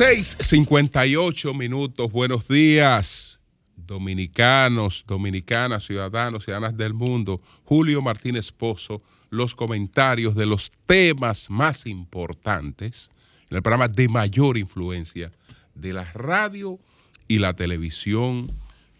[0.00, 2.10] 6:58 minutos.
[2.10, 3.38] Buenos días,
[3.76, 7.42] dominicanos, dominicanas, ciudadanos, ciudadanas del mundo.
[7.64, 13.10] Julio Martínez Pozo, los comentarios de los temas más importantes
[13.50, 15.32] en el programa de mayor influencia
[15.74, 16.80] de la radio
[17.28, 18.50] y la televisión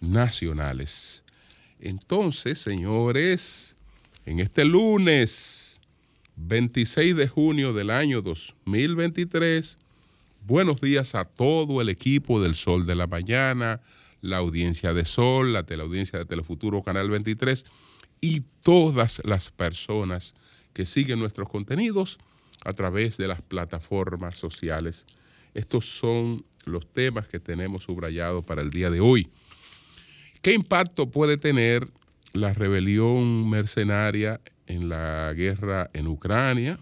[0.03, 1.25] nacionales.
[1.81, 3.75] Entonces, señores,
[4.27, 5.81] en este lunes
[6.37, 9.79] 26 de junio del año 2023,
[10.47, 13.81] buenos días a todo el equipo del Sol de la Mañana,
[14.21, 17.65] la audiencia de Sol, la teleaudiencia de Telefuturo Canal 23
[18.21, 20.35] y todas las personas
[20.73, 22.19] que siguen nuestros contenidos
[22.65, 25.07] a través de las plataformas sociales.
[25.55, 29.29] Estos son los temas que tenemos subrayados para el día de hoy.
[30.43, 31.89] ¿Qué impacto puede tener
[32.33, 36.79] la rebelión mercenaria en la guerra en Ucrania?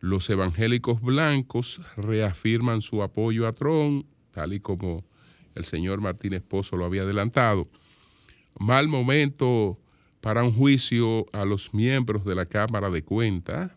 [0.00, 5.04] Los evangélicos blancos reafirman su apoyo a Trump, tal y como
[5.54, 7.68] el señor Martínez Pozo lo había adelantado.
[8.58, 9.78] Mal momento
[10.20, 13.72] para un juicio a los miembros de la Cámara de Cuentas.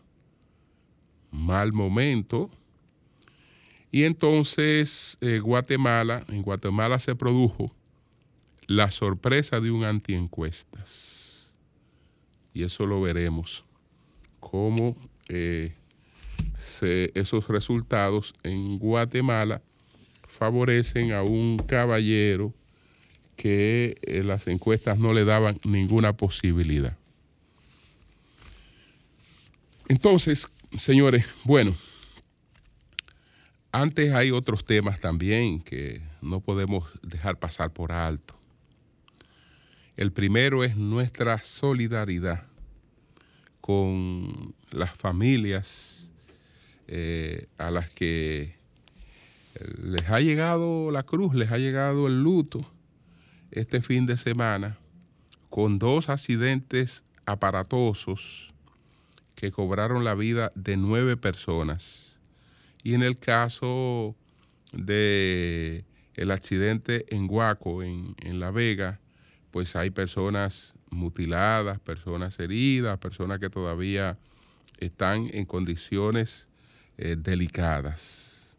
[1.30, 2.50] Mal momento.
[3.90, 7.74] Y entonces eh, Guatemala, en Guatemala se produjo
[8.66, 11.54] la sorpresa de un antiencuestas.
[12.54, 13.64] Y eso lo veremos,
[14.40, 14.96] cómo
[15.28, 15.74] eh,
[17.14, 19.62] esos resultados en Guatemala
[20.26, 22.54] favorecen a un caballero
[23.36, 26.96] que eh, las encuestas no le daban ninguna posibilidad.
[29.88, 30.48] Entonces,
[30.78, 31.74] señores, bueno,
[33.72, 38.38] antes hay otros temas también que no podemos dejar pasar por alto.
[39.96, 42.46] El primero es nuestra solidaridad
[43.60, 46.01] con las familias
[46.94, 48.54] eh, a las que
[49.82, 52.70] les ha llegado la cruz, les ha llegado el luto
[53.50, 54.76] este fin de semana
[55.48, 58.52] con dos accidentes aparatosos
[59.36, 62.20] que cobraron la vida de nueve personas.
[62.82, 64.14] Y en el caso
[64.74, 69.00] de el accidente en Guaco, en, en La Vega,
[69.50, 74.18] pues hay personas mutiladas, personas heridas, personas que todavía
[74.76, 76.48] están en condiciones
[76.98, 78.56] eh, delicadas.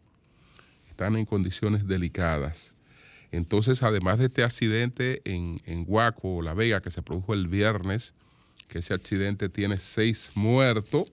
[0.90, 2.74] Están en condiciones delicadas.
[3.30, 8.14] Entonces, además de este accidente en, en Guaco, La Vega, que se produjo el viernes,
[8.68, 11.12] que ese accidente tiene seis muertos,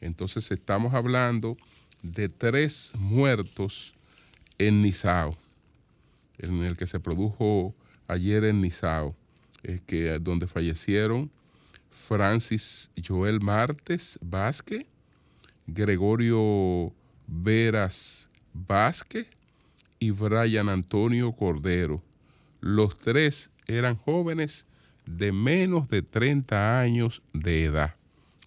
[0.00, 1.56] entonces estamos hablando
[2.02, 3.94] de tres muertos
[4.58, 5.36] en Nizao,
[6.38, 7.74] en el que se produjo
[8.08, 9.14] ayer en Nizao,
[9.86, 11.30] que, donde fallecieron
[11.90, 14.86] Francis Joel Martes Vázquez,
[15.72, 16.92] Gregorio
[17.26, 19.28] Veras Vázquez
[19.98, 22.02] y Brian Antonio Cordero.
[22.60, 24.66] Los tres eran jóvenes
[25.06, 27.94] de menos de 30 años de edad.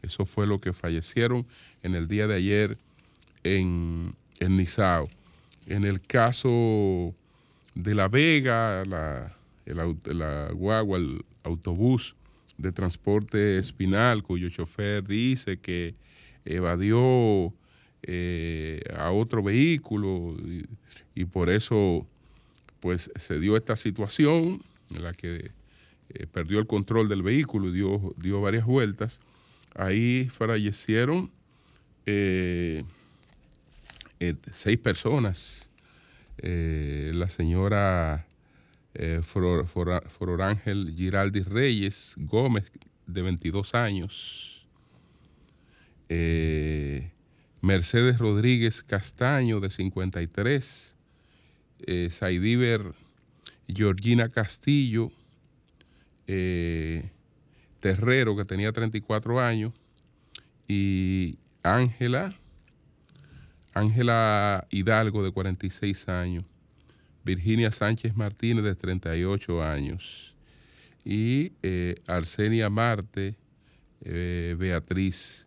[0.01, 1.45] Eso fue lo que fallecieron
[1.81, 2.77] en el día de ayer
[3.43, 5.09] en, en Nizao.
[5.65, 7.15] En el caso
[7.73, 9.33] de La Vega, la,
[9.65, 12.15] la guagua, el autobús
[12.57, 15.95] de transporte espinal, cuyo chofer dice que
[16.45, 17.53] evadió
[18.03, 20.35] eh, a otro vehículo
[21.15, 22.05] y, por eso
[22.79, 24.61] pues se dio esta situación
[24.93, 25.51] en la que
[26.09, 29.21] eh, perdió el control del vehículo y dio, varias vueltas.
[29.75, 31.31] Ahí fallecieron
[32.05, 32.83] eh,
[34.51, 35.69] seis personas.
[36.37, 38.25] la señora
[38.95, 39.21] eh,
[40.41, 42.65] Ángel Giraldi Reyes Gómez,
[43.07, 44.52] de 22 años,
[46.09, 47.11] eh,
[47.63, 50.95] Mercedes Rodríguez Castaño, de 53,
[51.87, 52.09] eh,
[53.73, 55.13] Georgina Castillo,
[56.27, 57.09] eh,
[57.79, 59.71] Terrero, que tenía 34 años,
[60.67, 62.35] y Ángela,
[63.73, 66.43] Ángela Hidalgo, de 46 años.
[67.23, 70.35] Virginia Sánchez Martínez, de 38 años,
[71.05, 73.37] y eh, Arsenia Marte
[74.01, 75.42] Beatriz,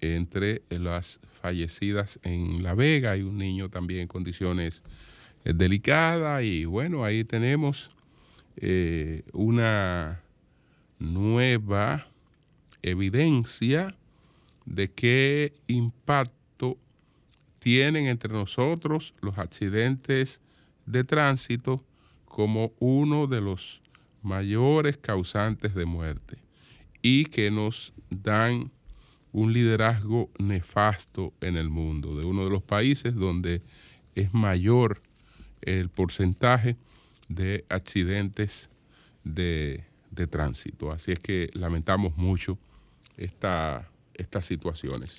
[0.00, 3.12] entre las fallecidas en La Vega.
[3.12, 4.82] Hay un niño también en condiciones
[5.44, 7.90] eh, delicadas, y bueno, ahí tenemos
[9.32, 10.22] una
[11.00, 12.06] nueva
[12.82, 13.96] evidencia
[14.64, 16.78] de qué impacto
[17.58, 20.40] tienen entre nosotros los accidentes
[20.86, 21.84] de tránsito
[22.26, 23.82] como uno de los
[24.22, 26.38] mayores causantes de muerte.
[27.06, 28.70] y que nos dan
[29.34, 33.62] un liderazgo nefasto en el mundo, de uno de los países donde
[34.14, 35.02] es mayor
[35.60, 36.76] el porcentaje
[37.28, 38.70] de accidentes
[39.24, 39.84] de,
[40.30, 40.92] tránsito.
[40.92, 42.56] Así es que lamentamos mucho
[43.16, 45.16] esta, estas situaciones.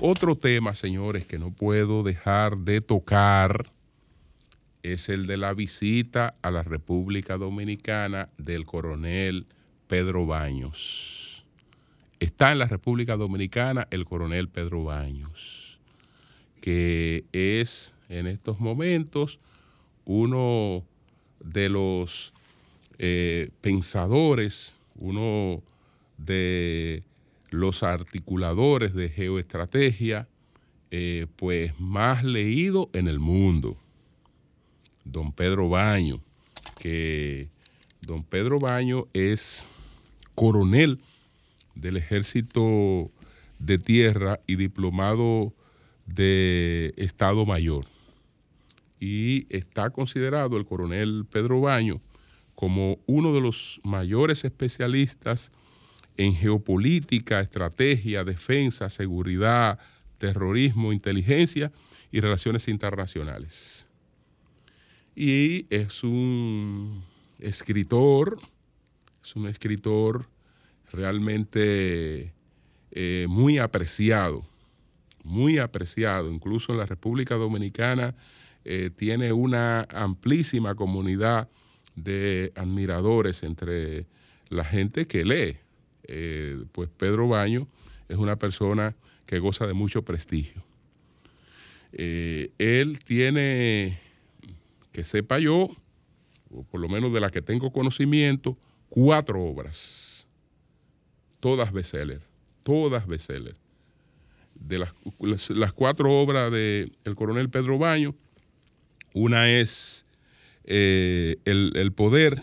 [0.00, 3.70] Otro tema, señores, que no puedo dejar de tocar
[4.82, 9.46] es el de la visita a la República Dominicana del coronel
[9.88, 11.35] Pedro Baños.
[12.18, 15.78] Está en la República Dominicana el coronel Pedro Baños,
[16.62, 19.38] que es en estos momentos
[20.06, 20.82] uno
[21.40, 22.32] de los
[22.98, 25.62] eh, pensadores, uno
[26.16, 27.02] de
[27.50, 30.26] los articuladores de geoestrategia,
[30.90, 33.76] eh, pues más leído en el mundo,
[35.04, 36.22] don Pedro Baño,
[36.78, 37.50] que
[38.00, 39.66] don Pedro Baño es
[40.34, 40.98] coronel
[41.76, 43.10] del ejército
[43.58, 45.54] de tierra y diplomado
[46.06, 47.86] de Estado Mayor.
[48.98, 52.00] Y está considerado el coronel Pedro Baño
[52.54, 55.52] como uno de los mayores especialistas
[56.16, 59.78] en geopolítica, estrategia, defensa, seguridad,
[60.18, 61.70] terrorismo, inteligencia
[62.10, 63.86] y relaciones internacionales.
[65.14, 67.02] Y es un
[67.38, 68.38] escritor,
[69.22, 70.26] es un escritor
[70.92, 72.32] realmente
[72.90, 74.46] eh, muy apreciado,
[75.22, 78.14] muy apreciado, incluso en la República Dominicana
[78.64, 81.48] eh, tiene una amplísima comunidad
[81.94, 84.06] de admiradores entre
[84.48, 85.56] la gente que lee.
[86.04, 87.66] Eh, pues Pedro Baño
[88.08, 88.94] es una persona
[89.26, 90.62] que goza de mucho prestigio.
[91.92, 93.98] Él tiene,
[94.92, 95.70] que sepa yo,
[96.50, 98.56] o por lo menos de la que tengo conocimiento,
[98.90, 100.05] cuatro obras,
[101.40, 102.20] todas bestseller,
[102.62, 103.56] todas bestseller.
[104.54, 104.94] De las,
[105.50, 108.14] las, cuatro obras del coronel Pedro Baño,
[109.12, 110.06] una es
[110.64, 112.42] eh, el, poder,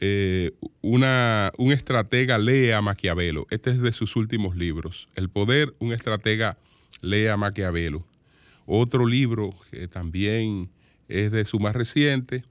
[0.00, 0.52] eh,
[0.82, 3.46] una, un estratega lee a Maquiavelo.
[3.50, 5.08] Este es de sus últimos libros.
[5.14, 6.58] El poder, un estratega
[7.00, 8.04] lee a Maquiavelo.
[8.66, 10.70] Otro libro que también
[11.08, 12.44] es de su más reciente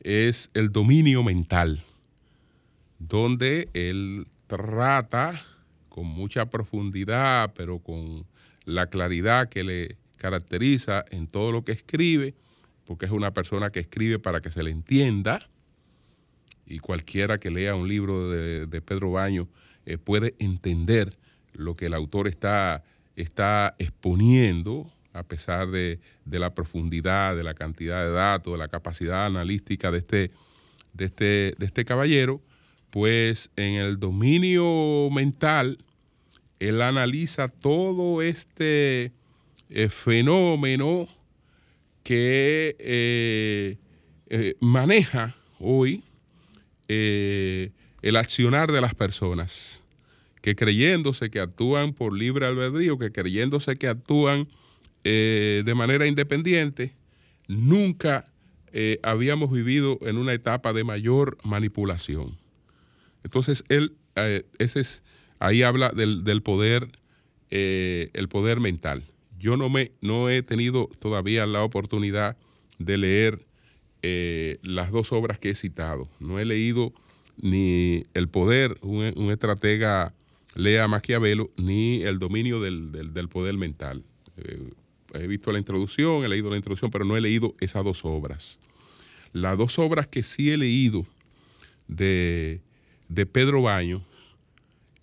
[0.00, 1.82] es El dominio mental,
[2.98, 5.40] donde él trata
[5.88, 8.26] con mucha profundidad, pero con
[8.64, 12.34] la claridad que le caracteriza en todo lo que escribe,
[12.84, 15.48] porque es una persona que escribe para que se le entienda,
[16.66, 19.48] y cualquiera que lea un libro de, Pedro Baño
[19.86, 21.16] eh, puede entender
[21.52, 22.82] lo que el autor está,
[23.14, 29.26] está exponiendo, a pesar de, la profundidad, de la cantidad de datos, de la capacidad
[29.26, 30.30] analítica de este,
[30.92, 32.40] de este, de este caballero,
[32.90, 35.78] pues en el dominio mental,
[36.58, 39.12] él analiza todo este
[39.70, 41.08] eh, fenómeno
[42.02, 43.78] que eh,
[44.28, 46.04] eh, maneja hoy
[46.88, 49.84] el accionar de las personas,
[50.42, 54.48] que creyéndose que actúan por libre albedrío, que creyéndose que actúan
[55.04, 56.96] de manera independiente,
[57.46, 58.26] nunca
[59.04, 62.39] habíamos vivido en una etapa de mayor manipulación.
[63.24, 63.96] Entonces, él,
[64.58, 65.02] ese es,
[65.38, 66.88] ahí habla del, del poder,
[67.50, 69.04] el poder mental.
[69.38, 72.36] Yo no, me, no he tenido todavía la oportunidad
[72.78, 73.46] de leer
[74.02, 76.08] eh, las dos obras que he citado.
[76.18, 76.92] No he leído
[77.40, 80.14] ni El Poder, un, estratega
[80.54, 84.02] lea Maquiavelo, ni El Dominio del, Poder Mental.
[84.38, 84.70] Eh,
[85.14, 88.58] he visto la introducción, he leído la introducción, pero no he leído esas dos obras.
[89.32, 91.06] Las dos obras que sí he leído
[91.88, 92.60] de,
[93.10, 94.04] Pedro Baño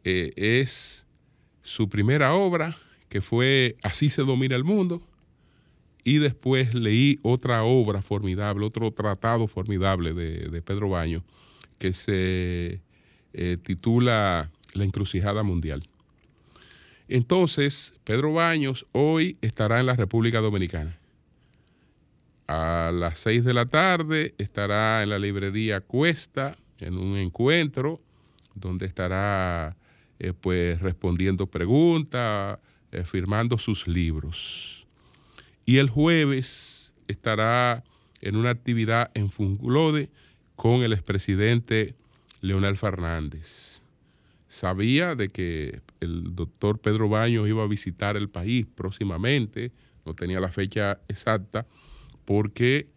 [0.04, 1.06] eh, es
[1.62, 2.78] su primera obra,
[3.10, 5.02] que fue Así se domina el mundo,
[6.04, 11.26] y después leí otra obra formidable, otro tratado formidable de, Pedro Baño,
[11.80, 12.80] que se
[13.34, 15.90] eh, titula La encrucijada mundial.
[17.10, 20.98] Entonces, Pedro Baños hoy estará en la República Dominicana.
[22.48, 28.02] A las seis de la tarde estará en la librería Cuesta en un encuentro
[28.56, 29.76] donde estará
[30.20, 32.60] eh, pues respondiendo preguntas,
[32.92, 34.88] eh, firmando sus libros.
[35.66, 37.84] Y el jueves estará
[38.22, 40.10] en una actividad en Funglode
[40.56, 41.96] con el expresidente
[42.42, 43.82] Leonel Fernández.
[44.48, 49.72] Sabía de que el doctor Pedro Baños iba a visitar el país próximamente,
[50.06, 51.68] no tenía la fecha exacta,
[52.26, 52.88] porque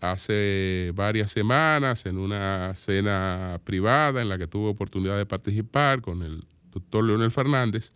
[0.00, 6.22] hace varias semanas en una cena privada en la que tuve oportunidad de participar con
[6.22, 7.92] el doctor Leonel Fernández,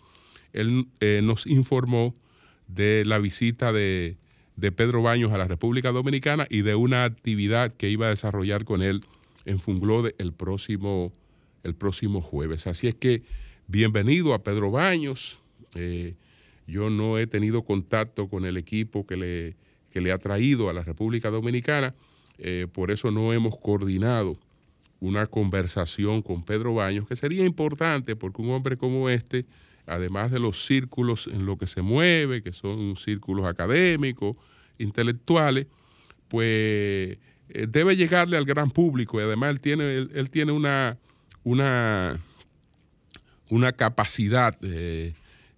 [0.52, 2.14] él eh, nos informó
[2.68, 4.16] de la visita de,
[4.76, 8.82] Pedro Baños a la República Dominicana y de una actividad que iba a desarrollar con
[8.82, 9.00] él
[9.46, 11.12] en Funglode el próximo,
[11.64, 12.66] el próximo jueves.
[12.66, 13.22] Así es que
[13.66, 15.38] bienvenido a Pedro Baños.
[15.74, 16.14] Eh,
[16.66, 19.56] yo no he tenido contacto con el equipo que le,
[20.00, 21.94] le ha traído a la República Dominicana,
[22.38, 24.36] eh, por eso no hemos coordinado
[25.00, 29.44] una conversación con Pedro Baños, que sería importante porque un hombre como este,
[29.86, 34.36] además de los círculos en los que se mueve, que son círculos académicos,
[34.78, 35.66] intelectuales,
[36.28, 37.18] pues
[37.50, 40.96] eh, debe llegarle al gran público y además él tiene, él, tiene una,
[41.44, 42.18] una,
[43.50, 45.12] una capacidad eh,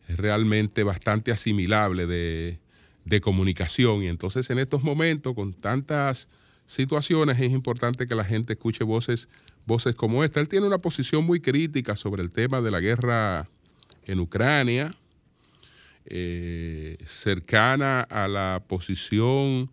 [0.08, 2.58] realmente bastante asimilable de,
[3.06, 6.28] de comunicación y entonces en estos momentos con tantas
[6.66, 9.28] situaciones es importante que la gente escuche voces,
[9.64, 10.40] voces como esta.
[10.40, 13.48] Él tiene una posición muy crítica sobre el tema de la guerra
[14.06, 14.94] en Ucrania,
[16.04, 19.70] eh, cercana a la posición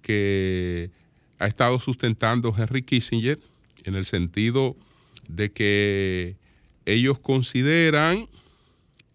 [0.00, 0.90] que
[1.40, 3.40] ha estado sustentando Henry Kissinger,
[3.84, 4.76] en el sentido
[5.28, 6.36] de que
[6.86, 8.28] ellos consideran,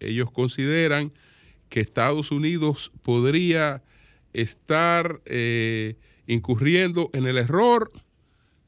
[0.00, 1.12] ellos consideran
[1.74, 3.82] que Estados Unidos podría
[4.32, 5.96] estar eh,
[6.28, 7.90] incurriendo en el error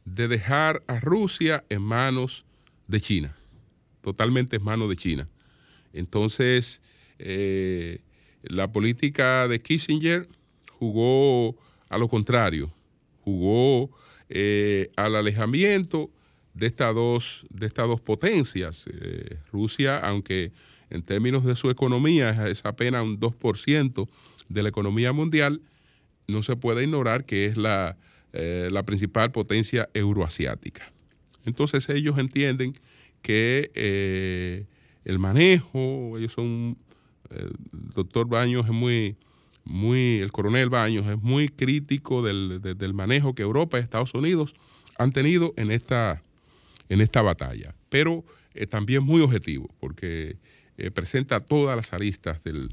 [0.04, 2.46] de dejar a Rusia en manos
[2.88, 3.36] de China,
[4.00, 5.28] totalmente en manos de China.
[5.92, 6.82] Entonces,
[7.20, 8.00] eh,
[8.42, 10.28] la política de Kissinger
[10.72, 11.56] jugó
[11.88, 12.72] a lo contrario,
[13.20, 13.96] jugó
[14.28, 16.10] eh, al alejamiento
[16.54, 17.46] de estas dos,
[18.04, 18.86] potencias.
[19.52, 20.50] Rusia, aunque
[20.90, 24.08] en términos de su economía es apenas un 2%
[24.48, 25.60] de la economía mundial,
[26.28, 27.96] no se puede ignorar que es la,
[28.32, 30.92] la principal potencia euroasiática.
[31.44, 32.74] Entonces ellos entienden
[33.22, 33.70] que
[35.04, 36.76] el manejo, ellos son,
[37.30, 37.52] el
[37.94, 39.16] doctor Baños es muy,
[39.66, 44.54] muy, el coronel Baños es muy crítico del, manejo que Europa y Estados Unidos
[44.96, 46.22] han tenido en esta,
[46.88, 48.24] en esta batalla, pero
[48.54, 50.36] eh, también muy objetivo, porque
[50.78, 52.70] eh, presenta todas las aristas del,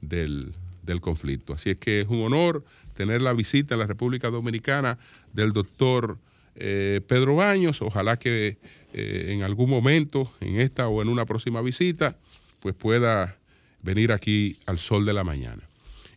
[0.00, 1.54] del, conflicto.
[1.54, 2.64] Así es que es un honor
[2.96, 4.98] tener la visita en la República Dominicana
[5.32, 6.18] del doctor
[6.56, 7.82] eh, Pedro Baños.
[7.82, 8.58] Ojalá que
[8.92, 12.16] eh, en algún momento, en esta o en una próxima visita,
[12.60, 13.36] pues pueda
[13.82, 15.62] venir aquí al sol de la mañana.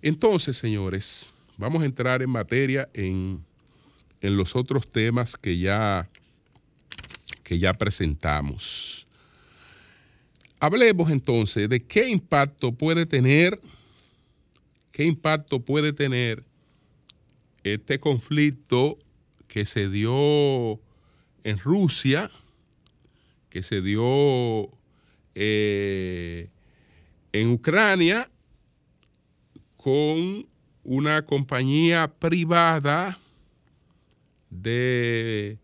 [0.01, 3.44] Entonces, señores, vamos a entrar en materia en,
[4.22, 6.08] los otros temas que ya,
[7.44, 9.07] que ya presentamos.
[10.60, 13.60] Hablemos entonces de qué impacto puede tener,
[14.92, 16.44] qué impacto puede tener
[17.64, 18.98] este conflicto
[19.48, 20.80] que se dio
[21.44, 22.32] en Rusia,
[23.50, 24.72] que se dio
[25.36, 26.50] eh,
[27.32, 28.30] en Ucrania
[29.76, 30.48] con
[30.84, 33.20] una compañía privada
[34.50, 35.60] de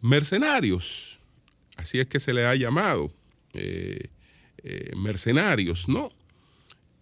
[0.00, 1.18] mercenarios,
[1.76, 3.12] así es que se le ha llamado,
[3.54, 4.10] eh,
[4.66, 6.08] eh, mercenarios, ¿no?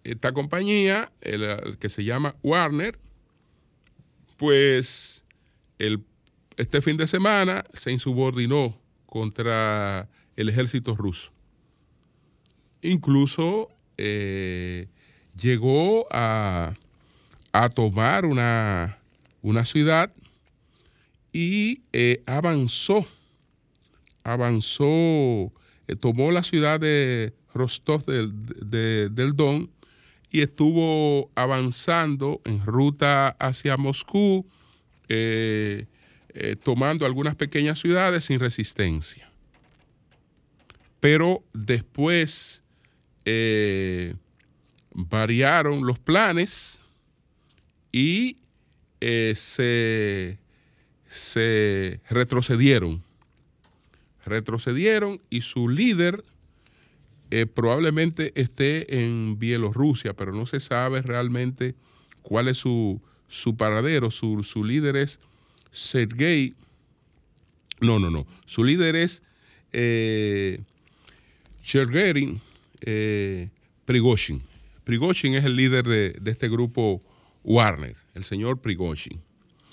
[0.03, 1.13] Esta compañía,
[1.79, 2.99] que se llama Warner,
[4.37, 5.23] pues
[6.57, 8.77] este fin de semana se insubordinó
[9.07, 11.31] contra el ejército ruso.
[12.83, 14.89] Incluso eh,
[15.41, 16.75] llegó a,
[17.75, 18.99] tomar una,
[19.65, 20.11] ciudad
[21.33, 23.07] y eh, avanzó,
[24.25, 25.53] avanzó,
[26.01, 29.71] tomó la ciudad de Rostov del, del Don
[30.31, 34.47] y estuvo avanzando en ruta hacia Moscú,
[36.63, 39.33] tomando algunas pequeñas ciudades sin resistencia
[41.03, 42.63] pero después
[43.25, 44.15] eh,
[44.95, 46.81] variaron los planes
[47.91, 48.37] y
[49.01, 50.39] eh, se,
[52.09, 53.03] retrocedieron.
[54.25, 56.23] Retrocedieron y su líder
[57.35, 61.75] eh, probablemente esté en Bielorrusia, pero no se sabe realmente
[62.21, 63.01] cuál es su,
[63.57, 64.11] paradero.
[64.11, 65.19] Su, su, líder es
[65.71, 66.55] Sergei.
[67.81, 68.27] No, no, no.
[68.45, 69.23] Su líder es
[71.65, 72.39] Shergerin
[72.83, 73.49] eh,
[73.87, 74.43] Prigozhin.
[74.85, 77.01] Prigozhin es el líder de, este grupo
[77.45, 79.23] Warner, el señor Prigozhin.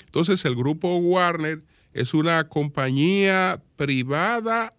[0.05, 1.61] Entonces, el grupo Warner
[1.93, 4.73] es una compañía privada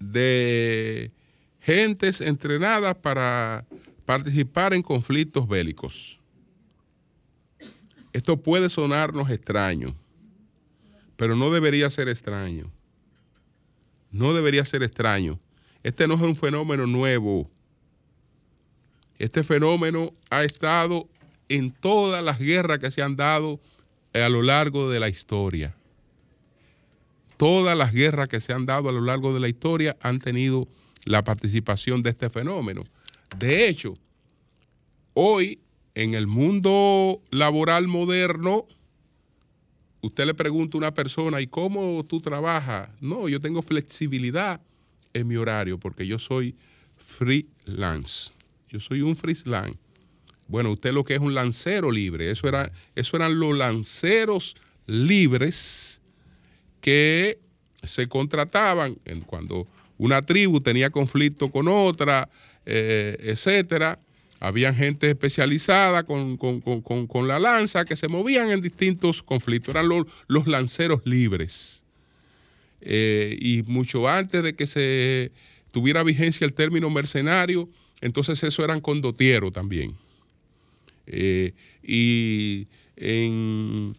[0.00, 1.12] de
[1.66, 3.66] gentes entrenadas para
[4.04, 6.20] participar en conflictos bélicos.
[8.12, 9.96] Esto puede sonarnos extraño,
[11.16, 12.70] pero no debería ser extraño.
[14.12, 15.40] No debería ser extraño.
[15.82, 17.50] Este no es un fenómeno nuevo.
[19.18, 21.08] Este fenómeno ha estado
[21.48, 23.60] en todas las guerras que se han dado
[24.14, 25.74] a lo largo de la historia.
[27.36, 30.68] Todas las guerras que se han dado a lo largo de la historia han tenido
[31.06, 32.84] la participación de este fenómeno.
[33.38, 33.96] De hecho,
[35.14, 35.60] hoy
[35.94, 38.66] en el mundo laboral moderno,
[40.02, 42.90] usted le pregunta a una persona, ¿y cómo tú trabajas?
[43.00, 44.60] No, yo tengo flexibilidad
[45.14, 46.54] en mi horario porque yo soy
[46.96, 48.30] freelance.
[48.68, 49.78] Yo soy un freelance.
[50.48, 52.30] Bueno, usted lo que es un lancero libre.
[52.30, 56.02] Eso, era, eso eran los lanceros libres
[56.80, 57.38] que
[57.82, 58.96] se contrataban
[59.26, 59.66] cuando
[59.98, 62.28] una tribu tenía conflicto con otra,
[62.64, 63.98] eh, etcétera
[64.40, 66.38] había gente especializada con,
[67.26, 69.74] la lanza que se movían en distintos conflictos.
[69.74, 71.84] Eran los, lanceros libres.
[72.82, 75.32] Eh, y mucho antes de que se
[75.72, 77.68] tuviera vigencia el término mercenario,
[78.00, 79.96] entonces eso eran condotieros también.
[81.06, 83.96] Eh, y en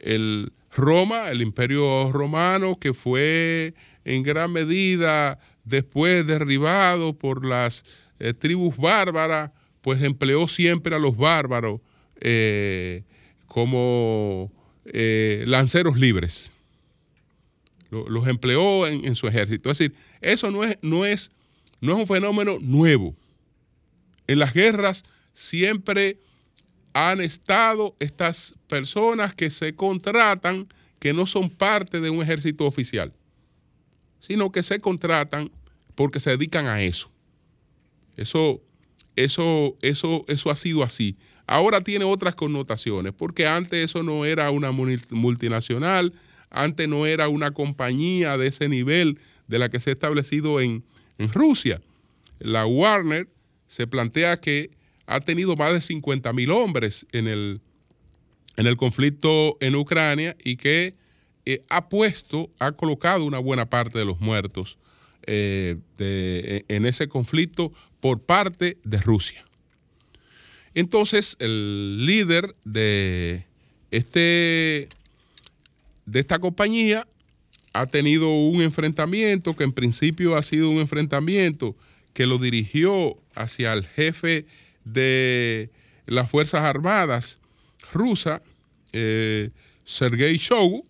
[0.00, 7.84] el Roma, el imperio romano, que fue en gran medida después derribado por las
[8.18, 11.80] eh, tribus bárbaras, pues empleó siempre a los bárbaros
[12.20, 13.02] eh,
[13.46, 14.50] como
[14.86, 16.52] eh, lanceros libres.
[17.90, 19.70] Los, empleó en, su ejército.
[19.70, 21.30] Es decir, eso no es, no, es,
[21.82, 23.14] no es un fenómeno nuevo.
[24.26, 25.04] En las guerras
[25.34, 26.18] siempre
[26.94, 30.66] han estado estas personas que se contratan,
[30.98, 33.12] que no son parte de un ejército oficial,
[34.22, 35.50] sino que se contratan
[35.94, 37.10] porque se dedican a eso.
[38.16, 38.62] Eso
[39.16, 41.16] eso, eso, eso ha sido así.
[41.46, 46.12] Ahora tiene otras connotaciones, porque antes eso no era una multinacional,
[46.50, 50.84] antes no era una compañía de ese nivel de la que se ha establecido en,
[51.32, 51.80] Rusia.
[52.40, 53.28] La Warner
[53.68, 54.72] se plantea que
[55.06, 57.60] ha tenido más de 50 mil hombres en el,
[58.56, 60.96] en el conflicto en Ucrania y que
[61.46, 64.78] eh, ha puesto, ha colocado una buena parte de los muertos
[65.24, 69.44] eh, e, en ese conflicto por parte de Rusia.
[70.74, 73.44] Entonces, el líder de,
[73.90, 74.88] este,
[76.06, 77.06] de esta compañía
[77.72, 81.76] ha tenido un enfrentamiento que en principio ha sido un enfrentamiento
[82.14, 84.46] que lo dirigió hacia el jefe
[84.84, 85.70] de
[86.06, 87.38] las Fuerzas Armadas
[87.92, 88.42] rusa,
[88.92, 89.50] eh,
[89.84, 90.86] Sergei Shoigu,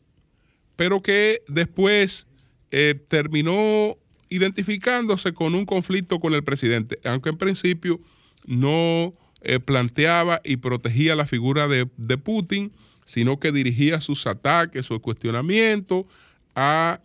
[0.76, 2.26] pero que después
[2.70, 3.96] eh, terminó
[4.28, 8.00] identificándose con un conflicto con el presidente, aunque en principio
[8.46, 11.86] no eh, planteaba y protegía la figura de,
[12.18, 12.72] Putin,
[13.04, 16.06] sino que dirigía sus ataques o cuestionamientos
[16.54, 17.00] a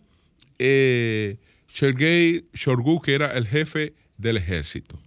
[0.58, 1.36] eh,
[1.70, 4.98] Sergei Shorgu, que era el jefe del ejército.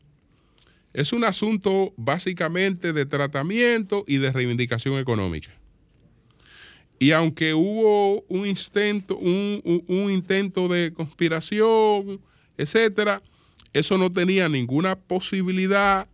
[0.94, 5.52] Es un asunto básicamente de tratamiento y de reivindicación económica.
[7.02, 12.22] Y aunque hubo un, intento, un, intento de conspiración,
[12.60, 13.24] etcétera,
[13.74, 16.08] eso no tenía ninguna posibilidad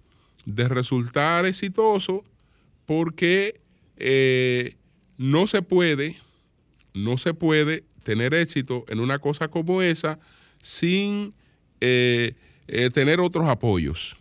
[0.45, 2.23] de resultar exitoso
[2.85, 3.59] porque
[3.97, 4.75] eh,
[5.17, 6.15] no se puede,
[6.93, 10.19] no se puede tener éxito en una cosa como esa
[10.61, 11.33] sin
[11.81, 12.33] eh,
[12.69, 14.15] eh, tener otros apoyos.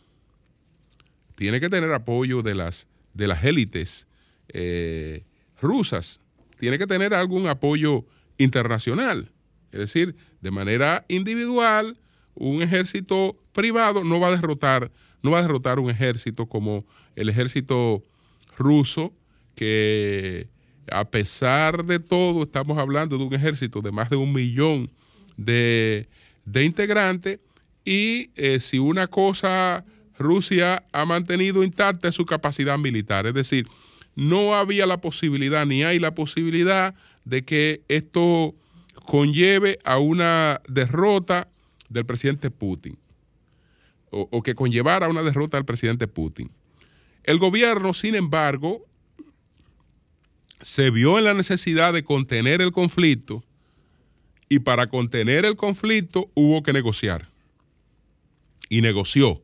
[1.36, 4.08] Tiene que tener apoyo de las, de las élites
[5.60, 6.20] rusas
[6.58, 8.04] tiene que tener algún apoyo
[8.38, 9.30] internacional.
[9.72, 11.96] Es decir, de manera individual,
[12.34, 14.90] un ejército privado no va a derrotar,
[15.22, 18.02] no va a derrotar un ejército como el ejército
[18.56, 19.12] ruso,
[19.54, 20.48] que
[20.90, 24.90] a pesar de todo, estamos hablando de un ejército de más de un millón
[25.36, 26.08] de,
[26.54, 27.40] integrantes,
[27.84, 29.84] y eh, si una cosa
[30.18, 33.66] Rusia ha mantenido intacta es su capacidad militar, es decir,
[34.16, 38.54] no había la posibilidad, ni hay la posibilidad de que esto
[39.04, 41.48] conlleve a una derrota
[41.90, 42.98] del presidente Putin,
[44.10, 46.50] o, que conllevara a una derrota del presidente Putin.
[47.24, 48.84] El gobierno, sin embargo,
[50.62, 53.44] se vio en la necesidad de contener el conflicto
[54.48, 57.28] y para contener el conflicto hubo que negociar.
[58.68, 59.42] Y negoció.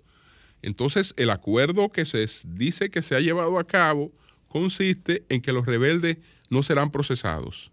[0.62, 4.10] Entonces, el acuerdo que se dice que se ha llevado a cabo
[4.52, 6.18] consiste en que los rebeldes
[6.50, 7.72] no serán procesados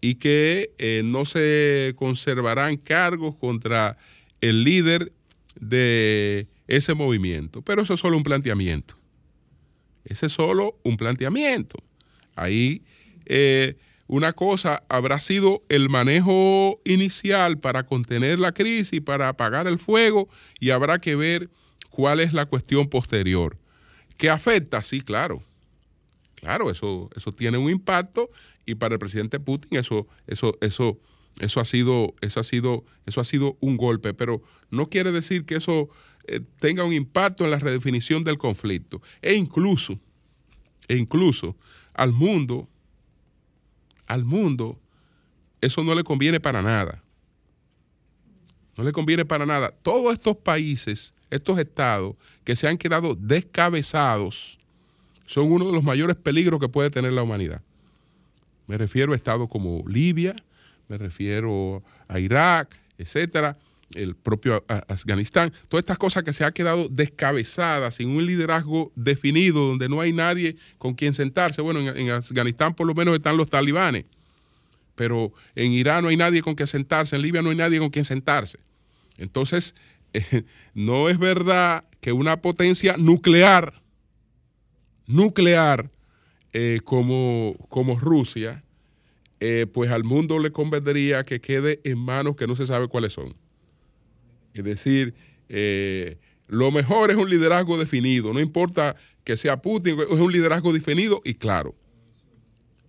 [0.00, 3.96] y que eh, no se conservarán cargos contra
[4.42, 5.12] el líder
[5.58, 7.62] de ese movimiento.
[7.62, 8.96] Pero eso es solo un planteamiento.
[10.04, 11.78] Ese es solo un planteamiento.
[12.36, 12.82] Ahí
[13.24, 19.78] eh, una cosa habrá sido el manejo inicial para contener la crisis, para apagar el
[19.78, 20.28] fuego,
[20.60, 21.48] y habrá que ver
[21.88, 23.56] cuál es la cuestión posterior.
[24.18, 24.82] ¿Qué afecta?
[24.82, 25.42] Sí, claro.
[26.44, 28.28] Claro, eso, eso tiene un impacto
[28.66, 30.98] y para el presidente Putin eso, eso, eso,
[31.40, 35.44] eso ha sido, eso ha sido, eso ha sido un golpe, pero no quiere decir
[35.44, 35.88] que eso
[36.26, 39.00] eh, tenga un impacto en la redefinición del conflicto.
[39.22, 39.98] E incluso,
[40.86, 41.56] e incluso
[41.94, 42.68] al mundo
[44.06, 44.78] al mundo,
[45.60, 47.02] eso no le conviene para nada.
[48.76, 49.70] No le conviene para nada.
[49.82, 54.58] Todos estos países, estos estados que se han quedado descabezados,
[55.26, 57.60] son uno de los mayores peligros que puede tener la humanidad.
[58.66, 60.34] Me refiero a estados como Libia,
[60.88, 63.56] me refiero a Irak, etcétera,
[63.94, 69.68] el propio Afganistán, todas estas cosas que se han quedado descabezadas, sin un liderazgo definido,
[69.68, 71.62] donde no hay nadie con quien sentarse.
[71.62, 74.04] Bueno, en, Afganistán por lo menos están los talibanes,
[74.94, 77.90] pero en Irán no hay nadie con quien sentarse, en Libia no hay nadie con
[77.90, 78.58] quien sentarse.
[79.18, 79.74] Entonces,
[80.74, 83.72] no es verdad que una potencia nuclear,
[85.06, 85.90] nuclear
[86.52, 88.62] eh, como, como Rusia,
[89.40, 93.12] eh, pues al mundo le convendría que quede en manos que no se sabe cuáles
[93.12, 93.34] son.
[94.54, 95.14] Es decir,
[95.48, 100.72] eh, lo mejor es un liderazgo definido, no importa que sea Putin, es un liderazgo
[100.72, 101.74] definido y claro.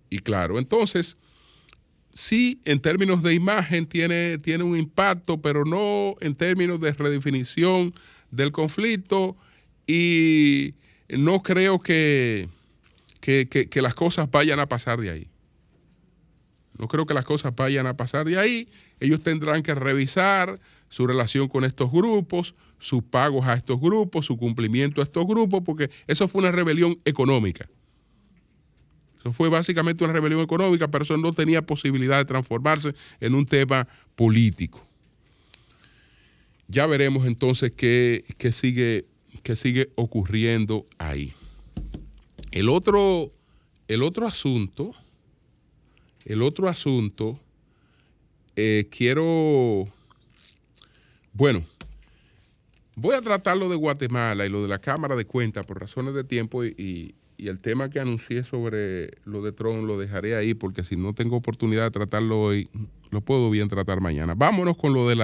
[0.08, 1.16] Y claro, entonces,
[2.12, 7.92] sí, en términos de imagen tiene, tiene un impacto, pero no en términos de redefinición
[8.30, 9.36] del conflicto
[9.86, 10.74] y
[11.08, 12.48] no creo que,
[13.20, 15.28] que las cosas vayan a pasar de ahí.
[16.78, 18.68] No creo que las cosas vayan a pasar de ahí.
[19.00, 24.36] Ellos tendrán que revisar su relación con estos grupos, sus pagos a estos grupos, su
[24.36, 27.68] cumplimiento a estos grupos, porque eso fue una rebelión económica.
[29.20, 33.46] Eso fue básicamente una rebelión económica, pero eso no tenía posibilidad de transformarse en un
[33.46, 34.86] tema político.
[36.68, 39.06] Ya veremos entonces qué, sigue,
[39.46, 41.32] qué sigue ocurriendo ahí.
[42.50, 43.30] El otro,
[43.86, 44.90] el otro asunto,
[46.24, 47.38] el otro asunto,
[48.56, 49.86] eh, quiero
[51.32, 51.62] bueno,
[52.96, 56.12] voy a tratar lo de Guatemala y lo de la Cámara de Cuentas por razones
[56.14, 60.82] de tiempo y, el tema que anuncié sobre lo de Trump lo dejaré ahí porque
[60.82, 62.68] si no tengo oportunidad de tratarlo hoy,
[63.10, 64.34] lo puedo bien tratar mañana.
[64.34, 65.16] Vámonos con lo de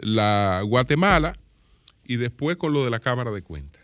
[0.00, 1.38] la Guatemala
[2.06, 3.82] y después con lo de la Cámara de Cuentas.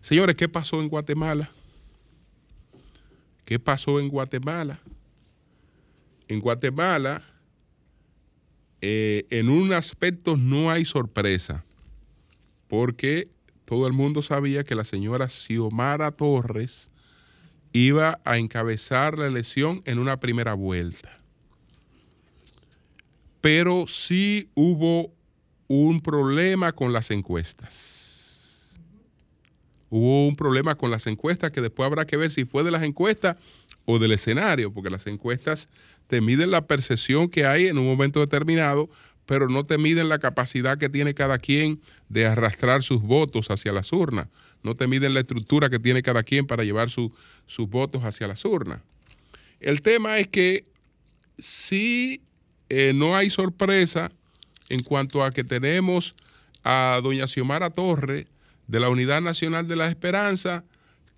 [0.00, 1.50] Señores, ¿qué pasó en Guatemala?
[3.44, 4.80] ¿Qué pasó en Guatemala?
[6.28, 7.24] En Guatemala
[8.80, 11.64] eh, en un aspecto no hay sorpresa,
[12.68, 13.28] porque
[13.64, 16.90] todo el mundo sabía que la señora Xiomara Torres
[17.72, 21.12] iba a encabezar la elección en una primera vuelta.
[23.40, 25.12] Pero sí hubo
[25.68, 27.98] un problema con las encuestas.
[29.90, 32.82] Hubo un problema con las encuestas que después habrá que ver si fue de las
[32.82, 33.36] encuestas
[33.84, 35.68] o del escenario, porque las encuestas
[36.08, 38.88] te miden la percepción que hay en un momento determinado,
[39.26, 43.72] pero no te miden la capacidad que tiene cada quien de arrastrar sus votos hacia
[43.72, 44.28] las urnas.
[44.62, 47.10] No te miden la estructura que tiene cada quien para llevar sus
[47.68, 48.80] votos hacia las urnas.
[49.60, 50.64] El tema es que
[51.38, 52.22] si
[52.68, 54.10] eh, no hay sorpresa
[54.68, 56.14] en cuanto a que tenemos
[56.64, 58.26] a doña Xiomara Torre
[58.66, 60.64] de la Unidad Nacional de la Esperanza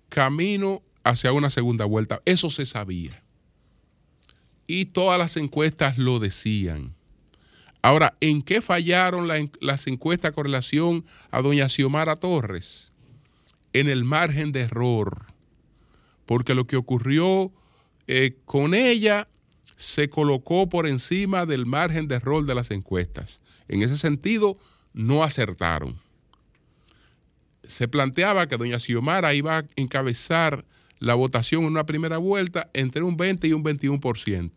[0.09, 2.21] camino hacia una segunda vuelta.
[2.25, 3.21] Eso se sabía
[4.73, 6.95] y todas las encuestas lo decían.
[7.81, 9.27] Ahora, ¿en qué fallaron
[9.59, 12.93] las encuestas con relación a doña Xiomara Torres?
[13.73, 15.25] En el margen de error,
[16.25, 17.51] porque lo que ocurrió
[18.07, 19.27] eh, con ella
[19.75, 23.40] se colocó por encima del margen de error de las encuestas.
[23.71, 24.57] En ese sentido,
[24.91, 25.97] no acertaron.
[27.63, 30.65] Se planteaba que doña Xiomara iba a encabezar
[30.99, 34.51] la votación en una primera vuelta entre un 20 y un 21%.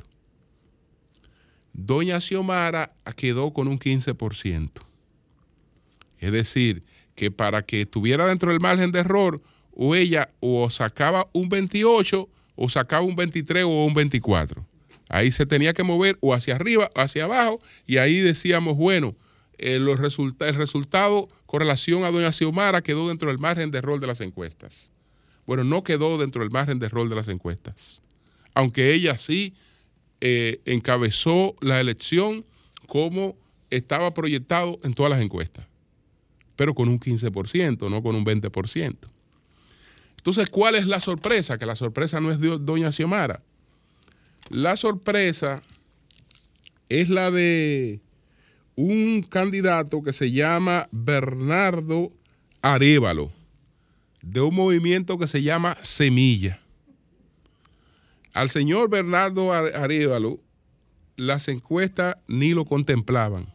[1.72, 4.70] Doña Xiomara quedó con un 15%.
[6.18, 6.82] Es decir,
[7.14, 9.40] que para que estuviera dentro del margen de error,
[9.76, 14.73] o ella o sacaba un 28 o sacaba un 23 o un 24.
[15.14, 19.14] Ahí se tenía que mover o hacia arriba o hacia abajo y ahí decíamos, bueno,
[19.58, 20.00] eh, los
[20.40, 24.20] el resultado con relación a doña Xiomara quedó dentro del margen de error de las
[24.20, 24.90] encuestas.
[25.46, 28.02] Bueno, no quedó dentro del margen de rol de las encuestas.
[28.54, 29.54] Aunque ella sí
[30.20, 32.44] eh, encabezó la elección
[32.88, 33.36] como
[33.70, 35.64] estaba proyectado en todas las encuestas,
[36.56, 38.96] pero con un 15%, no con un 20%.
[40.16, 41.56] Entonces, ¿cuál es la sorpresa?
[41.56, 43.44] Que la sorpresa no es doña Xiomara.
[44.50, 45.62] La sorpresa
[46.88, 48.00] es la de
[48.76, 52.12] un candidato que se llama Bernardo
[52.60, 53.32] Arevalo,
[54.20, 56.60] de un movimiento que se llama Semilla.
[58.32, 60.40] Al señor Bernardo Arevalo,
[61.16, 63.46] las encuestas ni lo contemplaban.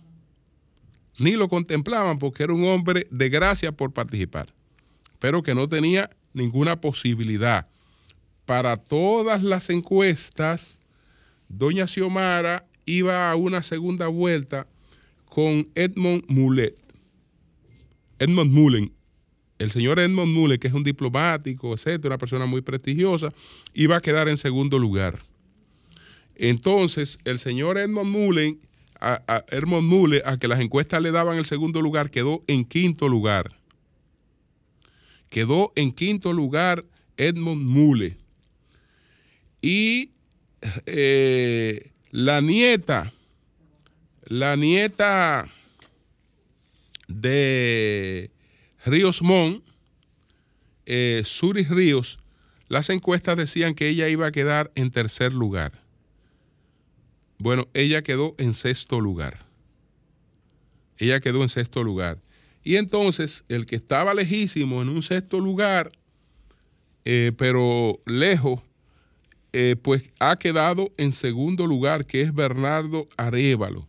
[1.19, 4.47] Ni lo contemplaban porque era un hombre de gracia por participar,
[5.19, 7.67] pero que no tenía ninguna posibilidad.
[8.45, 10.78] Para todas las encuestas,
[11.49, 14.67] doña Xiomara iba a una segunda vuelta
[15.25, 16.75] con Edmond Mulet.
[18.19, 18.91] Edmond Mullen,
[19.59, 23.33] el señor Edmond Mullen, que es un diplomático, etcétera, una persona muy prestigiosa,
[23.73, 25.19] iba a quedar en segundo lugar.
[26.35, 28.59] Entonces, el señor Edmond Mullen,
[28.99, 33.07] a, Edmond Mullen, a que las encuestas le daban el segundo lugar, quedó en quinto
[33.07, 33.49] lugar.
[35.29, 36.83] Quedó en quinto lugar
[37.17, 38.17] Edmond Mullen.
[39.61, 40.11] Y
[40.85, 43.11] eh, la nieta,
[44.25, 45.47] la nieta
[47.07, 48.31] de
[48.85, 49.63] Ríos Mon,
[50.85, 52.19] eh, Suri Ríos,
[52.67, 55.71] las encuestas decían que ella iba a quedar en tercer lugar.
[57.39, 59.39] Bueno, ella quedó en sexto lugar.
[60.97, 62.19] Ella quedó en sexto lugar.
[62.63, 65.91] Y entonces el que estaba lejísimo en un sexto lugar,
[67.05, 68.61] eh, pero lejos,
[69.51, 73.87] eh, pues ha quedado en segundo lugar, que es Bernardo Arevalo.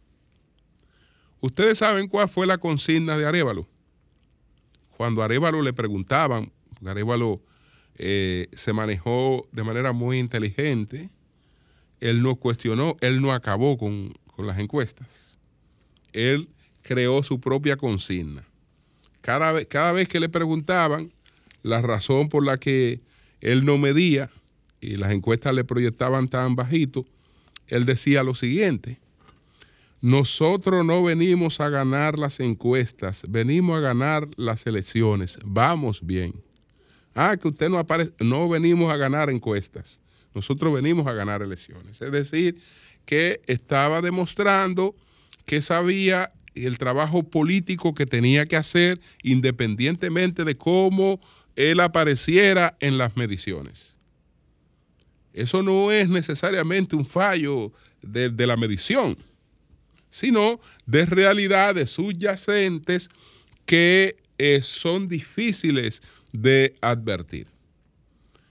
[1.41, 3.67] Ustedes saben cuál fue la consigna de Arevalo.
[4.97, 6.53] Cuando Arevalo le preguntaban,
[6.85, 7.43] Arevalo
[7.99, 11.11] eh, se manejó de manera muy inteligente,
[12.01, 15.39] él no cuestionó, él no acabó con, las encuestas.
[16.15, 16.49] Él
[16.81, 18.47] creó su propia consigna.
[19.21, 21.11] Cada cada vez que le preguntaban
[21.63, 23.03] la razón por la que
[23.43, 24.31] él no medía,
[24.81, 27.05] y las encuestas le proyectaban tan bajito,
[27.67, 28.99] él decía lo siguiente,
[30.01, 36.35] nosotros no venimos a ganar las encuestas, venimos a ganar las elecciones, vamos bien.
[37.15, 40.01] Ah, que usted no aparece, no venimos a ganar encuestas,
[40.35, 42.01] nosotros venimos a ganar elecciones.
[42.01, 42.57] Es decir,
[43.05, 44.95] que estaba demostrando
[45.45, 51.21] que sabía el trabajo político que tenía que hacer independientemente de cómo
[51.57, 53.97] él apareciera en las mediciones.
[55.33, 59.17] Eso no es necesariamente un fallo de, la medición,
[60.11, 63.09] sino de realidades subyacentes
[63.65, 67.47] que eh, son difíciles de advertir.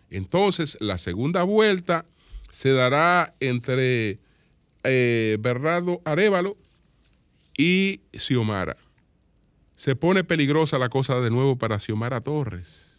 [0.09, 2.05] Entonces, la segunda vuelta
[2.51, 4.19] se dará entre
[4.83, 6.57] eh, Bernardo Arevalo
[7.57, 8.77] y Xiomara.
[9.75, 12.97] Se pone peligrosa la cosa de nuevo para Xiomara Torres.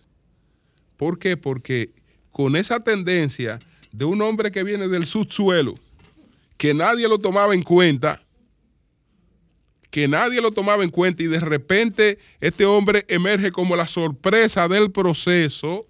[0.96, 1.36] ¿Por qué?
[1.36, 1.92] Porque
[2.30, 3.58] con esa tendencia
[3.92, 5.78] de un hombre que viene del subsuelo,
[6.56, 8.22] que nadie lo tomaba en cuenta,
[9.90, 14.68] que nadie lo tomaba en cuenta y de repente este hombre emerge como la sorpresa
[14.68, 15.86] del proceso,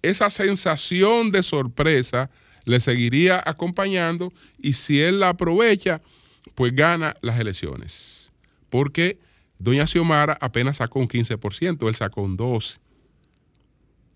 [0.00, 2.30] esa sensación de sorpresa
[2.64, 6.00] le seguiría acompañando y si él la aprovecha,
[6.54, 8.32] pues gana las elecciones.
[8.70, 9.18] Porque
[9.58, 12.78] doña Xiomara apenas sacó un 15%, él sacó un 12%.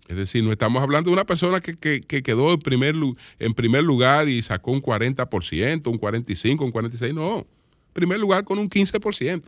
[0.07, 2.95] Es decir, no estamos hablando de una persona que, quedó en primer,
[3.39, 7.13] en primer lugar y sacó un 40%, un 45%, un 46%.
[7.13, 7.45] No,
[7.91, 9.43] primer lugar con un 15%.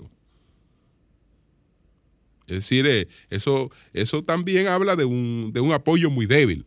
[2.47, 6.65] Es decir, eh, eso, eso también habla de un, de un apoyo muy débil.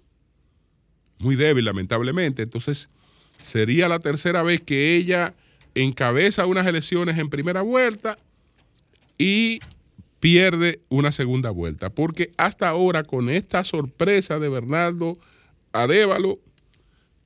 [1.18, 2.42] Muy débil, lamentablemente.
[2.42, 2.88] Entonces,
[3.42, 5.34] sería la tercera vez que ella
[5.74, 8.18] encabeza unas elecciones en primera vuelta
[9.18, 9.60] y
[10.22, 11.90] pierde una segunda vuelta.
[11.90, 15.18] Porque hasta ahora, con esta sorpresa de Bernardo
[15.72, 16.38] Arevalo,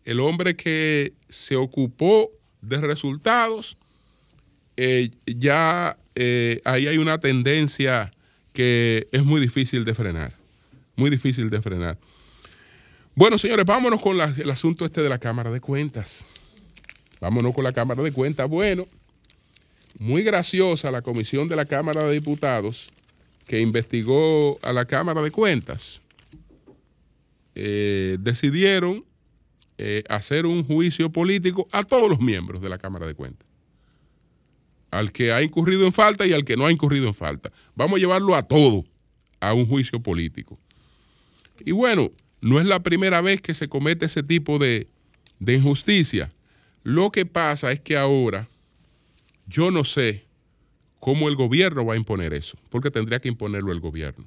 [0.06, 2.30] el hombre que se ocupó
[2.62, 3.76] de resultados,
[4.78, 8.10] eh, ya eh, ahí hay una tendencia
[8.54, 10.32] que es muy difícil de frenar.
[10.96, 11.98] Muy difícil de frenar.
[13.14, 16.24] Bueno, señores, vámonos con el asunto este de la Cámara de Cuentas.
[17.20, 18.48] Vámonos con la Cámara de Cuentas.
[18.48, 18.86] Bueno,
[19.98, 22.90] muy graciosa la comisión de la Cámara de Diputados
[23.46, 26.00] que investigó a la Cámara de Cuentas.
[27.54, 29.04] Eh, decidieron
[29.78, 33.46] eh, hacer un juicio político a todos los miembros de la Cámara de Cuentas.
[34.90, 37.52] Al que ha incurrido en falta y al que no ha incurrido en falta.
[37.74, 38.84] Vamos a llevarlo a todo
[39.40, 40.58] a un juicio político.
[41.64, 44.88] Y bueno, no es la primera vez que se comete ese tipo de,
[45.38, 46.32] de injusticia.
[46.82, 48.48] Lo que pasa es que ahora
[49.46, 50.24] yo no sé
[51.00, 54.26] cómo el gobierno va a imponer eso, porque tendría que imponerlo el gobierno.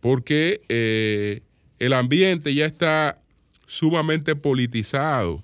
[0.00, 1.42] Porque eh,
[1.78, 3.20] el ambiente ya está
[3.66, 5.42] sumamente politizado.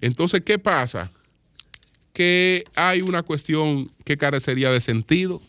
[0.00, 1.10] Entonces, ¿qué pasa?
[2.12, 5.40] Que hay una cuestión que carecería de sentido.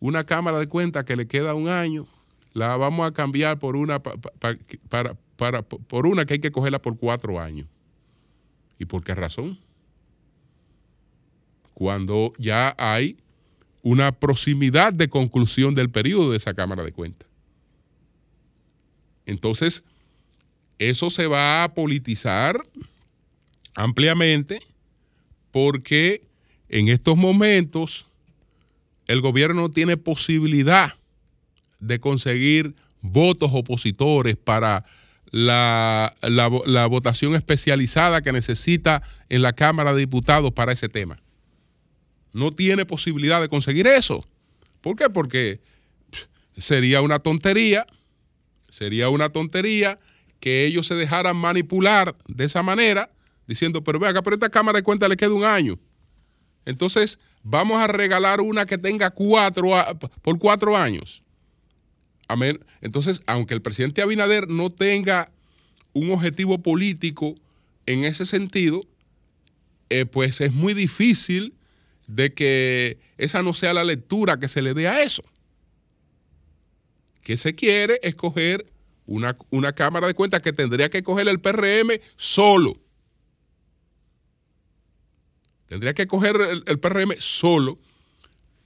[0.00, 2.06] Una cámara de cuenta que le queda un año,
[2.54, 7.38] la vamos a cambiar por una, para, por una que hay que cogerla por cuatro
[7.38, 7.66] años.
[8.78, 9.58] ¿Y por qué razón?
[11.80, 13.16] Cuando ya hay
[13.80, 17.26] una proximidad de conclusión del periodo de esa Cámara de Cuentas.
[19.24, 19.82] Entonces,
[20.78, 22.62] eso se va a politizar
[23.74, 24.58] ampliamente
[25.52, 26.20] porque
[26.68, 28.04] en estos momentos
[29.06, 30.96] el gobierno no tiene posibilidad
[31.78, 34.84] de conseguir votos opositores para
[35.30, 41.18] la, la, votación especializada que necesita en la Cámara de Diputados para ese tema.
[42.32, 44.24] No tiene posibilidad de conseguir eso.
[44.80, 45.10] ¿Por qué?
[45.10, 45.60] Porque
[46.56, 47.86] sería una tontería,
[48.68, 49.98] sería una tontería
[50.38, 53.10] que ellos se dejaran manipular de esa manera,
[53.46, 55.78] diciendo, pero vea, pero esta Cámara de Cuentas le queda un año.
[56.64, 59.72] Entonces, vamos a regalar una que tenga cuatro
[60.22, 61.22] por cuatro años.
[62.80, 65.30] Entonces, aunque el presidente Abinader no tenga
[65.92, 67.34] un objetivo político
[67.86, 68.82] en ese sentido,
[69.88, 71.54] eh, pues es muy difícil
[72.10, 75.22] de que esa no sea la lectura que se le dé a eso.
[77.22, 78.66] Que se quiere escoger
[79.06, 82.74] una, una Cámara de Cuentas que tendría que coger el PRM solo.
[85.68, 87.78] Tendría que coger el PRM solo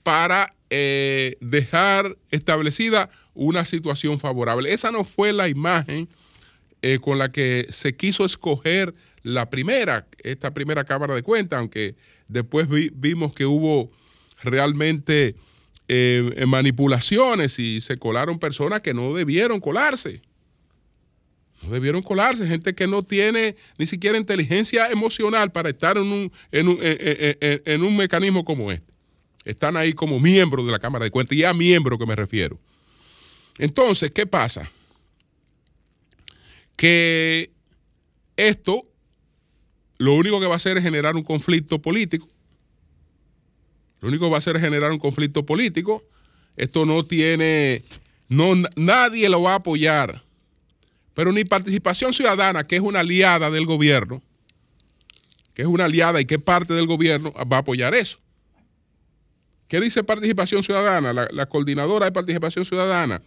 [0.01, 4.73] para eh, dejar establecida una situación favorable.
[4.73, 6.09] Esa no fue la imagen
[6.81, 11.95] eh, con la que se quiso escoger la primera, esta primera Cámara de Cuentas, aunque
[12.27, 13.91] después vimos que hubo
[14.43, 15.35] realmente
[15.87, 20.21] eh, manipulaciones y se colaron personas que no debieron colarse.
[21.63, 26.31] No debieron colarse, gente que no tiene ni siquiera inteligencia emocional para estar en un,
[26.51, 28.95] en un mecanismo como este
[29.45, 32.59] están ahí como miembros de la Cámara de Cuentas, y a miembro que me refiero.
[33.57, 34.69] Entonces, ¿qué pasa?
[36.75, 37.51] Que
[38.35, 38.85] esto
[39.97, 42.27] lo único que va a hacer es generar un conflicto político.
[44.01, 46.03] Lo único que va a hacer es generar un conflicto político.
[46.57, 47.81] Esto no tiene,
[48.27, 50.23] no, nadie lo va a apoyar.
[51.13, 54.21] Pero ni participación ciudadana, que es una aliada del gobierno,
[55.53, 58.19] que es una aliada y que parte del gobierno, va a apoyar eso.
[59.67, 61.11] ¿Qué dice Participación Ciudadana?
[61.31, 63.21] La, coordinadora de Participación Ciudadana,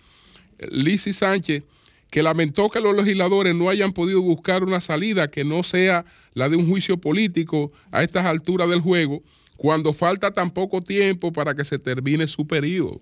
[0.71, 1.65] Lizzy Sánchez,
[2.11, 6.49] que lamentó que los legisladores no hayan podido buscar una salida que no sea la
[6.49, 9.23] de un juicio político a estas alturas del juego,
[9.57, 13.01] cuando falta tan poco tiempo para que se termine su periodo.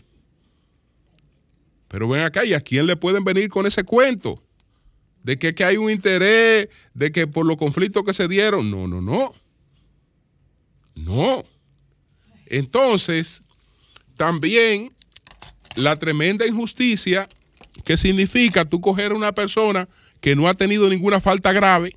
[1.88, 4.42] Pero ven acá, ¿y a quién le pueden venir con ese cuento?
[5.22, 8.70] De que, que hay un interés, de que por los conflictos que se dieron.
[8.70, 9.32] No, no, no.
[10.94, 11.44] No.
[12.46, 13.42] Entonces,
[14.16, 14.92] también
[15.76, 17.28] la tremenda injusticia
[17.84, 19.88] que significa tú coger a una persona
[20.20, 21.96] que no ha tenido ninguna falta grave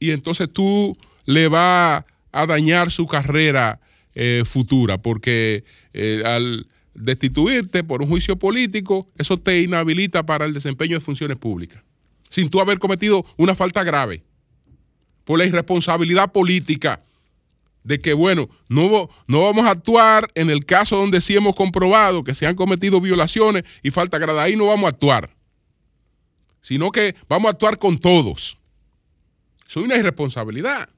[0.00, 3.80] y entonces tú le vas a dañar su carrera
[4.14, 10.54] eh, futura, porque eh, al destituirte por un juicio político, eso te inhabilita para el
[10.54, 11.82] desempeño de funciones públicas,
[12.30, 14.24] sin tú haber cometido una falta grave,
[15.24, 17.02] por la irresponsabilidad política
[17.82, 22.24] de que, bueno, no, no vamos a actuar en el caso donde sí hemos comprobado
[22.24, 24.42] que se han cometido violaciones y falta grada.
[24.42, 25.34] Ahí no vamos a actuar,
[26.60, 28.58] sino que vamos a actuar con todos.
[29.66, 30.88] Eso es una irresponsabilidad.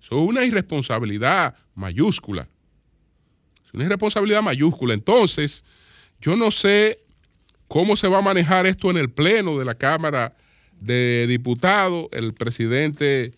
[0.00, 2.48] Eso es una irresponsabilidad mayúscula.
[3.66, 4.94] Es una irresponsabilidad mayúscula.
[4.94, 5.64] Entonces,
[6.20, 6.98] yo no sé
[7.66, 10.36] cómo se va a manejar esto en el Pleno de la Cámara
[10.80, 12.08] de Diputados.
[12.12, 13.32] El presidente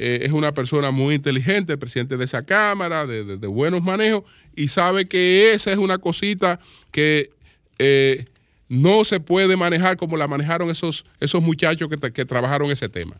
[0.00, 4.22] eh, es una persona muy inteligente, el presidente de esa Cámara, de, buenos manejos,
[4.54, 6.60] y sabe que esa es una cosita
[6.92, 7.30] que
[7.78, 8.24] eh,
[8.68, 13.16] no se puede manejar como la manejaron esos, esos muchachos que, que trabajaron ese tema.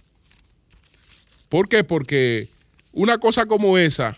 [1.48, 1.82] ¿Por qué?
[1.82, 2.48] Porque
[2.92, 4.16] una cosa como esa,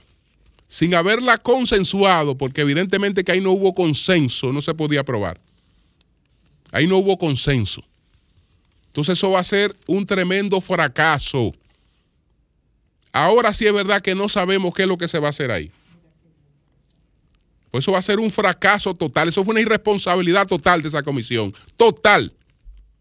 [0.69, 5.41] sin haberla consensuado, porque evidentemente que ahí no hubo consenso, no se podía aprobar.
[6.73, 7.83] Ahí no hubo consenso.
[8.89, 11.55] Entonces eso va a ser un tremendo fracaso.
[13.13, 15.51] Ahora sí es verdad que no sabemos qué es lo que se va a hacer
[15.51, 15.71] ahí.
[17.71, 19.29] Pues eso va a ser un fracaso total.
[19.29, 21.55] Eso fue una irresponsabilidad total de esa comisión.
[21.77, 22.33] Total.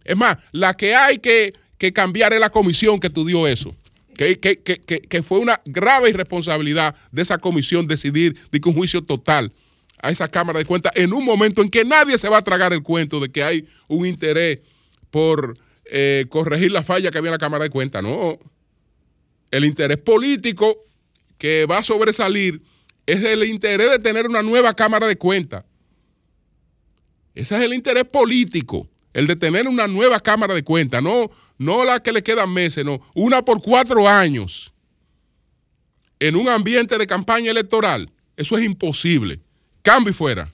[0.03, 1.53] Es más, la que hay que,
[1.93, 3.76] cambiar es la comisión que estudió eso.
[4.16, 9.53] Que, que, fue una grave irresponsabilidad de esa comisión decidir de que un juicio total
[10.01, 12.74] a esa Cámara de Cuentas en un momento en que nadie se va a tragar
[12.74, 14.60] el cuento de que hay un interés
[15.10, 18.38] por eh, corregir la falla que había en la Cámara de Cuentas, no.
[19.52, 20.78] El interés político
[21.38, 22.62] que va a sobresalir
[23.06, 25.66] es el interés de tener una nueva Cámara de Cuentas.
[27.34, 31.84] Ese es el interés político, el de tener una nueva Cámara de Cuentas, no, no
[31.84, 34.72] la que le quedan meses, no, una por cuatro años
[36.20, 38.12] en un ambiente de campaña electoral.
[38.36, 39.39] Eso es imposible.
[39.82, 40.52] Cambio y fuera.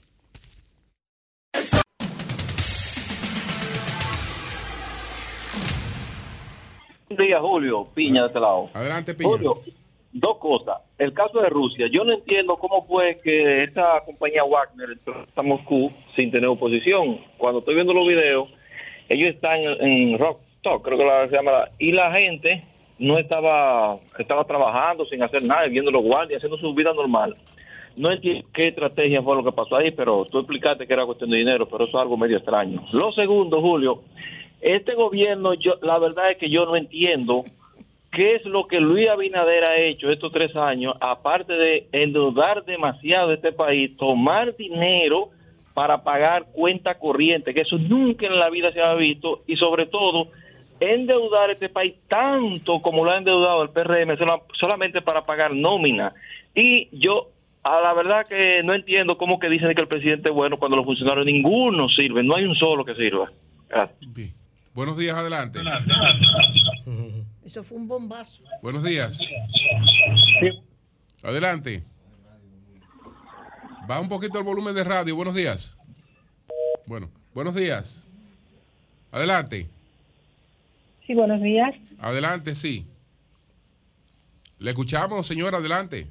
[7.16, 7.88] Buen día, Julio.
[7.94, 8.70] Piña de este lado.
[8.74, 9.30] Adelante, Piña.
[9.30, 9.62] Julio,
[10.12, 10.82] dos cosas.
[10.98, 11.88] El caso de Rusia.
[11.90, 17.22] Yo no entiendo cómo fue que esta compañía Wagner entró a Moscú sin tener oposición.
[17.38, 18.50] Cuando estoy viendo los videos,
[19.08, 22.66] ellos están en, Rock Talk, creo que la, se llama, y la gente
[23.00, 27.38] no estaba estaba trabajando sin hacer nada, viendo los guardias, haciendo su vida normal.
[27.98, 31.30] No entiendo qué estrategia fue lo que pasó ahí, pero tú explicaste que era cuestión
[31.30, 32.86] de dinero, pero eso es algo medio extraño.
[32.92, 34.02] Lo segundo, Julio,
[34.62, 37.46] este gobierno, yo la verdad es que yo no entiendo
[38.12, 43.34] qué es lo que Luis Abinader ha hecho estos tres años, aparte de endeudar demasiado
[43.34, 45.30] este país, tomar dinero
[45.74, 49.86] para pagar cuenta corriente, que eso nunca en la vida se ha visto, y sobre
[49.86, 50.30] todo
[50.80, 54.18] endeudar este país tanto como lo ha endeudado el PRM
[54.54, 56.14] solamente para pagar nómina.
[56.54, 57.30] Y yo,
[57.64, 60.78] a la verdad que no entiendo cómo que dicen que el presidente es bueno cuando
[60.78, 63.30] los funcionarios ninguno sirven, no hay un solo que sirva.
[64.76, 65.62] Buenos días, adelante.
[67.46, 68.44] Eso fue un bombazo.
[68.62, 69.18] Buenos días.
[71.24, 71.82] Adelante.
[73.90, 75.16] Va un poquito el volumen de radio.
[75.16, 75.78] Buenos días.
[76.88, 78.04] Bueno, buenos días.
[79.14, 79.70] Adelante.
[81.08, 81.74] Sí, buenos días.
[82.00, 82.86] Adelante, sí.
[84.60, 86.10] Le escuchamos, señora, adelante.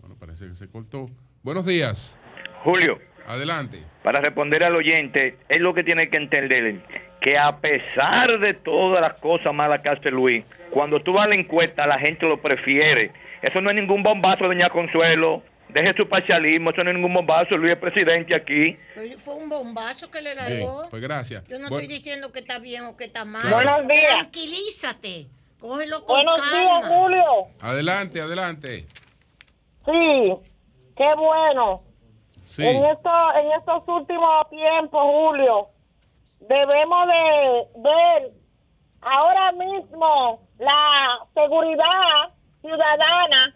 [0.00, 1.04] Bueno, parece que se cortó.
[1.42, 2.16] Buenos días.
[2.64, 2.98] Julio.
[3.26, 3.84] Adelante.
[4.04, 6.76] Para responder al oyente, es lo que tiene que entender,
[7.22, 11.28] que a pesar de todas las cosas malas que hace Luis, cuando tú vas a
[11.30, 13.12] la encuesta, la gente lo prefiere.
[13.40, 15.42] Eso no es ningún bombazo, doña Consuelo.
[15.70, 18.76] Deje su parcialismo, eso no es ningún bombazo, Luis es presidente aquí.
[18.94, 20.80] Pero fue un bombazo que le largó.
[20.80, 21.48] Bien, pues gracias.
[21.48, 23.40] Yo no Bu- estoy diciendo que está bien o que está mal.
[23.40, 23.56] Claro.
[23.56, 24.12] Buenos días.
[24.18, 25.26] Tranquilízate.
[25.58, 26.60] Cógelo con Buenos calma.
[26.60, 27.24] días, Julio.
[27.62, 28.86] Adelante, adelante.
[29.86, 30.34] Sí,
[30.96, 31.82] qué bueno.
[32.58, 35.68] En, esto, en estos últimos tiempos, Julio,
[36.40, 38.32] debemos de ver
[39.00, 43.54] ahora mismo la seguridad ciudadana.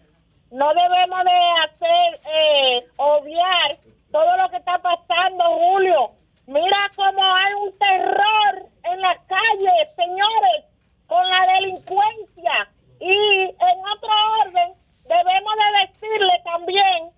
[0.51, 3.77] No debemos de hacer, eh, obviar
[4.11, 6.11] todo lo que está pasando, Julio.
[6.47, 10.65] Mira cómo hay un terror en las calles, señores,
[11.05, 12.69] con la delincuencia.
[12.99, 14.09] Y en otro
[14.41, 14.73] orden,
[15.03, 17.11] debemos de decirle también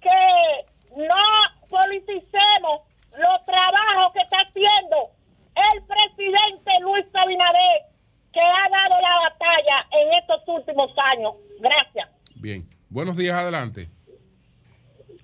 [0.00, 0.66] que
[0.96, 2.82] no politicemos
[3.12, 5.10] los trabajos que está haciendo
[5.58, 7.82] el presidente Luis Abinader,
[8.32, 11.34] que ha dado la batalla en estos últimos años.
[11.60, 12.08] Gracias.
[12.36, 12.64] Bien.
[12.90, 13.88] Buenos días, adelante.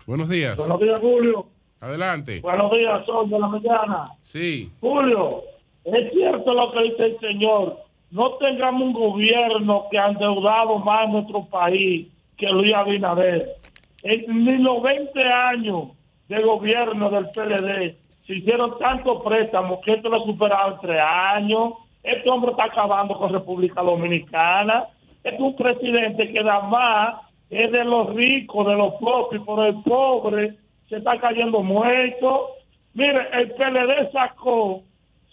[0.07, 0.57] Buenos días.
[0.57, 1.47] Buenos días, Julio.
[1.81, 2.41] Adelante.
[2.41, 4.11] Buenos días, Sol de la mañana.
[4.23, 4.71] Sí.
[4.81, 5.43] Julio,
[5.85, 7.81] es cierto lo que dice el señor.
[8.11, 13.57] No tengamos un gobierno que ha endeudado más nuestro país que Luis Abinader.
[14.05, 15.89] En los 20 años
[16.29, 17.97] de gobierno del PLD
[18.27, 21.73] se hicieron tantos préstamos que esto lo ha superado en tres años.
[22.03, 24.85] Este hombre está acabando con República Dominicana.
[25.23, 27.17] Es un presidente que da más,
[27.49, 30.55] es de los ricos, de los pobres, por el pobre
[30.89, 32.51] se está cayendo muerto.
[32.93, 34.83] Mire, el PLD sacó,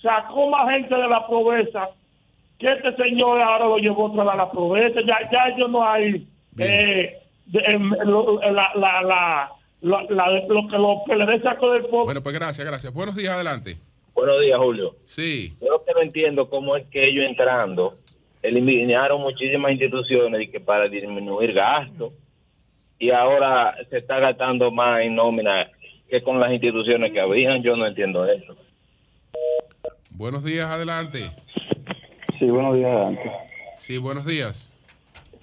[0.01, 1.89] sacó más gente de la pobreza
[2.57, 5.01] que este señor ahora lo llevó otra vez a la pobreza.
[5.05, 7.20] Ya, ya yo no hay eh,
[7.51, 12.05] la, la, la, la- la- lo que los PLD sacó del pobre.
[12.05, 12.93] Bueno, pues gracias, gracias.
[12.93, 13.77] Buenos días, adelante.
[14.13, 14.95] Buenos días, Julio.
[15.05, 15.53] Sí.
[15.61, 17.97] Yo lo que no entiendo cómo es que ellos entrando
[18.41, 22.13] eliminaron muchísimas instituciones y que para disminuir gastos
[22.99, 25.69] y ahora se está gastando más en nómina
[26.09, 27.63] que con las instituciones que habían.
[27.63, 28.55] Yo no entiendo eso.
[30.11, 31.31] Buenos días, adelante.
[32.37, 33.31] Sí, buenos días, adelante.
[33.77, 34.70] Sí, buenos días.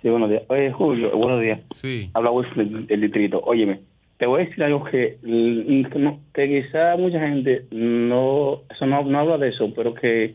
[0.03, 0.43] Sí, buenos días.
[0.49, 1.61] Oye, Julio, buenos días.
[1.75, 2.11] Sí.
[2.15, 3.41] Habla Wilson del distrito.
[3.45, 3.81] Óyeme,
[4.17, 8.87] te voy a decir algo que, mm, que no- que quizá mucha gente no, eso
[8.87, 10.35] no, no habla de eso, pero que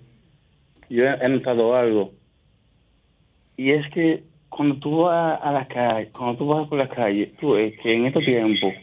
[0.89, 2.11] yo he, notado algo.
[3.55, 7.33] Y es que cuando tú vas a la calle, cuando tú vas por la calle,
[7.39, 8.73] tú ves que en estos tiempos,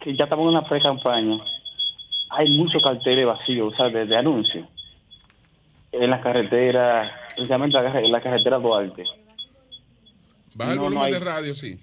[0.00, 1.38] que ya estamos en una pre-campaña,
[2.30, 4.68] hay muchos carteles vacíos, o sea, de, de anuncios.
[5.92, 9.04] En la carretera, especialmente la, la carretera Duarte.
[10.54, 11.78] Baja el No, no volumen hay- de radio, sí.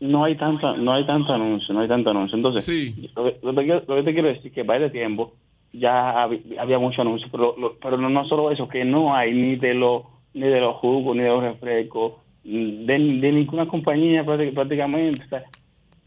[0.00, 3.10] no hay tanta no hay tanto anuncio no hay tanto anuncio entonces Sí.
[3.16, 5.32] lo, que- lo lo que te quiero decir es que va de tiempo
[5.72, 9.34] ya hab- había mucho anuncio, pero, lo- pero no, no solo eso, que no hay
[9.34, 10.02] ni de los
[10.34, 12.12] ni de los jugos, ni de los refrescos,
[12.44, 15.42] de, de ninguna compañía prácti- prácticamente, o sea,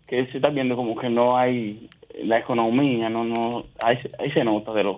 [0.08, 1.88] que se está viendo como que no hay
[2.24, 4.98] la economía, no, no, ahí, ahí se nota de los,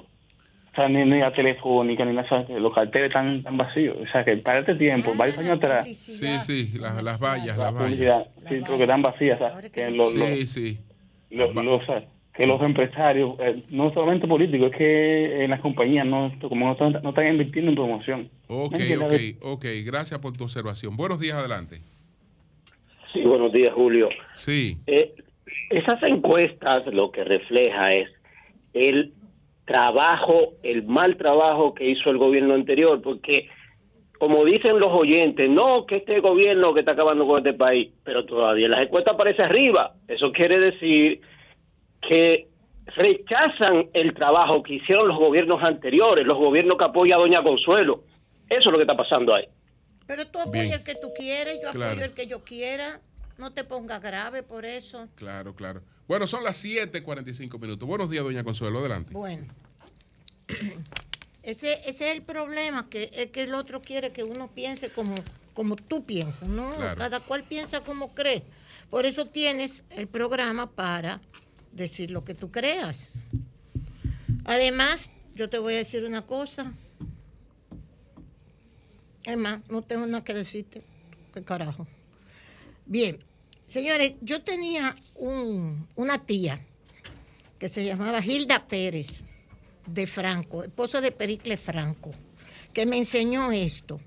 [0.74, 4.26] o sea, ni, ni la telefónica, ni sea, los carteles están, están vacíos, o sea,
[4.26, 8.28] que para este tiempo, varios años atrás, Sí, sí, las, las vallas, la las vallas.
[8.50, 10.78] sí, porque están vacías, o sea, que los, los- Sí, sí.
[11.30, 12.04] lo- lo- o sea,
[12.34, 16.72] que los empresarios, eh, no solamente políticos, es que en las compañías no, como no
[16.72, 18.30] están, no están invirtiendo en promoción.
[18.48, 19.14] Ok, ok,
[19.44, 19.66] ok.
[19.86, 20.98] Gracias por tu observación.
[20.98, 21.82] Buenos días, adelante.
[23.14, 24.10] Sí, buenos días, Julio.
[24.34, 24.78] Sí.
[24.88, 25.14] Eh,
[25.70, 28.10] esas encuestas lo que refleja es
[28.74, 29.14] el
[29.66, 33.50] trabajo, el mal trabajo que hizo el gobierno anterior, porque
[34.20, 38.26] como dicen los oyentes, no que este gobierno que está acabando con este país, pero
[38.26, 39.96] todavía las encuestas aparece arriba.
[40.08, 41.22] Eso quiere decir
[42.08, 42.48] que
[42.88, 48.04] rechazan el trabajo que hicieron los gobiernos anteriores, los gobiernos que apoya a Doña Consuelo.
[48.50, 49.46] Eso es lo que está pasando ahí.
[50.08, 50.80] Pero tú apoyas Bien.
[50.80, 51.92] el que tú quieres, yo Claro.
[51.92, 53.00] apoyo el que yo quiera.
[53.38, 55.08] No te pongas grave por eso.
[55.16, 55.82] Claro, claro.
[56.08, 57.88] Bueno, son las 7:45 minutos.
[57.88, 58.80] Buenos días, doña Consuelo.
[58.80, 59.14] Adelante.
[59.14, 59.48] Bueno,
[61.44, 65.16] ese, ese es el problema, que es que el otro quiere que uno piense como,
[65.54, 66.76] como tú piensas, ¿no?
[66.76, 66.98] Claro.
[66.98, 68.44] Cada cual piensa como cree.
[68.90, 71.22] Por eso tienes el programa para
[71.72, 73.12] decir lo que tú creas.
[74.46, 76.74] Además, yo te voy a decir una cosa.
[79.24, 80.84] Es más, no tengo nada que decirte.
[81.34, 81.88] ¿Qué carajo?
[82.86, 83.20] Bien,
[83.66, 86.60] señores, yo tenía un- una tía
[87.60, 89.22] que se llamaba Hilda Pérez
[89.88, 92.12] de Franco, esposa de Pericles Franco,
[92.74, 94.00] que me enseñó esto.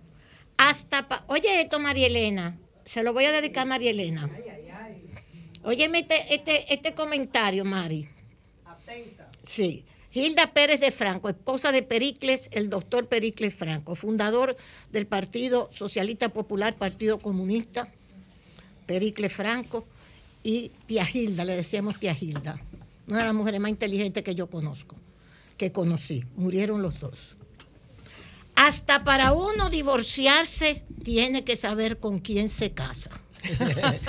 [0.59, 4.29] Hasta, pa- oye esto, María Elena, se lo voy a dedicar a María Elena.
[5.65, 8.09] Óyeme este, este, este comentario, Mari.
[9.45, 9.85] Sí.
[10.13, 14.57] Hilda Pérez de Franco, esposa de Pericles, el doctor Pericles Franco, fundador
[14.91, 17.93] del Partido Socialista Popular, Partido Comunista,
[18.87, 19.87] Pericles Franco,
[20.43, 22.61] y tía Hilda, le decíamos tía Hilda,
[23.09, 24.97] una de las mujeres más inteligentes que yo conozco,
[25.57, 26.25] que conocí.
[26.37, 27.37] Murieron los dos.
[28.55, 33.11] Hasta para uno divorciarse tiene que saber con quién se casa.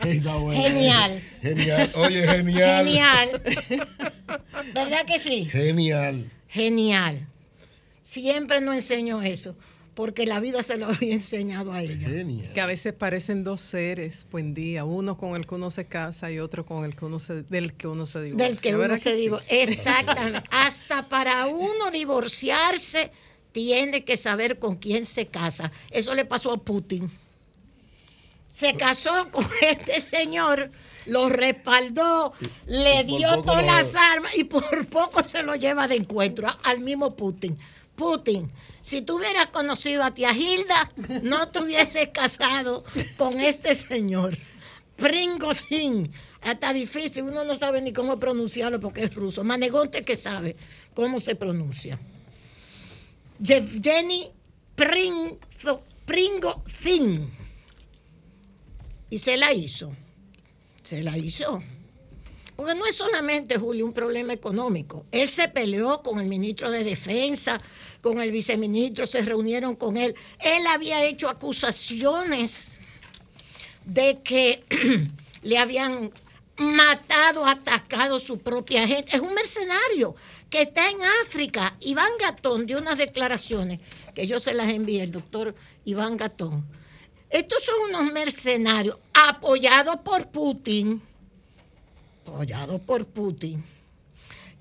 [0.00, 0.62] Bueno.
[0.62, 1.22] Genial.
[1.42, 1.90] Genial.
[1.96, 2.86] Oye, genial.
[2.86, 3.42] Genial.
[4.74, 5.46] ¿Verdad que sí?
[5.46, 6.30] Genial.
[6.48, 7.26] Genial.
[8.02, 9.56] Siempre nos enseñó eso,
[9.96, 12.06] porque la vida se lo había enseñado a ella.
[12.54, 16.30] Que a veces parecen dos seres, buen día, uno con el que uno se casa
[16.30, 18.46] y otro con el que uno se, del que uno se divorcia.
[18.46, 19.20] Del que uno ¿verdad se sí?
[19.22, 19.62] divorcia.
[19.62, 20.48] Exactamente.
[20.52, 23.10] Hasta para uno divorciarse
[23.52, 25.72] tiene que saber con quién se casa.
[25.90, 27.10] Eso le pasó a Putin.
[28.50, 30.70] Se casó con este señor,
[31.06, 32.34] lo respaldó,
[32.66, 36.80] le dio todas no- las armas y por poco se lo lleva de encuentro al
[36.80, 37.56] mismo Putin.
[37.96, 40.92] Putin, si tú hubieras conocido a tía Hilda,
[41.22, 42.84] no te hubieses casado
[43.16, 44.36] con este señor.
[44.96, 46.12] Pringosin.
[46.42, 49.42] Hasta difícil, uno no sabe ni cómo pronunciarlo porque es ruso.
[49.42, 50.56] Manegonte que sabe
[50.94, 51.98] cómo se pronuncia.
[53.40, 54.30] Yevgeny
[54.76, 57.30] Prinzo- Prigozhin.
[59.10, 59.92] Y se la hizo.
[60.82, 61.62] Se la hizo.
[62.54, 65.04] Porque no es solamente, Julio, un problema económico.
[65.12, 67.60] Él se peleó con el ministro de Defensa,
[68.06, 70.14] con el viceministro, se reunieron con él.
[70.38, 72.70] Él había hecho acusaciones
[73.84, 74.62] de que
[75.42, 76.12] le habían
[76.56, 79.16] matado, atacado su propia gente.
[79.16, 80.14] Es un mercenario
[80.48, 81.76] que está en África.
[81.80, 83.80] Iván Gatón dio unas declaraciones
[84.14, 86.64] que yo se las envié, el doctor Iván Gatón.
[87.28, 91.02] Estos son unos mercenarios apoyados por Putin,
[92.24, 93.64] apoyados por Putin,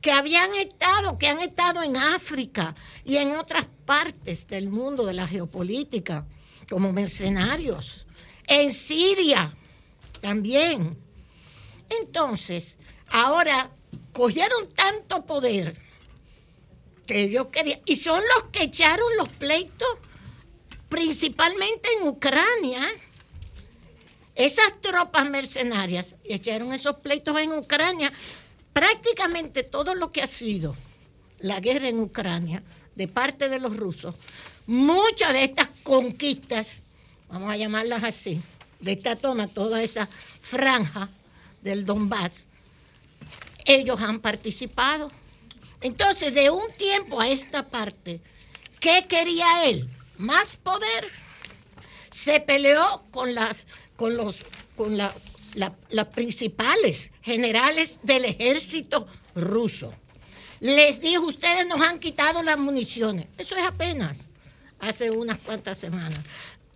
[0.05, 5.13] que habían estado, que han estado en África y en otras partes del mundo de
[5.13, 6.27] la geopolítica
[6.69, 8.05] como mercenarios,
[8.45, 9.57] en Siria
[10.21, 10.95] también.
[11.89, 12.77] Entonces,
[13.09, 13.71] ahora
[14.13, 15.73] cogieron tanto poder
[17.07, 19.89] que yo quería, y son los que echaron los pleitos
[20.87, 22.93] principalmente en Ucrania.
[24.35, 28.13] Esas tropas mercenarias echaron esos pleitos en Ucrania.
[28.75, 30.75] Prácticamente todo lo que ha sido
[31.39, 32.61] la guerra en Ucrania
[32.95, 34.15] de parte de los rusos,
[34.67, 36.81] muchas de estas conquistas,
[37.29, 38.41] vamos a llamarlas así,
[38.81, 40.09] de esta toma, toda esa
[40.41, 41.07] franja
[41.61, 42.47] del Donbass,
[43.63, 45.09] ellos han participado.
[45.79, 48.19] Entonces, de un tiempo a esta parte,
[48.81, 49.89] ¿qué quería él?
[50.17, 51.09] Más poder.
[52.11, 54.45] Se peleó con las, con los,
[54.75, 55.15] con la-
[55.55, 59.93] la- las principales generales del ejército ruso.
[60.61, 63.27] les dijo, ustedes nos han quitado las municiones.
[63.37, 64.17] Eso es apenas
[64.79, 66.19] hace unas cuantas semanas.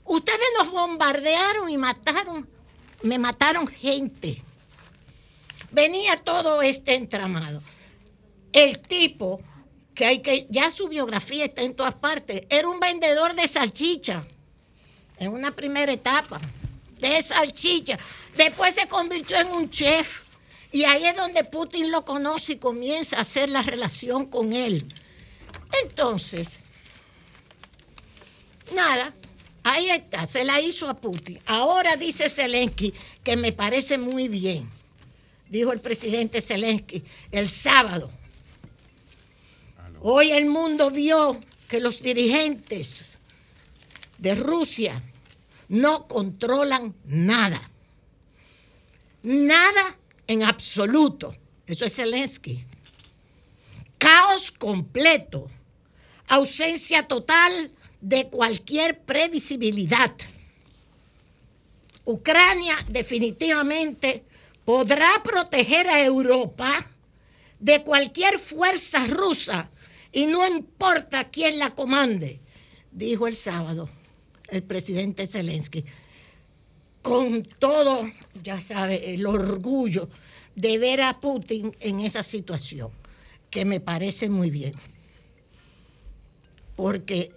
[0.03, 2.47] Ustedes nos bombardearon y mataron,
[3.03, 4.43] me mataron gente.
[5.71, 7.61] Venía todo este entramado.
[8.51, 9.41] El tipo,
[9.95, 14.25] que hay que, ya su biografía está en todas partes, era un vendedor de salchicha
[15.19, 16.41] en una primera etapa,
[16.99, 17.97] de salchicha.
[18.37, 20.21] Después se convirtió en un chef.
[20.71, 24.85] Y ahí es donde Putin lo conoce y comienza a hacer la relación con él.
[25.83, 26.65] Entonces,
[28.73, 29.13] nada,
[29.63, 31.39] ahí está, se la hizo a Putin.
[31.45, 32.93] Ahora dice Zelensky
[33.23, 34.69] que me parece muy bien,
[35.49, 38.11] dijo el presidente Zelensky el sábado.
[40.01, 43.05] Hoy el mundo vio que los dirigentes
[44.17, 45.03] de Rusia
[45.69, 47.71] no controlan nada.
[49.23, 49.97] Nada
[50.27, 51.35] en absoluto.
[51.65, 52.65] Eso es Zelensky.
[53.97, 55.49] Caos completo.
[56.27, 60.13] Ausencia total de cualquier previsibilidad.
[62.05, 64.23] Ucrania definitivamente
[64.65, 66.87] podrá proteger a Europa
[67.59, 69.69] de cualquier fuerza rusa
[70.11, 72.39] y no importa quién la comande,
[72.91, 73.89] dijo el sábado
[74.51, 75.85] el presidente Zelensky,
[77.01, 78.09] con todo,
[78.43, 80.09] ya sabe, el orgullo
[80.55, 82.91] de ver a Putin en esa situación,
[83.49, 84.73] que me parece muy bien.
[86.75, 87.31] Porque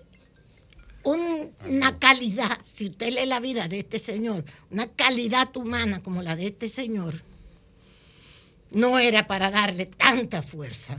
[1.05, 6.37] una calidad, si usted lee la vida de este señor, una calidad humana como la
[6.37, 7.23] de este señor,
[8.73, 10.99] no era para darle tanta fuerza.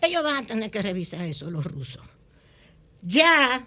[0.00, 2.02] Ellos van a tener que revisar eso, los rusos.
[3.02, 3.66] Ya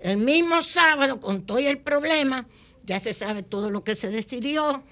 [0.00, 2.46] el mismo sábado, con todo el problema,
[2.84, 4.82] ya se sabe todo lo que se decidió.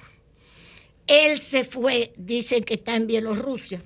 [1.07, 3.83] Él se fue, dicen que está en Bielorrusia.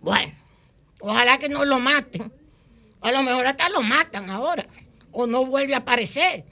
[0.00, 0.34] Bueno,
[1.00, 2.32] ojalá que no lo maten.
[3.00, 4.66] A lo mejor hasta lo matan ahora.
[5.12, 6.44] O no vuelve a aparecer.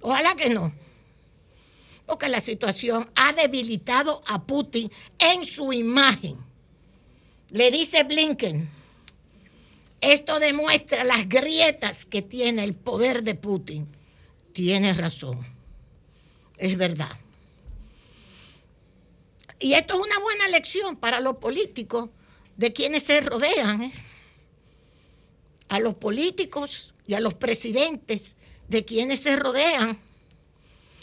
[0.00, 0.72] Ojalá que no.
[2.06, 6.36] Porque la situación ha debilitado a Putin en su imagen.
[7.50, 8.70] Le dice Blinken,
[10.00, 13.88] esto demuestra las grietas que tiene el poder de Putin.
[14.52, 15.44] Tiene razón.
[16.56, 17.16] Es verdad.
[19.58, 22.10] Y esto es una buena lección para los políticos
[22.56, 23.82] de quienes se rodean.
[23.82, 23.92] ¿eh?
[25.68, 28.36] A los políticos y a los presidentes
[28.68, 29.98] de quienes se rodean.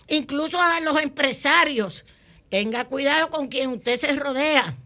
[0.07, 2.05] Incluso a los empresarios.
[2.49, 4.77] Tenga cuidado con quien usted se rodea.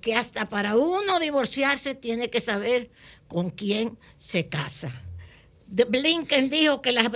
[0.00, 2.90] Que hasta para uno divorciarse tiene que saber
[3.32, 4.92] con quién se casa.
[5.66, 7.10] Blinken dijo que la,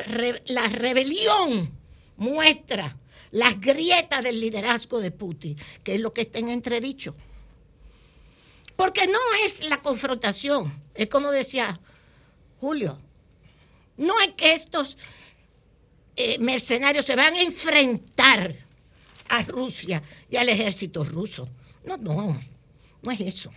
[0.46, 1.78] la rebelión
[2.16, 2.96] muestra
[3.32, 7.14] las grietas del liderazgo de Putin, que es lo que está en entredicho.
[8.76, 11.78] Porque no es la confrontación, es como decía
[12.60, 12.98] Julio,
[13.98, 14.96] no es que estos
[16.16, 18.54] eh, mercenarios se van a enfrentar
[19.28, 21.46] a Rusia y al ejército ruso.
[21.84, 22.40] No, no,
[23.02, 23.52] no es eso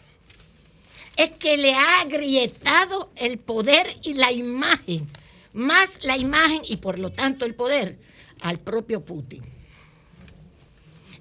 [1.20, 5.06] es que le ha agrietado el poder y la imagen,
[5.52, 8.00] más la imagen y por lo tanto el poder
[8.40, 9.44] al propio Putin.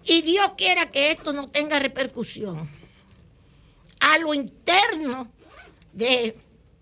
[0.04, 2.70] Y Dios quiera que esto no tenga repercusión
[3.98, 5.32] a lo interno
[5.92, 6.36] del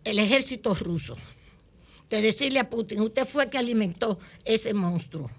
[0.04, 1.16] ejército ruso.
[2.10, 5.30] De decirle a Putin, usted fue el que alimentó ese monstruo.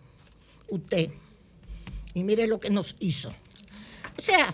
[0.67, 1.11] Usted.
[2.15, 3.29] Y mire lo que nos hizo.
[4.17, 4.53] O sea,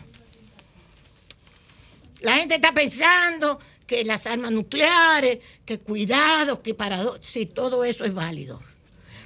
[2.23, 7.01] la gente está pensando que las armas nucleares, que cuidado, que para...
[7.21, 8.61] Sí, todo eso es válido.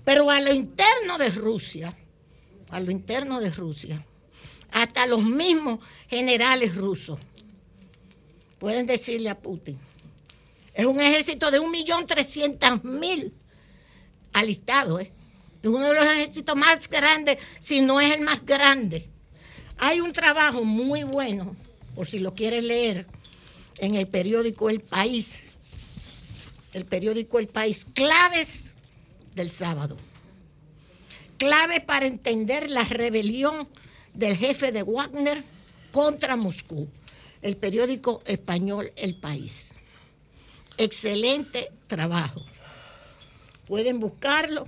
[0.04, 1.96] Pero a lo interno de Rusia,
[2.72, 4.04] a lo interno de Rusia,
[4.72, 5.80] hasta los mismos
[6.10, 7.20] generales rusos
[8.58, 9.78] pueden decirle a Putin,
[10.74, 13.32] es un ejército de 1.300.000
[14.34, 15.12] alistados, ¿eh?
[15.62, 19.08] es uno de los ejércitos más grandes, si no es el más grande.
[19.78, 21.56] Hay un trabajo muy bueno
[21.98, 23.08] por si lo quiere leer,
[23.80, 25.54] en el periódico El País,
[26.74, 28.66] el periódico El País, claves
[29.34, 29.98] del sábado.
[31.40, 33.68] Clave para entender la rebelión
[34.14, 35.44] del jefe de Wagner
[35.92, 36.88] contra Moscú,
[37.42, 39.74] el periódico español El País.
[40.78, 42.46] Excelente trabajo.
[43.66, 44.68] Pueden buscarlo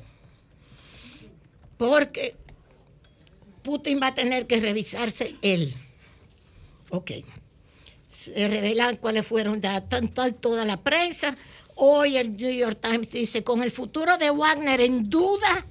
[1.78, 2.36] porque
[3.62, 5.76] Putin va a tener que revisarse él.
[6.92, 7.12] Ok.
[8.08, 11.36] Se revelan cuáles fueron ya tanto toda la prensa.
[11.76, 15.66] Hoy el New York Times dice, con el futuro de Wagner en duda,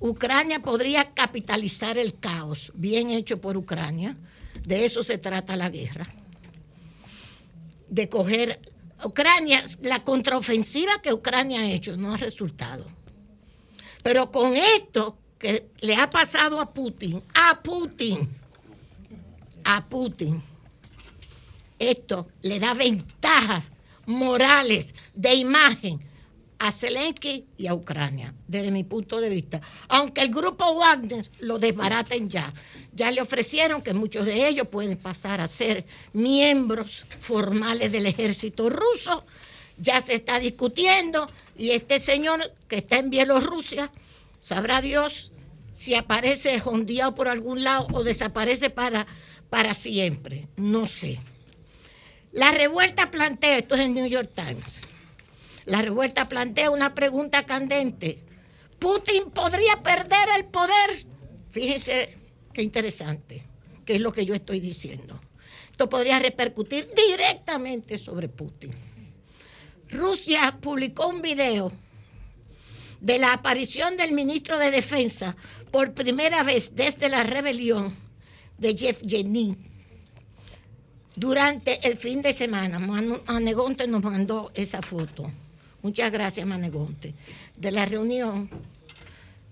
[0.00, 2.70] Ucrania podría capitalizar el caos.
[2.74, 4.16] Bien hecho por Ucrania.
[4.64, 6.06] De eso se trata la guerra.
[7.88, 8.60] de coger
[9.04, 12.86] Ucrania, la contraofensiva que Ucrania ha hecho no ha resultado.
[14.02, 18.28] Pero con esto que le ha pasado a Putin, a Putin,
[19.64, 20.42] a Putin,
[21.78, 23.70] esto le da ventajas
[24.06, 26.00] morales de imagen
[26.58, 29.60] a Zelensky y a Ucrania, desde mi punto de vista.
[29.88, 32.52] Aunque el grupo Wagner lo desbaraten ya.
[32.92, 38.70] Ya le ofrecieron que muchos de ellos pueden pasar a ser miembros formales del ejército
[38.70, 39.24] ruso.
[39.78, 43.92] Ya se está discutiendo y este señor que está en Bielorrusia,
[44.40, 45.32] sabrá Dios
[45.72, 49.06] si aparece jondeado por algún lado o desaparece para,
[49.48, 50.48] para siempre.
[50.56, 51.20] No sé.
[52.32, 54.80] La revuelta plantea, esto es el New York Times,
[55.64, 58.18] la revuelta plantea una pregunta candente.
[58.78, 61.04] ¿Putin podría perder el poder?
[61.50, 62.16] Fíjese
[62.52, 63.42] qué interesante,
[63.84, 65.20] que es lo que yo estoy diciendo.
[65.70, 68.72] Esto podría repercutir directamente sobre Putin.
[69.90, 71.72] Rusia publicó un video
[73.00, 75.36] de la aparición del ministro de Defensa
[75.70, 77.96] por primera vez desde la rebelión
[78.58, 79.56] de Jeff Jenin
[81.18, 82.78] durante el fin de semana.
[82.78, 85.30] Manegonte nos mandó esa foto.
[85.82, 87.12] Muchas gracias, Manegonte.
[87.56, 88.48] De la reunión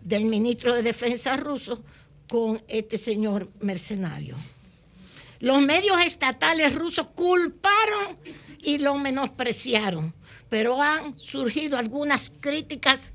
[0.03, 1.83] del ministro de Defensa ruso
[2.29, 4.37] con este señor mercenario.
[5.41, 8.17] Los medios estatales rusos culparon
[8.63, 10.15] y lo menospreciaron,
[10.49, 13.13] pero han surgido algunas críticas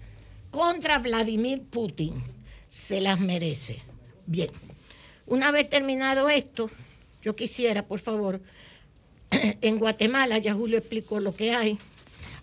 [0.52, 2.22] contra Vladimir Putin.
[2.68, 3.82] Se las merece.
[4.26, 4.52] Bien,
[5.26, 6.70] una vez terminado esto,
[7.22, 8.42] yo quisiera, por favor,
[9.32, 11.78] en Guatemala, ya Julio explicó lo que hay.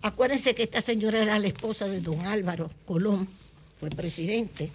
[0.03, 3.29] Acuérdense que esta señora era la esposa de don Álvaro Colón,
[3.77, 4.71] fue presidente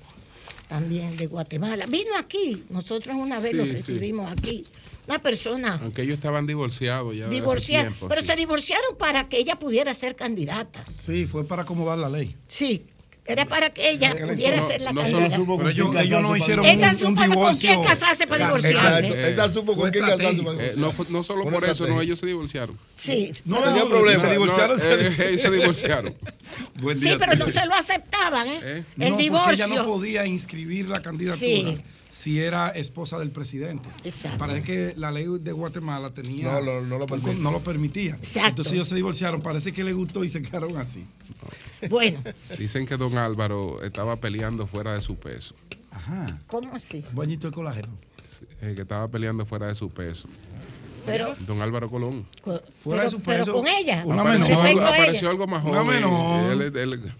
[0.67, 1.85] también de Guatemala.
[1.85, 3.71] Vino aquí, nosotros una vez lo sí.
[3.71, 4.65] recibimos aquí.
[5.07, 7.29] Una persona Aunque ellos estaban divorciados ya.
[7.29, 8.27] tiempo, pero sí.
[8.27, 10.85] se divorciaron para que ella pudiera ser candidata.
[10.89, 12.37] Sí, fue para acomodar la ley.
[12.47, 12.85] Sí,
[13.25, 15.35] era para que ella pudiera No, ser la no solo candidata.
[15.37, 17.83] supo con Pero ellos- quién ellos no casarse hicieron Esa un- un supo con quién
[17.83, 19.07] casarse para divorciarse.
[19.07, 22.25] Eh, Esa supo con quién casarse para eh, no, solo por eso, no, ellos se
[22.25, 22.77] divorciaron.
[22.95, 23.33] Sí.
[23.45, 24.21] No, Tenía no, problemas.
[24.21, 26.13] se divorciaron, No, se eh, ellos se divorciaron.
[26.81, 28.59] Buen Sí, pero no se lo aceptaban, ¿eh?
[28.63, 28.83] ¿Eh?
[28.99, 29.45] El no, divorcio.
[29.57, 31.77] porque ella no podía inscribir la candidatura Sí.
[32.11, 33.89] si era esposa del presidente.
[34.03, 34.37] Exacto.
[34.37, 37.35] Parece que la ley de Guatemala tenía No, no, no lo permite.
[37.35, 38.15] no lo permitía.
[38.21, 38.49] Exacto.
[38.49, 39.41] Entonces ellos se divorciaron.
[39.41, 41.05] Parece que le gustó y se quedaron así.
[41.89, 42.21] Bueno,
[42.57, 45.55] Dicen que don Álvaro estaba peleando fuera de su peso.
[45.91, 46.39] Ajá.
[46.47, 47.03] ¿cómo así?
[47.09, 47.89] Un bañito de colágeno.
[48.61, 50.27] eh, que estaba peleando fuera de su peso.
[51.05, 52.25] Pero, Don Álvaro Colón.
[52.41, 54.03] co- Fuera pero- de su pero peso, con ella.
[54.05, 54.65] una apareció, menor.
[54.67, 55.95] algo, apareció algo más Una joven.
[56.01, 56.51] menor.
[56.51, 57.13] Él- él-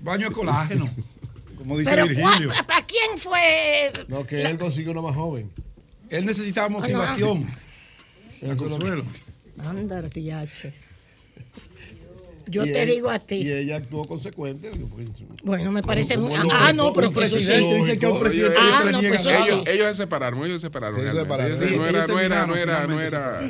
[0.00, 0.88] Baño de colágeno.
[1.58, 2.48] Como dice Pero Virgilio.
[2.50, 3.92] ¿cuál- ¿para quién fue?
[4.06, 5.50] No, que él consiguió una más joven.
[6.08, 7.46] Él necesitaba motivación.
[8.40, 9.04] La consuelo.
[9.58, 10.72] Anda, tiache.
[12.48, 13.36] Yo Y te él- digo a ti.
[13.36, 14.70] Y ella actuó consecuente.
[14.70, 15.08] digo, pues,
[15.42, 16.32] Bueno, me parece muy.
[16.34, 17.44] Ah, no, pero eso sí.
[17.46, 19.42] dice que a un presidente ellos- Ah, no, pues eso nada.
[19.44, 19.48] sí.
[19.50, 21.00] ellos, ellos se separaron, ellos se separaron.
[21.00, 21.58] Se separaron.
[21.58, 23.40] No ellos era, no era, no era, no era,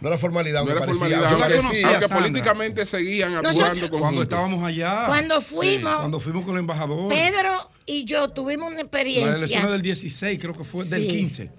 [0.00, 1.30] No era formalidad, no aunque era formalidad.
[1.30, 1.86] Yo la conocía.
[1.88, 2.18] aunque Sandra.
[2.18, 4.22] políticamente seguían actuando Cuando conjuntos.
[4.24, 5.04] estábamos allá.
[5.06, 7.08] Cuando fuimos, Cuando fuimos con el embajador.
[7.08, 9.36] Pedro y yo tuvimos una experiencia.
[9.36, 11.06] elecciones del 16, creo que fue del Sí.
[11.08, 11.50] 15.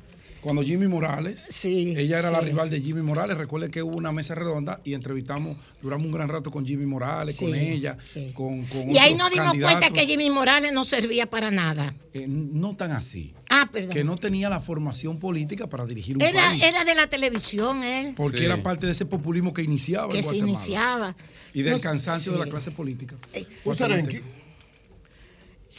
[0.44, 3.38] Cuando Jimmy Morales, Sí, ella era la rival de Jimmy Morales.
[3.38, 7.38] Recuerde que hubo una mesa redonda y entrevistamos, duramos un gran rato con Jimmy Morales,
[7.38, 8.32] con ella, sí.
[8.34, 11.96] con, con Y ahí nos dimos cuenta que Jimmy Morales no servía para nada.
[12.14, 13.34] Eh, no tan así.
[13.50, 13.92] Ah, perdón.
[13.92, 16.62] Que no tenía la formación política para dirigir un Era, país.
[16.62, 18.46] era de la televisión él, porque Sí.
[18.46, 20.52] era parte de ese populismo que iniciaba que en se Guatemala.
[20.52, 21.16] iniciaba.
[21.54, 23.16] Y del No- cansancio de la clase política.
[23.34, 23.46] Eh.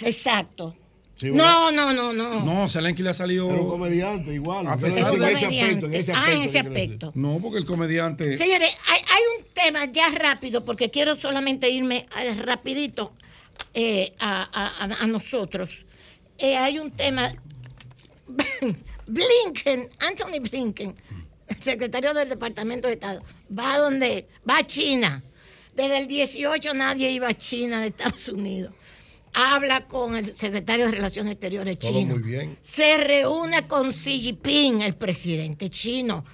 [0.03, 0.75] Exacto.
[1.17, 2.41] Sí, No, no, no, no.
[2.45, 3.49] No, Zelensky le ha salido.
[3.49, 4.67] Era un comediante igual.
[4.67, 7.12] A Pero pesar de- ese aspecto, en ese Ah.
[7.15, 8.37] No, porque el comediante.
[8.37, 13.12] Señores, hay, hay un tema ya rápido, porque quiero solamente irme eh, rapidito
[13.75, 14.49] eh, a,
[15.01, 15.87] a- nosotros.
[16.39, 17.33] Eh, hay un tema,
[19.07, 20.95] Blinken, Anthony Blinken,
[21.49, 23.21] el secretario del Departamento de Estado,
[23.57, 25.23] va a donde, va a China.
[25.77, 28.73] Desde el 18 nadie iba a China de Estados Unidos.
[29.35, 32.14] Habla con el secretario de Relaciones Exteriores Todo chino.
[32.14, 32.57] muy bien.
[32.62, 36.24] Se reúne con Xi Jinping, el presidente chino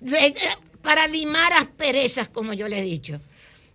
[0.00, 0.34] de-
[0.82, 3.20] para limar asperezas, como yo le he dicho.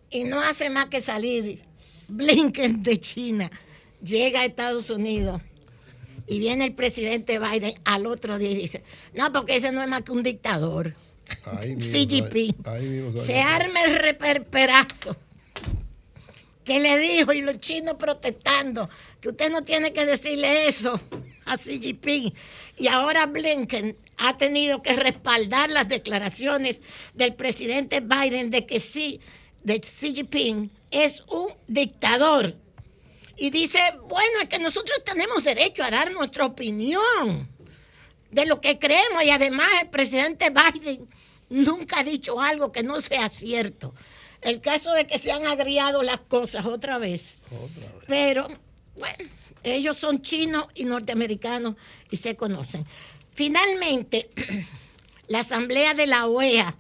[0.10, 1.62] Y no hace más que salir
[2.08, 3.50] Blinken de China,
[4.04, 5.42] llega a Estados Unidos
[6.28, 8.84] y viene el presidente Biden al otro día y dice,
[9.14, 10.94] no, porque ese no es más que un dictador.
[11.46, 12.56] Ahí mismo, Xi Jinping.
[13.26, 15.18] Se arma el reperperazo.
[16.64, 18.90] Que le dijo, y los chinos protestando,
[19.20, 21.00] que usted no tiene que decirle eso
[21.46, 22.34] a Xi Jinping.
[22.78, 26.82] Y ahora Blinken ha tenido que respaldar las declaraciones
[27.14, 29.20] del presidente Biden de que sí,
[29.64, 32.56] de Xi Jinping es un dictador.
[33.36, 37.50] Y dice, bueno, es que nosotros tenemos derecho a dar nuestra opinión
[38.32, 41.08] de lo que creemos y además el presidente Biden
[41.50, 43.94] nunca ha dicho algo que no sea cierto.
[44.44, 47.36] El caso es que se han agriado las cosas otra vez.
[48.08, 48.48] Pero,
[48.98, 49.30] bueno,
[49.64, 51.76] ellos son chinos y norteamericanos
[52.12, 52.86] y se conocen.
[53.34, 54.30] Finalmente,
[55.28, 56.76] la asamblea de la OEA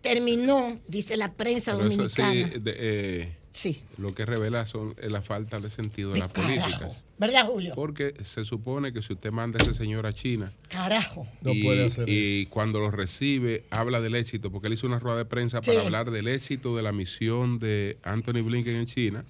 [0.00, 2.32] terminó, dice la prensa Pero eso dominicana.
[2.32, 3.80] sí, de- eh, Sí.
[3.98, 7.04] lo que revela son la falta de sentido de las políticas.
[7.18, 7.72] ¿Verdad, Julio?
[7.76, 11.26] Porque se supone que si usted manda a ese señor a China Carajo.
[11.44, 11.68] y,
[12.06, 15.80] y cuando lo recibe habla del éxito, porque él hizo una rueda de prensa para
[15.82, 19.24] hablar del éxito de la misión de Anthony Blinken en China,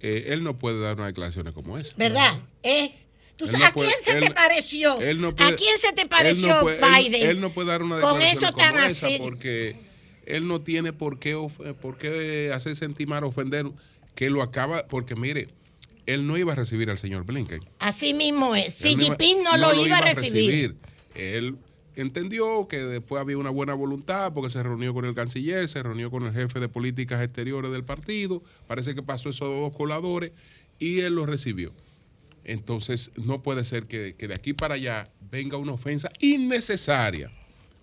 [0.00, 1.92] eh, él no puede dar unas declaraciones como esa.
[1.96, 2.38] ¿Verdad?
[2.62, 2.94] Eh,
[3.36, 5.00] ¿tú Él sabes, no ¿A puede- quién se él- te pareció?
[5.00, 7.28] él no puede- ¿A quién se te Él pareció no puede, Biden?
[7.30, 9.89] Él, no puede dar una Con declaración eso tan como esa porque
[10.36, 13.66] él no tiene por qué, of- por qué hacer sentir mal, ofender,
[14.14, 15.48] que lo acaba, porque mire,
[16.06, 17.60] él no iba a recibir al señor Blinken.
[17.78, 18.80] Así mismo es.
[18.82, 20.76] No iba- Jinping no, lo iba a recibir.
[21.14, 21.56] Él
[21.96, 26.10] entendió que después había una buena voluntad porque se reunió con el canciller, se reunió
[26.10, 30.32] con el jefe de políticas exteriores del partido, parece que pasó esos dos coladores
[30.78, 31.72] y él lo recibió.
[32.44, 37.30] Entonces no puede ser que, que de aquí para allá venga una ofensa innecesaria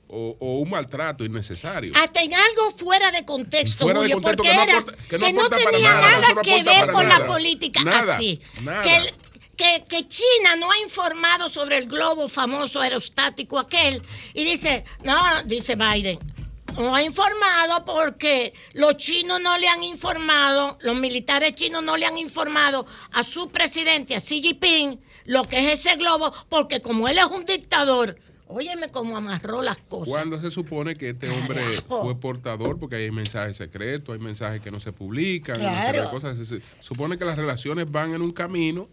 [0.10, 1.94] o, o un maltrato innecesario.
[1.96, 5.08] Hasta en algo fuera de contexto, Fuera de Julio, contexto, porque que no era aporta-
[5.08, 7.20] que no que no tenía nada, nada, eso no que ver con nada.
[7.20, 8.42] la política Nada, así.
[8.86, 9.14] el-
[9.58, 14.04] que, que China no ha informado sobre el globo famoso aerostático aquel.
[14.36, 16.20] Y dice, no, dice Biden,
[16.78, 22.06] no ha informado porque los chinos no le han informado, los militares chinos no le
[22.06, 27.08] han informado a su presidente, a Xi Jinping, lo que es ese globo, porque como
[27.08, 28.16] él es un dictador,
[28.50, 30.10] óyeme cómo amarró las cosas.
[30.10, 32.04] Cuando se supone que este hombre Carajo.
[32.04, 35.74] fue portador, porque hay mensajes secretos, hay mensajes que no se publican, Claro.
[35.76, 36.48] una serie de cosas.
[36.48, 38.88] Se supone que las relaciones van en un camino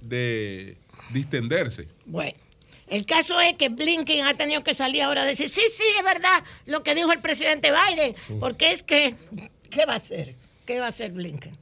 [0.00, 0.76] de
[1.12, 1.88] distenderse.
[2.06, 2.36] Bueno,
[2.88, 6.04] el caso es que Blinken ha tenido que salir ahora a decir, sí, sí, es
[6.04, 9.14] verdad lo que dijo el presidente Biden, porque es que,
[9.70, 10.34] ¿qué va a hacer?
[10.66, 11.56] ¿Qué va a hacer Blinken?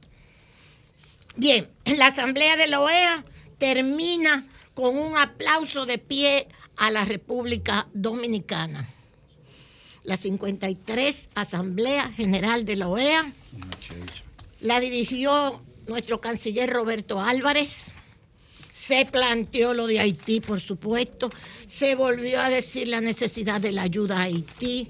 [1.35, 3.23] Bien, la asamblea de la OEA
[3.57, 6.47] termina con un aplauso de pie
[6.77, 8.89] a la República Dominicana.
[10.03, 13.31] La 53 Asamblea General de la OEA
[14.59, 17.91] la dirigió nuestro canciller Roberto Álvarez.
[18.73, 21.29] Se planteó lo de Haití, por supuesto.
[21.67, 24.89] Se volvió a decir la necesidad de la ayuda a Haití.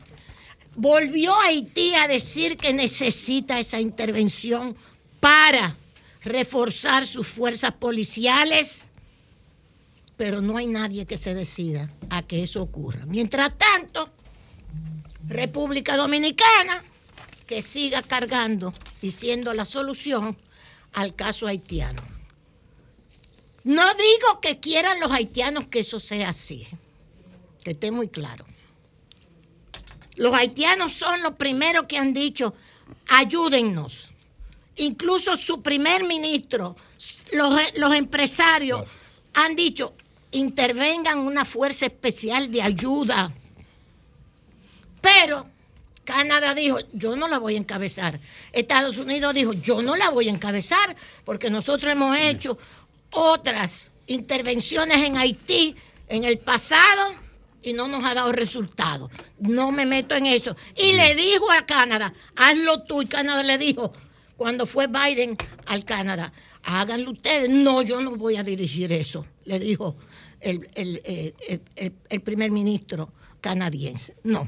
[0.76, 4.76] Volvió Haití a decir que necesita esa intervención
[5.20, 5.76] para
[6.24, 8.90] reforzar sus fuerzas policiales.
[10.18, 13.06] Pero no hay nadie que se decida a que eso ocurra.
[13.06, 14.12] Mientras tanto,
[15.28, 16.84] República Dominicana
[17.48, 20.38] que siga cargando y siendo la solución
[20.94, 22.02] al caso haitiano.
[23.64, 26.68] No digo que quieran los haitianos que eso sea así,
[27.64, 28.46] que esté muy claro.
[30.16, 32.54] Los haitianos son los primeros que han dicho,
[33.10, 34.12] ayúdennos.
[34.76, 36.76] Incluso su primer ministro,
[37.32, 38.90] los, los empresarios
[39.34, 39.96] han dicho,
[40.34, 43.32] intervengan una fuerza especial de ayuda.
[45.02, 45.48] Pero
[46.04, 48.20] Canadá dijo, yo no la voy a encabezar.
[48.52, 52.58] Estados Unidos dijo, yo no la voy a encabezar porque nosotros hemos hecho
[53.12, 55.76] otras intervenciones en Haití
[56.08, 57.16] en el pasado
[57.62, 59.10] y no nos ha dado resultado.
[59.40, 60.56] No me meto en eso.
[60.76, 63.02] Y le dijo a Canadá, hazlo tú.
[63.02, 63.92] Y Canadá le dijo,
[64.36, 67.50] cuando fue Biden al Canadá, háganlo ustedes.
[67.50, 69.96] No, yo no voy a dirigir eso, le dijo
[70.44, 74.16] el, el, eh, el- el- el primer ministro canadiense.
[74.24, 74.48] No,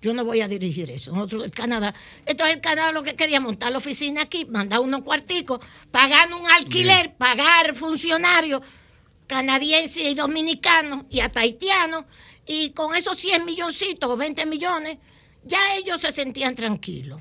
[0.00, 1.12] yo no voy a dirigir eso.
[1.12, 1.94] Nosotros, el Canadá,
[2.26, 6.46] entonces el Canadá lo que quería montar la oficina aquí, mandar unos cuarticos, pagar un
[6.50, 8.62] alquiler, pagar funcionarios
[9.26, 12.04] canadienses y dominicanos y hasta haitianos,
[12.46, 14.98] y con esos 100 milloncitos o 20 millones,
[15.44, 17.20] ya ellos se sentían tranquilos.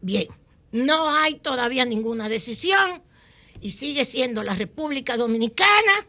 [0.00, 0.28] Bien,
[0.70, 3.02] no hay todavía ninguna decisión
[3.60, 6.06] y sigue siendo la República Dominicana,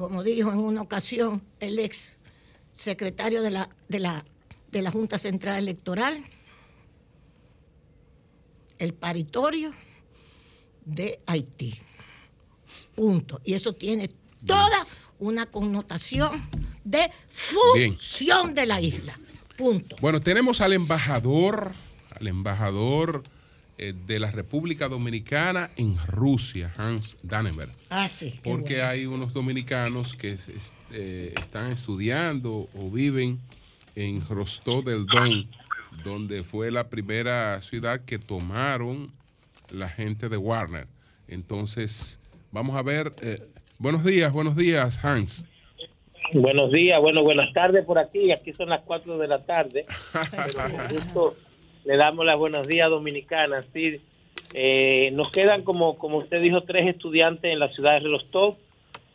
[0.00, 2.16] como dijo en una ocasión el ex
[2.72, 4.24] secretario de la, de la,
[4.72, 6.24] de la Junta Central Electoral,
[8.78, 9.74] el paritorio
[10.86, 11.78] de Haití.
[12.94, 13.42] Punto.
[13.44, 14.10] Y eso tiene
[14.46, 14.86] toda
[15.18, 16.48] una connotación
[16.82, 17.10] de
[17.74, 17.92] Bien.
[17.92, 19.20] fusión de la isla.
[19.58, 19.96] Punto.
[20.00, 21.72] Bueno, tenemos al embajador,
[22.18, 23.22] al embajador
[23.80, 27.72] de la República Dominicana en Rusia, Hans Dannenberg.
[27.88, 28.38] Ah, sí.
[28.42, 28.88] Porque bueno.
[28.88, 30.36] hay unos dominicanos que
[30.92, 33.38] eh, están estudiando o viven
[33.96, 35.48] en Rostov del Don,
[36.04, 39.10] donde fue la primera ciudad que tomaron
[39.70, 40.86] la gente de Warner.
[41.26, 42.20] Entonces,
[42.52, 43.14] vamos a ver.
[43.22, 43.42] eh,
[43.78, 45.44] buenos días, buenos días, Hans.
[46.34, 48.30] Buenos días, bueno, buenas tardes por aquí.
[48.30, 49.86] Aquí son las 4 de la tarde.
[50.30, 51.36] Pero con gusto
[51.84, 53.64] le damos las buenos días dominicanas.
[53.72, 54.00] Sí,
[54.54, 58.56] eh, nos quedan, como, como usted dijo, tres estudiantes en la ciudad de Rostov,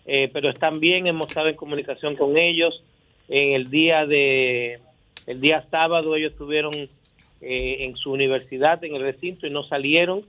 [0.06, 2.84] eh, pero están bien, hemos estado en comunicación con ellos.
[3.28, 4.80] En el día de
[5.26, 10.24] el día sábado ellos estuvieron eh, en su universidad, en el recinto, y no salieron.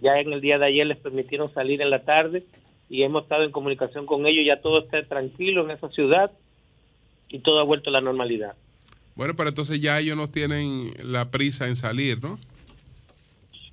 [0.00, 2.44] Ya en el día de ayer les permitieron salir en la tarde
[2.88, 4.44] y hemos estado en comunicación con ellos.
[4.46, 6.30] Ya todo está tranquilo en esa ciudad
[7.28, 8.54] y todo ha vuelto a la normalidad.
[9.16, 12.38] Bueno, pero entonces ya ellos no tienen la prisa en salir, ¿no?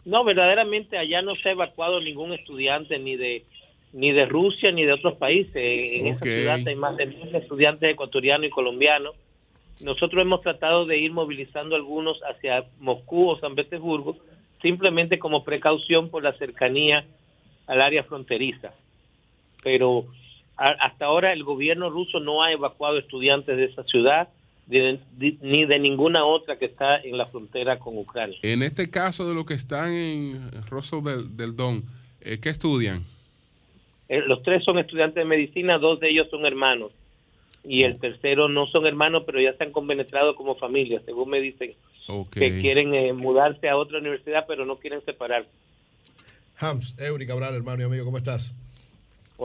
[0.06, 3.44] No, verdaderamente allá no se ha evacuado ningún estudiante ni de
[3.94, 5.54] ni de Rusia ni de otros países.
[5.56, 9.14] En esa ciudad hay más de mil estudiantes ecuatorianos y colombianos.
[9.82, 14.18] Nosotros hemos tratado de ir movilizando algunos hacia Moscú o San Petersburgo,
[14.64, 17.06] simplemente como precaución por la cercanía
[17.68, 18.74] al área fronteriza.
[19.62, 20.06] Pero
[20.58, 24.30] a- hasta ahora el gobierno ruso no ha evacuado estudiantes de esa ciudad
[24.80, 28.38] de- de- ni de ninguna otra que está en la frontera con Ucrania.
[28.42, 31.84] En este caso de los que están en Rostov del, del Don,
[32.22, 33.04] eh, ¿qué estudian?
[34.10, 36.92] Eh, los tres son estudiantes de medicina, dos de ellos son hermanos.
[37.66, 41.74] Y el tercero no son hermanos, pero ya están compenetrados como familia, según me dicen,
[42.32, 45.50] que quieren eh, mudarse a otra universidad, pero no quieren separarse.
[46.60, 48.54] Hams, Eury Cabral, hermano y amigo, ¿cómo estás?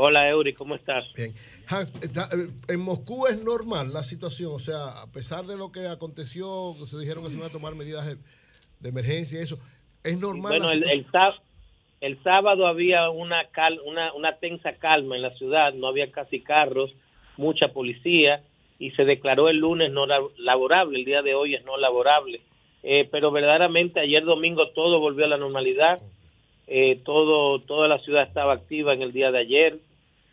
[0.01, 1.05] Hola, Eury, ¿cómo estás?
[1.16, 1.32] Bien.
[1.68, 5.88] Hans, eh, en Moscú es normal la situación, o sea, a pesar de lo que
[5.88, 8.14] aconteció, se dijeron que se iban a tomar medidas de,
[8.78, 9.59] de emergencia y eso,
[10.05, 10.92] es normal Bueno, la
[12.01, 16.42] el, sábado había una, cal- una, una tensa calma en la ciudad, no había casi
[16.42, 16.92] carros,
[17.36, 18.44] mucha policía,
[18.78, 22.40] y se declaró el lunes no la- laborable, el día de hoy es no laborable.
[22.84, 25.99] Eh, pero verdaderamente ayer domingo todo volvió a la normalidad,
[26.68, 29.78] eh, todo toda la ciudad estaba activa en el día de ayer,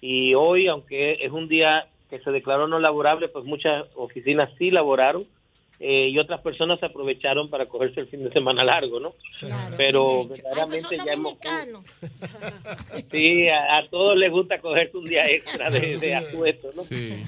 [0.08, 4.70] y hoy, aunque es un día que se declaró no laborable, pues muchas oficinas sí
[4.70, 5.26] laboraron,
[5.80, 9.16] eh, y otras personas se aprovecharon para cogerse el fin de semana largo, ¿no?
[9.76, 11.36] Pero verdaderamente ya hemos...
[13.12, 16.84] Sí, a, a todos les gusta cogerse un día extra de, de asueto, ¿no?
[16.84, 17.26] Sí.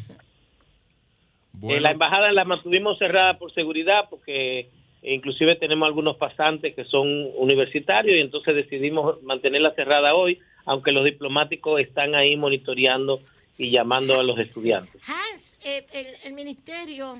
[1.63, 4.69] Eh, la embajada la mantuvimos cerrada por seguridad porque
[5.13, 11.05] inclusive tenemos algunos pasantes que son universitarios y entonces decidimos mantenerla cerrada hoy, aunque los
[11.05, 13.21] diplomáticos están ahí monitoreando
[13.57, 15.01] y llamando a los estudiantes.
[15.07, 17.19] Hans, eh, el, el ministerio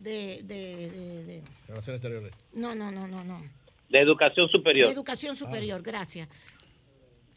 [0.00, 2.32] de, de- de- de- Relaciones exteriores.
[2.52, 3.42] No, no, no, no, no.
[3.88, 4.92] De educación De superior.
[4.92, 6.28] educación superior, gracias.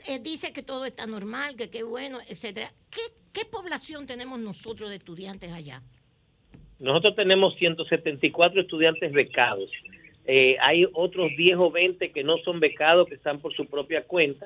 [0.07, 2.71] Eh, dice que todo está normal, que qué bueno, etcétera.
[2.89, 3.01] ¿Qué,
[3.33, 5.81] ¿Qué población tenemos nosotros de estudiantes allá?
[6.80, 9.69] Nosotros tenemos 174 estudiantes becados.
[10.30, 14.03] Eh, hay otros 10 o 20 que no son becados, que están por su propia
[14.03, 14.45] cuenta.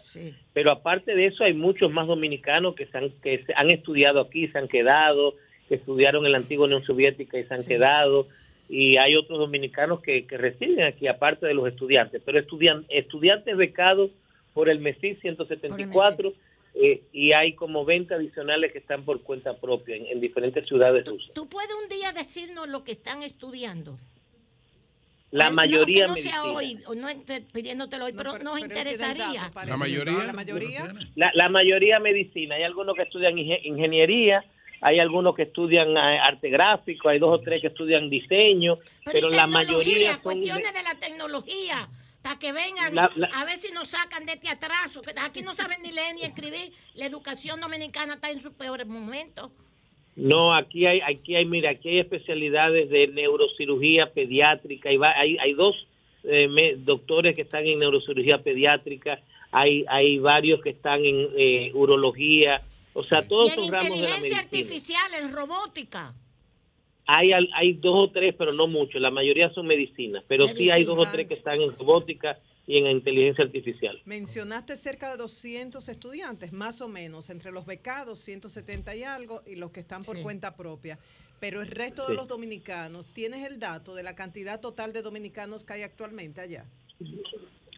[0.54, 4.22] Pero aparte de eso, hay muchos más dominicanos que, se han, que se han estudiado
[4.22, 5.34] aquí, se han quedado,
[5.68, 8.28] que estudiaron en la antigua Unión Soviética y se han quedado.
[8.70, 12.22] Y hay otros dominicanos que, que residen aquí, aparte de los estudiantes.
[12.24, 14.12] Pero estudian, estudiantes becados
[14.54, 16.32] por el MESI 174
[16.74, 21.06] eh, y hay como 20 adicionales que están por cuenta propia en, en diferentes ciudades
[21.06, 21.32] rusas.
[21.34, 23.98] ¿Tú puedes un día decirnos lo que están estudiando?
[25.32, 26.44] La No, mayoría que no sea medicina.
[26.54, 27.08] hoy, o no
[27.54, 29.50] pidiéndotelo hoy, pero, nos interesaría.
[29.66, 30.24] La mayoría.
[30.26, 30.94] La mayoría.
[31.16, 32.56] La, la mayoría medicina.
[32.56, 34.44] Hay algunos que estudian inge- ingeniería,
[34.82, 39.30] hay algunos que estudian eh, arte gráfico, hay dos o tres que estudian diseño, pero,
[39.30, 40.22] y la mayoría son...
[40.22, 41.88] cuestiones de la tecnología,
[42.22, 45.42] para que vengan La- la- a ver si nos sacan de este atraso, que aquí
[45.42, 49.52] no saben ni leer ni escribir, la educación dominicana está en sus peores momentos.
[50.16, 55.38] No, aquí hay, aquí hay, mira, aquí hay especialidades de neurocirugía pediátrica, y va- hay,
[55.38, 55.76] hay dos
[56.24, 59.20] eh, me- doctores que están en neurocirugía pediátrica,
[59.52, 62.62] hay, hay varios que están en eh, urología,
[62.94, 64.40] o sea, Y todos en son ramos de la inteligencia medicina.
[64.42, 66.14] artificial, en robótica.
[67.06, 70.70] Hay, al- hay dos o tres, pero no muchos, la mayoría son medicinas, pero sí
[70.70, 72.38] hay dos o tres que están en robótica
[72.68, 74.00] y en inteligencia artificial.
[74.06, 79.56] Mencionaste cerca de 200 estudiantes, más o menos, entre los becados, 170 y algo, y
[79.56, 80.24] los que están por Sí.
[80.24, 81.00] cuenta propia.
[81.40, 82.12] Pero el resto Sí.
[82.12, 86.40] de los dominicanos, ¿tienes el dato de la cantidad total de dominicanos que hay actualmente
[86.40, 86.66] allá?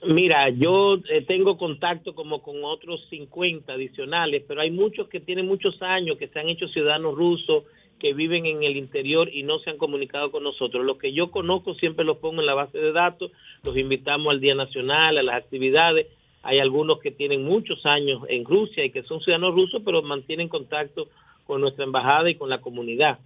[0.06, 5.48] Mira, yo eh, tengo contacto como con otros 50 adicionales, pero hay muchos que tienen
[5.48, 7.64] muchos años, que se han hecho ciudadanos rusos
[8.04, 10.84] que viven en el interior y no se han comunicado con nosotros.
[10.84, 13.32] Los que yo conozco siempre los pongo en la base de datos,
[13.64, 16.08] los invitamos al Día Nacional, a las actividades.
[16.42, 20.50] Hay algunos que tienen muchos años en Rusia y que son ciudadanos rusos, pero mantienen
[20.50, 21.08] contacto
[21.46, 23.20] con nuestra embajada y con la comunidad.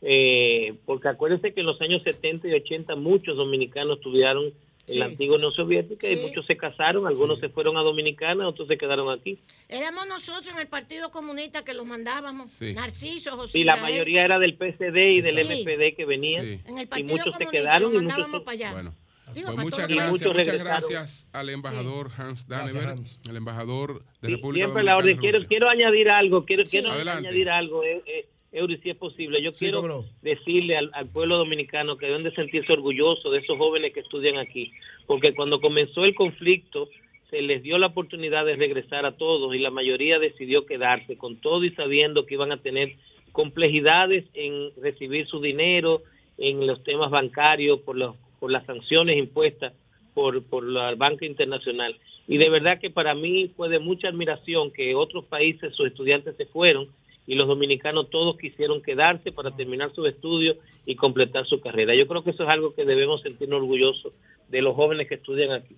[0.00, 4.52] Eh, porque acuérdense que en los años 70 y 80 muchos dominicanos estudiaron
[4.86, 5.12] en la Sí.
[5.12, 6.22] antigua Unión Soviética y Sí.
[6.26, 9.38] muchos se casaron, algunos se fueron a Dominicana, otros se quedaron aquí.
[9.68, 12.50] Éramos nosotros en el Partido Comunista que los mandábamos.
[12.50, 12.72] Sí.
[12.74, 13.52] Narciso, José.
[13.52, 13.92] Sí, la Israel.
[13.92, 15.42] mayoría era del PCD y del Sí.
[15.62, 16.44] MPD que venían.
[16.66, 18.72] En el Y Partido muchos se Comunista quedaron y muchos para allá.
[18.72, 18.94] Bueno,
[19.32, 20.90] Digo, pues muchas gracias, muchos muchas regresaron.
[20.90, 22.96] gracias al embajador Hans Danever,
[23.28, 25.12] el embajador de Sí, República siempre la orden.
[25.24, 27.28] en Quiero, añadir algo, quiero, quiero Adelante.
[27.28, 29.40] añadir algo, eh, eh, Eury, si es posible.
[29.42, 30.04] Yo Sí, quiero no.
[30.22, 34.38] decirle al, al pueblo dominicano que deben de sentirse orgullosos de esos jóvenes que estudian
[34.38, 34.72] aquí,
[35.06, 36.88] porque cuando comenzó el conflicto
[37.30, 41.36] se les dio la oportunidad de regresar a todos y la mayoría decidió quedarse con
[41.36, 42.96] todo y sabiendo que iban a tener
[43.30, 46.02] complejidades en recibir su dinero,
[46.38, 49.72] en los temas bancarios, por, los, por las sanciones impuestas
[50.12, 51.96] por, por la banca internacional.
[52.26, 56.36] Y de verdad que para mí fue de mucha admiración que otros países, sus estudiantes
[56.36, 56.88] se fueron
[57.30, 61.94] y los dominicanos todos quisieron quedarse para terminar sus estudios y completar su carrera.
[61.94, 64.14] Yo creo que eso es algo que debemos sentirnos orgullosos
[64.48, 65.76] de los jóvenes que estudian aquí.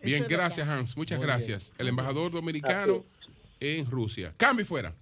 [0.00, 1.72] Bien, gracias Hans, muchas gracias.
[1.78, 3.04] El embajador dominicano
[3.58, 4.34] en Rusia.
[4.36, 4.94] Cambio y fuera.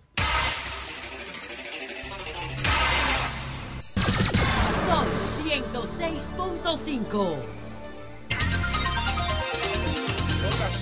[4.87, 5.07] Sol
[5.45, 7.62] 106.5.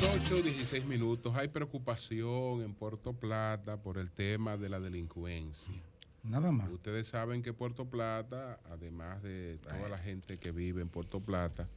[0.02, 1.36] 8 16 minutos.
[1.36, 5.74] Hay preocupación en Puerto Plata por el tema de la delincuencia.
[6.22, 6.70] Nada más.
[6.70, 11.68] Ustedes saben que Puerto Plata, además de toda la gente que vive en Puerto Plata,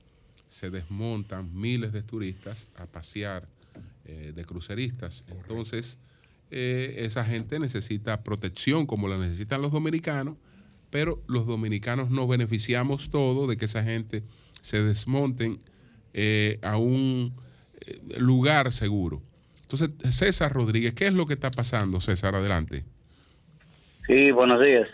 [0.48, 3.46] se desmontan miles de turistas a pasear
[4.06, 5.26] eh, de cruceristas.
[5.28, 5.98] Entonces,
[6.50, 10.38] eh, esa gente necesita protección como la necesitan los dominicanos,
[10.90, 14.24] pero los dominicanos nos beneficiamos todo de que esa gente
[14.62, 15.60] se desmonten
[16.14, 17.34] eh, a un
[18.18, 19.22] lugar seguro.
[19.62, 22.36] Entonces, César Rodríguez, ¿qué es lo que está pasando, César?
[22.36, 22.84] Adelante.
[24.08, 24.88] Sí, buenos días.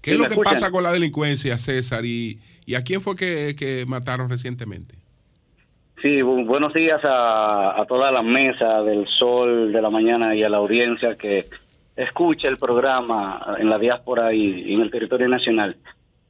[0.00, 0.54] ¿Qué Sí, es lo ¿me que escuchan?
[0.54, 2.04] pasa con la delincuencia, César?
[2.04, 4.96] ¿Y, y a quién fue que, que mataron recientemente?
[6.02, 10.42] Sí, bu- buenos días a, a toda la mesa del Sol de la Mañana y
[10.44, 11.46] a la audiencia que
[11.96, 14.40] escucha el programa en la diáspora y,
[14.70, 15.76] y en el territorio nacional.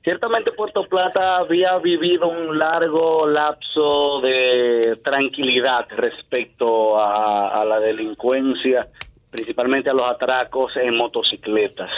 [0.03, 8.89] Ciertamente Puerto Plata había vivido un largo lapso de tranquilidad respecto a, la delincuencia,
[9.31, 11.91] principalmente a los atracos en motocicletas.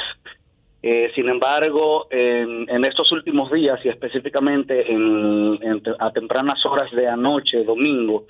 [0.82, 5.60] Eh, sin embargo, en, en estos últimos días y específicamente en,
[5.98, 8.26] a tempranas horas de anoche, domingo,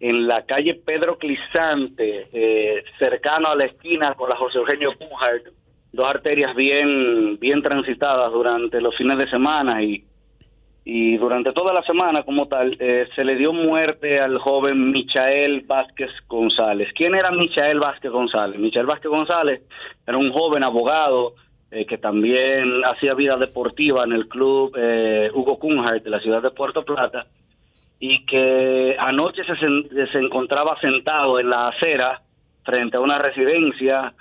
[0.00, 5.42] en la calle Pedro Clisante, eh, cercano a la esquina con la José Eugenio Pujar,
[5.92, 10.04] dos arterias bien, bien transitadas durante los fines de semana y,
[10.84, 15.64] y durante toda la semana como tal, eh, se le dio muerte al joven Michael
[15.66, 16.88] Vázquez González.
[16.94, 18.58] ¿Quién era Michael Vázquez González?
[18.58, 19.62] Michael Vázquez González
[20.06, 21.34] era un joven abogado
[21.70, 26.42] eh, que también hacía vida deportiva en el club eh, Hugo Kunhardt de la ciudad
[26.42, 27.26] de Puerto Plata
[28.00, 32.22] y que anoche se, se encontraba sentado en la acera
[32.64, 34.14] frente a una residencia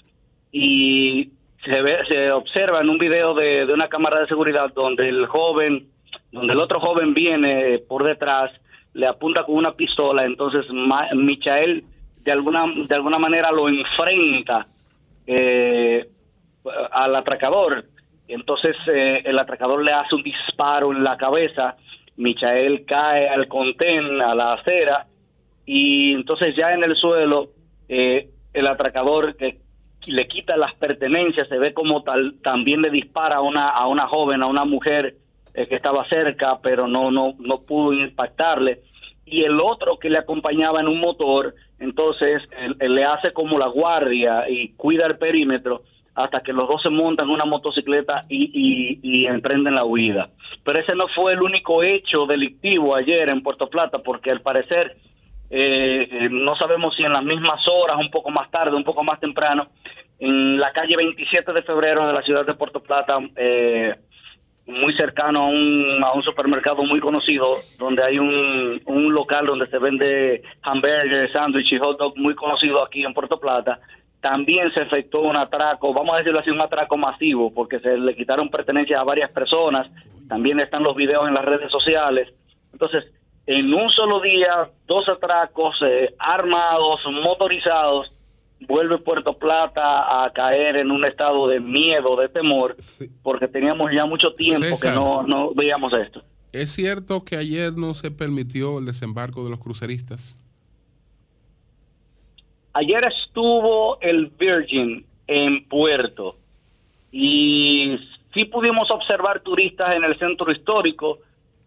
[0.51, 1.31] y
[1.63, 5.87] se ve, se observa en un video de, una cámara de seguridad donde el joven,
[6.31, 8.51] donde el otro joven viene por detrás,
[8.93, 10.65] le apunta con una pistola, entonces
[11.13, 11.83] Michael
[12.23, 14.67] de alguna de alguna manera lo enfrenta
[15.27, 16.09] eh,
[16.91, 17.85] al atracador.
[18.27, 21.75] Entonces eh, el atracador le hace un disparo en la cabeza,
[22.17, 25.07] Michael cae al contén, a la acera,
[25.65, 27.51] y entonces ya en el suelo
[27.87, 29.35] eh, el atracador
[30.07, 34.07] le quita las pertenencias, se ve como tal, también le dispara a una, a una
[34.07, 35.15] joven, a una mujer
[35.53, 38.81] eh, que estaba cerca, pero no, no, no pudo impactarle.
[39.25, 42.41] Y el otro que le acompañaba en un motor, entonces
[42.79, 45.83] le hace como la guardia y cuida el perímetro
[46.15, 50.29] hasta que los dos se montan una motocicleta y, y emprenden la huida.
[50.63, 54.97] Pero ese no fue el único hecho delictivo ayer en Puerto Plata, porque al parecer
[55.49, 59.19] eh, no sabemos si en las mismas horas, un poco más tarde, un poco más
[59.19, 59.67] temprano,
[60.19, 63.95] en la calle 27 de febrero de la ciudad de Puerto Plata, eh,
[64.67, 69.67] muy cercano a un, a un supermercado muy conocido, donde hay un, un local donde
[69.67, 73.79] se vende hamburgues, sándwiches y hot dog muy conocido aquí en Puerto Plata.
[74.21, 78.15] También se efectuó un atraco, vamos a decirlo así, un atraco masivo, porque se le
[78.15, 79.87] quitaron pertenencias a varias personas.
[80.27, 82.27] También están los videos en las redes sociales.
[82.73, 83.05] Entonces,
[83.49, 88.11] en un solo día, dos atracos eh, armados, motorizados,
[88.67, 92.77] vuelve Puerto Plata a caer en un estado de miedo, de temor,
[93.23, 94.93] porque teníamos ya mucho tiempo César.
[94.93, 96.21] que no, no veíamos esto.
[96.51, 100.37] ¿Es cierto que ayer no se permitió el desembarco de los cruceristas?
[102.73, 106.35] Ayer estuvo el Virgin en Puerto
[107.11, 107.97] y
[108.31, 111.17] sí pudimos observar turistas en el centro histórico,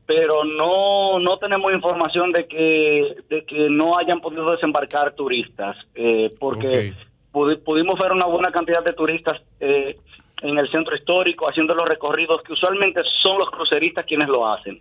[0.06, 6.30] pero no no tenemos información de que de que no hayan podido desembarcar turistas, eh,
[6.40, 6.92] porque
[7.32, 9.96] pudi- pudimos ver una buena cantidad de turistas eh,
[10.42, 14.80] en el centro histórico haciendo los recorridos que usualmente son los cruceristas quienes lo hacen.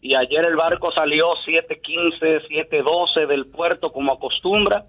[0.00, 4.84] Y ayer el barco salió 7.15, 7.12 del puerto como acostumbra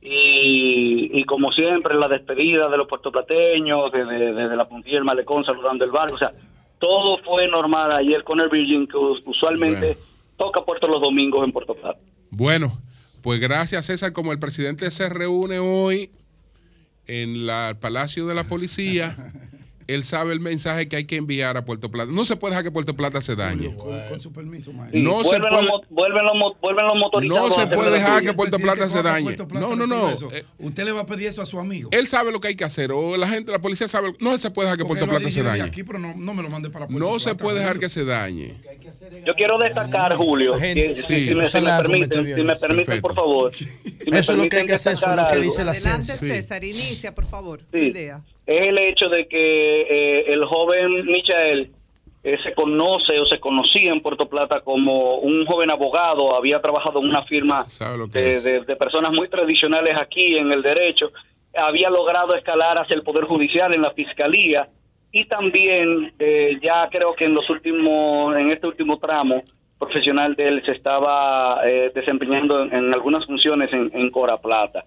[0.00, 5.44] y, y como siempre la despedida de los puertoplateños, desde, desde la puntilla del malecón
[5.44, 6.32] saludando el barco, o sea,
[6.82, 9.96] todo fue normal ayer con el Virgin que us- usualmente
[10.36, 12.00] toca puerto los domingos en Puerto Plata.
[12.30, 12.76] Bueno,
[13.22, 16.10] pues gracias César, como el presidente se reúne hoy
[17.06, 19.16] en la- el Palacio de la Policía,
[19.86, 22.10] él sabe el mensaje que hay que enviar a Puerto Plata.
[22.12, 23.74] No se puede dejar que Puerto Plata se dañe.
[23.76, 24.98] Con, con su permiso, maestro.
[24.98, 27.48] Sí, No se vuelven, los, puede- vuelven, los, vuelven los motorizados.
[27.50, 29.36] No se puede dejar que Puerto Plata se dañe.
[29.54, 30.10] No, no, no.
[30.10, 31.88] Eh, Usted le va a pedir eso a su amigo.
[31.92, 34.14] Él sabe lo que hay que hacer, o la gente, la policía sabe.
[34.20, 35.62] No se puede dejar que Porque Puerto Plata se dañe.
[35.62, 38.04] Aquí, pero no, no me lo mande para Puerto No se puede dejar que se
[38.04, 38.60] dañe.
[39.26, 41.02] Yo quiero destacar, Julio, que, Sí.
[41.28, 43.54] si, me, si me permiten, si me permiten, por favor.
[43.54, 43.64] Si
[44.06, 46.16] Eso es lo que hay que hacer, eso es lo que dice la Adelante.
[46.16, 47.60] César, inicia, por favor.
[47.72, 48.20] idea.
[48.46, 51.70] Es el hecho de que eh, el joven Michael
[52.24, 57.00] eh, se conoce o se conocía en Puerto Plata como un joven abogado, había trabajado
[57.02, 57.64] en una firma
[58.20, 58.44] de, es?
[58.44, 61.10] de- de personas muy tradicionales aquí en el derecho,
[61.54, 64.68] había logrado escalar hacia el Poder Judicial en la Fiscalía
[65.10, 69.42] y también eh, ya creo que en los últimos, en este último tramo
[69.78, 74.84] profesional de él se estaba eh, desempeñando en, en algunas funciones en, en Cora Plata.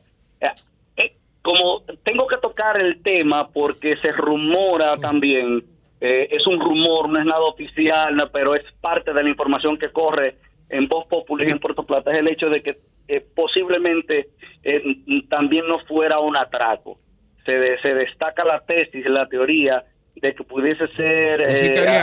[1.45, 5.63] Como tengo que tocar el tema porque se rumora también,
[6.01, 9.77] eh, es un rumor, no es nada oficial, no, pero es parte de la información
[9.77, 10.37] que corre
[10.69, 14.29] en Voz Populi en Puerto Plata, es el hecho de que eh, posiblemente
[14.63, 14.81] eh,
[15.29, 16.97] también no fuera un atraco.
[17.45, 19.83] Se, de- se destaca la tesis, la teoría
[20.15, 21.99] de que pudiese ser eh,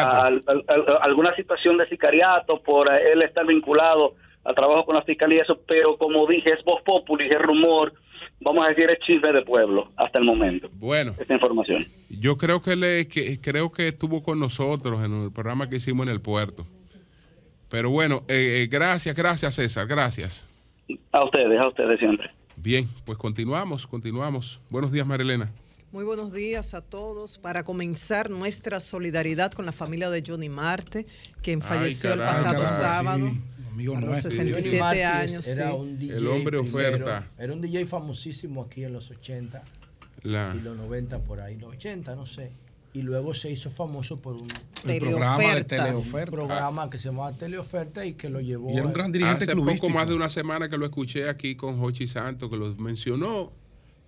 [0.68, 4.14] al- alguna situación de sicariato por él estar vinculado
[4.44, 7.92] al trabajo con la fiscalía, eso, pero como dije, es Voz Populi, es rumor,
[8.42, 11.84] vamos a decir, es chisme de pueblo hasta el momento, Bueno, esta información.
[12.10, 16.06] yo creo que, le, que creo que estuvo con nosotros en el programa que hicimos
[16.06, 16.66] en el puerto.
[17.68, 20.46] Pero bueno, eh, eh, gracias, gracias César, gracias.
[21.12, 22.28] A ustedes, a ustedes siempre.
[22.56, 24.60] Bien, pues continuamos, continuamos.
[24.70, 25.50] Buenos días, Marilena.
[25.90, 27.38] Muy buenos días a todos.
[27.38, 31.06] Para comenzar nuestra solidaridad con la familia de Johnny Marte,
[31.42, 32.42] quien falleció el caramba.
[32.42, 33.28] pasado Ay, caramba, sábado.
[33.30, 33.40] sí.
[33.72, 34.30] Amigo a los nuestro.
[34.30, 35.46] 67 Johnny Márquez años.
[35.48, 35.76] Era sí.
[35.76, 36.78] un DJ El hombre primero.
[36.78, 37.30] oferta.
[37.38, 39.62] Era un DJ famosísimo aquí en los 80
[40.22, 42.52] La- y los 90 por ahí, los 80, no sé.
[42.94, 44.46] Y luego se hizo famoso por un
[44.86, 46.30] El programa de teleoferta.
[46.30, 49.10] un programa que se llamaba Teleoferta y que lo llevó Y era un a- gran
[49.10, 49.86] dirigente Hace clubístico.
[49.86, 53.50] poco más de una semana que lo escuché aquí con Hochi Santos, que lo mencionó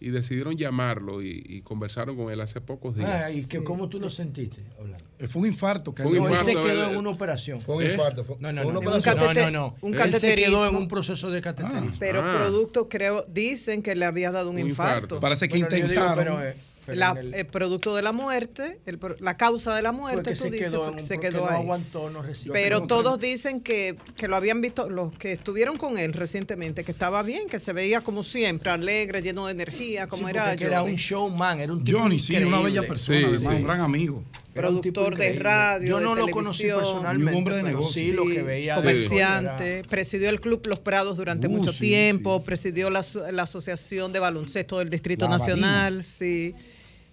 [0.00, 3.08] y decidieron llamarlo y, y conversaron con él hace pocos días.
[3.24, 4.62] Ay, ¿y que, ¿Cómo tú lo sentiste?
[4.78, 5.08] Orlando?
[5.18, 5.94] Eh, Fue un infarto.
[5.94, 7.60] Que Fue un No, él se infarto, quedó él- en una operación.
[7.60, 7.90] Fue un ¿Eh?
[7.92, 8.24] infarto.
[8.24, 9.76] Fue, No, no, fue no, una no, no, no.
[9.80, 11.92] un Él se quedó en un proceso de cateterismo.
[11.98, 12.36] Pero Ah.
[12.38, 14.94] producto, creo, dicen que le había dado un, Un infarto.
[15.16, 15.20] infarto.
[15.20, 16.16] Parece que Bueno, digo, intentaron.
[16.16, 19.92] pero, eh, pero La- el- el producto de la muerte, el la causa de la
[19.92, 21.62] muerte, que tú se dices, quedó, que se quedó no ahí.
[21.62, 22.52] aguantó, no resistió.
[22.52, 26.92] Pero todos dicen que, que lo habían visto, los que estuvieron con él recientemente, que
[26.92, 30.82] estaba bien, que se veía como siempre, alegre, lleno de energía, como Sí, era era
[30.82, 33.56] un showman, era un tipo Johnny, sí, una bella persona, Sí, además, sí.
[33.60, 34.22] un gran amigo.
[34.56, 37.90] Era productor de radio, Yo de no lo conocí personalmente, un hombre de negocio.
[38.04, 38.74] sí lo que Sí, veía.
[38.80, 43.04] de él comerciante, presidió el Club Los Prados durante Uh, mucho sí, tiempo, presidió la,
[43.32, 46.54] la Asociación de Baloncesto del Distrito La Nacional, sí.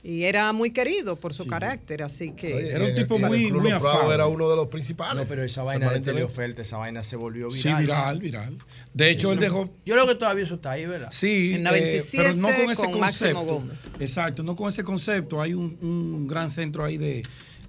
[0.04, 2.56] Y era muy querido por su carácter, así que...
[2.56, 3.70] Oye, Era un tipo el- en el muy- muy
[4.14, 5.22] era uno de los principales.
[5.24, 7.62] No, pero esa vaina de teleoferta, esa vaina se volvió viral.
[7.78, 8.58] Sí, viral, viral.
[8.96, 9.66] De hecho, él dejó.
[9.86, 11.10] Yo creo que todavía eso está ahí, ¿verdad?
[11.12, 13.44] Sí, En la eh, 27 pero no con ese con concepto.
[13.46, 13.84] Gómez.
[14.00, 15.40] Exacto, no con ese concepto.
[15.40, 17.22] Hay un, un gran centro ahí de,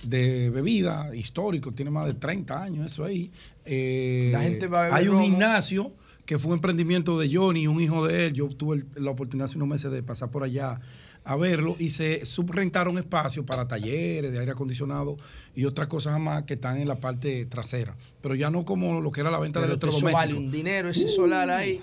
[0.05, 3.31] de bebida histórico, tiene más de 30 años eso ahí.
[3.67, 5.25] Eh, La gente va a beber hay un romo.
[5.25, 5.93] gimnasio
[6.25, 8.33] que fue un emprendimiento de Johnny, un hijo de él.
[8.33, 10.81] Yo tuve el- la oportunidad hace unos meses de pasar por allá
[11.25, 15.17] a verlo y se subrentaron espacios para talleres de aire acondicionado
[15.55, 17.97] y otras cosas más que están en la parte trasera.
[18.21, 20.13] Pero ya no como lo que era la venta de Pero eso electrodomésticos.
[20.13, 21.81] vale un dinero, ese solar ahí.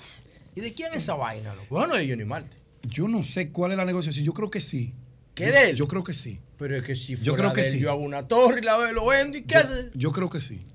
[0.56, 1.54] ¿Y de quién es esa vaina?
[1.54, 1.68] loco?
[1.70, 2.50] Bueno, de Johnny Marte.
[2.84, 4.26] Yo no sé cuál es la negociación.
[4.26, 4.94] Yo creo que sí.
[5.36, 5.76] ¿Qué de él?
[5.76, 6.40] Yo creo que sí.
[6.58, 7.80] Pero es que si fuera Yo creo que de él, sí.
[7.80, 9.92] yo hago una torre y la lo vendo y ¿qué Yo, hace?
[9.94, 10.66] yo creo que sí.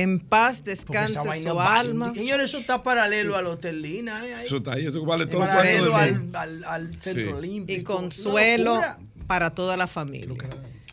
[0.00, 2.14] En paz descanse su alma.
[2.14, 4.24] Señores, eso está paralelo al Hotel Lina.
[4.26, 4.44] eh.
[4.44, 7.32] Eso está ahí, eso vale todo el paralelo al, al, al centro Sí.
[7.32, 7.80] olímpico.
[7.80, 8.80] Y consuelo
[9.26, 10.34] para toda la familia.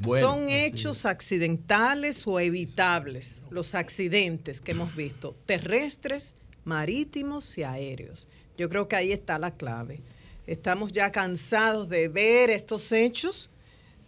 [0.02, 6.34] Bueno, Son hechos accidentales o evitables los accidentes que hemos visto, terrestres,
[6.66, 8.28] marítimos y aéreos.
[8.58, 10.02] Yo creo que ahí está la clave.
[10.48, 13.50] Estamos ya cansados de ver estos hechos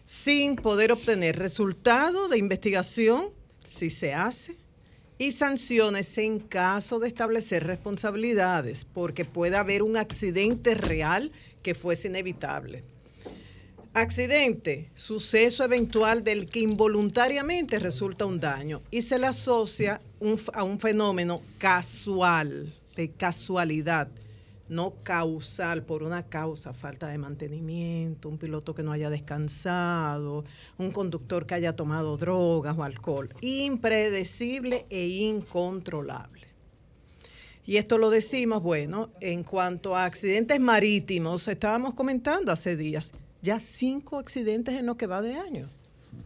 [0.06, 3.30] sin poder obtener resultado de investigación,
[3.64, 4.56] si se hace,
[5.18, 11.32] y sanciones en caso de establecer responsabilidades, porque puede haber un accidente real
[11.64, 12.84] que fuese inevitable.
[13.94, 20.64] Accidente, suceso eventual del que involuntariamente resulta un daño y se le asocia un a
[20.64, 24.08] un fenómeno casual, de casualidad,
[24.70, 30.46] no causal, por una causa, falta de mantenimiento, un piloto que no haya descansado,
[30.78, 36.48] un conductor que haya tomado drogas o alcohol, impredecible e incontrolable.
[37.66, 43.12] Y esto lo decimos, bueno, en cuanto a accidentes marítimos, estábamos comentando hace días,
[43.42, 45.66] ya cinco accidentes en lo que va de año,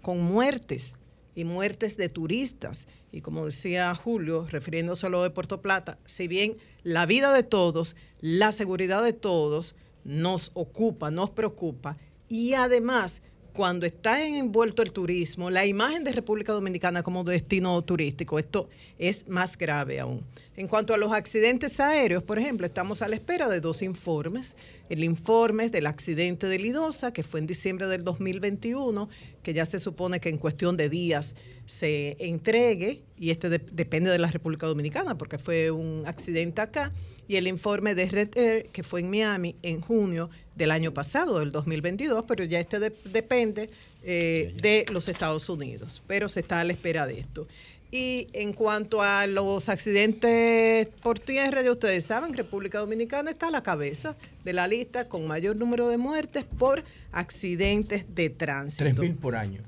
[0.03, 0.99] con muertes
[1.33, 2.87] y muertes de turistas.
[3.11, 7.43] Y como decía Julio, refiriéndose a lo de Puerto Plata, si bien la vida de
[7.43, 11.97] todos, la seguridad de todos nos ocupa, nos preocupa,
[12.29, 13.21] y además
[13.53, 19.27] cuando está envuelto el turismo, la imagen de República Dominicana como destino turístico, esto es
[19.27, 20.23] más grave aún.
[20.55, 24.55] En cuanto a los accidentes aéreos, por ejemplo, estamos a la espera de dos informes.
[24.89, 29.09] El informe del accidente de Lidosa, que fue en diciembre del 2021,
[29.43, 31.35] que ya se supone que en cuestión de días
[31.65, 36.91] se entregue, y este de- depende de la República Dominicana, porque fue un accidente acá,
[37.27, 41.39] y el informe de Red Air, que fue en Miami en junio del año pasado,
[41.39, 43.69] del 2022, pero ya este de- depende
[44.03, 47.47] eh, de los Estados Unidos, pero se está a la espera de esto.
[47.91, 53.51] Y en cuanto a los accidentes por tierra, ya ustedes saben, República Dominicana está a
[53.51, 54.15] la cabeza
[54.45, 58.85] de la lista con mayor número de muertes por accidentes de tránsito.
[58.85, 59.61] 3.000 por año.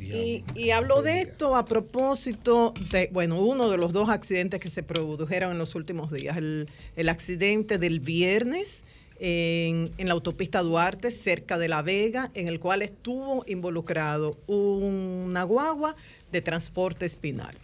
[0.00, 4.68] Y, y hablo de esto a propósito de, bueno, uno de los dos accidentes que
[4.68, 6.36] se produjeron en los últimos días.
[6.36, 8.84] El, el accidente del viernes
[9.18, 15.42] en, en la autopista Duarte, cerca de La Vega, en el cual estuvo involucrado una
[15.44, 15.96] guagua
[16.36, 17.56] de transporte espinal.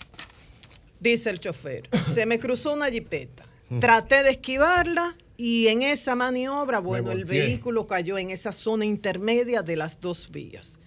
[0.99, 3.45] Dice el chofer, se me cruzó una jipeta.
[3.81, 9.63] Traté de esquivarla y en esa maniobra, bueno, el vehículo cayó en esa zona intermedia
[9.63, 10.79] de las dos vías.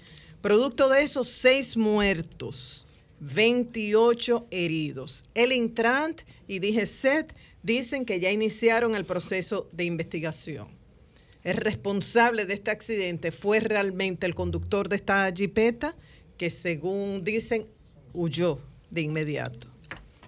[0.42, 2.86] Producto de esos, seis muertos,
[3.20, 5.26] 28 heridos.
[5.34, 7.34] El Intrant y DGCET
[7.64, 10.68] dicen que ya iniciaron el proceso de investigación.
[11.44, 15.96] El responsable de este accidente fue realmente el conductor de esta jipeta,
[16.38, 17.68] que según dicen,
[18.16, 18.60] huyó
[18.90, 19.68] de inmediato.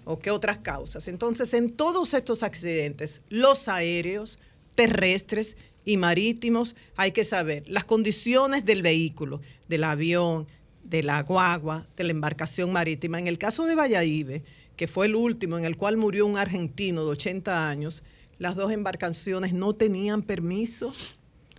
[0.06, 1.08] ¿O qué otras causas?
[1.08, 4.40] Entonces, en todos estos accidentes, los aéreos,
[4.76, 10.48] terrestres y marítimos, hay que saber las condiciones del vehículo, del avión,
[10.84, 13.20] de la guagua, de la embarcación marítima.
[13.20, 14.42] En el caso de Valladolid,
[14.78, 18.04] que fue el último en el cual murió un argentino de 80 años,
[18.40, 20.94] las dos embarcaciones no tenían permiso.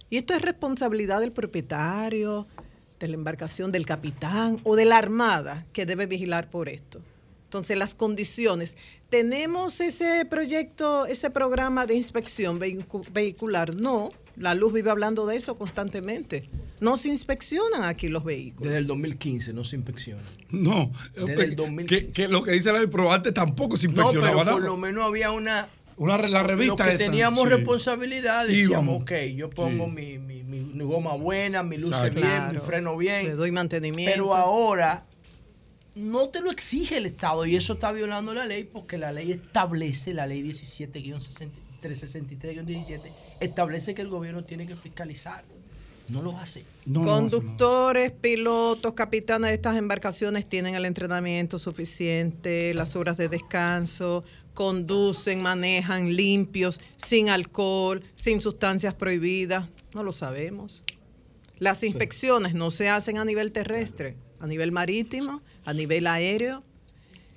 [0.09, 2.47] Y esto es responsabilidad del propietario,
[3.01, 7.01] de la embarcación, del capitán o de la armada que debe vigilar por esto.
[7.45, 8.77] Entonces, las condiciones.
[9.09, 13.75] ¿Tenemos ese proyecto, ese programa de inspección vehicu- vehicular?
[13.75, 16.47] No, la luz vive hablando de eso constantemente.
[16.81, 18.65] No se inspeccionan aquí los vehículos.
[18.71, 20.23] Desde el 2015 no se inspecciona.
[20.51, 23.87] No, Desde el que, que- que lo que dice la ley, pero antes tampoco se
[23.87, 24.67] inspeccionaba no, pero por nada.
[24.67, 25.69] lo menos había una...
[25.99, 27.49] Una re- la revista Los que esa, teníamos sí.
[27.51, 29.03] responsabilidad decíamos, Íbamos.
[29.03, 29.91] ok, yo pongo Sí.
[29.93, 32.21] mi, mi- goma buena, mi luces Exacto.
[32.21, 33.27] bien, mi freno bien.
[33.27, 34.13] Le doy mantenimiento.
[34.13, 35.05] Pero ahora
[35.97, 39.33] no te lo exige el Estado y eso está violando la ley porque la ley
[39.33, 40.43] establece, la ley
[41.83, 43.01] 17-363-17,
[43.41, 45.45] establece que el gobierno tiene que fiscalizar.
[46.09, 46.65] No lo hace.
[46.95, 54.25] Conductores, pilotos, capitanes de estas embarcaciones tienen el entrenamiento suficiente, las horas de descanso,
[54.59, 59.69] conducen, manejan limpios, sin alcohol, sin sustancias prohibidas.
[59.95, 60.83] No lo sabemos.
[61.61, 66.65] Las inspecciones no se hacen a nivel terrestre, a nivel marítimo, a nivel aéreo.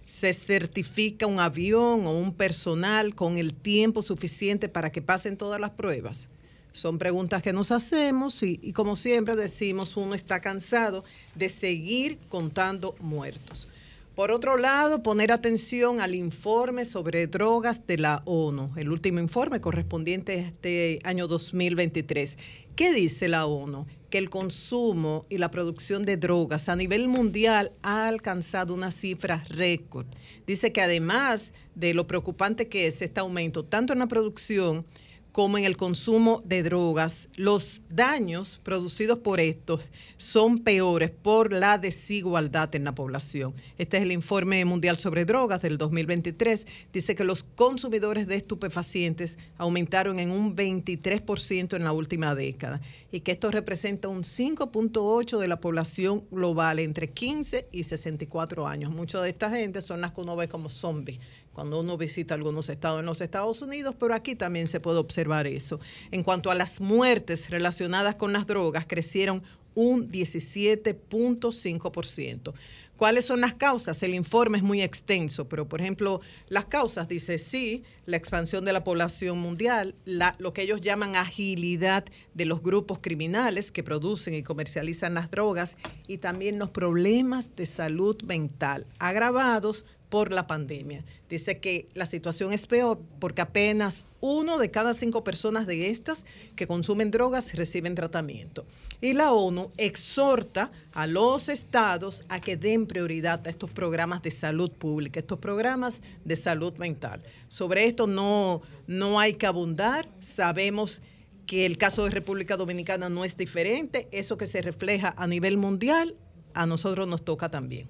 [0.03, 5.61] Se certifica un avión o un personal con el tiempo suficiente para que pasen todas
[5.61, 6.27] las pruebas.
[6.71, 11.03] Son preguntas que nos hacemos y, y como siempre decimos, uno está cansado
[11.35, 13.67] de seguir contando muertos.
[14.15, 19.61] Por otro lado, poner atención al informe sobre drogas de la ONU, el último informe
[19.61, 22.37] correspondiente a este año 2023.
[22.75, 23.87] ¿Qué dice la ONU?
[24.09, 29.45] Que el consumo y la producción de drogas a nivel mundial ha alcanzado una cifra
[29.47, 30.07] récord.
[30.45, 34.85] Dice que además de lo preocupante que es este aumento, tanto en la producción
[35.31, 41.77] como en el consumo de drogas, los daños producidos por estos son peores por la
[41.77, 43.53] desigualdad en la población.
[43.77, 46.67] Este es el informe mundial sobre drogas del 2023.
[46.91, 52.81] Dice que los consumidores de estupefacientes aumentaron en un 23% en la última década
[53.11, 58.91] y que esto representa un 5.8 de la población global entre 15 y 64 años.
[58.91, 61.19] Muchas de esta gente son las que uno ve como zombies
[61.53, 65.47] cuando uno visita algunos estados en los Estados Unidos, pero aquí también se puede observar
[65.47, 65.79] eso.
[66.11, 69.43] En cuanto a las muertes relacionadas con las drogas, crecieron
[69.75, 72.53] un 17.5%.
[72.97, 74.03] ¿Cuáles son las causas?
[74.03, 78.73] El informe es muy extenso, pero por ejemplo, las causas dice sí, la expansión de
[78.73, 82.05] la población mundial, la- lo que ellos llaman agilidad
[82.35, 87.65] de los grupos criminales que producen y comercializan las drogas y también los problemas de
[87.65, 91.05] salud mental agravados por la pandemia.
[91.29, 96.25] Dice que la situación es peor porque apenas uno de cada cinco personas de estas
[96.57, 98.65] que consumen drogas reciben tratamiento.
[98.99, 104.31] Y la ONU exhorta a los estados a que den prioridad a estos programas de
[104.31, 107.23] salud pública, estos programas de salud mental.
[107.47, 110.09] Sobre esto no, no hay que abundar.
[110.19, 111.01] Sabemos
[111.45, 114.09] que el caso de República Dominicana no es diferente.
[114.11, 116.15] Eso que se refleja a nivel mundial,
[116.53, 117.87] a nosotros nos toca también.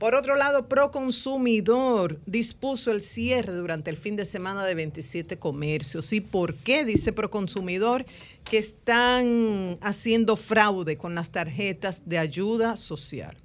[0.00, 6.14] Por otro lado, Proconsumidor dispuso el cierre durante el fin de semana de 27 comercios.
[6.14, 6.86] ¿Y por qué?
[6.86, 8.06] Dice Proconsumidor
[8.44, 13.36] que están haciendo fraude con las tarjetas de ayuda social.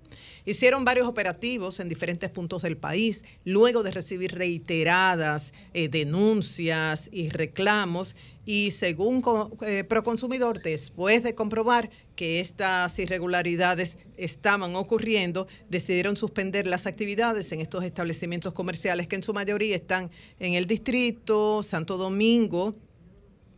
[0.45, 7.29] Hicieron varios operativos en diferentes puntos del país, luego de recibir reiteradas eh, denuncias y
[7.29, 8.15] reclamos.
[8.45, 9.23] Y según
[9.61, 17.61] eh, Proconsumidor, después de comprobar que estas irregularidades estaban ocurriendo, decidieron suspender las actividades en
[17.61, 22.75] estos establecimientos comerciales que en su mayoría están en el distrito, Santo Domingo,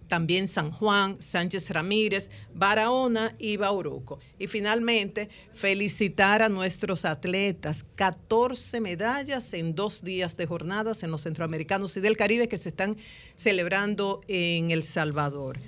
[0.07, 4.19] también San Juan, Sánchez Ramírez, Barahona y Bauruco.
[4.39, 7.85] Y finalmente, felicitar a nuestros atletas.
[7.95, 12.69] 14 medallas en dos días de jornadas en los centroamericanos y del Caribe que se
[12.69, 12.97] están
[13.35, 15.59] celebrando en El Salvador.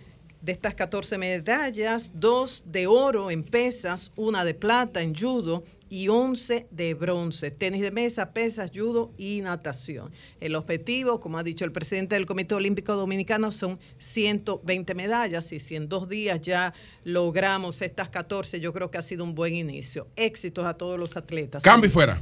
[0.41, 6.07] De estas 14 medallas, dos de oro en pesas, una de plata en judo y
[6.07, 10.11] 11 de bronce, tenis de mesa, pesas, judo y natación.
[10.39, 15.59] El objetivo, como ha dicho el presidente del Comité Olímpico Dominicano, son 120 medallas y
[15.59, 19.55] si en dos días ya logramos estas 14, yo creo que ha sido un buen
[19.55, 20.07] inicio.
[20.15, 21.63] Éxitos a todos los atletas.
[21.63, 22.21] Cambio fuera.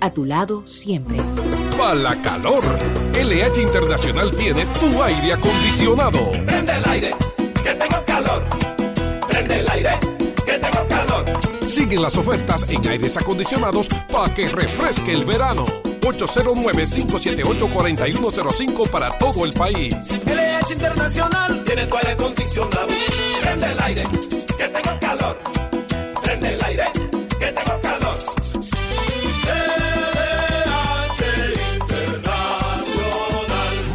[0.00, 1.16] A tu lado siempre.
[1.76, 2.64] Para la calor,
[3.14, 6.30] LH Internacional tiene tu aire acondicionado.
[6.46, 7.10] Prende el aire,
[7.62, 8.42] que tengo calor.
[9.28, 9.90] Prende el aire,
[10.46, 11.24] que tengo calor.
[11.66, 15.64] Siguen las ofertas en aires acondicionados para que refresque el verano.
[16.00, 19.94] 809-578-4105 para todo el país.
[20.26, 22.88] LH Internacional tiene tu aire acondicionado.
[23.42, 24.02] Prende el aire,
[24.56, 25.38] que tengo calor.
[26.22, 26.84] Prende el aire,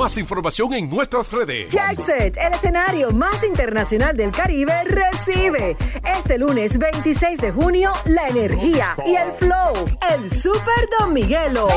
[0.09, 1.71] Más información en nuestras redes.
[1.71, 5.77] Jackset, el escenario más internacional del Caribe, recibe
[6.17, 9.73] este lunes 26 de junio la energía y el flow,
[10.11, 11.67] el Super Don Miguelo.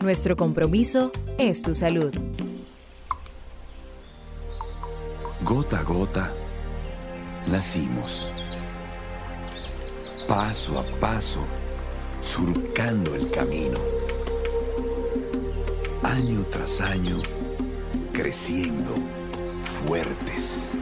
[0.00, 2.12] nuestro compromiso es tu salud.
[5.42, 6.34] Gota a gota,
[7.48, 8.30] nacimos.
[10.26, 11.40] Paso a paso,
[12.20, 13.78] surcando el camino.
[16.02, 17.20] Año tras año,
[18.12, 18.94] creciendo,
[19.62, 20.72] fuertes,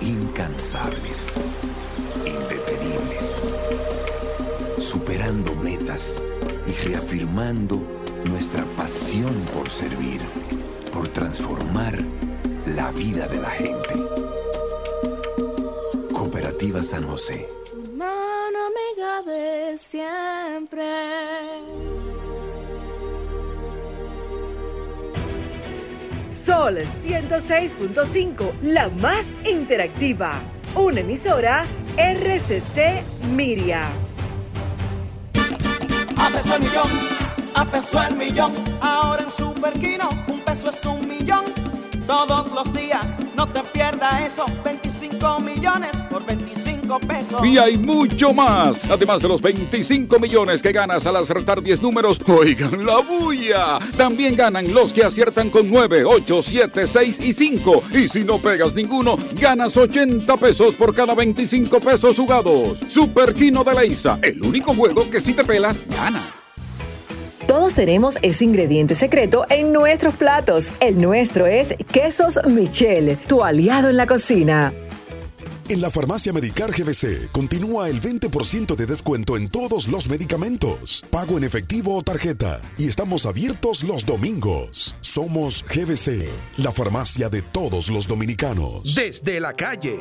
[0.00, 1.32] incansables,
[2.26, 3.54] indetenibles.
[4.78, 6.20] Superando metas
[6.66, 10.20] y reafirmando nuestra pasión por servir,
[10.92, 11.98] por transformar
[12.66, 13.94] la vida de la gente.
[16.12, 17.48] Cooperativa San José.
[17.94, 20.84] Mano amiga de siempre.
[26.26, 30.42] Sol 106.5, la más interactiva.
[30.74, 33.82] Una emisora RCC Miria.
[36.16, 36.88] A peso millón,
[37.54, 38.52] a peso el millón.
[38.80, 41.44] Ahora en Superquino, un peso es un millón.
[42.06, 44.44] Todos los días, no te pierdas eso.
[44.62, 47.40] 25 millones por 25 pesos.
[47.46, 48.78] Y hay mucho más.
[48.90, 53.78] Además de los 25 millones que ganas al acertar 10 números, oigan la bulla.
[53.96, 57.82] También ganan los que aciertan con 9, 8, 7, 6 y 5.
[57.92, 62.80] Y si no pegas ninguno, ganas 80 pesos por cada 25 pesos jugados.
[62.88, 66.43] Super Kino de la ISA, el único juego que si te pelas, ganas.
[67.54, 70.72] Todos tenemos ese ingrediente secreto en nuestros platos.
[70.80, 74.72] El nuestro es Quesos Michel, tu aliado en la cocina.
[75.68, 81.38] En la farmacia Medicar GBC continúa el 20% de descuento en todos los medicamentos, pago
[81.38, 84.96] en efectivo o tarjeta, y estamos abiertos los domingos.
[85.00, 88.96] Somos GBC, la farmacia de todos los dominicanos.
[88.96, 90.00] Desde la calle.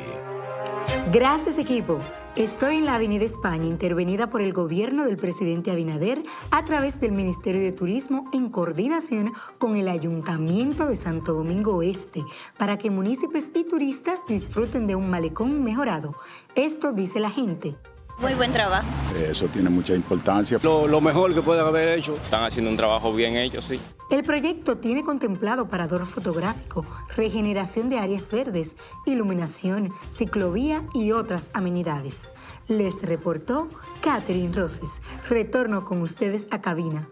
[1.11, 1.99] Gracias equipo.
[2.35, 7.11] Estoy en la Avenida España, intervenida por el gobierno del presidente Abinader a través del
[7.11, 12.23] Ministerio de Turismo en coordinación con el Ayuntamiento de Santo Domingo Este,
[12.57, 16.15] para que municipios y turistas disfruten de un malecón mejorado.
[16.55, 17.75] Esto dice la gente.
[18.19, 18.87] Muy buen trabajo.
[19.29, 20.59] Eso tiene mucha importancia.
[20.63, 22.13] Lo, lo mejor que pueden haber hecho.
[22.13, 23.79] Están haciendo un trabajo bien hecho, sí.
[24.09, 26.85] El proyecto tiene contemplado parador fotográfico,
[27.15, 28.75] regeneración de áreas verdes,
[29.05, 32.21] iluminación, ciclovía y otras amenidades.
[32.67, 33.67] Les reportó
[34.01, 34.89] Catherine Roses.
[35.29, 37.09] Retorno con ustedes a cabina.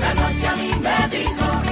[0.00, 1.62] La noche a mí me dijo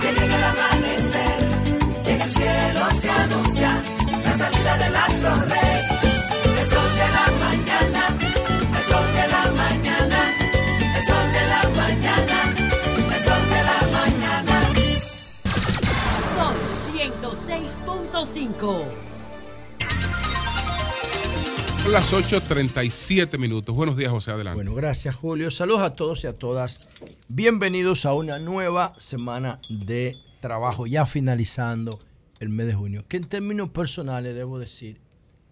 [0.00, 3.82] que llega el amanecer, que en el cielo se anuncia
[4.24, 6.03] la salida del astro rey.
[18.64, 18.84] Sol 106.5.
[21.82, 23.74] Son las 8.37 minutos.
[23.74, 24.30] Buenos días, José.
[24.30, 24.56] Adelante.
[24.56, 25.50] Bueno, gracias Julio.
[25.50, 26.80] Saludos a todos y a todas.
[27.28, 31.98] Bienvenidos a una nueva semana de trabajo, ya finalizando
[32.40, 33.04] el mes de junio.
[33.06, 34.98] Que en términos personales debo decir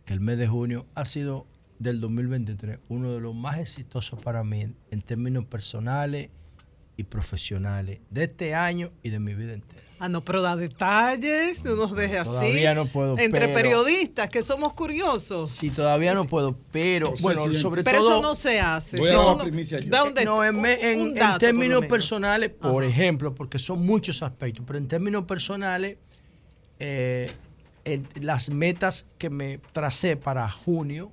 [0.06, 1.46] que el mes de junio ha sido
[1.78, 6.30] del 2023 uno de los más exitosos para mí en términos personales
[6.96, 9.91] y profesionales de este año y de mi vida entera.
[10.04, 12.28] Ah, no, pero da detalles, no nos deje así.
[12.30, 15.50] Todavía no puedo, Entre pero- periodistas que somos curiosos.
[15.50, 18.10] Sí, todavía no puedo, pero bueno, sobre Pero todo.
[18.14, 18.96] eso no se hace.
[18.96, 19.90] Voy a Si dar uno- la primicia yo.
[19.90, 23.60] da un No, en, me- en- un en dato, lo términos personales, por ejemplo, porque
[23.60, 25.98] son muchos aspectos, pero en términos personales,
[26.80, 27.30] eh,
[27.84, 31.12] en- las metas que me tracé para junio,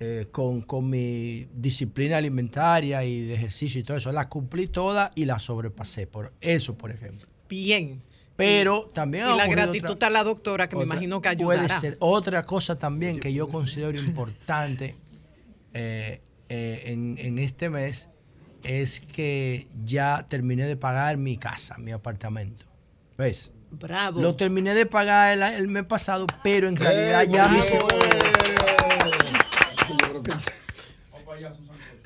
[0.00, 5.12] eh, con, con mi disciplina alimentaria y de ejercicio y todo eso, las cumplí todas
[5.14, 6.06] y las sobrepasé.
[6.06, 7.26] Por eso, por ejemplo.
[7.48, 8.02] Bien.
[8.36, 11.60] Pero también ha Y la gratitud otra- a la doctora, que me imagino que Puede
[11.60, 11.80] ayudará.
[11.80, 11.96] ser.
[12.00, 14.94] Otra cosa también que yo considero importante
[15.72, 16.20] eh,
[16.50, 18.08] eh, en, en este mes
[18.62, 22.66] es que ya terminé de pagar mi casa, mi apartamento.
[23.16, 23.50] ¿Ves?
[23.70, 24.20] Bravo.
[24.20, 27.78] Lo terminé de pagar el, el mes pasado, pero en realidad ya mi, se-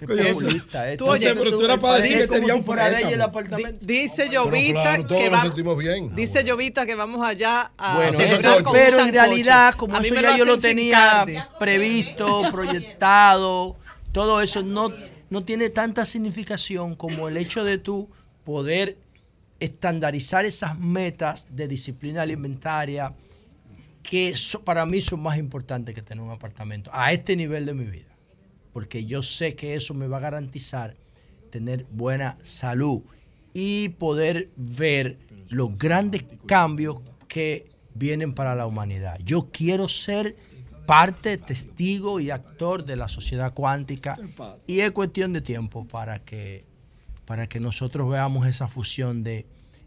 [0.07, 0.87] Qué populista, eh.
[0.87, 3.25] Oye, Entonces, pero tú eras para decir que si un fuera de ella el préstamo.
[3.29, 3.79] apartamento.
[3.87, 6.17] Dice Llovita que nos va, sentimos bien.
[6.17, 10.15] dice Llovita que vamos allá a Bueno, celebrar eso- con pero en realidad, como eso
[10.15, 11.25] ya yo lo tenía
[11.59, 13.77] previsto, proyectado,
[14.13, 14.93] todo eso no,
[15.29, 18.09] no tiene tanta significación como el hecho de tú
[18.45, 18.97] poder
[19.61, 23.13] estandarizar esas metas de disciplina alimentaria
[24.03, 27.75] que so- para mí son más importantes que tener un apartamento a este nivel de
[27.75, 28.07] mi vida.
[28.73, 30.97] Porque yo sé que eso me va a garantizar
[31.51, 33.03] tener buena salud
[33.53, 35.19] y poder ver
[35.49, 39.19] los grandes cambios que vienen para la humanidad.
[39.25, 40.37] Yo quiero ser
[40.87, 44.19] parte, testigo y actor de la sociedad cuántica
[44.67, 46.65] y es cuestión de tiempo para que,
[47.27, 49.47] para que nosotros veamos esa fusión de,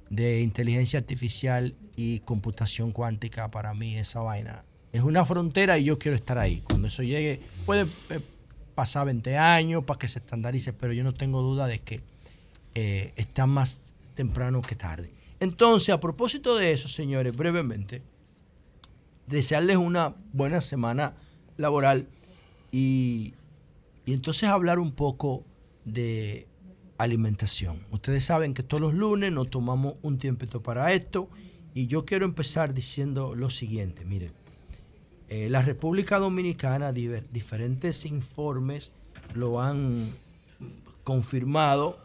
[0.10, 3.50] de inteligencia artificial y computación cuántica.
[3.52, 6.62] Para mí esa vaina es una frontera y yo quiero estar ahí.
[6.62, 8.20] Cuando eso llegue, puede eh,
[8.76, 12.02] pasar 20 años para que se estandarice, pero yo no tengo duda de que
[12.76, 15.12] eh, está más temprano que tarde.
[15.40, 18.02] Entonces, a propósito de eso, señores, brevemente,
[19.28, 21.16] desearles una buena semana
[21.58, 22.08] laboral
[22.72, 23.34] y,
[24.06, 25.44] y entonces hablar un poco
[25.86, 26.48] de
[26.98, 27.86] alimentación.
[27.92, 31.30] Ustedes saben que todos los lunes nos tomamos un tiempito para esto
[31.74, 34.32] y yo quiero empezar diciendo lo siguiente, miren,
[35.34, 38.92] eh, la República Dominicana, diver- diferentes informes
[39.34, 40.10] lo han
[41.04, 41.98] confirmado.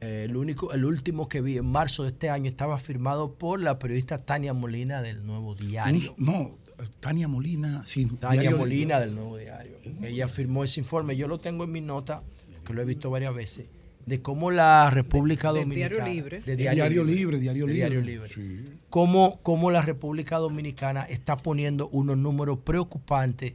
[0.00, 3.60] Eh, el, único, el último que vi en marzo de este año estaba firmado por
[3.60, 6.14] la periodista Tania Molina del Nuevo Diario.
[6.18, 6.58] No,
[6.98, 8.06] Tania Molina, sí.
[8.06, 9.76] Tania Diario- Molina del Nuevo Diario.
[10.02, 11.16] Ella firmó ese informe.
[11.16, 12.22] Yo lo tengo en mi nota,
[12.64, 13.66] que lo he visto varias veces,
[14.06, 15.94] de cómo la República De- Dominicana.
[16.04, 16.40] Diario Libre.
[16.40, 18.00] de Diario Libre, Diario de Libre.
[18.02, 18.72] Libre.
[18.90, 23.54] Cómo, cómo la República Dominicana está poniendo unos números preocupantes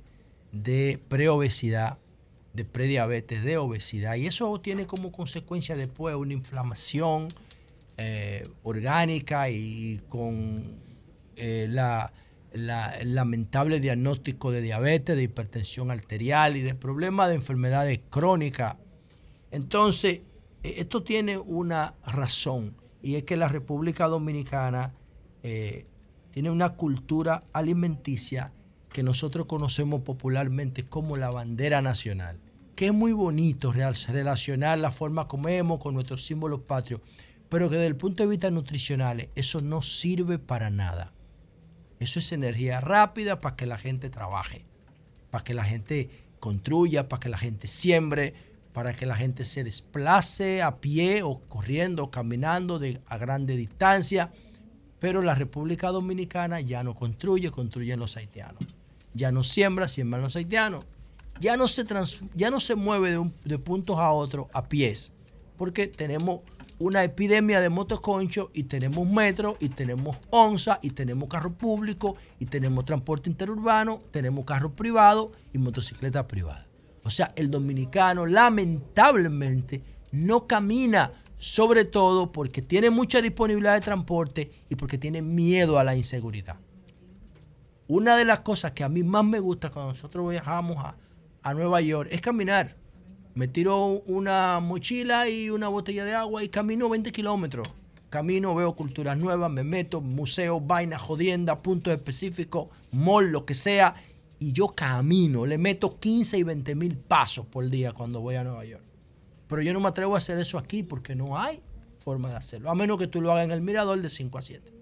[0.52, 1.98] de preobesidad,
[2.54, 4.16] de prediabetes, de obesidad.
[4.16, 7.28] Y eso tiene como consecuencia después una inflamación
[7.98, 10.64] eh, orgánica y con
[11.36, 12.14] eh, la,
[12.54, 18.76] la- el lamentable diagnóstico de diabetes, de hipertensión arterial y de problemas de enfermedades crónicas.
[19.52, 20.22] Entonces,
[20.78, 24.94] esto tiene una razón y es que la República Dominicana
[25.44, 25.86] eh,
[26.32, 28.54] tiene una cultura alimenticia
[28.92, 32.40] que nosotros conocemos popularmente como la bandera nacional,
[32.76, 37.02] que es muy bonito relacionar la forma como comemos con nuestros símbolos patrios,
[37.50, 41.14] pero que desde el punto de vista nutricional eso no sirve para nada.
[42.00, 44.66] Eso es energía rápida para que la gente trabaje,
[45.32, 48.34] para que la gente construya, para que la gente siembre,
[48.78, 53.56] para que la gente se desplace a pie o corriendo o caminando de, a grande
[53.58, 54.32] distancia.
[55.00, 58.62] Pero la República Dominicana ya no construye, construyen los haitianos.
[59.16, 60.86] Ya no siembra, siembran los haitianos.
[61.40, 63.32] Ya no se, trans- ya no se mueve de, un-
[63.64, 65.12] puntos a otros a pies,
[65.58, 66.42] porque tenemos
[66.78, 72.46] una epidemia de motoconcho y tenemos metro y tenemos onza y tenemos carro público y
[72.46, 76.67] tenemos transporte interurbano, tenemos carro privado y motocicleta privada.
[77.08, 79.82] O sea, el dominicano lamentablemente
[80.12, 85.86] no camina, sobre todo porque tiene mucha disponibilidad de transporte y porque tiene miedo a
[85.86, 86.58] la inseguridad.
[87.88, 90.98] Una de las cosas que a mí más me gusta cuando nosotros viajamos a,
[91.44, 92.76] a Nueva York es caminar.
[93.36, 97.70] Me tiro una mochila y una botella de agua y camino 20 kilómetros.
[98.10, 103.96] Camino, veo culturas nuevas, me meto, museos, vainas, jodienda, puntos específicos, mall, lo que sea.
[104.40, 108.44] Y yo camino, le meto 15 y 20 mil pasos por día cuando voy a
[108.44, 108.84] Nueva York.
[109.48, 111.62] Pero yo no me atrevo a hacer eso aquí porque no hay
[111.98, 112.70] forma de hacerlo.
[112.70, 114.74] A menos que tú lo hagas en el mirador de 5 a 7.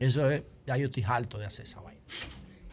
[0.00, 2.00] Eso es, ya yo estoy harto de hacer esa vaina.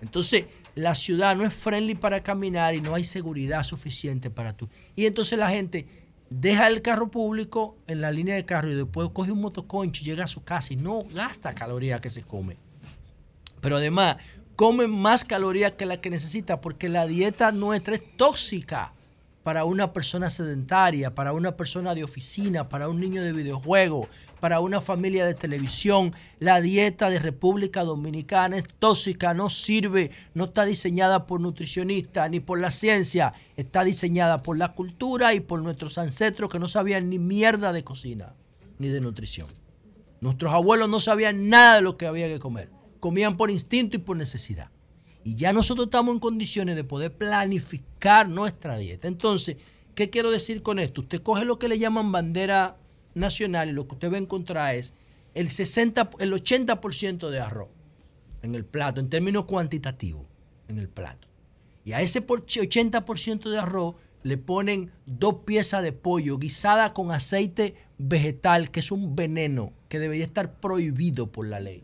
[0.01, 4.67] Entonces, la ciudad no es friendly para caminar y no hay seguridad suficiente para tú.
[4.95, 5.85] Y entonces la gente
[6.29, 10.05] deja el carro público en la línea de carro y después coge un motoconcho y
[10.05, 12.57] llega a su casa y no gasta calorías que se come.
[13.59, 14.17] Pero además,
[14.61, 18.93] come más calorías que la que necesita porque la dieta nuestra es tóxica
[19.41, 24.07] para una persona sedentaria, para una persona de oficina, para un niño de videojuego,
[24.39, 26.13] para una familia de televisión.
[26.37, 32.39] La dieta de República Dominicana es tóxica, no sirve, no está diseñada por nutricionistas ni
[32.39, 37.09] por la ciencia, está diseñada por la cultura y por nuestros ancestros que no sabían
[37.09, 38.35] ni mierda de cocina
[38.77, 39.47] ni de nutrición.
[40.19, 42.80] Nuestros abuelos no sabían nada de lo que había que comer.
[43.01, 44.69] Comían por instinto y por necesidad.
[45.25, 49.09] Y ya nosotros estamos en condiciones de poder planificar nuestra dieta.
[49.09, 49.57] Entonces,
[49.93, 51.01] ¿qué quiero decir con esto?
[51.01, 52.77] Usted coge lo que le llaman bandera
[53.13, 54.93] nacional y lo que usted va a encontrar es
[55.33, 57.67] el 60, el 80% de arroz
[58.41, 60.25] en el plato, en términos cuantitativos,
[60.69, 61.27] en el plato.
[61.83, 67.11] Y a ese por- 80% de arroz le ponen dos piezas de pollo guisada con
[67.11, 71.83] aceite vegetal, que es un veneno que debería estar prohibido por la ley.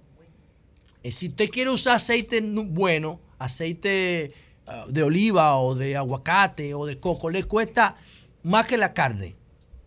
[1.04, 4.34] Eh, si usted quiere usar aceite bueno, aceite
[4.66, 7.98] ah, de oliva o de aguacate o de coco, le cuesta
[8.44, 9.36] más que la carne,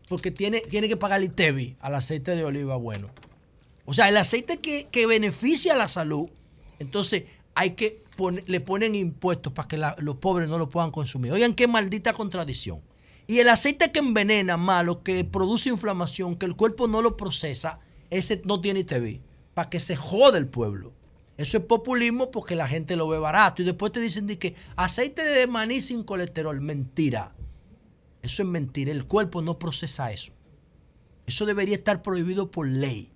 [0.08, 3.10] porque tiene, tiene que pagar el ITEVI al aceite de oliva bueno.
[3.84, 6.28] O sea, el aceite que, que beneficia la salud,
[6.78, 7.24] entonces
[7.54, 8.04] hay que
[8.46, 11.32] le ponen impuestos para que los pobres no lo puedan consumir.
[11.32, 12.80] Oigan, qué maldita contradicción.
[13.26, 17.78] Y el aceite que envenena, malo, que produce inflamación, que el cuerpo no lo procesa,
[18.10, 19.20] ese no tiene ITV,
[19.54, 20.92] para que se jode el pueblo.
[21.40, 23.62] Eso es populismo porque la gente lo ve barato.
[23.62, 26.60] Y después te dicen que aceite de maní sin colesterol.
[26.60, 27.32] Mentira.
[28.20, 28.92] Eso es mentira.
[28.92, 30.32] El cuerpo no procesa eso.
[31.24, 33.10] Eso debería estar prohibido por ley.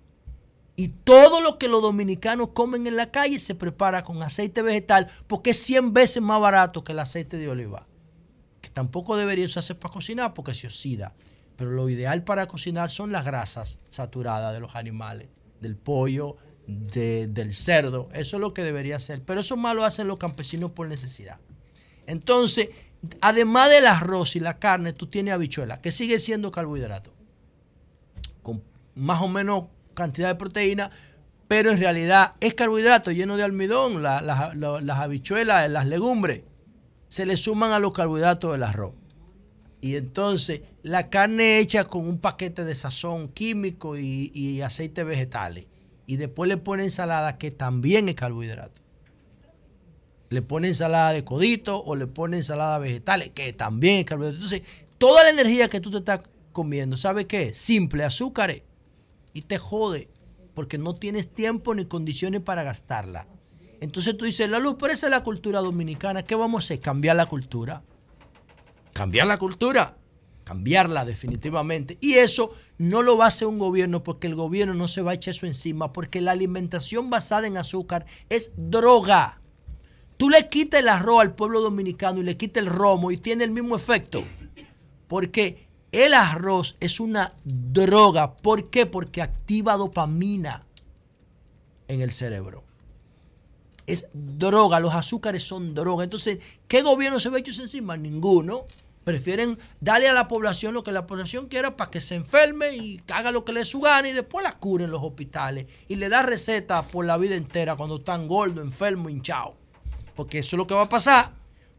[0.75, 5.07] Y todo lo que los dominicanos comen en la calle se prepara con aceite vegetal
[5.27, 7.85] porque es 100 veces más barato que el aceite de oliva.
[8.59, 11.13] Que tampoco debería usarse para cocinar porque se oxida.
[11.57, 15.29] Pero lo ideal para cocinar son las grasas saturadas de los animales,
[15.61, 16.37] del pollo,
[16.67, 18.09] de- del cerdo.
[18.13, 19.21] Eso es lo que debería ser.
[19.21, 21.37] Pero eso más lo hacen los campesinos por necesidad.
[22.07, 22.69] Entonces,
[23.21, 27.11] además del arroz y la carne, tú tienes habichuela, que sigue siendo carbohidrato
[28.43, 28.61] con
[28.95, 30.91] más o menos cantidad de proteína,
[31.47, 36.41] pero en realidad es carbohidrato lleno de almidón, la- la- la- las habichuelas, las legumbres,
[37.07, 38.93] se le suman a los carbohidratos del arroz.
[39.81, 45.67] Y entonces la carne hecha con un paquete de sazón químico y, y aceite vegetales.
[46.07, 48.81] Y después le pone ensalada que también es carbohidrato.
[50.29, 54.43] Le pone ensalada de codito o le pone ensalada vegetales que también es carbohidrato.
[54.43, 54.61] Entonces,
[54.97, 56.21] toda la energía que tú te estás
[56.51, 57.53] comiendo, ¿sabe qué?
[57.53, 58.63] Simple, azúcares.
[59.33, 60.09] Y te jode
[60.53, 63.27] porque no tienes tiempo ni condiciones para gastarla.
[63.81, 66.23] Entonces tú dices, la luz, pero esa es la cultura dominicana.
[66.23, 66.79] ¿Qué vamos a hacer?
[66.79, 67.83] Cambiar la cultura.
[68.93, 69.97] Cambiar la cultura.
[70.45, 71.97] Cambiarla definitivamente.
[71.99, 75.11] Y eso no lo va a hacer un gobierno porque el gobierno no se va
[75.11, 79.41] a echar eso encima porque la alimentación basada en azúcar es droga.
[80.17, 83.43] Tú le quitas el arroz al pueblo dominicano y le quitas el romo y tiene
[83.43, 84.23] el mismo efecto.
[85.07, 88.37] Porque el arroz es una droga.
[88.37, 88.85] ¿Por qué?
[88.85, 90.63] Porque activa dopamina
[91.87, 92.63] en el cerebro.
[93.87, 96.03] Es droga, los azúcares son droga.
[96.03, 97.97] Entonces, ¿qué gobierno se va a echar encima?
[97.97, 98.65] Ninguno.
[99.05, 102.99] Prefieren darle a la población lo que la población quiera para que se enferme y
[103.13, 105.67] haga lo que le su gana y después la cure en los hospitales.
[105.87, 109.53] Y le da recetas por la vida entera cuando están gordos, enfermos, hinchados.
[110.15, 111.31] Porque eso es lo que va a pasar.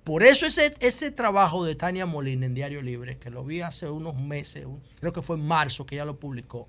[0.05, 3.91] Por eso ese, ese trabajo de Tania Molina en Diario Libre, que lo vi hace
[3.91, 4.65] unos meses,
[5.01, 6.69] creo que fue en marzo que ella lo publicó,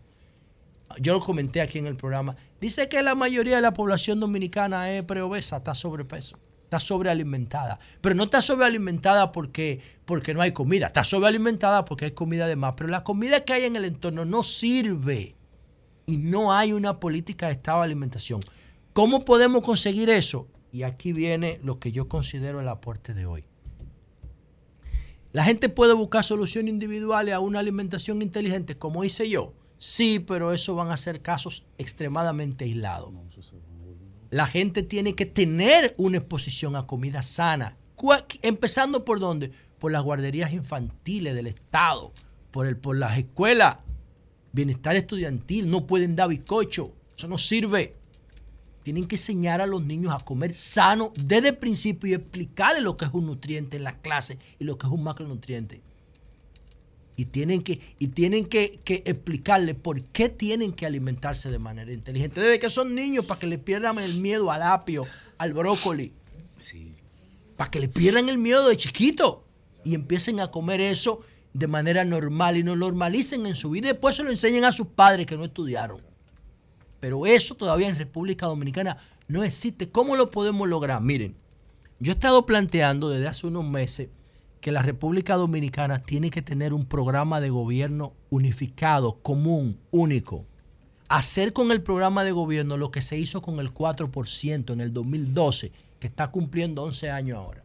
[0.99, 4.91] yo lo comenté aquí en el programa, dice que la mayoría de la población dominicana
[4.91, 7.80] es preobesa, está sobrepeso, está sobrealimentada.
[8.02, 12.57] Pero no está sobrealimentada porque, porque no hay comida, está sobrealimentada porque hay comida de
[12.57, 12.73] más.
[12.76, 15.35] Pero la comida que hay en el entorno no sirve
[16.06, 18.41] y no hay una política de estado de alimentación.
[18.91, 20.48] ¿Cómo podemos conseguir eso?
[20.73, 23.45] Y aquí viene lo que yo considero el aporte de hoy.
[25.31, 29.53] La gente puede buscar soluciones individuales a una alimentación inteligente, como hice yo.
[29.77, 33.14] Sí, pero eso van a ser casos extremadamente aislados.
[34.29, 37.77] La gente tiene que tener una exposición a comida sana.
[38.41, 39.51] Empezando por dónde?
[39.79, 42.11] Por las guarderías infantiles del Estado,
[42.51, 43.77] por, el, por las escuelas,
[44.51, 45.69] bienestar estudiantil.
[45.69, 46.91] No pueden dar bizcocho.
[47.15, 47.95] Eso no sirve.
[48.83, 52.95] Tienen que enseñar a los niños a comer sano desde el principio y explicarles lo
[52.95, 55.81] que es un nutriente en la clase y lo que es un macronutriente.
[57.19, 61.91] Y tienen que, y tienen que, que explicarles por qué tienen que alimentarse de manera
[61.91, 62.39] inteligente.
[62.39, 65.03] Desde que son niños, para que le pierdan el miedo al apio,
[65.39, 66.14] al brócoli.
[67.57, 69.44] Para que le pierdan el miedo de chiquito.
[69.84, 71.22] Y empiecen a comer eso
[71.53, 73.88] de manera normal y no normalicen en su vida.
[73.88, 76.02] Y después se lo enseñen a sus padres que no estudiaron.
[76.99, 79.89] Pero eso todavía en República Dominicana no existe.
[79.89, 81.02] ¿Cómo lo podemos lograr?
[81.02, 81.35] Miren,
[81.99, 84.10] yo he estado planteando desde hace unos meses
[84.61, 90.45] que la República Dominicana tiene que tener un programa de gobierno unificado, común, único.
[91.09, 94.93] Hacer con el programa de gobierno lo que se hizo con el 4% en el
[94.93, 97.63] 2012, que está cumpliendo 11 años ahora.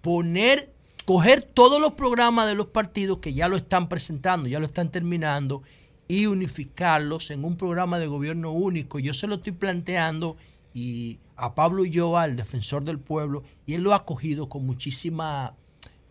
[0.00, 0.72] Poner,
[1.04, 4.90] coger todos los programas de los partidos que ya lo están presentando, ya lo están
[4.90, 5.62] terminando,
[6.08, 8.98] y unificarlos en un programa de gobierno único.
[8.98, 10.36] Yo se lo estoy planteando
[10.74, 15.56] y a Pablo Ulloa, el defensor del pueblo, y él lo ha acogido con muchísima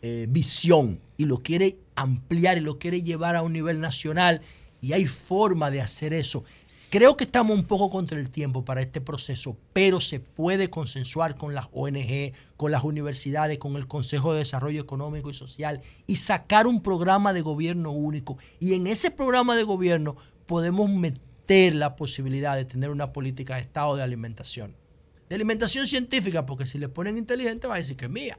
[0.01, 4.41] eh, visión y lo quiere ampliar y lo quiere llevar a un nivel nacional
[4.81, 6.43] y hay forma de hacer eso.
[6.89, 11.37] Creo que estamos un poco contra el tiempo para este proceso, pero se puede consensuar
[11.37, 16.17] con las ONG, con las universidades, con el Consejo de Desarrollo Económico y Social y
[16.17, 18.37] sacar un programa de gobierno único.
[18.59, 23.61] Y en ese programa de gobierno podemos meter la posibilidad de tener una política de
[23.61, 24.80] Estado de alimentación.
[25.31, 28.37] De alimentación científica, porque si le ponen inteligente va a decir que es mía.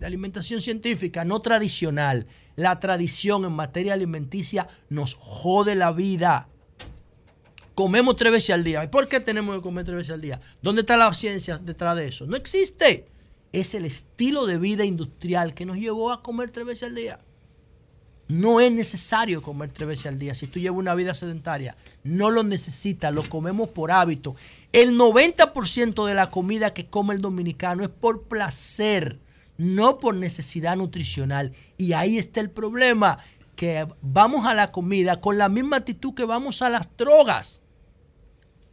[0.00, 2.26] De alimentación científica, no tradicional.
[2.56, 6.48] La tradición en materia alimenticia nos jode la vida
[7.76, 8.82] comemos tres veces al día.
[8.82, 10.40] ¿Y por qué tenemos que comer tres veces al día?
[10.62, 12.26] ¿Dónde está la ciencia detrás de eso?
[12.26, 13.06] No existe.
[13.52, 17.20] Es el estilo de vida industrial que nos llevó a comer tres veces al día.
[18.28, 20.34] No es necesario comer tres veces al día.
[20.34, 24.34] Si tú llevas una vida sedentaria, no lo necesitas, lo comemos por hábito.
[24.72, 29.18] El 90% de la comida que come el dominicano es por placer,
[29.58, 31.52] no por necesidad nutricional.
[31.78, 33.18] Y ahí está el problema,
[33.56, 37.62] que vamos a la comida con la misma actitud que vamos a las drogas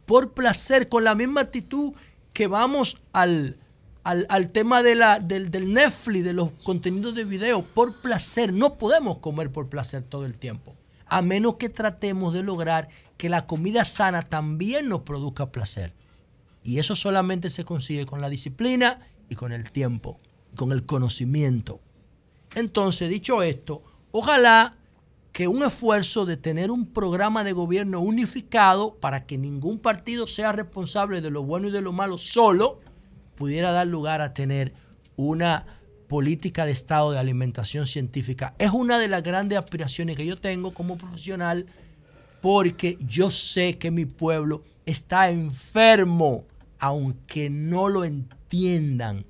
[0.04, 1.94] por placer, con la misma actitud
[2.32, 3.56] que vamos al,
[4.04, 8.52] al, tema de la, del, del, Netflix, de los contenidos de video, por placer.
[8.52, 10.74] No podemos comer por placer todo el tiempo,
[11.06, 15.94] a menos que tratemos de lograr que la comida sana también nos produzca placer.
[16.62, 20.18] Y eso solamente se consigue con la disciplina y con el tiempo,
[20.54, 21.80] con el conocimiento.
[22.54, 23.82] Entonces, dicho esto,
[24.12, 24.76] ojalá
[25.32, 30.52] que un esfuerzo de tener un programa de gobierno unificado para que ningún partido sea
[30.52, 32.80] responsable de lo bueno y de lo malo solo,
[33.34, 34.72] pudiera dar lugar a tener
[35.16, 35.66] una
[36.08, 38.54] política de Estado de alimentación científica.
[38.58, 41.66] Es una de las grandes aspiraciones que yo tengo como profesional
[42.40, 46.44] porque yo sé que mi pueblo está enfermo,
[46.78, 49.24] aunque no lo entiendan.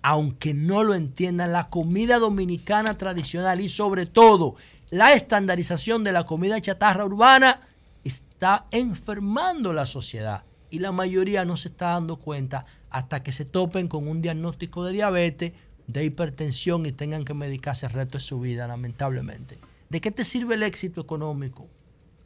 [0.00, 4.54] Aunque no lo entiendan, la comida dominicana tradicional y sobre todo
[4.90, 7.60] la estandarización de la comida chatarra urbana
[8.04, 13.44] está enfermando la sociedad y la mayoría no se está dando cuenta hasta que se
[13.44, 15.52] topen con un diagnóstico de diabetes,
[15.86, 19.58] de hipertensión y tengan que medicarse el resto de su vida, lamentablemente.
[19.88, 21.66] ¿De qué te sirve el éxito económico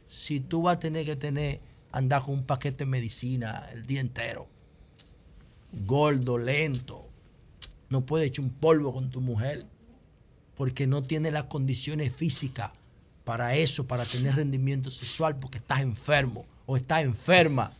[0.08, 1.60] si tú vas a tener que tener,
[1.92, 4.48] andar con un paquete de medicina el día entero?
[5.86, 7.06] Gordo, lento,
[7.88, 9.64] no puedes echar un polvo con tu mujer
[10.56, 12.72] porque no tiene las condiciones físicas
[13.24, 17.72] para eso, para tener rendimiento sexual, porque estás enfermo o estás enferma.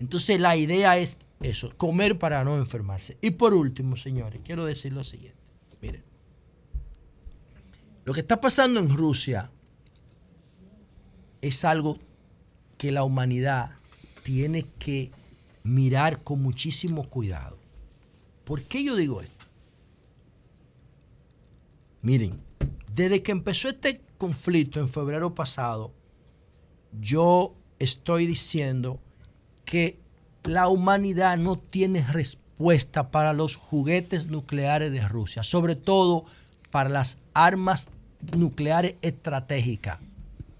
[0.00, 3.16] Entonces la idea es eso, comer para no enfermarse.
[3.20, 5.38] Y por último, señores, quiero decir lo siguiente.
[5.80, 6.02] Miren,
[8.04, 9.50] lo que está pasando en Rusia
[11.40, 11.98] es algo
[12.76, 13.72] que la humanidad
[14.22, 15.10] tiene que
[15.62, 17.58] mirar con muchísimo cuidado.
[18.44, 19.46] ¿Por qué yo digo esto?
[22.02, 22.40] Miren,
[22.94, 25.92] desde que empezó este conflicto en febrero pasado,
[27.00, 29.00] yo estoy diciendo
[29.68, 29.98] que
[30.44, 36.24] la humanidad no tiene respuesta para los juguetes nucleares de Rusia, sobre todo
[36.70, 37.90] para las armas
[38.34, 39.98] nucleares estratégicas,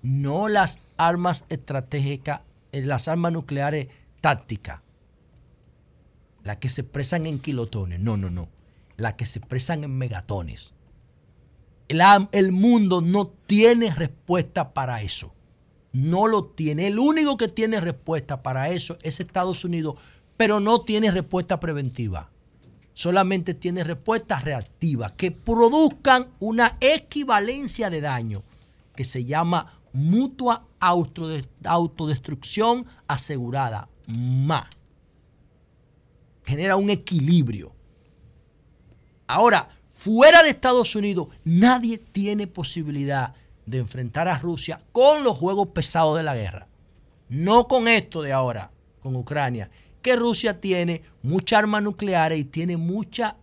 [0.03, 3.89] no las armas estratégicas, eh, las armas nucleares
[4.21, 4.83] tácticas,
[6.45, 8.51] las que se expresan en kilotones, no, no, no,
[8.99, 10.75] las que se expresan en megatones.
[11.89, 15.33] El mundo no tiene respuesta para eso.
[15.93, 16.86] No lo tiene.
[16.86, 19.97] El único que tiene respuesta para eso es Estados Unidos,
[20.36, 22.31] pero no tiene respuesta preventiva.
[22.93, 28.43] Solamente tiene respuesta reactiva, que produzcan una equivalencia de daño,
[28.94, 34.69] que se llama mutua autodestrucción asegurada, MA.
[36.44, 37.73] Genera un equilibrio.
[39.27, 45.69] Ahora, fuera de Estados Unidos, nadie tiene posibilidad de enfrentar a Rusia con los juegos
[45.69, 46.69] pesados de la guerra.
[47.28, 48.70] No con esto de ahora,
[49.01, 49.70] con Ucrania,
[50.01, 53.36] que Rusia tiene mucha arma nuclear y tiene mucha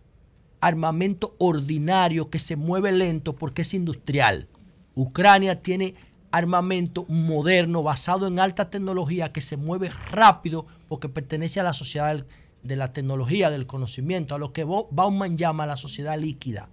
[0.60, 4.48] armamento ordinario que se mueve lento porque es industrial.
[4.96, 5.94] Ucrania tiene
[6.32, 12.26] armamento moderno basado en alta tecnología que se mueve rápido porque pertenece a la sociedad
[12.62, 16.68] de la tecnología, del conocimiento, a lo que Bauman llama la sociedad líquida.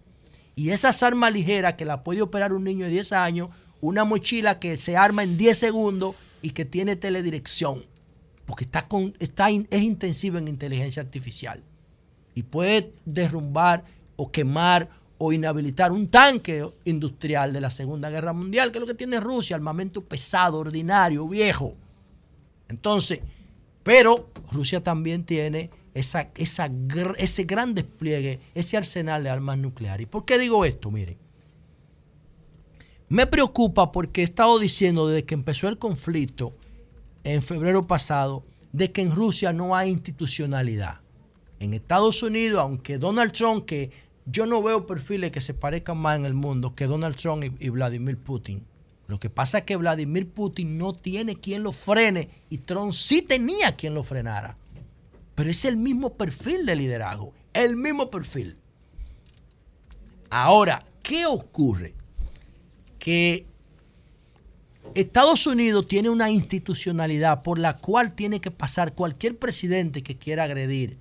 [0.56, 3.50] Y esas armas ligeras que la puede operar un niño de 10 años,
[3.82, 7.86] una mochila que se arma en 10 segundos y que tiene teledirección,
[8.46, 8.88] porque está
[9.50, 11.64] es intensiva en inteligencia artificial.
[12.36, 13.84] Y puede derrumbar
[14.16, 18.88] o quemar o inhabilitar un tanque industrial de la Segunda Guerra Mundial, que es lo
[18.88, 21.76] que tiene Rusia, armamento pesado, ordinario, viejo.
[22.68, 23.20] Entonces,
[23.84, 30.04] pero Rusia también tiene esa, ese gran despliegue, ese arsenal de armas nucleares.
[30.04, 30.90] ¿Y por qué digo esto?
[30.90, 31.18] Miren,
[33.10, 36.54] me preocupa porque he estado diciendo desde que empezó el conflicto
[37.24, 41.02] en febrero pasado de que en Rusia no hay institucionalidad.
[41.60, 43.92] En Estados Unidos, aunque Donald Trump, que
[44.26, 47.66] yo no veo perfiles que se parezcan más en el mundo que Donald Trump y,
[47.66, 48.66] y Vladimir Putin.
[49.08, 53.22] Lo que pasa es que Vladimir Putin no tiene quien lo frene y Trump sí
[53.22, 54.58] tenía quien lo frenara.
[55.36, 58.58] Pero es el mismo perfil de liderazgo, el mismo perfil.
[60.30, 61.94] Ahora, ¿qué ocurre?
[63.00, 63.46] Que
[64.96, 70.44] Estados Unidos tiene una institucionalidad por la cual tiene que pasar cualquier presidente que quiera
[70.44, 71.00] agredir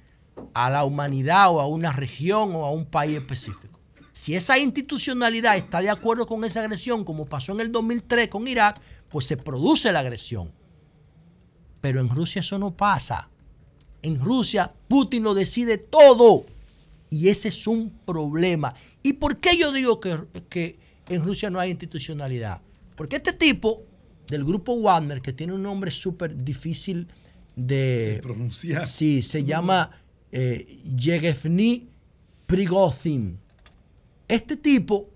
[0.54, 3.80] a la humanidad o a una región o a un país específico.
[4.12, 8.46] Si esa institucionalidad está de acuerdo con esa agresión, como pasó en el 2003 con
[8.46, 10.52] Irak, pues se produce la agresión.
[11.80, 13.28] Pero en Rusia eso no pasa.
[14.02, 16.44] En Rusia Putin lo decide todo.
[17.10, 18.74] Y ese es un problema.
[19.02, 20.18] ¿Y por qué yo digo que,
[20.48, 22.60] que en Rusia no hay institucionalidad?
[22.96, 23.84] Porque este tipo
[24.28, 27.06] del grupo Wagner, que tiene un nombre súper difícil
[27.54, 28.88] de, pronunciar.
[28.88, 29.90] Sí, se llama
[30.30, 30.66] eh,
[30.96, 31.88] Yevgeny
[32.46, 33.38] Prigozhin.
[34.28, 35.10] Este tipo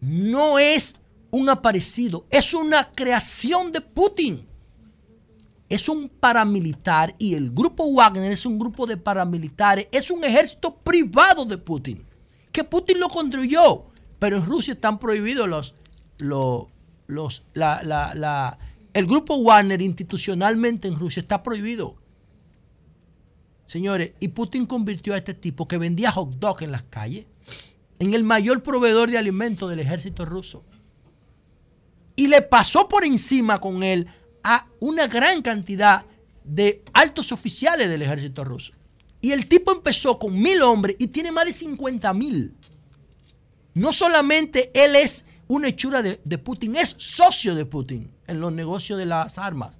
[0.00, 0.96] no es
[1.30, 4.46] un aparecido, es una creación de Putin.
[5.72, 10.76] Es un paramilitar y el grupo Wagner es un grupo de paramilitares, es un ejército
[10.76, 12.04] privado de Putin,
[12.52, 13.86] que Putin lo construyó,
[14.18, 15.74] pero en Rusia están prohibidos los,
[16.18, 16.66] los,
[17.06, 18.58] los la, la, la,
[18.92, 21.96] el grupo Wagner institucionalmente en Rusia está prohibido.
[23.64, 27.24] Señores, y Putin convirtió a este tipo que vendía hot dog en las calles
[27.98, 30.64] en el mayor proveedor de alimentos del ejército ruso.
[32.14, 34.06] Y le pasó por encima con él
[34.42, 36.04] a una gran cantidad
[36.44, 38.72] de altos oficiales del ejército ruso.
[39.20, 42.54] Y el tipo empezó con mil hombres y tiene más de 50 mil.
[43.74, 48.98] No solamente él es una hechura de, Putin, es socio de Putin en los negocios
[48.98, 49.76] de las armas.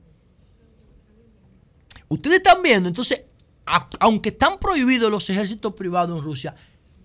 [2.09, 3.23] Ustedes están viendo, entonces,
[3.99, 6.55] aunque están prohibidos los ejércitos privados en Rusia,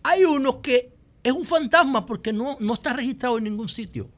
[0.04, 0.94] hay uno que
[1.24, 4.10] es un fantasma porque no, no está registrado en ningún sitio.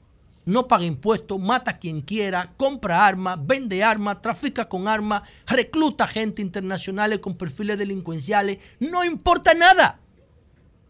[0.49, 6.07] No paga impuestos, mata a quien quiera, compra armas, vende armas, trafica con armas, recluta
[6.07, 8.57] gente internacional con perfiles delincuenciales.
[8.79, 9.99] No importa nada.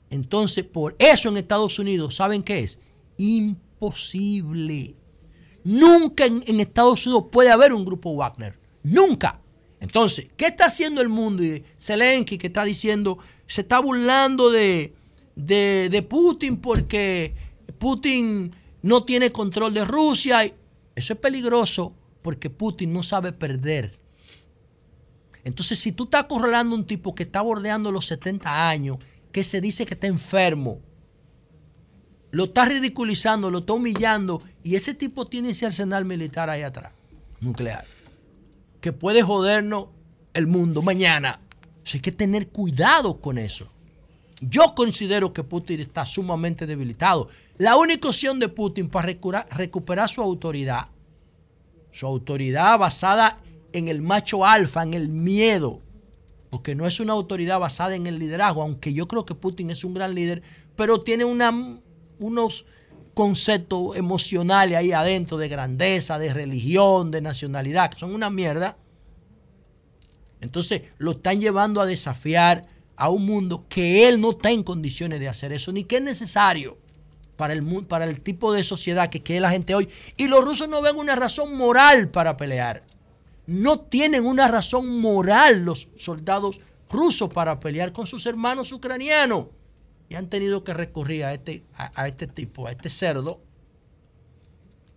[0.10, 2.80] Entonces, por eso en Estados Unidos, ¿saben qué es?
[3.18, 4.96] Imposible.
[5.66, 8.58] Nunca en, Estados Unidos puede haber un grupo Wagner.
[8.84, 9.42] Nunca.
[9.82, 11.44] Entonces, ¿qué está haciendo el mundo?
[11.44, 14.94] Y Zelensky que está diciendo, se está burlando de,
[15.36, 17.36] de, Putin porque
[17.78, 20.44] Putin no tiene control de Rusia.
[20.96, 24.00] Eso es peligroso porque Putin no sabe perder.
[25.44, 28.98] Entonces, si tú estás acorralando a un tipo que está bordeando los 70 años,
[29.32, 30.80] que se dice que está enfermo,
[32.32, 36.94] lo está ridiculizando, lo está humillando, y ese tipo tiene ese arsenal militar ahí atrás,
[37.40, 37.86] nuclear,
[38.82, 39.88] que puede jodernos
[40.34, 41.40] el mundo mañana.
[41.70, 43.72] Entonces, hay que tener cuidado con eso.
[44.42, 47.30] Yo considero que Putin está sumamente debilitado.
[47.60, 49.14] La única opción de Putin para
[49.52, 50.88] recuperar su autoridad,
[51.92, 53.38] su autoridad basada
[53.74, 55.82] en el macho alfa, en el miedo,
[56.50, 59.84] porque no es una autoridad basada en el liderazgo, aunque yo creo que Putin es
[59.84, 60.42] un gran líder,
[60.78, 62.66] pero tiene unos
[63.14, 68.78] conceptos emocionales ahí adentro de grandeza, de religión, de nacionalidad, que son una mierda.
[70.40, 75.20] Entonces lo están llevando a desafiar a un mundo que él no está en condiciones
[75.20, 76.78] de hacer eso, ni que es necesario
[77.40, 79.88] para el, para el tipo de sociedad que quiere la gente hoy.
[80.18, 82.84] Y los rusos no ven una razón moral para pelear.
[83.48, 86.60] No tienen una razón moral los soldados
[86.90, 89.46] rusos para pelear con sus hermanos ucranianos.
[90.10, 93.40] Y han tenido que recurrir a este, a, este tipo, a este cerdo.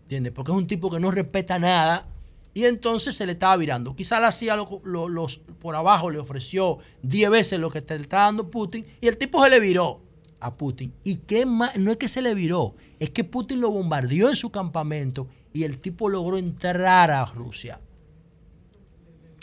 [0.03, 0.33] ¿Entiendes?
[0.33, 2.09] Porque es un tipo que no respeta nada
[2.55, 3.95] y entonces se le estaba virando.
[3.95, 4.35] Quizá la
[4.83, 9.07] lo, los, por abajo, le ofreció 10 veces lo que te está dando Putin y
[9.07, 10.01] el tipo se le viró
[10.43, 10.93] a Putin.
[11.05, 11.77] ¿Y más?
[11.77, 15.65] No es que se le viró, es que Putin lo bombardeó en su campamento y
[15.65, 17.81] el tipo logró entrar a Rusia.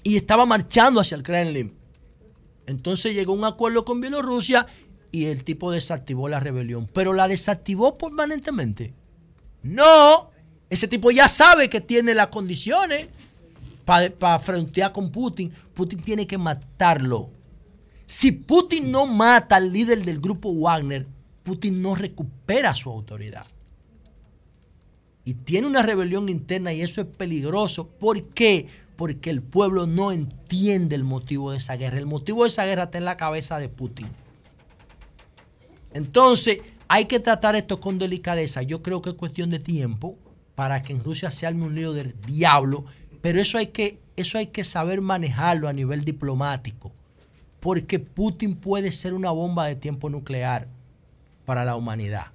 [0.03, 1.73] Y estaba marchando hacia el Kremlin.
[2.65, 4.67] Entonces llegó un acuerdo con Bielorrusia
[5.11, 6.87] y el tipo desactivó la rebelión.
[6.93, 8.93] Pero la desactivó permanentemente.
[9.63, 10.29] No,
[10.69, 13.07] ese tipo ya sabe que tiene las condiciones
[13.85, 15.51] para pa frontear con Putin.
[15.73, 17.31] Putin tiene que matarlo.
[18.09, 21.05] Si Putin no mata al líder del grupo Wagner,
[21.43, 23.45] Putin no recupera su autoridad.
[25.23, 27.87] Y tiene una rebelión interna y eso es peligroso.
[27.87, 28.65] ¿Por qué?
[28.95, 31.99] Porque el pueblo no entiende el motivo de esa guerra.
[31.99, 34.07] El motivo de esa guerra está en la cabeza de Putin.
[35.93, 38.63] Entonces, hay que tratar esto con delicadeza.
[38.63, 40.17] Yo creo que es cuestión de tiempo
[40.55, 42.85] para que en Rusia se arme un lío del diablo
[43.21, 46.91] Pero eso hay que, eso hay que saber manejarlo a nivel diplomático,
[47.59, 50.67] porque Putin puede ser una bomba de tiempo nuclear
[51.45, 52.27] para la humanidad.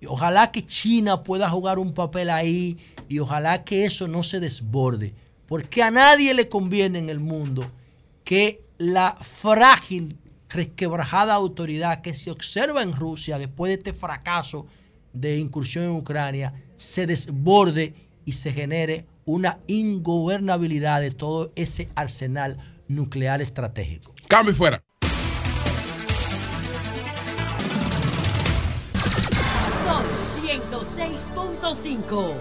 [0.00, 4.40] Y ojalá que China pueda jugar un papel ahí y ojalá que eso no se
[4.40, 5.14] desborde,
[5.46, 7.70] porque a nadie le conviene en el mundo
[8.24, 10.18] que la frágil,
[10.48, 14.66] resquebrajada autoridad que se observa en Rusia después de este fracaso
[15.12, 17.94] de incursión en Ucrania se desborde
[18.24, 22.58] y se genere una ingobernabilidad de todo ese arsenal
[22.88, 24.15] nuclear estratégico.
[24.28, 24.82] Cambio y fuera.
[29.84, 30.04] Son
[30.42, 32.32] 106.5.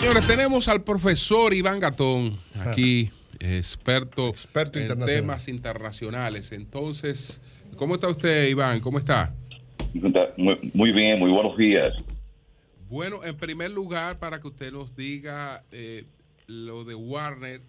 [0.00, 3.10] Señores, tenemos al profesor Iván Gatón aquí,
[3.40, 4.32] experto,
[4.74, 6.52] en temas internacionales.
[6.52, 7.40] Entonces,
[7.76, 8.80] ¿cómo está usted, Iván?
[8.80, 9.34] ¿Cómo está?
[10.36, 11.88] Muy, muy bien, muy buenos días.
[12.88, 16.04] Bueno, en primer lugar, para que usted nos diga eh,
[16.46, 17.60] lo de Warner,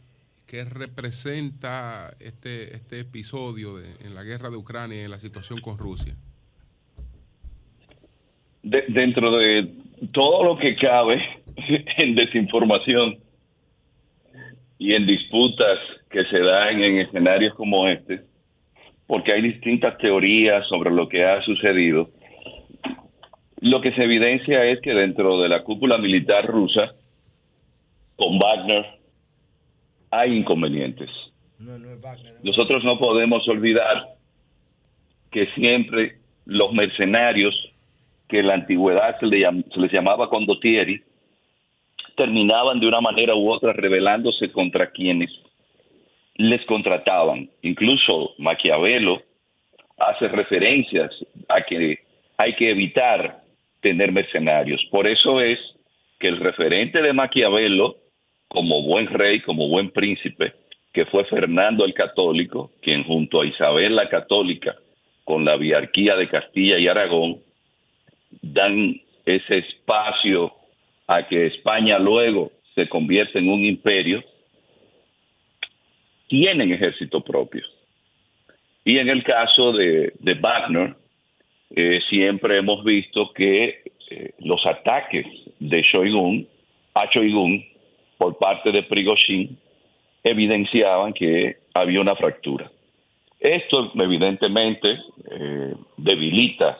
[0.48, 5.60] que representa este, este episodio de- en la guerra de Ucrania y en la situación
[5.60, 6.15] con Rusia.
[8.64, 9.74] De- dentro de
[10.14, 11.22] todo lo que cabe
[11.98, 13.18] en desinformación
[14.80, 15.80] y en disputas
[16.10, 18.24] que se dan en escenarios como este,
[19.06, 22.10] porque hay distintas teorías sobre lo que ha sucedido,
[23.60, 26.94] lo que se evidencia es que dentro de la cúpula militar rusa,
[28.15, 28.97] con Wagner,
[30.11, 31.09] hay inconvenientes.
[32.43, 34.07] Nosotros no podemos olvidar
[35.31, 37.53] que siempre los mercenarios,
[38.27, 41.01] que en la antigüedad se, le llam- se les llamaba condottieri,
[42.15, 45.29] terminaban de una manera u otra rebelándose contra quienes
[46.35, 47.49] les contrataban.
[47.61, 49.21] Incluso Maquiavelo
[49.97, 51.11] hace referencias
[51.49, 51.99] a que
[52.38, 53.41] hay que evitar
[53.81, 54.84] tener mercenarios.
[54.91, 55.59] Por eso es
[56.19, 57.97] que el referente de Maquiavelo,
[58.48, 60.53] como buen rey, como buen príncipe,
[60.94, 64.76] que fue Fernando el Católico, quien junto a Isabel la Católica,
[65.24, 67.40] con la biarquía de Castilla y Aragón,
[68.41, 70.53] dan ese espacio
[71.06, 74.24] a que España luego se convierta en un imperio,
[76.28, 77.64] tienen ejército propio.
[78.84, 80.95] Y en el caso de, Wagner,
[81.76, 85.26] eh, siempre hemos visto que eh, los ataques
[85.60, 86.48] de Shoigun
[86.94, 87.64] a Shoigun
[88.18, 89.57] por parte de Prigozhin
[90.23, 92.72] evidenciaban que había una fractura.
[93.39, 94.98] Esto evidentemente
[95.31, 96.77] eh, debilita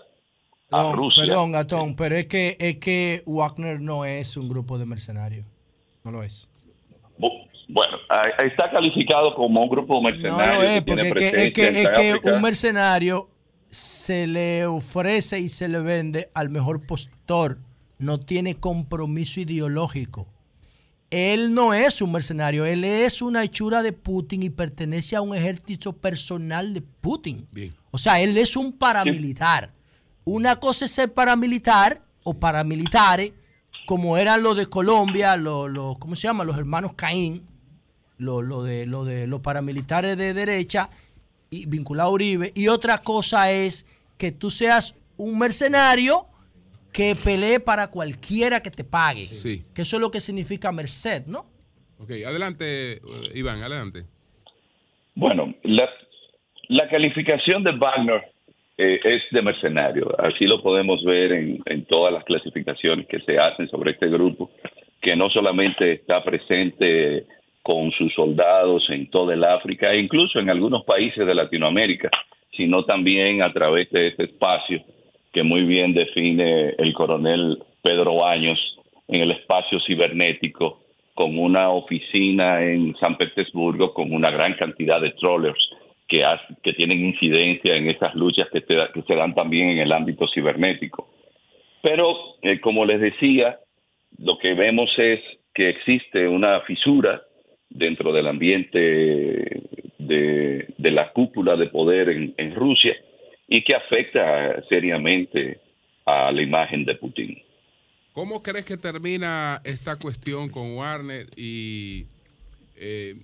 [0.72, 1.24] a No, Rusia.
[1.26, 5.46] Perdón, Gatón, pero es que, es que Wagner no es un grupo de mercenarios.
[6.04, 6.50] No lo es.
[7.20, 7.98] Bu- Bueno,
[8.44, 12.10] está calificado como un grupo No mercenario lo que es, porque es que, es que-
[12.12, 13.30] es un mercenario
[13.70, 17.58] se le ofrece y se le vende al mejor postor.
[18.00, 20.28] No tiene compromiso ideológico.
[21.10, 25.34] Él no es un mercenario, él es una hechura de Putin y pertenece a un
[25.36, 27.48] ejército personal de Putin.
[27.92, 29.72] O sea, él es un paramilitar.
[30.26, 33.32] Una cosa es ser paramilitar o paramilitares,
[33.86, 36.44] como eran los de Colombia, los, los- ¿cómo se llama?
[36.44, 37.44] Los hermanos Caín,
[38.18, 40.90] lo, lo de, lo de los paramilitares de derecha
[41.50, 42.52] y vinculado a Uribe.
[42.54, 43.86] Y otra cosa es
[44.18, 46.28] que tú seas un mercenario
[46.98, 49.26] que pelee para cualquiera que te pague.
[49.26, 49.64] Sí.
[49.76, 51.46] Que eso es lo que significa merced, ¿no?
[52.00, 53.00] Ok, adelante, eh,
[53.36, 54.06] Iván, adelante.
[55.14, 55.88] Bueno, la,
[56.70, 58.24] la calificación de Wagner
[58.80, 60.08] eh, es de mercenario.
[60.20, 64.50] Así lo podemos ver en, en todas las clasificaciones que se hacen sobre este grupo,
[65.00, 67.28] que no solamente está presente
[67.62, 72.10] con sus soldados en toda el África e incluso en algunos países de Latinoamérica,
[72.56, 74.84] sino también a través de este espacio
[75.38, 78.60] que muy bien define el coronel Pedro Baños
[79.08, 80.82] en el espacio cibernético,
[81.14, 85.60] con una oficina en San Petersburgo, con una gran cantidad de trollers
[86.08, 86.24] que,
[86.76, 91.08] tienen incidencia en estas luchas que, se dan también en el ámbito cibernético.
[91.84, 93.60] Pero, eh, como les decía,
[94.18, 95.20] lo que vemos es
[95.54, 97.22] que existe una fisura
[97.70, 99.62] dentro del ambiente
[100.00, 102.96] de, la cúpula de poder en Rusia
[103.48, 105.60] y que afecta seriamente
[106.06, 107.38] a la imagen de Putin.
[108.14, 112.08] ¿Cómo crees que termina esta cuestión con Warner y
[112.76, 113.16] eh,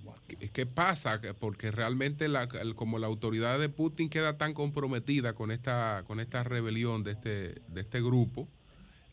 [0.52, 1.20] qué- pasa?
[1.20, 6.20] Que- Porque realmente la, como la autoridad de Putin queda tan comprometida con esta con
[6.20, 8.48] esta rebelión de este de este grupo,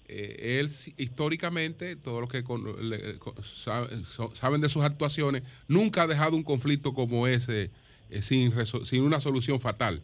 [0.08, 5.44] eh, él históricamente todos los que con- le- co- sa- so- saben de sus actuaciones
[5.68, 7.70] nunca ha dejado un conflicto como ese
[8.10, 8.54] eh, sin
[8.86, 10.02] sin una solución fatal.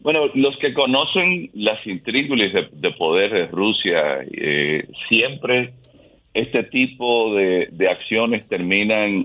[0.00, 5.74] Bueno, los que conocen las intríngulis de, de poder de Rusia, eh, siempre
[6.32, 9.22] este tipo de, de acciones terminan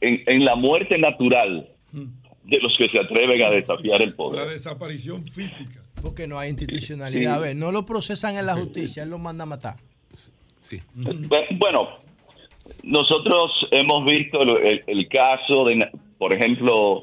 [0.00, 4.48] en, en la muerte natural de los que se atreven a desafiar el La poder.
[4.50, 5.80] desaparición física.
[6.02, 7.36] Porque no hay institucionalidad.
[7.36, 9.76] A ver, no lo procesan en la justicia, él lo manda a matar.
[10.94, 11.88] Bu- Bueno,
[12.82, 15.88] nosotros hemos visto el, el- el caso, de,
[16.18, 17.00] por ejemplo,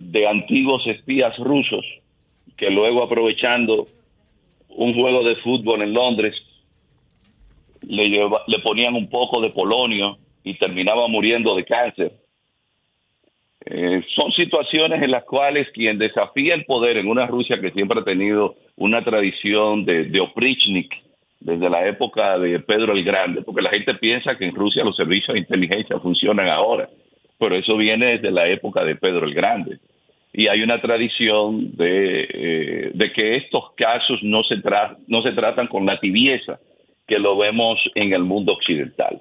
[0.00, 1.84] de antiguos espías rusos
[2.56, 3.86] que luego aprovechando
[4.70, 6.34] un juego de fútbol en Londres
[7.82, 12.12] le, lleva- le ponían un poco de polonio y terminaba muriendo de cáncer.
[13.66, 18.00] Eh, son situaciones en las cuales quien desafía el poder en una Rusia que siempre
[18.00, 20.94] ha tenido una tradición de, de oprichnik
[21.40, 24.96] desde la época de Pedro el Grande, porque la gente piensa que en Rusia los
[24.96, 26.88] servicios de inteligencia funcionan ahora,
[27.38, 29.78] pero eso viene desde la época de Pedro el Grande.
[30.32, 35.32] Y hay una tradición de, eh, de que estos casos no se, tra- no se
[35.32, 36.60] tratan con la tibieza
[37.06, 39.20] que lo vemos en el mundo occidental.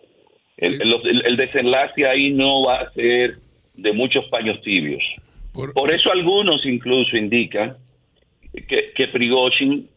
[0.57, 3.39] El, el- el desenlace ahí no va a ser
[3.73, 5.01] de muchos paños tibios.
[5.53, 7.75] Por, eso algunos incluso indican
[8.53, 9.89] que, que Prigozhin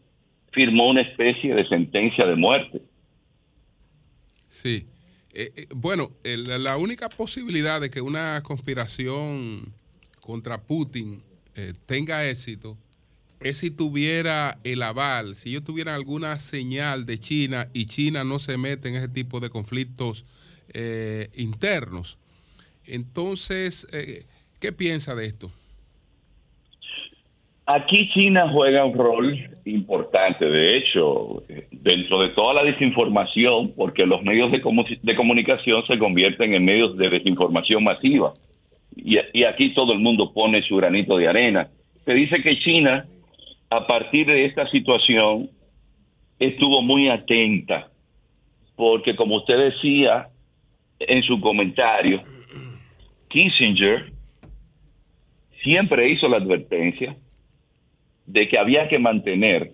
[0.51, 2.81] firmó una especie de sentencia de muerte.
[4.47, 4.87] Sí.
[5.33, 9.73] Eh, eh, bueno, el- la única posibilidad de que una conspiración
[10.25, 11.21] contra Putin
[11.55, 12.77] eh, tenga éxito
[13.41, 18.39] es si tuviera el aval, si ellos tuvieran alguna señal de China y China no
[18.39, 20.25] se mete en ese tipo de conflictos
[20.73, 22.17] eh, internos.
[22.87, 24.23] Entonces, eh,
[24.61, 25.51] ¿qué piensa de esto?
[27.65, 34.21] Aquí China juega un rol importante, de hecho, dentro de toda la desinformación, porque los
[34.23, 38.33] medios de comunicación se convierten en medios de desinformación masiva.
[38.95, 41.69] Y, aquí todo el mundo pone su granito de arena.
[42.05, 43.05] Se dice que China,
[43.69, 45.49] a partir de esta situación,
[46.39, 47.89] estuvo muy atenta,
[48.75, 50.29] porque como usted decía
[50.99, 52.23] en su comentario,
[53.29, 54.11] Kissinger
[55.63, 57.15] siempre hizo la advertencia
[58.25, 59.73] de que había que mantener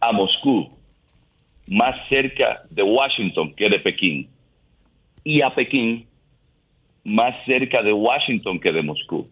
[0.00, 0.68] a Moscú
[1.68, 4.28] más cerca de Washington que de Pekín
[5.24, 6.06] y a Pekín
[7.04, 9.28] más cerca de Washington que de Moscú.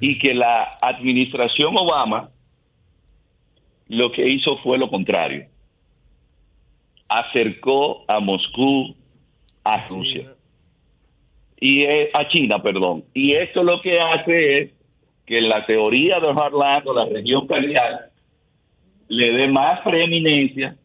[0.00, 2.30] Y que la administración Obama
[3.88, 5.46] lo que hizo fue lo contrario.
[7.08, 8.94] Acercó a Moscú
[9.64, 10.32] a Rusia.
[11.58, 13.04] Y eh, a China, perdón.
[13.12, 14.70] Y esto lo que hace es
[15.26, 18.10] que la teoría de Harlan o la región calial
[19.08, 20.76] le dé más preeminencia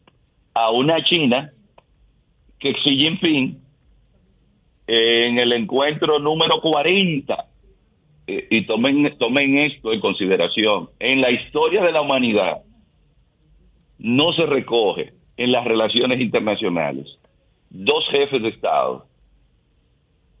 [0.52, 1.52] a una China
[2.58, 3.60] que Xi Jinping
[4.86, 7.46] en el encuentro número 40.
[8.28, 10.90] Eh, y tomen, tomen esto en consideración.
[10.98, 12.62] En la historia de la humanidad
[13.98, 17.06] no se recoge en las relaciones internacionales
[17.70, 19.06] dos jefes de Estado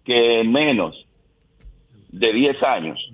[0.04, 1.06] que en menos
[2.08, 3.12] de 10 años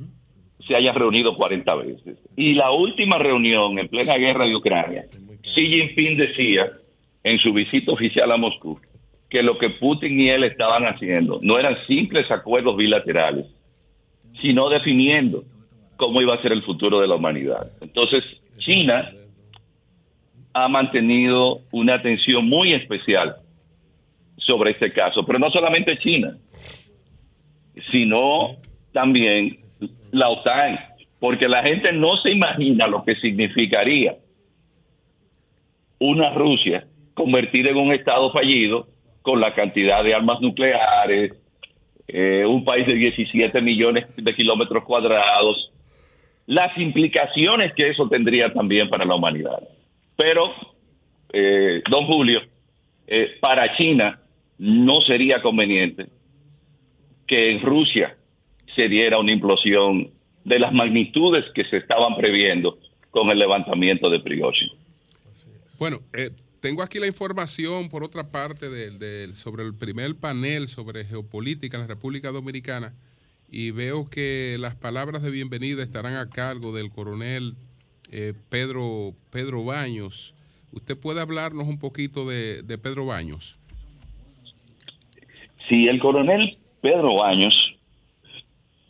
[0.66, 2.18] se hayan reunido 40 veces.
[2.36, 5.06] Y la última reunión en plena guerra de Ucrania,
[5.42, 6.70] Xi Jinping decía
[7.24, 8.78] en su visita oficial a Moscú
[9.32, 13.46] que lo que Putin y él estaban haciendo no eran simples acuerdos bilaterales,
[14.42, 15.42] sino definiendo
[15.96, 17.72] cómo iba a ser el futuro de la humanidad.
[17.80, 18.22] Entonces,
[18.58, 19.10] China
[20.52, 23.36] ha mantenido una atención muy especial
[24.36, 26.36] sobre este caso, pero no solamente China,
[27.90, 28.56] sino
[28.92, 29.60] también
[30.10, 30.78] la OTAN,
[31.18, 34.14] porque la gente no se imagina lo que significaría
[35.98, 38.91] una Rusia convertida en un Estado fallido
[39.22, 41.32] con la cantidad de armas nucleares,
[42.08, 45.72] eh, un país de 17 millones de kilómetros cuadrados,
[46.46, 49.62] las implicaciones que eso tendría también para la humanidad.
[50.16, 50.52] Pero,
[51.32, 52.42] eh, don Julio,
[53.06, 54.20] eh, para China
[54.58, 56.06] no sería conveniente
[57.26, 58.16] que en Rusia
[58.74, 60.10] se diera una implosión
[60.44, 62.78] de las magnitudes que se estaban previendo
[63.10, 64.70] con el levantamiento de Prigozhin.
[65.78, 65.98] Bueno,
[66.62, 68.66] tengo aquí la información, por otra parte,
[69.34, 72.94] sobre el primer panel sobre geopolítica en la República Dominicana
[73.50, 77.54] y veo que las palabras de bienvenida estarán a cargo del coronel
[78.12, 80.36] eh, Pedro, Pedro Baños.
[80.70, 83.58] ¿Usted puede hablarnos un poquito de, Pedro Baños?
[85.68, 87.54] Si el coronel Pedro Baños,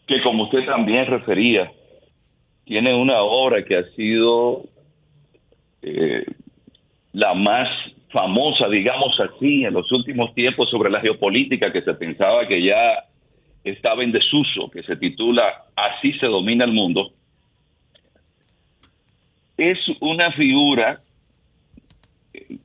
[0.07, 1.73] que como usted también refería,
[2.67, 4.69] tiene una obra que ha sido
[5.81, 6.27] eh,
[7.13, 7.69] la más
[8.11, 13.05] famosa, digamos así, en los últimos tiempos sobre la geopolítica que se pensaba que ya
[13.65, 17.13] estaba en desuso, que se titula Así se domina el mundo.
[19.57, 21.03] es una figura
[22.35, 22.59] eh,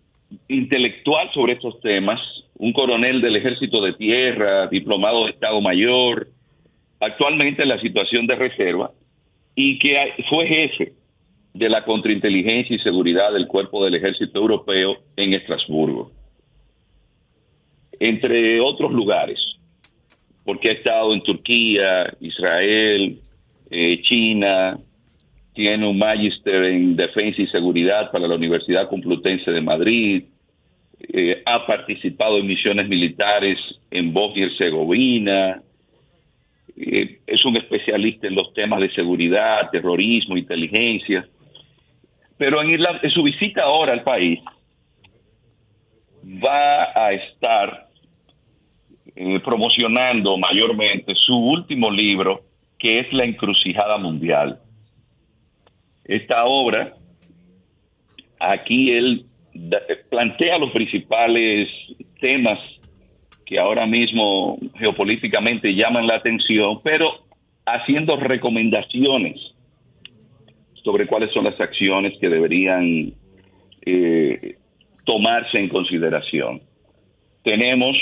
[0.48, 2.20] intelectual sobre estos temas,
[2.58, 6.28] un coronel del ejército de tierra, diplomado de Estado Mayor,
[7.00, 8.92] actualmente en la situación de reserva,
[9.54, 10.94] y que fue jefe
[11.58, 16.12] de la contrainteligencia y seguridad del cuerpo del ejército europeo en Estrasburgo,
[18.00, 19.40] entre otros lugares,
[20.44, 23.20] porque ha estado en Turquía, Israel,
[23.70, 24.78] eh, China,
[25.54, 30.24] tiene un magíster en defensa y seguridad para la Universidad Complutense de Madrid,
[31.00, 33.58] eh, ha participado en misiones militares
[33.90, 35.62] en Bosnia y Herzegovina,
[36.80, 41.28] eh, es un especialista en los temas de seguridad, terrorismo, inteligencia.
[42.38, 42.80] Pero en,
[43.12, 44.40] su visita ahora al país
[46.44, 47.88] va a estar
[49.16, 52.42] eh, promocionando mayormente su último libro,
[52.78, 54.60] que es La Encrucijada Mundial.
[56.04, 56.94] Esta obra,
[58.40, 61.70] aquí él da- plantea los principales
[62.20, 62.60] temas
[63.46, 67.26] que ahora mismo geopolíticamente llaman la atención, pero
[67.66, 69.56] haciendo recomendaciones
[70.88, 73.14] sobre cuáles son las acciones que deberían
[73.86, 74.56] eh,
[75.04, 76.62] tomarse en consideración.
[77.44, 77.98] Tenemos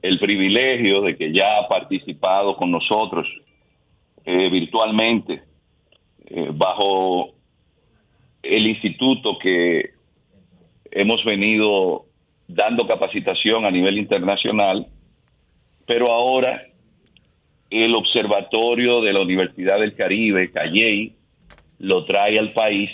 [0.00, 3.28] el privilegio de que ya ha participado con nosotros
[4.24, 5.42] eh, virtualmente
[6.30, 7.34] eh, bajo
[8.42, 9.90] el instituto que
[10.90, 12.06] hemos venido
[12.48, 14.86] dando capacitación a nivel internacional,
[15.84, 16.62] pero ahora
[17.68, 21.19] el Observatorio de la Universidad del Caribe, Calley,
[21.80, 22.90] lo trae al país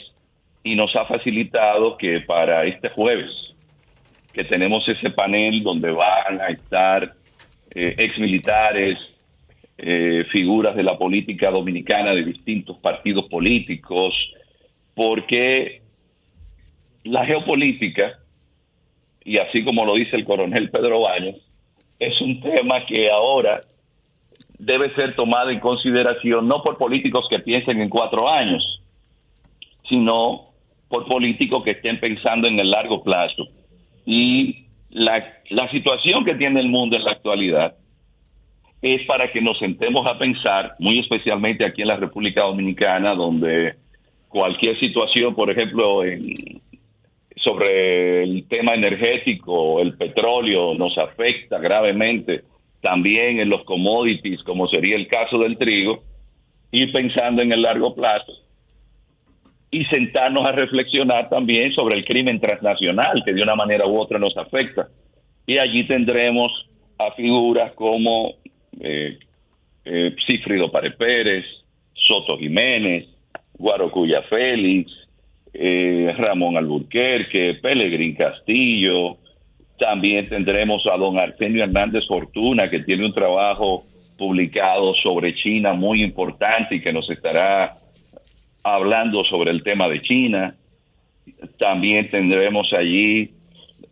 [0.63, 3.55] y nos ha facilitado que para este jueves,
[4.33, 7.15] que tenemos ese panel donde van a estar
[7.75, 8.99] eh, exmilitares,
[9.79, 14.15] eh, figuras de la política dominicana de distintos partidos políticos,
[14.95, 15.83] porque
[17.05, 18.19] la geopolítica,
[19.25, 21.37] y así como lo dice el coronel Pedro Baños,
[21.99, 23.61] es un tema que ahora
[24.59, 28.76] debe ser tomado en consideración no por políticos que piensen en cuatro años,
[29.89, 30.47] sino
[30.89, 33.49] por políticos que estén pensando en el largo plazo.
[34.05, 37.77] Y la, la situación que tiene el mundo en la actualidad
[38.83, 43.75] es para que nos sentemos a pensar, muy especialmente aquí en la República Dominicana, donde
[44.29, 46.03] cualquier situación, por ejemplo,
[47.37, 52.45] sobre el tema energético, el petróleo, nos afecta gravemente
[52.81, 56.05] también en los commodities, como sería el caso del trigo,
[56.71, 58.46] y pensando en el largo plazo
[59.77, 64.19] y sentarnos a reflexionar también sobre el crimen transnacional que de una manera u otra
[64.19, 64.89] nos afecta.
[65.47, 66.51] Y allí tendremos
[66.97, 68.37] a figuras como
[68.81, 69.19] eh,
[69.85, 71.45] eh, Cifrido Pare Pérez,
[71.93, 73.07] Soto Jiménez,
[73.53, 74.91] Guarocuya Félix,
[75.53, 79.19] eh, Ramón Alburquerque, Pelegrín Castillo.
[79.79, 83.85] También tendremos a don Arsenio Hernández Fortuna, que tiene un trabajo
[84.17, 87.77] publicado sobre China muy importante y que nos estará
[88.75, 90.57] hablando sobre el tema de China.
[91.59, 93.31] También tendremos allí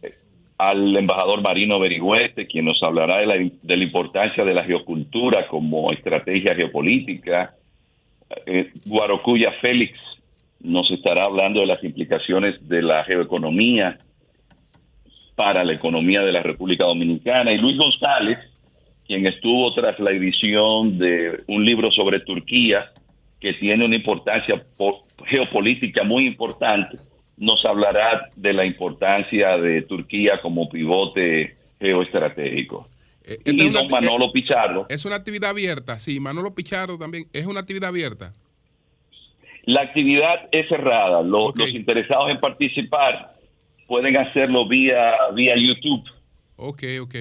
[0.02, 0.14] eh,
[0.58, 5.46] al embajador Marino Berigüete, quien nos hablará de la, de la importancia de la geocultura
[5.46, 7.54] como estrategia geopolítica.
[8.46, 9.96] Eh, Guarocuya Félix
[10.60, 13.98] nos estará hablando de las implicaciones de la geoeconomía
[15.36, 17.52] para la economía de la República Dominicana.
[17.52, 18.38] Y Luis González,
[19.06, 22.90] quien estuvo tras la edición de un libro sobre Turquía,
[23.44, 26.96] que tiene una importancia po- geopolítica muy importante,
[27.36, 32.88] nos hablará de la importancia de Turquía como pivote geoestratégico.
[33.22, 36.20] esta y don Manolo Pichardo, Es una actividad abierta, sí.
[36.20, 38.32] Manolo Pichardo también es una actividad abierta.
[39.66, 41.20] la actividad es cerrada.
[41.22, 43.34] Lo- Los interesados en participar
[43.86, 46.02] pueden hacerlo vía, vía YouTube.
[46.56, 47.14] Ok, ok.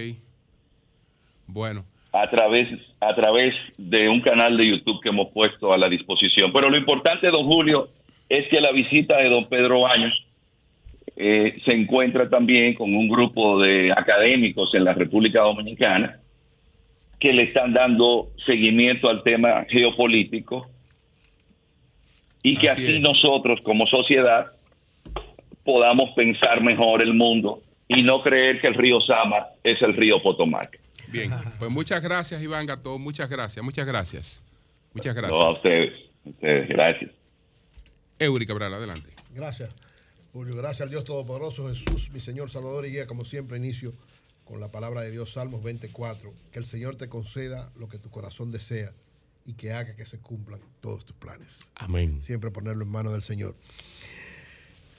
[1.48, 1.86] Bueno.
[2.14, 2.70] A través
[3.00, 6.54] a través de un canal de YouTube que hemos puesto a la disposición.
[6.54, 7.90] Pero lo importante, don Julio,
[8.30, 10.14] es que la visita de don Pedro Baños
[11.16, 16.20] eh, se encuentra también con un grupo de académicos en la República Dominicana
[17.20, 20.70] que le están dando seguimiento al tema geopolítico
[22.44, 24.48] y que Así así nosotros como sociedad
[25.64, 30.22] podamos pensar mejor el mundo y no creer que el río Sama es el río
[30.22, 30.83] Potomac.
[31.14, 31.32] Bien.
[31.60, 32.98] Pues muchas gracias, Iván Gato.
[32.98, 34.42] Muchas gracias, muchas gracias.
[34.94, 35.40] Muchas gracias.
[35.40, 35.94] No, a ustedes,
[36.26, 37.12] a ustedes, gracias.
[38.18, 39.10] Eury Cabral, adelante.
[39.34, 39.70] Gracias,
[40.32, 40.56] Julio.
[40.56, 43.06] Gracias al Dios Todopoderoso, Jesús, mi Señor, Salvador y Guía.
[43.06, 43.94] Como siempre, inicio
[44.44, 46.34] con la palabra de Dios, Salmos 24.
[46.52, 48.92] Que el Señor te conceda lo que tu corazón desea
[49.46, 51.72] y que haga que se cumplan todos tus planes.
[51.76, 52.22] Amén.
[52.24, 53.56] Siempre ponerlo en manos del Señor.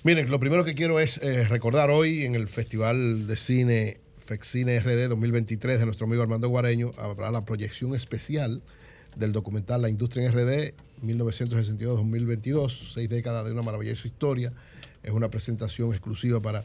[0.04, 4.80] Miren, lo primero que quiero es eh, recordar hoy en el Festival de Cine FEXCINE
[4.80, 8.62] RD 2023 de nuestro amigo Armando Guareño, habrá la proyección especial
[9.16, 10.74] del documental La Industria en RD
[11.04, 14.52] 1962-2022, seis décadas de una maravillosa historia.
[15.02, 16.64] Es una presentación exclusiva para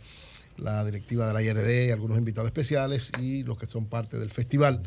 [0.57, 4.81] la directiva de la IRD, algunos invitados especiales y los que son parte del festival.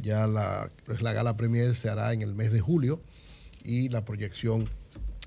[0.00, 3.00] Ya la, pues, la gala premier se hará en el mes de julio
[3.62, 4.68] y la proyección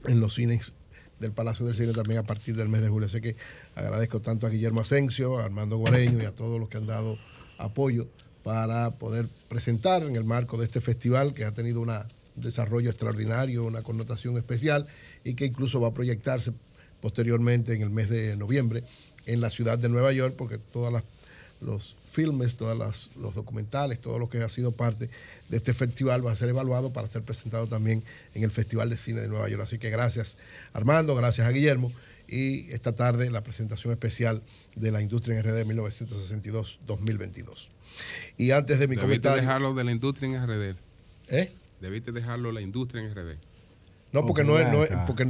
[0.05, 0.73] en los cines
[1.19, 3.07] del Palacio del Cine también a partir del mes de julio.
[3.07, 3.35] Así que
[3.75, 7.17] agradezco tanto a Guillermo Asensio, a Armando Guareño y a todos los que han dado
[7.57, 8.07] apoyo
[8.43, 11.91] para poder presentar en el marco de este festival que ha tenido un
[12.35, 14.87] desarrollo extraordinario, una connotación especial
[15.23, 16.53] y que incluso va a proyectarse
[17.01, 18.83] posteriormente en el mes de noviembre
[19.25, 21.03] en la ciudad de Nueva York, porque todos
[21.59, 25.09] los filmes, todos las- los documentales, todo lo que ha sido parte
[25.49, 28.03] de este festival va a ser evaluado para ser presentado también
[28.33, 29.61] en el Festival de Cine de Nueva York.
[29.61, 30.37] Así que gracias
[30.73, 31.91] Armando, gracias a Guillermo
[32.27, 34.41] y esta tarde la presentación especial
[34.75, 37.69] de la industria en RD 1962-2022.
[38.37, 39.41] Y antes de mi Debiste comentario...
[39.41, 40.75] dejarlo de la industria en RD.
[41.29, 41.51] ¿Eh?
[41.81, 43.37] Debiste dejarlo la industria en RD.
[44.11, 45.29] No, porque no es, no es- porque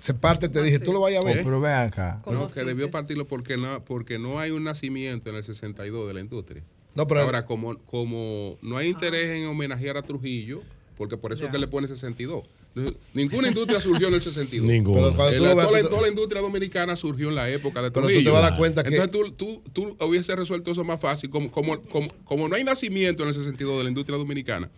[0.00, 1.42] se parte, te dije, tú lo vayas a ver.
[1.44, 2.20] Pero ven acá.
[2.30, 6.14] No, que debió partirlo porque no, porque no hay un nacimiento en el 62 de
[6.14, 6.62] la industria.
[6.94, 10.62] No, pero- Ahora, como, como no hay interés en homenajear a Trujillo,
[10.96, 11.46] porque por eso Ya.
[11.48, 12.44] es que le pone 62.
[12.74, 14.66] No, Ninguna industria surgió en el 62.
[14.66, 15.02] Ninguna.
[15.02, 17.34] Pero cuando tú la- lo ves, toda, la, tú- toda la industria dominicana surgió en
[17.34, 18.30] la época de Pero tú Trujillo.
[18.30, 21.28] te vas a dar cuenta que- Entonces tú, tú, tú hubieses resuelto eso más fácil.
[21.28, 24.70] Como, como, como, como no hay nacimiento en el 62 de la industria dominicana,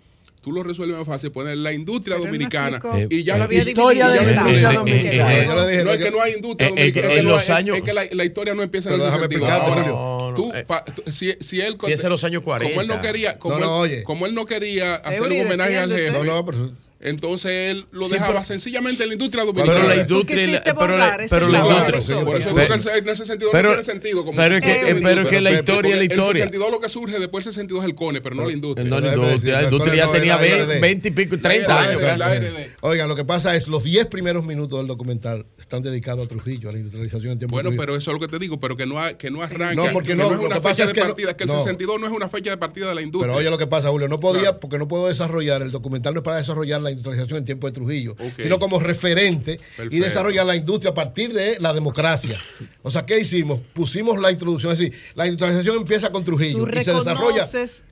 [0.45, 1.33] tú lo resuelves más fácil.
[1.33, 2.99] Poner la industria Pero no dominicana explicó.
[3.11, 5.33] y ya Eh, la eh, historia de la industria eh, dominicana.
[5.73, 7.07] eh, No es que no hay industria eh, eh, dominicana.
[7.07, 9.05] en es que no los años- Es que la, la historia no empieza en Pero
[9.07, 9.51] el déjame 62.
[9.51, 10.35] explicarte, Ahora, Julio.
[10.35, 12.71] tú, pa- tú- si, si él Piensa en los años 40.
[12.71, 14.03] Como él no quería, como, No, no, él, oye.
[14.05, 16.71] como él no quería hacer un homenaje al jefe, No, no, pero-
[17.05, 19.89] entonces él lo Sí, dejaba pero- sencillamente en la industria Pero dominicana.
[19.95, 23.75] la industria pero la- pero la industria- Por eso pero- en ese sentido pero- no
[23.77, 24.25] tiene sentido.
[24.25, 25.75] Como pero es que- de pero es que la industria.
[25.75, 26.31] historia es la historia.
[26.45, 28.89] El 62 lo que surge después del 62 es el CONE, pero no la industria.
[28.89, 29.57] No la industria.
[29.59, 32.01] La industria ya tenía 20, 20 y pico, 30 años.
[32.81, 36.69] Oigan, lo que pasa es los 10 primeros minutos del documental están dedicados a Trujillo,
[36.69, 38.87] a la industrialización en tiempo Bueno, pero eso es lo que te digo, pero que
[38.87, 39.75] no, que no arranca.
[39.75, 41.59] No, porque que no, es una fecha es de partida, que el no.
[41.59, 43.29] 62 no es una fecha de partida de la industria.
[43.33, 46.21] Pero oye lo que pasa, Julio, no podía, porque no puedo desarrollar, el documental no
[46.21, 49.61] es para desarrollar la industrialización en tiempo de Trujillo, sino como referente
[49.91, 52.41] y desarrollar la industria a partir de la democracia.
[52.83, 53.61] O sea, ¿qué hicimos?
[53.73, 57.47] Pusimos la introducción, es decir, la industrialización empieza con Trujillo Tú y se desarrolla.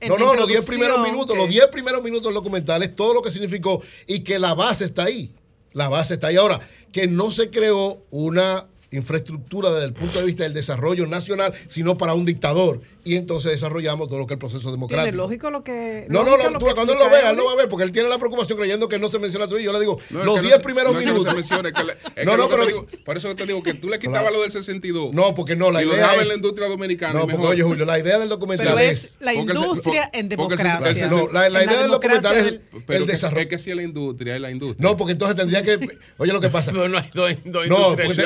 [0.07, 2.95] No, no, los 10 introducción primeros minutos, que- los 10 primeros minutos del documental es
[2.95, 5.31] todo lo que significó y que la base está ahí.
[5.73, 6.35] La base está ahí.
[6.35, 6.59] Ahora,
[6.91, 11.97] que no se creó una infraestructura desde el punto de vista del desarrollo nacional, sino
[11.97, 12.81] para un dictador.
[13.05, 15.17] Y entonces desarrollamos todo lo que es el proceso Tiene democrático.
[15.17, 16.05] lógico lo que.
[16.07, 17.67] No, no, no, lo tú, que cuando él lo vea, él lo va a ver,
[17.67, 19.71] porque él tiene la preocupación creyendo que no se menciona a Trujillo.
[19.71, 21.31] Yo le digo, No, los que 10 no- primeros no es que no minutos.
[21.33, 23.35] se mencione, es que le- es No, que no, lo que pero- digo- por eso
[23.35, 24.37] te digo que tú le quitabas Claro.
[24.37, 25.13] lo del 62.
[25.13, 27.13] No, porque no, la y lo idea dejabas es- en la industria dominicana.
[27.13, 27.51] No, y porque mejor.
[27.53, 29.03] oye, Julio, la idea del documental Pero es.
[29.03, 31.07] es la el- industria en el- democracia.
[31.09, 33.41] No, la, la En la idea del documental es el, desarrollo.
[33.41, 34.89] Es que si es la industria, es la industria.
[34.89, 35.77] No, porque entonces tendría que.
[36.19, 36.71] Oye, lo que pasa.
[36.71, 38.07] Pero no hay dos, dos No, industrias.
[38.07, 38.21] porque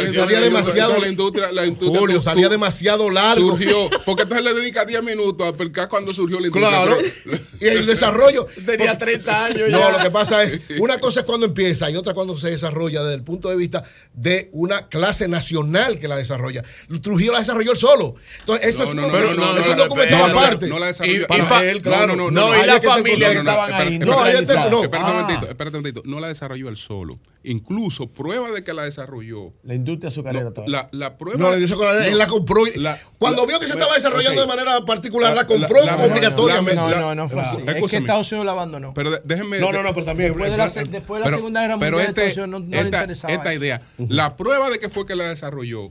[0.57, 0.91] Demasiado.
[0.91, 3.51] entonces La industria, la industria Julio, salía tú- demasiado largo.
[3.51, 6.69] Surgió, porque entonces le dedica 10 minutos a explicar cuando surgió la industria.
[6.83, 6.97] Claro.
[7.23, 8.45] pero- Y el desarrollo.
[8.65, 9.91] Tenía 30 años No, ya.
[9.97, 13.15] lo que pasa es, una cosa es cuando empieza y otra cuando se desarrolla desde
[13.15, 16.63] el punto de vista de una clase nacional que la desarrolla.
[17.01, 18.15] Trujillo la desarrolló él solo.
[18.39, 20.27] Entonces, eso No, es, no, un- no, eso no, no, es un no, documental no,
[20.27, 20.67] no, aparte.
[20.67, 21.23] no la desarrolló.
[21.23, 22.15] Y para Y fa- él, claro.
[22.15, 23.99] No, no, No, y la familia que estaban ahí.
[23.99, 24.27] No, no.
[24.27, 25.13] Espera un Ah.
[25.21, 26.01] momentito, espérate un momentito.
[26.05, 27.19] No la desarrolló él solo.
[27.43, 29.53] Incluso prueba de que la desarrolló.
[29.63, 30.46] La industria azucarera.
[30.67, 31.37] La, la prueba.
[31.39, 32.67] No, él no, la compró.
[32.67, 35.95] y- la- cuando la- vio que se estaba desarrollando de manera particular, la compró la-
[35.97, 36.75] la- obligatoriamente.
[36.75, 37.61] la- No, la- no, no fue la- así.
[37.65, 37.97] Es que.
[37.97, 38.93] Estados Unidos la abandonó.
[38.93, 39.59] Pero déjenme.
[39.59, 40.29] No, no, no, pero también.
[40.31, 42.61] Después de la, se- después de la pero- Segunda Guerra pero Mundial, este- Estados Unidos
[42.61, 43.33] no, no le esta, interesaba.
[43.33, 45.89] esta idea, la prueba de que fue que la desarrolló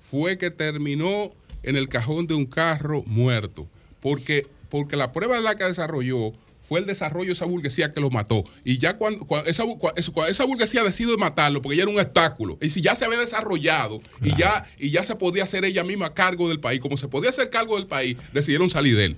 [0.00, 1.30] fue que terminó
[1.62, 3.66] en el cajón de un carro muerto.
[4.00, 6.32] Porque, porque la prueba de la que desarrolló
[6.68, 8.44] fue el desarrollo de esa burguesía que lo mató.
[8.64, 12.58] Y ya cuando, cuando esa, cuando esa burguesía decidió matarlo, porque ella era un obstáculo,
[12.60, 16.14] y si ya se había desarrollado y, ya, y ya se podía hacer ella misma
[16.14, 19.16] cargo del país, como se podía hacer cargo del país, decidieron salir de él.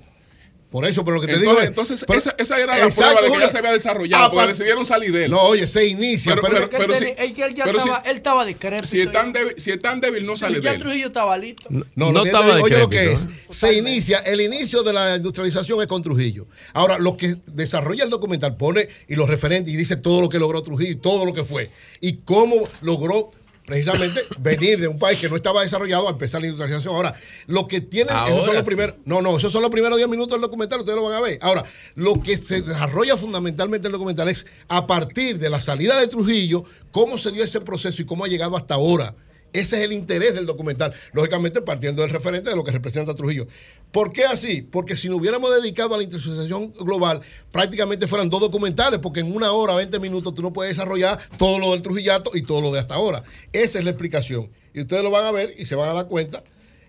[0.70, 1.68] Por eso, pero lo que te Entonces, digo es.
[1.68, 4.30] entonces pero- esa, esa era la Exacto, prueba de que ya se había desarrollado, Ah,
[4.30, 5.30] porque pa- decidieron salir de él.
[5.30, 6.34] No, oye, se inicia.
[6.34, 8.86] Pero- pero- pero- él, si- ya pero si- estaba, él estaba decrépito.
[8.86, 9.40] Si es tan ya.
[9.40, 10.78] débil, si es tan débil no sale de ya él.
[10.80, 11.64] Trujillo estaba listo.
[11.70, 14.92] No, No que estaba digo, oye lo que es, decrépito, se inicia, el inicio de
[14.92, 16.46] la industrialización es con Trujillo.
[16.74, 20.38] Ahora, lo que desarrolla el documental pone y los referentes y dice todo lo que
[20.38, 21.70] logró Trujillo y todo lo que fue.
[22.02, 23.30] Y cómo logró
[23.68, 26.94] precisamente venir de un país que no estaba desarrollado a empezar la industrialización.
[26.94, 27.14] Ahora,
[27.48, 28.70] lo que tienen, esos son Ahora los sí.
[28.70, 31.20] primeros, no, no, esos son los primeros 10 minutos del documental, ustedes lo van a
[31.20, 31.38] ver.
[31.42, 31.62] Ahora,
[31.94, 36.64] lo que se desarrolla fundamentalmente el documental es a partir de la salida de Trujillo,
[36.90, 39.14] cómo se dio ese proceso y cómo ha llegado hasta ahora.
[39.52, 40.92] Ese es el interés del documental.
[41.12, 43.46] Lógicamente, partiendo del referente de lo que representa Trujillo.
[43.92, 44.62] ¿Por qué así?
[44.62, 47.20] Porque si nos hubiéramos dedicado a la intersección global,
[47.50, 51.58] prácticamente fueran dos documentales, porque en una hora, 20 minutos, tú no puedes desarrollar todo
[51.58, 53.22] lo del Trujillato y todo lo de hasta ahora.
[53.52, 54.50] Esa es la explicación.
[54.74, 56.42] Y ustedes lo van a ver y se van a dar cuenta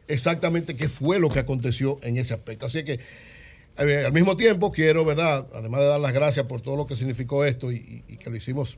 [0.08, 2.66] exactamente qué fue lo que aconteció en ese aspecto.
[2.66, 3.00] Así que,
[3.78, 5.48] eh, al mismo tiempo, quiero, ¿verdad?
[5.54, 8.78] Además de dar las gracias por todo lo que significó esto y que lo hicimos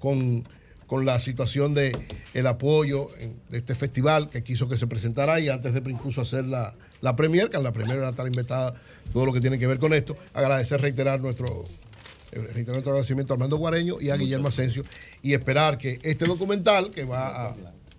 [0.00, 0.44] con,
[0.90, 1.96] con la situación de
[2.34, 3.10] el apoyo
[3.48, 7.14] de este festival que quiso que se presentara y antes de incluso hacer la, la
[7.14, 8.74] premier, que en la premier era estar inventada
[9.12, 10.16] todo lo que tiene que ver con esto.
[10.34, 11.64] Agradecer, reiterar nuestro,
[12.32, 14.82] eh, reiterar nuestro agradecimiento a Armando Guareño y a Guillermo Asensio
[15.22, 17.56] y esperar que este documental, que va a,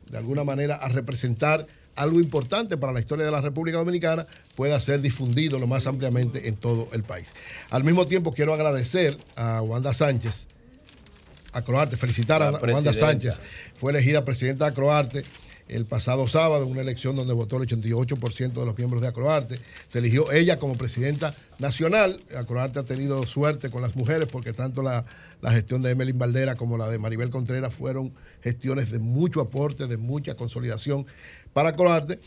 [0.10, 1.66] de alguna manera a representar
[1.96, 4.28] algo importante para la historia de la República Dominicana,
[4.58, 7.28] pueda ser difundido lo más ampliamente en todo el país.
[7.70, 10.50] Al mismo tiempo, quiero agradecer a Wanda Sánchez,
[11.54, 12.94] a Croarte, felicitar a Wanda.
[12.94, 13.40] Sánchez.
[13.76, 15.24] Fue elegida presidenta de Acroarte
[15.72, 19.58] el pasado sábado, en una elección donde votó el 88% de los miembros de Acroarte.
[19.88, 22.22] Se eligió ella como presidenta nacional.
[22.38, 25.06] Acroarte ha tenido suerte con las mujeres porque tanto la,
[25.42, 28.14] la gestión de Emelín Valdera como la de Maribel Contreras fueron
[28.44, 31.06] gestiones de mucho aporte, de mucha consolidación
[31.54, 32.20] para Acroarte.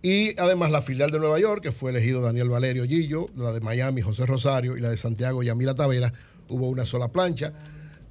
[0.00, 3.60] Y además la filial de Nueva York, que fue elegido Daniel Valerio Gillo, la de
[3.60, 6.12] Miami José Rosario y la de Santiago Yamila Tavera,
[6.48, 7.52] hubo una sola plancha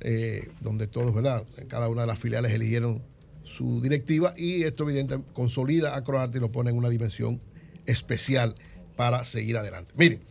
[0.02, 1.46] eh, donde todos, ¿verdad?
[1.68, 3.02] Cada una de las filiales eligieron
[3.44, 7.42] su directiva y esto evidentemente consolida a Croarte y lo pone en una dimensión
[7.86, 8.56] especial
[8.96, 9.94] para seguir adelante.
[9.98, 10.22] Miren,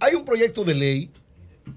[0.00, 1.10] hay un proyecto de ley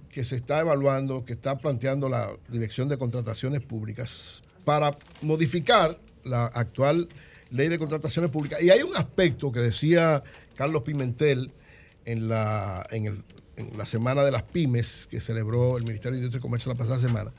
[0.10, 6.46] que se está evaluando, que está planteando la Dirección de Contrataciones Públicas para modificar la
[6.48, 7.08] actual
[7.52, 8.62] ley de contrataciones públicas.
[8.64, 10.24] Y hay un aspecto que decía
[10.56, 11.52] Carlos Pimentel
[12.06, 13.24] en la, en el-
[13.58, 16.78] en la semana de las pymes que celebró el Ministerio de Industria y Comercio la
[16.78, 17.32] pasada semana.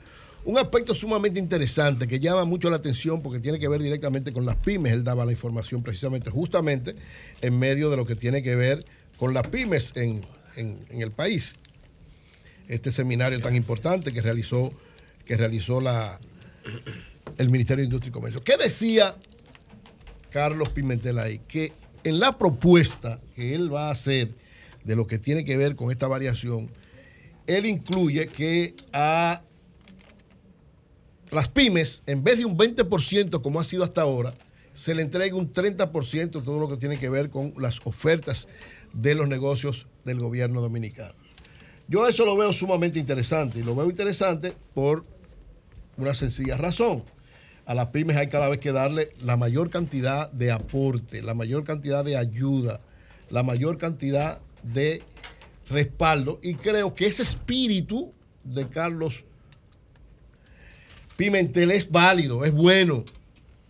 [0.45, 4.45] Un aspecto sumamente interesante que llama mucho la atención porque tiene que ver directamente con
[4.45, 4.93] las pymes.
[4.93, 6.95] Él daba la información precisamente, justamente
[7.41, 8.85] en medio de lo que tiene que ver
[9.17, 10.21] con las pymes en,
[10.55, 11.55] en- en el país.
[12.67, 14.71] Este seminario tan importante que realizó,
[15.25, 16.19] que realizó la,
[17.37, 18.41] el Ministerio de Industria y Comercio.
[18.43, 19.15] ¿Qué decía
[20.31, 21.39] Carlos Pimentel ahí?
[21.47, 21.73] Que
[22.03, 24.29] en la propuesta que él va a hacer
[24.87, 26.71] de lo que tiene que ver con esta variación,
[27.45, 29.43] él incluye que a
[31.29, 34.33] las pymes, en vez de un 20% como ha sido hasta ahora,
[34.73, 38.47] se le entregue un 30% de todo lo que tiene que ver con las ofertas
[38.93, 41.15] de los negocios del gobierno dominicano.
[41.89, 45.03] Yo eso lo veo sumamente interesante y lo veo interesante por
[45.97, 47.03] una sencilla razón.
[47.65, 51.65] A las pymes hay cada vez que darle la mayor cantidad de aporte, la mayor
[51.65, 52.79] cantidad de ayuda,
[53.29, 54.39] la mayor cantidad
[54.73, 55.01] de
[55.69, 58.13] respaldo y creo que ese espíritu
[58.43, 59.23] de Carlos
[61.17, 63.03] Pimentel es válido, es bueno,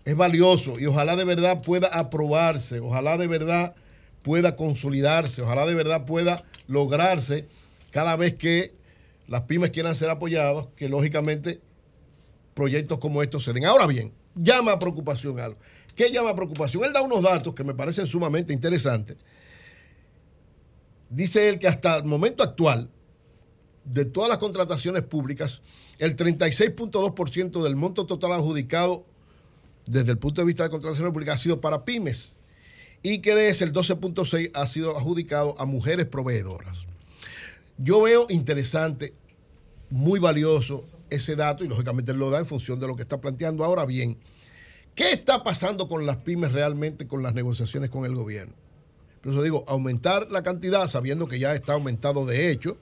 [0.04, 3.76] es valioso y ojalá de verdad pueda aprobarse, ojalá de verdad
[4.22, 7.48] pueda consolidarse, ojalá de verdad pueda lograrse
[7.92, 8.74] cada vez que
[9.28, 11.62] las pymes quieran ser apoyadas, que lógicamente
[12.54, 13.66] proyectos como estos se den.
[13.66, 15.58] Ahora bien, llama a preocupación algo.
[15.96, 16.84] ¿Qué llama a preocupación?
[16.86, 19.18] Él da unos datos que me parecen sumamente interesantes.
[21.10, 22.90] Dice él que hasta el momento actual,
[23.86, 25.62] de todas las contrataciones públicas,
[26.00, 29.06] el 36.2% del monto total adjudicado
[29.86, 32.34] desde el punto de vista de contrataciones públicas ha sido para pymes
[33.02, 36.88] y que de ese el 12.6% ha sido adjudicado a mujeres proveedoras.
[37.78, 39.14] Yo veo interesante,
[39.90, 43.22] muy valioso ese dato y lógicamente él lo da en función de lo que está
[43.22, 43.64] planteando.
[43.64, 44.18] Ahora bien,
[44.96, 48.54] ¿qué está pasando con las pymes realmente con las negociaciones con el gobierno?
[49.28, 52.78] Por eso digo, aumentar la cantidad sabiendo que ya está aumentado de hecho,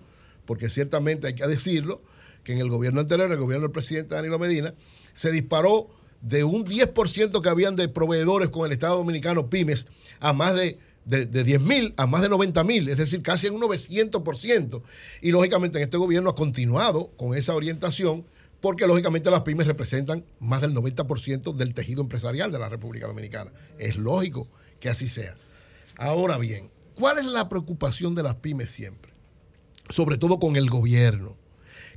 [0.45, 2.03] porque ciertamente hay que decirlo,
[2.43, 4.75] que en el gobierno anterior, el gobierno del presidente Danilo Medina,
[5.15, 5.89] se disparó
[6.21, 9.87] de un 10% que habían de proveedores con el Estado Dominicano, pymes,
[10.19, 13.55] a más de, de, 10 mil, a más de 90 mil, es decir, casi en
[13.55, 14.83] un 900%.
[15.23, 18.23] Y lógicamente en este gobierno ha continuado con esa orientación,
[18.61, 23.51] porque lógicamente las pymes representan más del 90% del tejido empresarial de la República Dominicana.
[23.79, 24.47] Es lógico
[24.79, 25.35] que así sea.
[25.97, 29.13] Ahora bien, ¿cuál es la preocupación de las pymes siempre?
[29.89, 31.37] Sobre todo con el gobierno,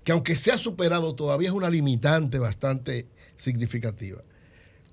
[0.05, 3.07] que aunque se ha superado todavía es una limitante bastante
[3.37, 4.23] significativa.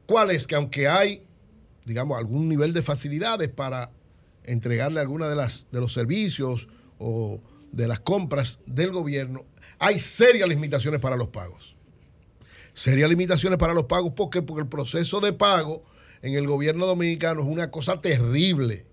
[0.06, 0.48] ¿Cuál es?
[0.48, 1.24] Que aunque hay,
[1.86, 3.92] digamos, algún nivel de facilidades para
[4.44, 6.68] entregarle alguna de las de los servicios
[7.00, 7.42] o
[7.72, 9.46] de las compras del gobierno,
[9.80, 11.76] hay serias limitaciones para los pagos.
[12.74, 14.42] Serias limitaciones para los pagos, ¿por qué?
[14.42, 15.84] Porque el proceso de pago
[16.22, 18.85] en el gobierno dominicano es una cosa terrible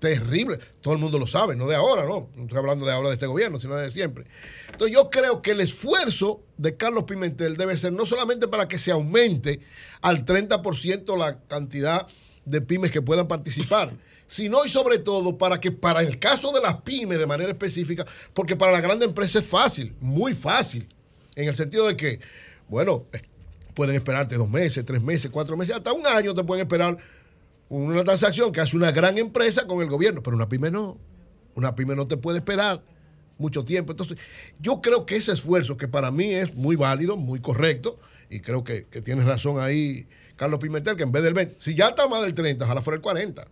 [0.00, 0.58] terrible.
[0.80, 2.30] Todo el mundo lo sabe, no de ahora, no.
[2.34, 4.24] No estoy hablando de ahora de este gobierno, sino de siempre.
[4.72, 8.78] Entonces yo creo que el esfuerzo de Carlos Pimentel debe ser no solamente para que
[8.78, 9.60] se aumente
[10.00, 12.08] al 30% la cantidad
[12.44, 13.92] de pymes que puedan participar,
[14.26, 18.06] sino y sobre todo para que para el caso de las pymes de manera específica,
[18.32, 20.88] porque para la grande empresa es fácil, muy fácil,
[21.36, 22.20] en el sentido de que,
[22.68, 23.04] bueno,
[23.74, 26.96] pueden esperarte dos meses, tres meses, cuatro meses, hasta un año te pueden esperar
[27.70, 30.96] una transacción que hace una gran empresa con el gobierno, pero una pyme no.
[31.54, 32.82] Una pyme no te puede esperar
[33.38, 33.92] mucho tiempo.
[33.92, 34.18] Entonces,
[34.58, 37.98] yo creo que ese esfuerzo, que para mí es muy válido, muy correcto,
[38.28, 41.74] y creo que, que tienes razón ahí, Carlos Pimentel, que en vez del 20, si
[41.74, 43.46] ya está más del 30, ojalá fuera el 40.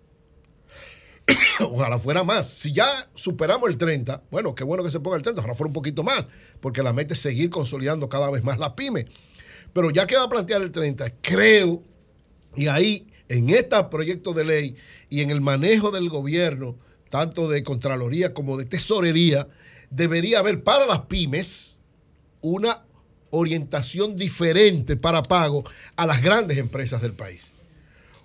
[1.61, 2.49] ojalá fuera más.
[2.49, 5.69] Si ya superamos el 30, bueno, qué bueno que se ponga el 30, ojalá fuera
[5.69, 6.27] un poquito más,
[6.61, 9.07] porque la meta es seguir consolidando cada vez más la pyme.
[9.73, 11.85] Pero ya que va a plantear el 30, creo,
[12.57, 14.77] y ahí en este proyecto de ley
[15.11, 16.77] y en el manejo del gobierno,
[17.11, 19.49] tanto de Contraloría como de Tesorería,
[19.91, 21.77] debería haber para las pymes
[22.41, 22.85] una
[23.31, 25.65] orientación diferente para pago
[25.97, 27.55] a las grandes empresas del país.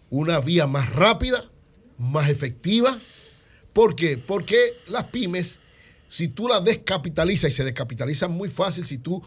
[0.10, 1.50] Una vía más rápida,
[1.98, 3.00] más efectiva.
[3.74, 4.18] ¿Por qué?
[4.18, 5.60] Porque las pymes,
[6.08, 9.22] si tú las descapitalizas y se descapitalizan muy fácil, si tú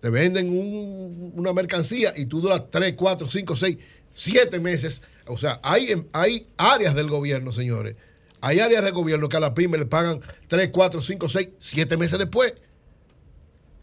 [0.00, 3.76] te venden un- una mercancía y tú duras 3, 4, 5, 6,
[4.14, 5.02] 7 meses.
[5.26, 7.96] O sea, hay, hay áreas del gobierno, señores.
[8.40, 11.96] Hay áreas del gobierno que a la pyme le pagan 3, 4, 5, 6, 7
[11.96, 12.54] meses después.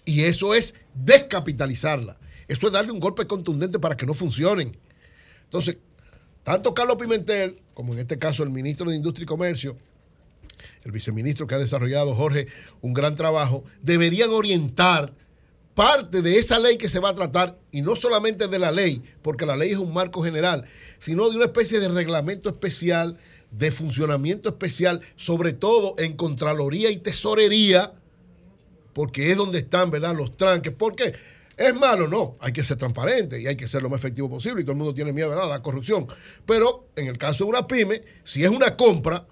[0.05, 2.17] Y eso es descapitalizarla.
[2.47, 4.75] Eso es darle un golpe contundente para que no funcionen.
[5.43, 5.77] Entonces,
[6.43, 9.77] tanto Carlos Pimentel, como en este caso el ministro de Industria y Comercio,
[10.83, 12.47] el viceministro que ha desarrollado, Jorge,
[12.81, 15.13] un gran trabajo, deberían orientar
[15.77, 18.99] parte de esa ley que se va a tratar, y no solamente de la ley,
[19.21, 20.65] porque la ley es un marco general,
[20.97, 23.15] sino de una especie de reglamento especial,
[23.51, 27.93] de funcionamiento especial, sobre todo en Contraloría y Tesorería,
[28.93, 30.73] porque es donde están, ¿verdad?, los tranques.
[30.73, 31.13] ¿Por qué?
[31.55, 32.07] ¿Es malo?
[32.07, 34.71] No, hay que ser transparente y hay que ser lo más efectivo posible y todo
[34.71, 35.45] el mundo tiene miedo ¿verdad?
[35.45, 36.07] a la corrupción.
[36.47, 39.27] Pero en el caso de una pyme, si es una compra,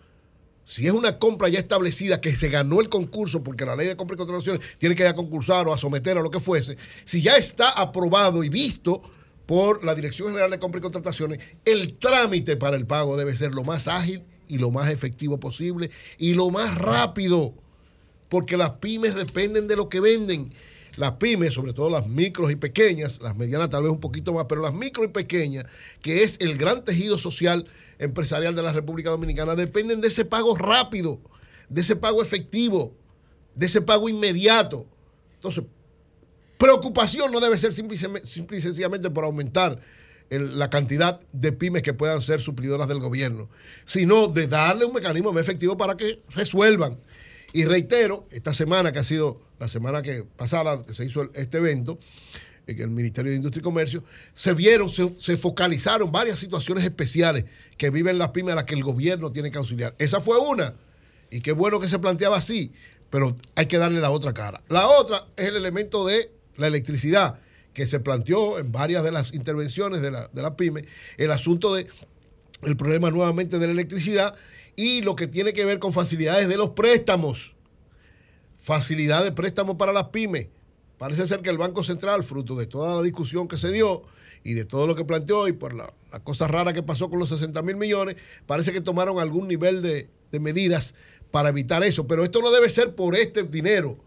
[0.65, 3.95] si es una compra ya establecida que se ganó el concurso, porque la ley de
[3.95, 6.77] compra y contrataciones tiene que ir a concursar o a someter a lo que fuese,
[7.05, 9.01] si ya está aprobado y visto
[9.45, 13.53] por la Dirección General de Compra y Contrataciones, el trámite para el pago debe ser
[13.53, 17.53] lo más ágil y lo más efectivo posible y lo más rápido,
[18.29, 20.51] porque las pymes dependen de lo que venden.
[20.97, 24.45] Las pymes, sobre todo las micros y pequeñas, las medianas tal vez un poquito más,
[24.47, 25.65] pero las micro y pequeñas,
[26.01, 27.67] que es el gran tejido social
[27.99, 31.19] empresarial de la República Dominicana, dependen de ese pago rápido,
[31.69, 32.93] de ese pago efectivo,
[33.55, 34.85] de ese pago inmediato.
[35.35, 35.63] Entonces,
[36.57, 39.79] preocupación no debe ser simple y, sencillamente por aumentar
[40.29, 43.47] la cantidad de pymes que puedan ser suplidoras del gobierno,
[43.85, 46.99] sino de darle un mecanismo más efectivo para que resuelvan.
[47.53, 51.57] Y reitero, esta semana que ha sido la semana que pasada que se hizo este
[51.57, 51.99] evento,
[52.67, 54.03] en el Ministerio de Industria y Comercio,
[54.33, 57.45] se vieron, se, focalizaron varias situaciones especiales
[57.77, 59.95] que viven las pymes a las que el gobierno tiene que auxiliar.
[59.99, 60.73] Esa fue una,
[61.29, 62.71] y qué bueno que se planteaba así,
[63.09, 64.63] pero hay que darle la otra cara.
[64.69, 67.39] La otra es el elemento de la electricidad,
[67.73, 70.85] que se planteó en varias de las intervenciones de la, de la pyme,
[71.17, 71.87] el asunto de
[72.77, 74.35] problema nuevamente de la electricidad
[74.75, 77.53] y lo que tiene que ver con facilidades de los préstamos.
[78.57, 80.47] Facilidad de préstamo para las pymes.
[80.97, 84.03] Parece ser que el Banco Central, fruto de toda la discusión que se dio
[84.43, 87.19] y de todo lo que planteó y por la, la cosa rara que pasó con
[87.19, 88.15] los 60 mil millones,
[88.45, 90.09] parece que tomaron algún nivel de,
[90.39, 90.95] medidas
[91.31, 92.07] para evitar eso.
[92.07, 93.97] Pero esto no debe ser por este dinero.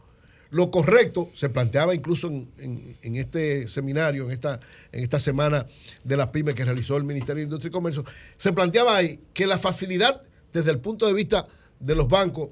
[0.51, 4.61] Lo correcto, se planteaba incluso en, en- en este seminario, en esta,
[4.93, 5.67] en esta semana
[6.05, 8.05] de las pymes que realizó el Ministerio de Industria y Comercio,
[8.39, 11.47] se planteaba ahí que la facilidad desde el punto de vista
[11.81, 12.49] de los bancos,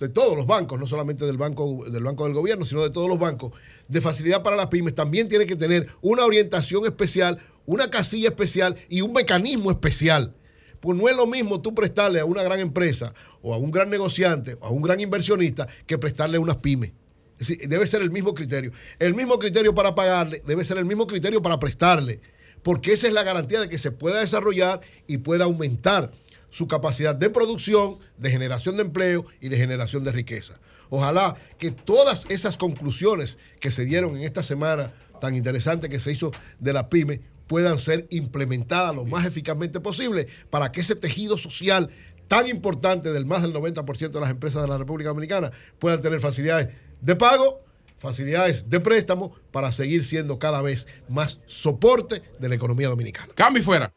[0.00, 3.06] de todos los bancos, no solamente del banco, del banco del gobierno, sino de todos
[3.06, 3.52] los bancos,
[3.86, 8.74] de facilidad para las pymes, también tiene que tener una orientación especial, una casilla especial
[8.88, 10.34] y un mecanismo especial.
[10.80, 13.12] Pues no es lo mismo tú prestarle a una gran empresa
[13.42, 16.92] o a un gran negociante o a un gran inversionista que prestarle a unas pymes.
[17.38, 18.72] Es decir, debe ser el mismo criterio.
[18.98, 22.20] El mismo criterio para pagarle debe ser el mismo criterio para prestarle,
[22.62, 26.12] porque esa es la garantía de que se pueda desarrollar y pueda aumentar
[26.50, 30.60] su capacidad de producción, de generación de empleo y de generación de riqueza.
[30.90, 36.12] Ojalá que todas esas conclusiones que se dieron en esta semana tan interesante que se
[36.12, 41.38] hizo de la pyme puedan ser implementadas lo más eficazmente posible para que ese tejido
[41.38, 41.90] social
[42.28, 46.20] tan importante del más del 90% de las empresas de la República Dominicana puedan tener
[46.20, 46.68] facilidades
[47.00, 47.60] de pago,
[47.98, 53.32] facilidades de préstamo para seguir siendo cada vez más soporte de la economía dominicana.
[53.34, 53.92] Cambio fuera.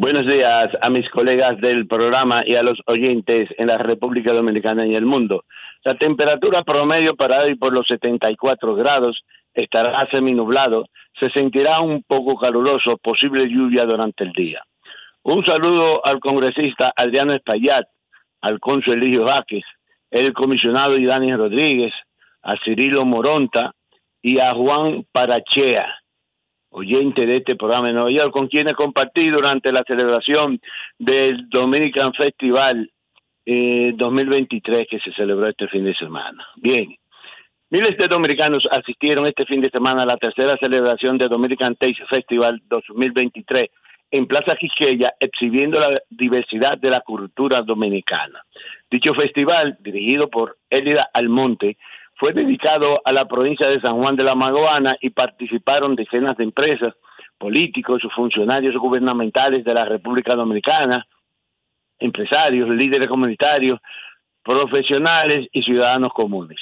[0.00, 4.86] Buenos días a mis colegas del programa y a los oyentes en la República Dominicana
[4.86, 5.44] y el mundo.
[5.82, 9.20] La temperatura promedio para hoy por los 74 grados
[9.54, 10.86] estará seminublado,
[11.18, 14.62] se sentirá un poco caluroso, posible lluvia durante el día.
[15.24, 17.88] Un saludo al congresista Adriano Espaillat,
[18.40, 19.64] al cónsul Eligio Vázquez,
[20.12, 21.92] el comisionado Idani Rodríguez,
[22.42, 23.72] a Cirilo Moronta
[24.22, 25.92] y a Juan Parachea,
[26.78, 30.60] oyente de este programa de Nueva York, con quienes compartí durante la celebración
[30.98, 32.90] del Dominican Festival
[33.44, 36.46] eh, 2023 que se celebró este fin de semana.
[36.56, 36.94] Bien,
[37.70, 42.04] miles de dominicanos asistieron este fin de semana a la tercera celebración del Dominican Taste
[42.08, 43.70] Festival 2023
[44.10, 48.42] en Plaza Quisqueya, exhibiendo la diversidad de la cultura dominicana.
[48.90, 51.76] Dicho festival, dirigido por Elida Almonte,
[52.18, 56.44] fue dedicado a la provincia de San Juan de la Maguana y participaron decenas de
[56.44, 56.94] empresas,
[57.38, 61.06] políticos, funcionarios gubernamentales de la República Dominicana,
[62.00, 63.78] empresarios, líderes comunitarios,
[64.42, 66.58] profesionales y ciudadanos comunes.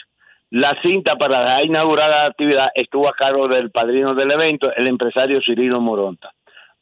[0.50, 5.80] La cinta para la actividad estuvo a cargo del padrino del evento, el empresario Cirilo
[5.80, 6.32] Moronta.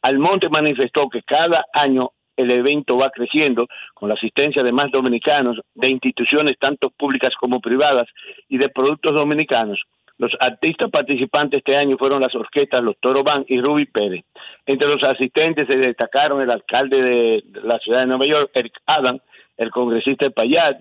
[0.01, 5.59] Almonte manifestó que cada año el evento va creciendo con la asistencia de más dominicanos,
[5.73, 8.07] de instituciones tanto públicas como privadas
[8.47, 9.81] y de productos dominicanos.
[10.17, 14.23] Los artistas participantes este año fueron las orquestas Los Toro Van y Ruby Pérez.
[14.65, 19.19] Entre los asistentes se destacaron el alcalde de la ciudad de Nueva York, Eric Adam,
[19.57, 20.77] el congresista Payat,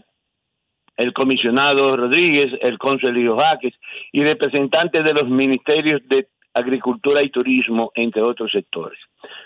[0.96, 3.74] el comisionado Rodríguez, el cónsul Leo Jaques
[4.12, 8.98] y representantes de los ministerios de Agricultura y Turismo, entre otros sectores.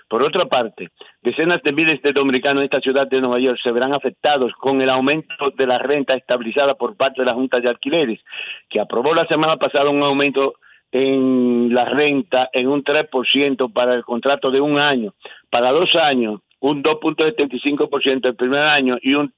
[0.09, 0.91] Por otra parte,
[1.23, 4.81] decenas de miles de dominicanos en esta ciudad de Nueva York se verán afectados con
[4.83, 8.21] el aumento de la renta estabilizada por parte de la Junta de Alquileres,
[8.69, 10.55] que aprobó la semana pasada un aumento
[10.93, 15.15] en la renta en un 3% para el contrato de un año,
[15.51, 19.33] para dos años un 2.75% el primer año y un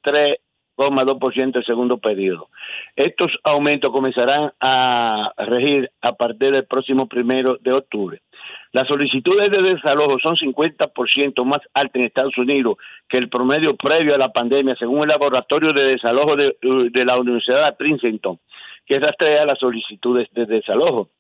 [0.81, 2.49] 3,2% el segundo periodo.
[2.97, 8.21] Estos aumentos comenzarán a regir a partir del próximo primero de octubre.
[8.73, 12.77] Las solicitudes de desalojo son 50% más altas en Estados Unidos
[13.09, 17.19] que el promedio previo a la pandemia, según el laboratorio de desalojo de, de la
[17.19, 18.39] Universidad de Princeton,
[18.87, 21.11] que rastrea las solicitudes de desalojo.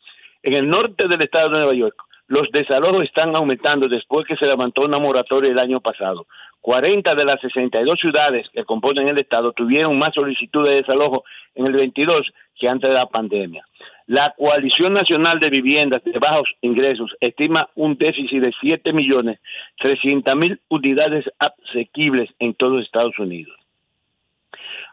[0.42, 1.96] En el norte del estado de Nueva York,
[2.28, 6.26] los desalojos están aumentando después que se levantó una moratoria el año pasado.
[6.60, 11.24] 40 de las 62 ciudades que componen el estado tuvieron más solicitudes de desalojo
[11.54, 13.64] en el 22 que antes de la pandemia.
[14.06, 19.38] La Coalición Nacional de Viviendas de Bajos Ingresos estima un déficit de 7 millones
[19.78, 23.56] 300 mil unidades asequibles en todos Estados Unidos.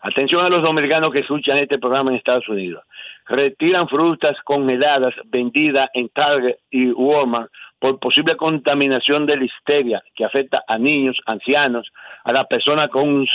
[0.02, 2.84] Atención a los dominicanos que escuchan este programa en Estados Unidos.
[3.26, 10.64] Retiran frutas congeladas vendidas en Target y Walmart por posible contaminación de listeria que afecta
[10.68, 11.88] a niños, ancianos,
[12.24, 13.28] a las personas con un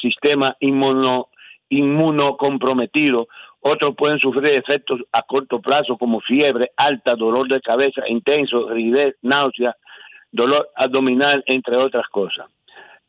[0.00, 1.28] sistema inmuno,
[1.68, 3.28] inmunocomprometido
[3.68, 9.16] otros pueden sufrir efectos a corto plazo como fiebre alta, dolor de cabeza intenso, rigidez,
[9.22, 9.74] náusea,
[10.30, 12.46] dolor abdominal, entre otras cosas.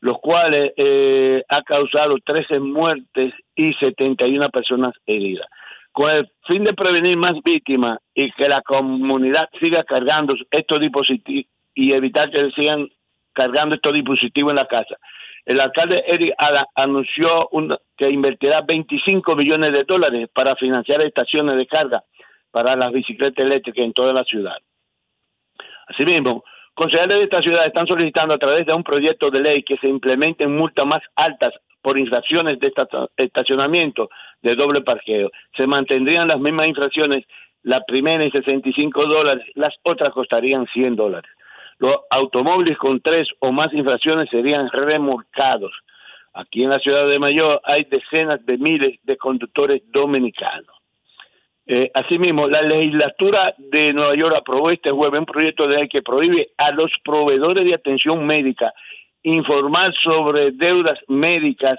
[0.00, 5.46] los cuales eh, ha causado 13 muertes y 71 personas heridas
[5.96, 11.46] con el fin de prevenir más víctimas y que la comunidad siga cargando estos dispositivos
[11.74, 12.86] y evitar que sigan
[13.32, 14.96] cargando estos dispositivos en la casa.
[15.46, 17.48] El alcalde Eric Ada anunció
[17.96, 22.04] que invertirá 25 millones de dólares para financiar estaciones de carga
[22.50, 24.58] para las bicicletas eléctricas en toda la ciudad.
[25.86, 29.76] Asimismo, consejeros de esta ciudad están solicitando a través de un proyecto de ley que
[29.78, 32.72] se implementen multas más altas por infracciones de
[33.16, 34.08] estacionamiento
[34.42, 35.30] de doble parqueo.
[35.56, 37.24] Se mantendrían las mismas infracciones,
[37.62, 41.30] la primera en 65 dólares, las otras costarían 100 dólares.
[41.78, 45.72] Los automóviles con tres o más infracciones serían remolcados.
[46.32, 50.75] Aquí en la ciudad de Mayor hay decenas de miles de conductores dominicanos.
[51.68, 56.02] Eh, asimismo, la legislatura de Nueva York aprobó este jueves un proyecto de ley que
[56.02, 58.72] prohíbe a los proveedores de atención médica
[59.24, 61.78] informar sobre deudas médicas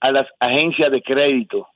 [0.00, 1.68] a las agencias de crédito.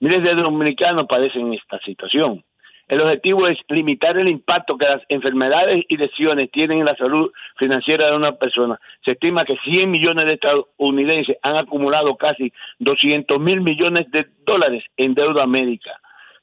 [0.00, 2.44] Miles de dominicanos padecen esta situación.
[2.88, 7.30] El objetivo es limitar el impacto que las enfermedades y lesiones tienen en la salud
[7.56, 8.78] financiera de una persona.
[9.04, 14.84] Se estima que 100 millones de estadounidenses han acumulado casi 200 mil millones de dólares
[14.96, 15.98] en deuda médica,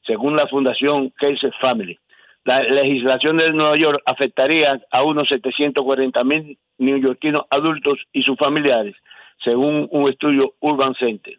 [0.06, 1.98] según la Fundación Case Family.
[2.44, 8.96] La legislación de Nueva York afectaría a unos 740 mil neoyorquinos adultos y sus familiares,
[9.44, 11.38] según un estudio Urban Center.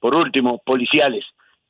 [0.00, 1.24] Por último, policiales.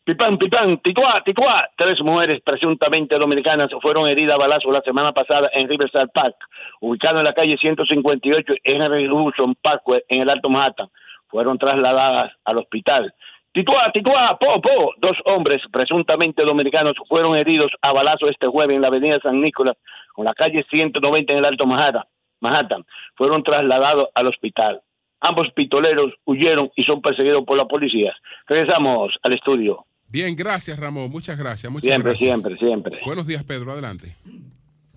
[0.05, 1.69] Pipán, pipán, ticuá, ticuá.
[1.77, 6.36] Tres mujeres presuntamente dominicanas fueron heridas a balazo la semana pasada en Riverside Park,
[6.81, 10.89] ubicado en la calle 158 en Hudson Parkway, en el Alto Manhattan.
[11.28, 13.15] Fueron trasladadas al hospital.
[13.55, 14.92] Ticuá, ticuá, po, po.
[15.00, 19.76] Dos hombres presuntamente dominicanos fueron heridos a balazo este jueves en la avenida San Nicolás,
[20.12, 22.02] con la calle 190 en el Alto Manhattan.
[22.41, 22.84] Manhattan.
[23.15, 24.83] Fueron trasladados al hospital.
[25.20, 28.12] Ambos pistoleros huyeron y son perseguidos por la policía.
[28.49, 29.86] Regresamos al estudio.
[30.08, 31.70] Bien, gracias Ramón, muchas gracias.
[31.73, 32.31] Muchas Siempre, gracias.
[32.31, 33.00] siempre, siempre.
[33.07, 34.16] Buenos días Pedro, adelante.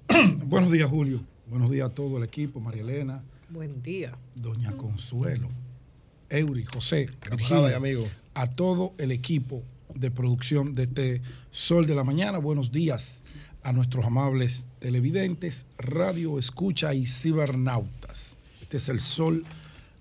[0.46, 1.20] Buenos días, Julio.
[1.46, 4.12] Buenos días a todo el equipo, María Elena, Buen día.
[4.36, 5.48] Doña Consuelo,
[6.30, 8.08] Eury, José, Virginia, y amigo.
[8.34, 9.64] a todo el equipo
[9.96, 12.38] de producción de este Sol de la Mañana.
[12.38, 13.24] Buenos días
[13.64, 18.38] a nuestros amables televidentes, radio, escucha y cibernautas.
[18.62, 19.46] Este es el Sol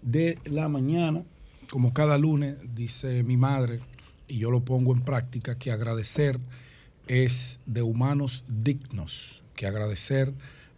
[0.03, 1.23] de la Mañana.
[1.71, 3.81] Como cada lunes, dice mi madre,
[4.29, 6.39] y yo lo pongo en práctica, que agradecer
[7.07, 10.33] es de humanos dignos, que agradecer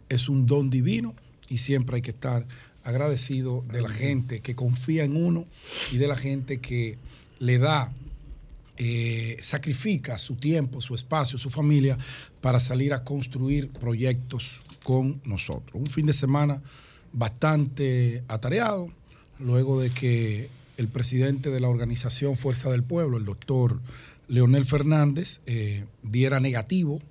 [0.09, 1.15] es un don divino
[1.47, 2.45] y siempre hay que estar
[2.83, 5.45] agradecido de la gente que confía en uno
[5.91, 6.97] y de la gente que
[7.39, 7.91] le da,
[8.77, 11.97] eh, sacrifica su tiempo, su espacio, su familia
[12.41, 15.75] para salir a construir proyectos con nosotros.
[15.75, 16.61] Un fin de semana
[17.11, 18.89] bastante atareado,
[19.39, 23.81] luego de que el presidente de la organización Fuerza del Pueblo, el doctor
[24.29, 27.01] Leonel Fernández, eh, diera negativo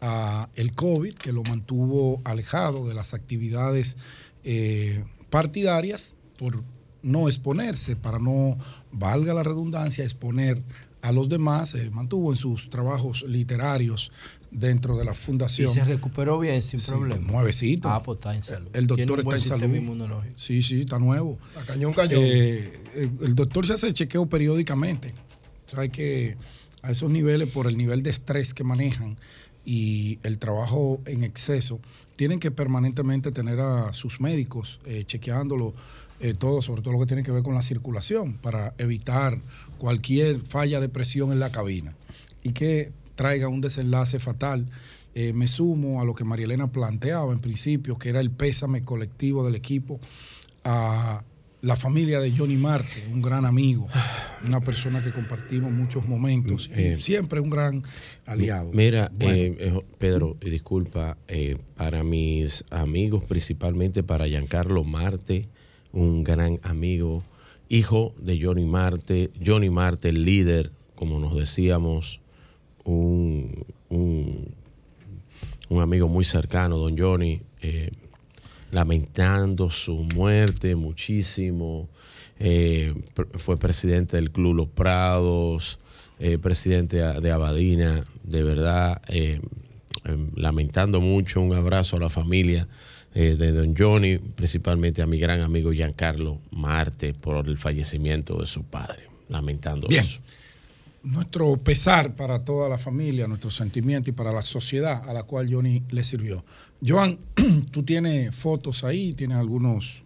[0.00, 3.96] a el COVID, que lo mantuvo alejado de las actividades
[4.44, 5.02] eh,
[5.34, 6.62] partidarias por
[7.02, 8.56] no exponerse, para no,
[8.92, 10.62] valga la redundancia, exponer
[11.02, 14.10] a los demás, se mantuvo en sus trabajos literarios
[14.50, 15.72] dentro de la Y fundación.
[15.72, 17.30] se recuperó bien sin Sí, problema.
[17.32, 17.88] Nuevecito.
[17.90, 18.68] Ah, pues está en salud.
[18.72, 19.76] El Tiene doctor un está buen en salud.
[19.76, 20.34] inmunológico.
[20.36, 21.36] Sí, sí, está nuevo.
[21.60, 22.20] A cañón, cañón.
[22.24, 25.12] Eh, eh, el doctor se hace chequeo periódicamente.
[25.66, 26.36] Sabe que
[26.82, 29.16] a esos niveles, por el nivel de estrés que manejan
[29.64, 31.80] y el trabajo en exceso,
[32.16, 35.74] tienen que permanentemente tener a sus médicos eh, chequeándolo
[36.20, 39.38] eh, todo, sobre todo lo que tiene que ver con la circulación, para evitar
[39.78, 41.94] cualquier falla de presión en la cabina
[42.42, 44.66] y que traiga un desenlace fatal.
[45.16, 48.82] Eh, me sumo a lo que María Elena planteaba en principio, que era el pésame
[48.82, 50.00] colectivo del equipo
[50.64, 51.22] a
[51.64, 53.88] la familia de Johnny Marte, un gran amigo,
[54.46, 57.82] una persona que compartimos muchos momentos, Eh, siempre un gran
[58.26, 58.70] aliado.
[58.74, 59.34] Mira, Bueno.
[59.34, 65.48] eh, eh, Pedro, y disculpa, eh, para mis amigos, principalmente para Giancarlo Marte,
[65.92, 67.24] un gran amigo,
[67.70, 72.20] hijo de Johnny Marte, Johnny Marte, el líder, como nos decíamos,
[72.84, 74.48] un, un,
[75.70, 77.90] un amigo muy cercano, don Johnny, eh,
[78.74, 81.88] lamentando su muerte muchísimo.
[82.40, 82.92] Eh,
[83.34, 85.78] fue presidente del Club Los Prados,
[86.18, 89.40] eh, presidente de Abadina, de verdad, eh,
[90.04, 91.40] eh, lamentando mucho.
[91.40, 92.66] Un abrazo a la familia
[93.14, 98.48] eh, de don Johnny, principalmente a mi gran amigo Giancarlo Marte por el fallecimiento de
[98.48, 99.04] su padre.
[99.28, 100.02] Lamentando Bien.
[100.02, 100.20] eso.
[101.04, 105.52] Nuestro pesar para toda la familia, nuestro sentimiento y para la sociedad a la cual
[105.52, 106.46] Johnny le sirvió.
[106.84, 107.18] Joan,
[107.70, 110.02] tú tienes fotos ahí, tienes algunos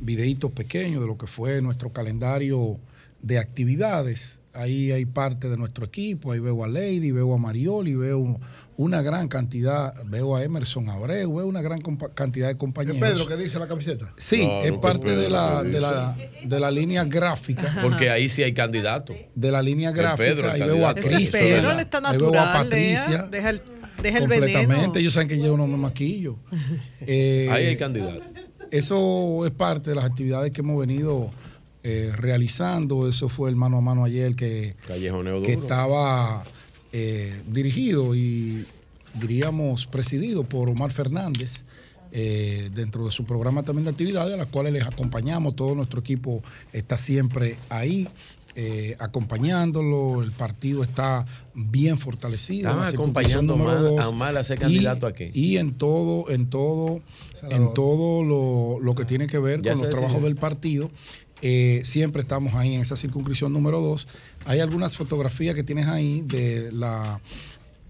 [0.00, 2.80] videitos pequeños de lo que fue nuestro calendario
[3.22, 4.40] de actividades.
[4.52, 8.40] Ahí hay parte de nuestro equipo, ahí veo a Lady, veo a Marioli, veo
[8.76, 11.80] una gran cantidad, veo a Emerson Abreu, veo una gran
[12.14, 12.98] cantidad de ¿Es compañeros.
[13.00, 14.12] Pedro que dice la camiseta?
[14.16, 17.76] Sí, es parte de la, de, la, de la línea gráfica.
[17.82, 19.14] Porque ahí sí hay candidato.
[19.36, 21.38] De la línea Es gráfica, Pedro ahí veo a Cristo.
[21.38, 22.52] Pedro le está ahí veo a Lea.
[22.52, 23.28] Patricia.
[23.30, 23.62] Deja el,
[24.02, 24.66] deja el completamente.
[24.74, 24.92] veneno.
[24.96, 26.38] Ellos saben que yo no me maquillo.
[27.02, 28.22] Eh, Ahí hay candidato.
[28.72, 31.30] Eso es parte de las actividades que hemos venido
[31.82, 33.08] eh, realizando.
[33.08, 34.76] Eso fue el mano a mano ayer que,
[35.44, 36.44] que estaba
[36.92, 38.66] eh, dirigido y
[39.14, 41.64] diríamos presidido por Omar Fernández.
[42.12, 46.00] eh, dentro de su programa también de actividades, a las cuales les acompañamos, todo nuestro
[46.00, 46.42] equipo
[46.72, 48.08] está siempre ahí,
[48.56, 52.68] eh, acompañándolo, el partido está bien fortalecido.
[52.84, 53.56] Circunscripción acompañando
[53.94, 54.04] dos.
[54.06, 55.30] a Omar a ser Y- candidato a qué?
[55.32, 57.00] Y en todo, en todo,
[57.48, 60.90] en todo lo, lo que tiene que ver Ya con los trabajos del partido
[61.42, 64.08] eh, siempre estamos ahí en esa circunscripción número 2.
[64.44, 67.20] Hay algunas fotografías que tienes ahí de la,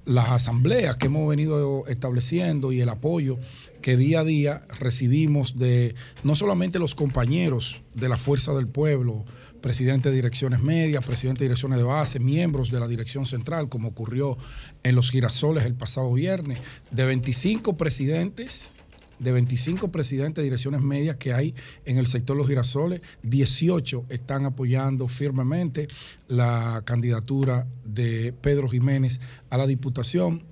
[0.05, 3.39] las asambleas que hemos venido estableciendo y el apoyo
[3.83, 9.25] que día a día recibimos de no solamente los compañeros de la Fuerza del Pueblo,
[9.61, 13.89] presidente de direcciones medias, presidente de direcciones de base, miembros de la dirección central, como
[13.89, 14.37] ocurrió
[14.83, 16.59] en los girasoles el pasado viernes,
[16.91, 18.75] de 25 presidentes
[19.21, 24.47] de 25 presidentes de direcciones medias que hay en el sector Los Girasoles, 18 están
[24.47, 25.87] apoyando firmemente
[26.27, 30.45] la candidatura de Pedro Jiménez a la Diputación.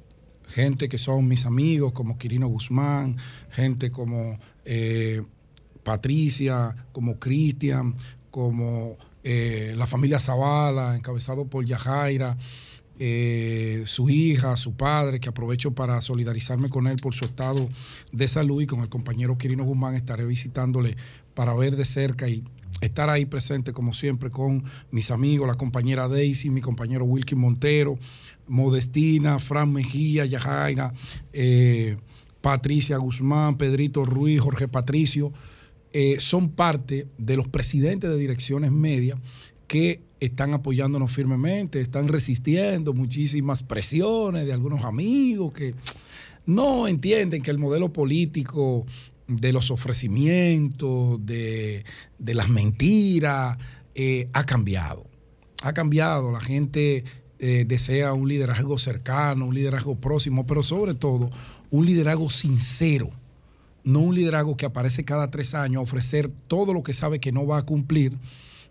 [0.47, 3.17] Gente que son mis amigos, como Quirino Guzmán,
[3.51, 5.23] gente como eh,
[5.83, 7.95] Patricia, como Cristian,
[8.31, 12.37] como eh, la familia Zavala, encabezado por Yajaira,
[12.99, 17.69] eh, su hija, su padre, que aprovecho para solidarizarme con él por su estado
[18.13, 20.97] de salud y con el compañero Quirino Guzmán estaré visitándole
[21.35, 22.43] para ver de cerca y
[22.81, 27.99] estar ahí presente como siempre con mis amigos, la compañera Daisy, mi compañero Wilkin Montero,
[28.47, 30.93] Modestina, Fran Mejía, Yajaira,
[31.33, 31.97] eh,
[32.41, 35.33] Patricia Guzmán, Pedrito Ruiz, Jorge Patricio,
[35.93, 39.19] eh, son parte de los presidentes de direcciones medias
[39.67, 45.75] que están apoyándonos firmemente, están resistiendo muchísimas presiones de algunos amigos que
[46.47, 48.87] no entienden que el modelo político
[49.27, 51.85] de los ofrecimientos, de,
[52.19, 53.59] de las mentiras,
[53.95, 55.07] eh, ha cambiado.
[55.63, 56.31] Ha cambiado.
[56.31, 57.05] La gente
[57.39, 61.29] eh, desea un liderazgo cercano, un liderazgo próximo, pero sobre todo
[61.71, 63.11] un liderazgo sincero.
[63.85, 67.33] No un liderazgo que aparece cada tres años a ofrecer todo lo que sabe que
[67.33, 68.17] no va a cumplir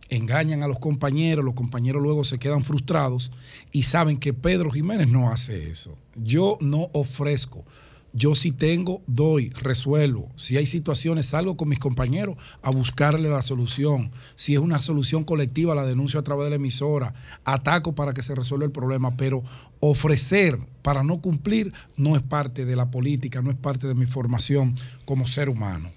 [0.10, 3.32] engañan a los compañeros, los compañeros luego se quedan frustrados
[3.72, 5.96] y saben que Pedro Jiménez no hace eso.
[6.16, 7.66] Yo no ofrezco.
[8.14, 10.32] Yo si tengo, doy, resuelvo.
[10.38, 14.12] Si hay situaciones, salgo con mis compañeros a buscarle la solución.
[14.36, 17.14] Si es una solución colectiva, la denuncio a través de la emisora.
[17.44, 19.18] Ataco para que se resuelva el problema.
[19.18, 19.44] Pero
[19.82, 24.06] ofrecer para no cumplir no es parte de la política, no es parte de mi
[24.06, 25.92] formación como ser humano.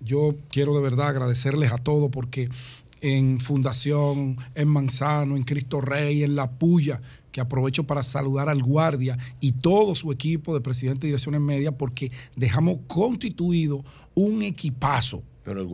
[0.00, 2.50] Yo quiero de verdad agradecerles a todos porque
[3.04, 8.62] en Fundación, en Manzano, en Cristo Rey, en La Puya, que aprovecho para saludar al
[8.62, 13.84] guardia y todo su equipo de presidente de direcciones media, porque dejamos constituido
[14.14, 15.22] un equipazo.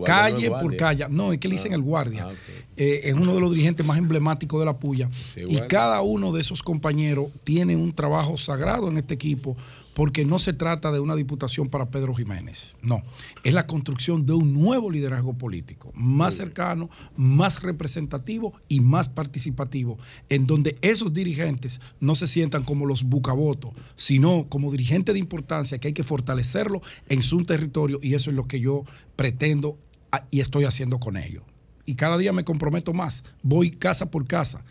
[0.04, 1.06] calle no es por calle.
[1.08, 2.26] No, es que le dicen Ah, el guardia.
[2.28, 2.34] ah.
[2.76, 5.08] Eh, es uno de los dirigentes más emblemáticos de la puya.
[5.36, 5.68] y guardia.
[5.68, 9.56] cada uno de esos compañeros tiene un trabajo sagrado en este equipo,
[9.94, 12.76] porque no se trata de una diputación para Pedro Jiménez.
[12.82, 13.02] No,
[13.42, 19.98] es la construcción de un nuevo liderazgo político, más cercano, más representativo y más participativo,
[20.28, 25.78] en donde esos dirigentes no se sientan como los bucavotos, sino como dirigentes de importancia
[25.78, 28.84] que hay que fortalecerlo en su territorio y eso es lo que yo
[29.16, 29.78] pretendo
[30.12, 31.44] ah, y estoy haciendo con ellos.
[31.86, 33.24] Y cada día me comprometo más.
[33.42, 34.62] Voy casa por casa,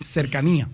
[0.00, 0.68] cercanía.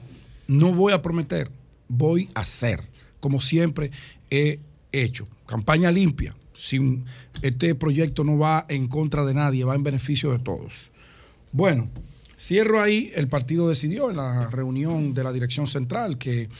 [0.47, 1.50] No voy a prometer,
[1.89, 2.86] voy a hacer,
[3.25, 3.91] como siempre
[4.28, 4.61] he
[4.93, 5.27] hecho.
[5.47, 6.36] Campaña limpia.
[6.55, 7.07] Sin,
[7.41, 10.91] este proyecto no va en contra de nadie, va en beneficio de todos.
[11.51, 11.89] Bueno,
[12.39, 13.11] cierro ahí.
[13.15, 16.51] El partido decidió en la reunión de la dirección central que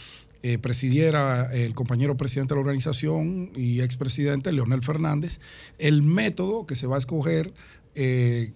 [0.43, 5.41] eh, presidiera el compañero presidente de la organización y expresidente Leonel Fernández,
[5.77, 7.53] el método que se va a escoger,
[7.95, 8.55] eh,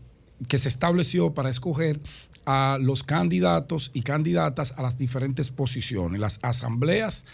[0.48, 2.00] que se estableció para escoger
[2.46, 7.26] a los candidatos y candidatas a las diferentes posiciones, las asambleas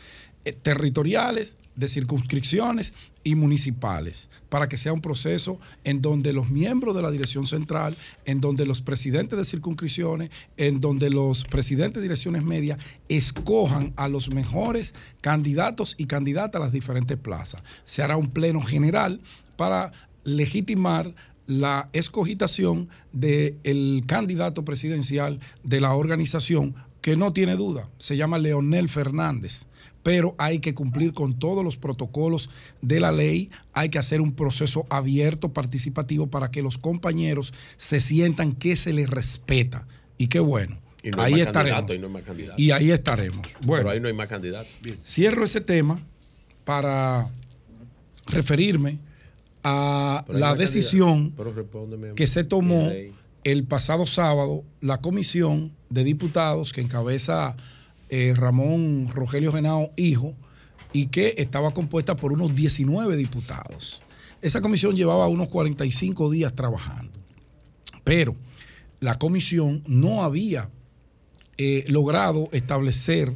[0.52, 2.92] territoriales, de circunscripciones
[3.24, 7.96] y municipales, para que sea un proceso en donde los miembros de la dirección central,
[8.26, 14.08] en donde los presidentes de circunscripciones, en donde los presidentes de direcciones medias escojan a
[14.08, 17.62] los mejores candidatos y candidatas a las diferentes plazas.
[17.84, 19.20] Se hará un pleno general
[19.56, 19.92] para
[20.24, 21.14] legitimar
[21.46, 28.88] la escogitación del candidato presidencial de la organización, que no tiene duda, se llama Leonel
[28.88, 29.66] Fernández
[30.04, 32.50] pero hay que cumplir con todos los protocolos
[32.82, 38.00] de la ley, hay que hacer un proceso abierto, participativo, para que los compañeros se
[38.00, 39.88] sientan que se les respeta.
[40.18, 40.76] Y qué bueno.
[41.02, 41.90] Y no hay ahí estaremos.
[41.90, 43.48] y no ahí estaremos.
[43.64, 44.68] Bueno, Pero ahí no hay más candidato.
[44.82, 44.98] Bien.
[45.04, 45.98] cierro ese tema
[46.64, 47.30] para
[48.26, 48.98] referirme
[49.62, 51.34] a Pero la decisión
[52.14, 52.90] que se tomó
[53.42, 57.56] el pasado sábado la comisión de diputados que encabeza
[58.16, 60.36] eh, Ramón Rogelio Genao Hijo
[60.92, 64.04] y que estaba compuesta por unos 19 diputados.
[64.40, 67.18] Esa comisión llevaba unos 45 días trabajando,
[68.04, 68.36] pero
[69.00, 70.70] la comisión no había
[71.58, 73.34] eh, logrado establecer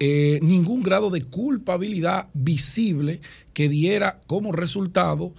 [0.00, 3.20] eh, ningún grado de culpabilidad visible
[3.52, 5.32] que diera como resultado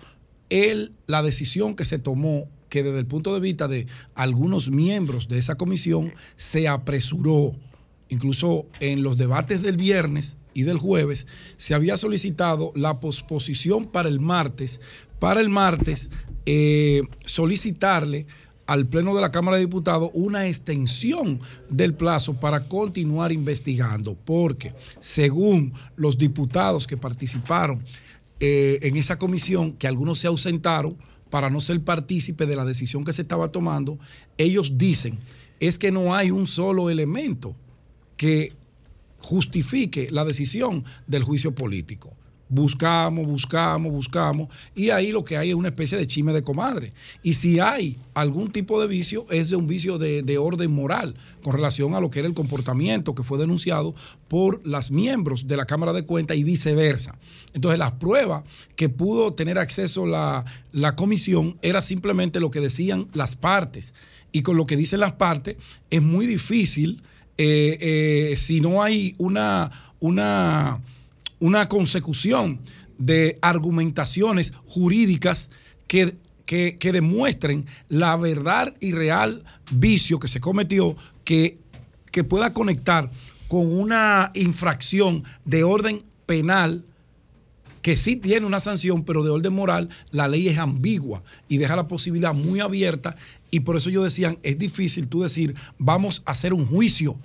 [1.07, 5.37] la decisión que se tomó que desde el punto de vista de algunos miembros de
[5.37, 7.55] esa comisión se apresuró.
[8.13, 11.25] Incluso en los debates del viernes y del jueves
[11.57, 14.81] se había solicitado la posposición para el martes,
[15.17, 16.09] para el martes
[16.45, 18.27] eh, solicitarle
[18.67, 24.75] al Pleno de la Cámara de Diputados una extensión del plazo para continuar investigando, porque
[24.99, 27.83] según los diputados que participaron
[28.39, 30.97] eh, en esa comisión, que algunos se ausentaron
[31.31, 33.97] para no ser partícipe de la decisión que se estaba tomando,
[34.37, 35.17] ellos dicen
[35.59, 37.55] es que no hay un solo elemento
[38.17, 38.53] que
[39.23, 42.13] justifique la decisión del juicio político.
[42.49, 46.93] Buscamos, buscamos, buscamos, y ahí lo que hay es una especie de chisme de comadre.
[47.23, 51.15] Y si hay algún tipo de vicio, es de un vicio de, de orden moral
[51.41, 53.95] con relación a lo que era el comportamiento que fue denunciado
[54.27, 57.17] por las miembros de la Cámara de Cuentas y viceversa.
[57.53, 58.43] Entonces, las pruebas
[58.75, 63.95] que pudo tener acceso la, la comisión era simplemente lo que decían las partes.
[64.31, 65.55] Y con lo que dicen las partes,
[65.89, 67.01] es muy difícil
[67.37, 70.79] eh, eh, si no hay una, una,
[71.39, 72.59] una consecución
[72.97, 75.49] de argumentaciones jurídicas
[75.87, 81.57] que, que, que demuestren la verdad y real vicio que se cometió que,
[82.11, 83.09] que pueda conectar
[83.47, 86.83] con una infracción de orden penal
[87.83, 91.75] que sí tiene una sanción, pero de orden moral, la ley es ambigua y deja
[91.75, 93.17] la posibilidad muy abierta.
[93.51, 97.17] Y por eso yo decía, es difícil tú decir, vamos a hacer un juicio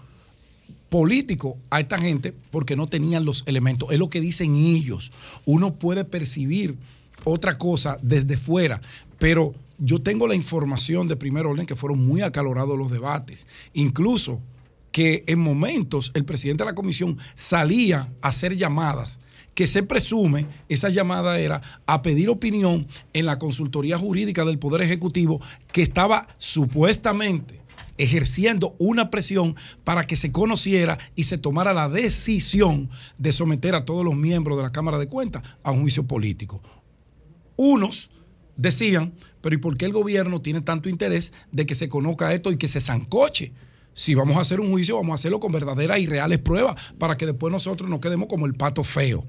[0.89, 3.93] político a esta gente porque no tenían los elementos.
[3.93, 5.13] Es lo que dicen ellos.
[5.45, 6.77] Uno puede percibir
[7.23, 8.83] otra cosa desde fuera,
[9.19, 13.47] pero yo tengo la información de primer orden que fueron muy acalorados los debates.
[13.75, 14.41] Incluso
[14.91, 19.21] que en momentos el presidente de la comisión salía a hacer llamadas
[19.59, 24.83] que se presume esa llamada era a pedir opinión en la consultoría jurídica del Poder
[24.83, 25.41] Ejecutivo
[25.73, 27.61] que estaba supuestamente
[27.97, 32.89] ejerciendo una presión para que se conociera y se tomara la decisión
[33.19, 36.63] de someter a todos los miembros de la Cámara de Cuentas a un juicio político.
[37.57, 38.11] Unos
[38.57, 42.53] decían, pero ¿y por qué el gobierno tiene tanto interés de que se conozca esto
[42.53, 43.51] y que se zancoche?
[43.93, 47.17] Si vamos a hacer un juicio, vamos a hacerlo con verdaderas y reales pruebas para
[47.17, 49.27] que después nosotros no quedemos como el pato feo.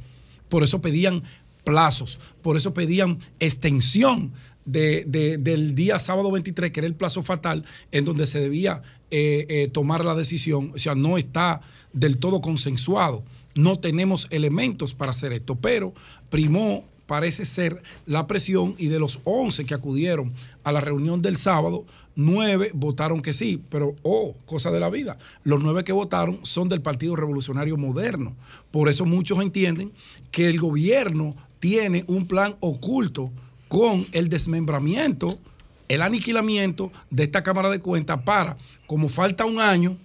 [0.49, 1.23] Por eso pedían
[1.63, 4.33] plazos, por eso pedían extensión
[4.65, 8.81] de, de, del día sábado 23, que era el plazo fatal, en donde se debía
[9.11, 10.71] eh, eh, tomar la decisión.
[10.75, 11.61] O sea, no está
[11.93, 13.23] del todo consensuado.
[13.55, 15.93] No tenemos elementos para hacer esto, pero
[16.29, 20.31] primó parece ser la presión y de los 11 que acudieron
[20.63, 21.83] a la reunión del sábado,
[22.19, 26.67] 9 votaron que sí, pero, oh, cosa de la vida, los 9 que votaron son
[26.67, 28.35] del Partido Revolucionario Moderno.
[28.71, 29.93] Por eso muchos entienden
[30.29, 33.31] que el gobierno tiene un plan oculto
[33.69, 35.39] con el desmembramiento,
[35.87, 39.95] el aniquilamiento de esta Cámara de Cuentas para, como falta un año,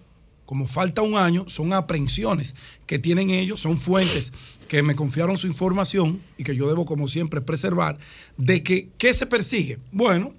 [0.47, 2.55] como falta un año, son aprehensiones
[2.87, 4.33] que tienen ellos, son fuentes
[4.69, 7.99] que me confiaron su información y que yo debo, como siempre, preservar,
[8.37, 9.79] de que, ¿qué se persigue?
[9.91, 10.33] Bueno,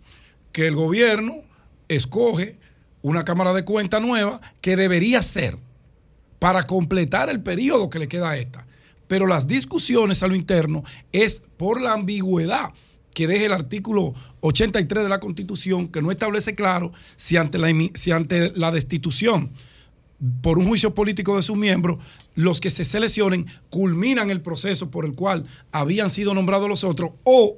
[0.54, 1.44] que el gobierno
[1.88, 2.57] escoge
[3.01, 5.57] una Cámara de Cuentas nueva que debería ser
[6.39, 8.65] para completar el periodo que le queda a esta.
[9.07, 12.73] Pero las discusiones a lo interno es por la ambigüedad
[13.14, 17.69] que deje el artículo 83 de la Constitución, que no establece claro si ante la,
[17.93, 19.51] si ante la destitución
[20.41, 21.97] por un juicio político de sus miembros,
[22.35, 27.11] los que se seleccionen culminan el proceso por el cual habían sido nombrados los otros,
[27.23, 27.55] o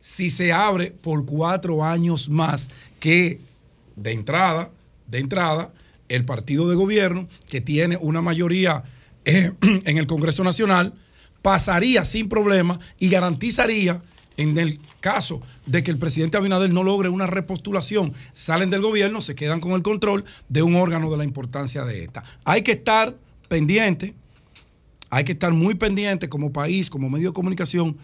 [0.00, 2.68] si se abre por cuatro años más,
[3.06, 3.38] que
[3.94, 4.72] de entrada,
[5.06, 5.72] de entrada,
[6.08, 8.82] el partido de gobierno, que tiene una mayoría
[9.24, 9.52] eh,
[9.84, 10.92] en el Congreso Nacional,
[11.40, 14.02] pasaría sin problema y garantizaría
[14.36, 19.20] en el caso de que el presidente Abinader no logre una repostulación, salen del gobierno,
[19.20, 22.24] se quedan con el control de un órgano de la importancia de esta.
[22.42, 23.16] Hay que estar
[23.48, 24.16] pendiente,
[25.10, 27.98] hay que estar muy pendiente como país, como medio de comunicación,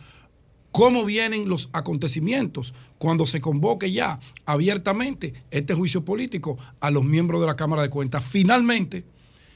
[0.73, 7.41] cómo vienen los acontecimientos cuando se convoque ya abiertamente este juicio político a los miembros
[7.42, 8.25] de la Cámara de Cuentas.
[8.25, 9.05] Finalmente,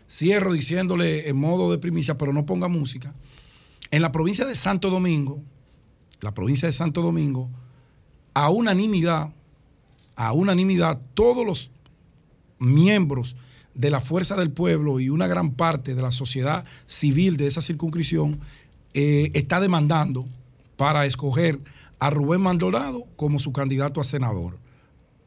[0.08, 3.14] cierro diciéndole en modo de primicia, pero no ponga música,
[3.90, 5.40] en la provincia de Santo Domingo,
[6.20, 7.48] la provincia de Santo Domingo,
[8.34, 9.32] a unanimidad,
[10.16, 11.70] a unanimidad, todos los
[12.58, 13.36] miembros
[13.74, 17.60] de la Fuerza del Pueblo y una gran parte de la sociedad civil de esa
[17.60, 18.40] circunscripción
[18.92, 20.26] eh, está demandando
[20.76, 21.58] para escoger
[21.98, 24.58] a Rubén Maldonado como su candidato a senador.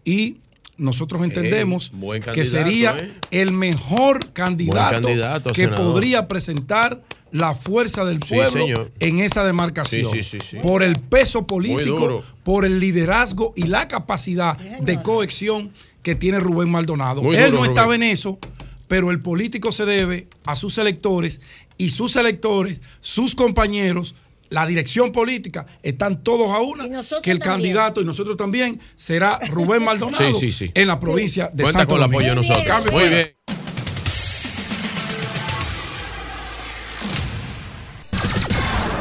[0.06, 0.38] Y
[0.78, 1.92] nosotros entendemos
[2.34, 3.12] que sería ¿eh?
[3.32, 5.08] el mejor candidato,
[5.52, 5.86] que senador.
[5.86, 10.12] podría presentar la fuerza del pueblo en esa demarcación.
[10.12, 10.58] Sí, sí, sí, sí.
[10.62, 15.72] Por el peso político, por el liderazgo y la capacidad de cohesión
[16.02, 17.22] que tiene Rubén Maldonado.
[17.22, 18.04] Muy Él duro, no estaba Rubén.
[18.04, 18.40] en eso,
[18.88, 21.42] pero el político se debe a sus electores
[21.78, 24.16] y sus electores, sus compañeros,
[24.50, 26.86] la dirección política, están todos a una
[27.22, 27.40] que el también.
[27.40, 30.72] candidato y nosotros también será Rubén Maldonado Sí, sí, sí.
[30.74, 32.66] en la provincia de Cuenta Santo con el apoyo de nosotros.
[32.66, 33.16] Cambio Muy fuera.
[33.18, 33.36] bien.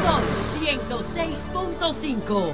[0.03, 0.23] Sol
[0.61, 2.51] 106.5.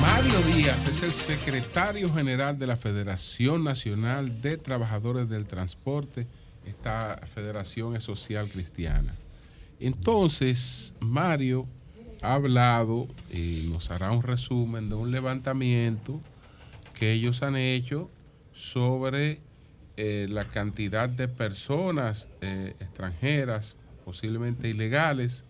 [0.00, 6.26] Mario Díaz es el secretario general de la Federación Nacional de Trabajadores del Transporte.
[6.64, 9.14] Esta federación es social cristiana.
[9.78, 11.66] Entonces, Mario
[12.22, 16.20] ha hablado y nos hará un resumen de un levantamiento
[16.94, 18.10] que ellos han hecho
[18.52, 19.40] sobre
[19.96, 25.44] eh, la cantidad de personas eh, extranjeras, posiblemente ilegales,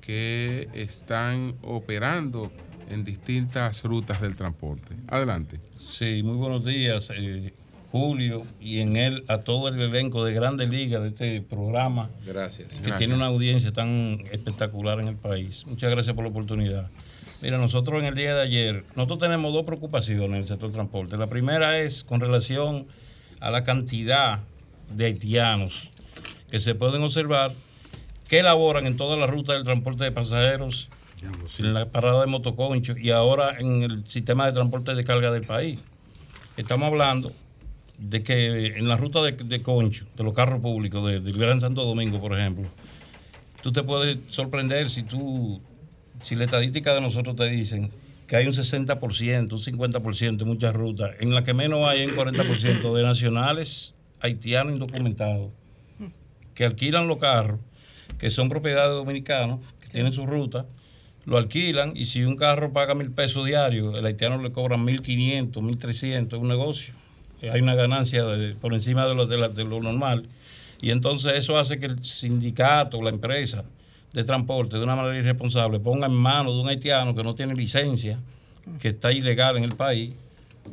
[0.00, 2.50] que están operando
[2.90, 4.94] en distintas rutas del transporte.
[5.08, 5.58] Adelante.
[5.86, 7.54] Sí, muy buenos días, eh,
[7.94, 12.10] Julio, y en él a todo el elenco de Grandes Ligas de este programa.
[12.26, 12.70] Gracias.
[12.70, 12.98] Que Gracias.
[12.98, 15.64] tiene una audiencia tan espectacular en el país.
[15.68, 16.90] Muchas gracias por la oportunidad.
[17.40, 21.16] Mira, nosotros en el día de ayer, nosotros tenemos dos preocupaciones en el sector transporte.
[21.16, 22.88] La primera es con relación
[23.38, 24.40] a la cantidad
[24.92, 25.90] de haitianos
[26.50, 27.52] que se pueden observar
[28.28, 30.88] que elaboran en toda la ruta del transporte de pasajeros,
[31.60, 35.44] en la parada de motoconcho y ahora en el sistema de transporte de carga del
[35.44, 35.78] país.
[36.56, 37.30] Estamos hablando
[37.98, 41.60] de que en la ruta de, de concho, de los carros públicos, de- del Gran
[41.60, 42.68] Santo Domingo, por ejemplo,
[43.62, 45.60] tú te puedes sorprender si tú,
[46.22, 47.90] si la estadística de nosotros te dicen
[48.26, 52.14] que hay un 60%, un 50% en muchas rutas, en la que menos hay un
[52.14, 55.50] 40% de nacionales haitianos indocumentados
[56.54, 57.60] que alquilan los carros,
[58.18, 60.66] que son propiedad de dominicanos, que tienen su ruta,
[61.26, 65.02] lo alquilan y si un carro paga mil pesos diarios, el haitiano le cobran mil
[65.02, 66.94] quinientos, mil trescientos, es un negocio.
[67.42, 70.28] Eh, Hay una ganancia de- por encima de lo, de la- de lo normal.
[70.80, 73.64] Y entonces eso hace que el sindicato, la empresa
[74.12, 77.54] de transporte, de una manera irresponsable, ponga en manos de un haitiano que no tiene
[77.54, 78.18] licencia,
[78.80, 80.12] que está ilegal en el país,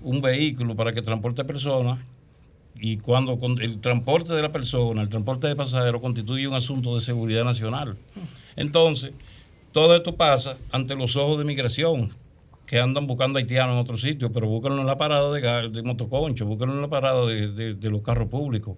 [0.03, 1.99] un vehículo para que transporte personas
[2.75, 7.01] y cuando el transporte de la persona, el transporte de pasajeros constituye un asunto de
[7.01, 7.97] seguridad nacional.
[8.55, 9.11] Entonces,
[9.71, 12.09] todo esto pasa ante los ojos de migración,
[12.71, 16.73] que andan buscando haitianos en otro sitio, pero búsquenlo en la parada de, motoconcho, búsquenlo
[16.75, 18.77] en la parada de, de- de los carros públicos,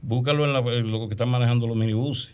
[0.00, 2.32] búscalo en, la- en lo que están manejando los minibuses.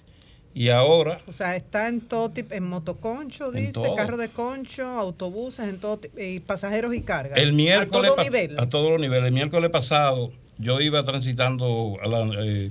[0.54, 3.96] Y ahora, O sea, está en todo tipo, en motoconcho, En dice, todo.
[3.96, 7.34] carro de concho, autobuses, en todo, y pasajeros y carga.
[7.34, 8.60] El miércoles A todo nivel.
[8.60, 9.26] a todos los niveles.
[9.26, 12.70] El miércoles pasado yo iba transitando a las eh,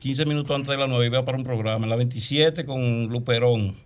[0.00, 3.76] 15 minutos antes de las 9, iba para un programa, en la 27 con Luperón.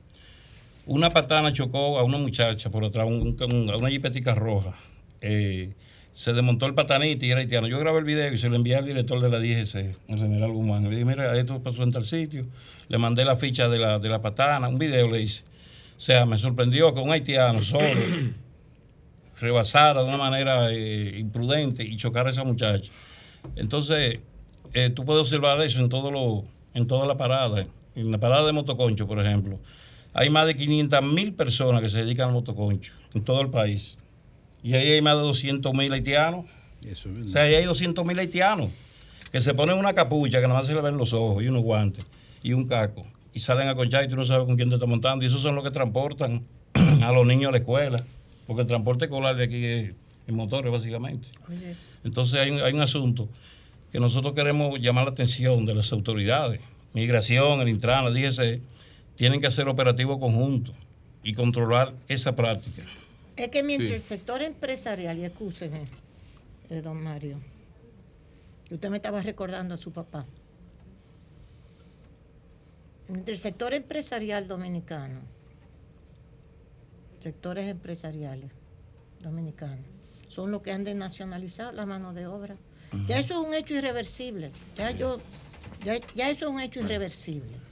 [0.87, 3.37] Una patana chocó a una muchacha por atrás, un-
[3.79, 4.75] una jipetica roja.
[5.21, 5.73] Eh,
[6.15, 7.69] se desmontó el patanito y era haitiano.
[7.69, 10.51] Yo grabé el video y se lo envié al director de la DGC, el general
[10.53, 10.85] Guzmán.
[10.85, 12.47] Le dije, mira, esto pasó en tal sitio.
[12.89, 15.43] Le mandé la ficha de la, de la patana, un video le hice.
[15.97, 18.01] O sea, me sorprendió que un haitiano solo
[19.41, 22.91] rebasara de una manera eh, imprudente y chocara a esa muchacha.
[23.57, 24.19] Entonces,
[24.75, 26.45] eh, tú puedes observar eso en todo lo,
[26.75, 27.67] en toda la parada.
[27.95, 29.59] En la parada de motoconcho, por ejemplo.
[30.13, 33.97] Hay más de 500 mil personas que se dedican al motoconcho en todo el país.
[34.63, 36.47] Y ahí hay más de 200 mil haitianos.
[36.85, 38.71] o sea, ahí hay 200 mil haitianos
[39.33, 41.63] que se ponen una capucha que nada más se le ven los ojos y unos
[41.63, 42.05] guantes
[42.43, 43.07] y un caco.
[43.33, 45.25] Y salen a conchar y tú no sabes con quién te está montando.
[45.25, 46.45] Y esos son los que transportan
[47.03, 47.99] a los niños a la escuela.
[48.47, 49.95] Porque el transporte escolar de aquí es
[50.27, 51.29] en motores, básicamente.
[52.03, 53.29] Entonces hay un, hay un asunto
[53.93, 56.61] que nosotros queremos llamar la atención de las autoridades.
[56.93, 58.61] Migración, el Intran, la DGC,
[59.21, 60.73] tienen que hacer operativo conjunto
[61.23, 62.85] y controlar esa práctica.
[63.37, 63.95] Es que mientras Sí.
[63.97, 65.83] el sector empresarial, y escúcheme,
[66.71, 67.37] eh, don Mario,
[68.67, 70.25] que usted me estaba recordando a su papá.
[73.11, 75.21] Entre el sector empresarial dominicano,
[77.19, 78.51] sectores empresariales
[79.21, 79.85] dominicanos,
[80.29, 82.57] son los que han desnacionalizado la mano de obra.
[83.07, 84.51] Ya eso es un hecho irreversible.
[84.79, 85.19] Ya yo,
[85.85, 87.69] ya, ya eso es un hecho irreversible.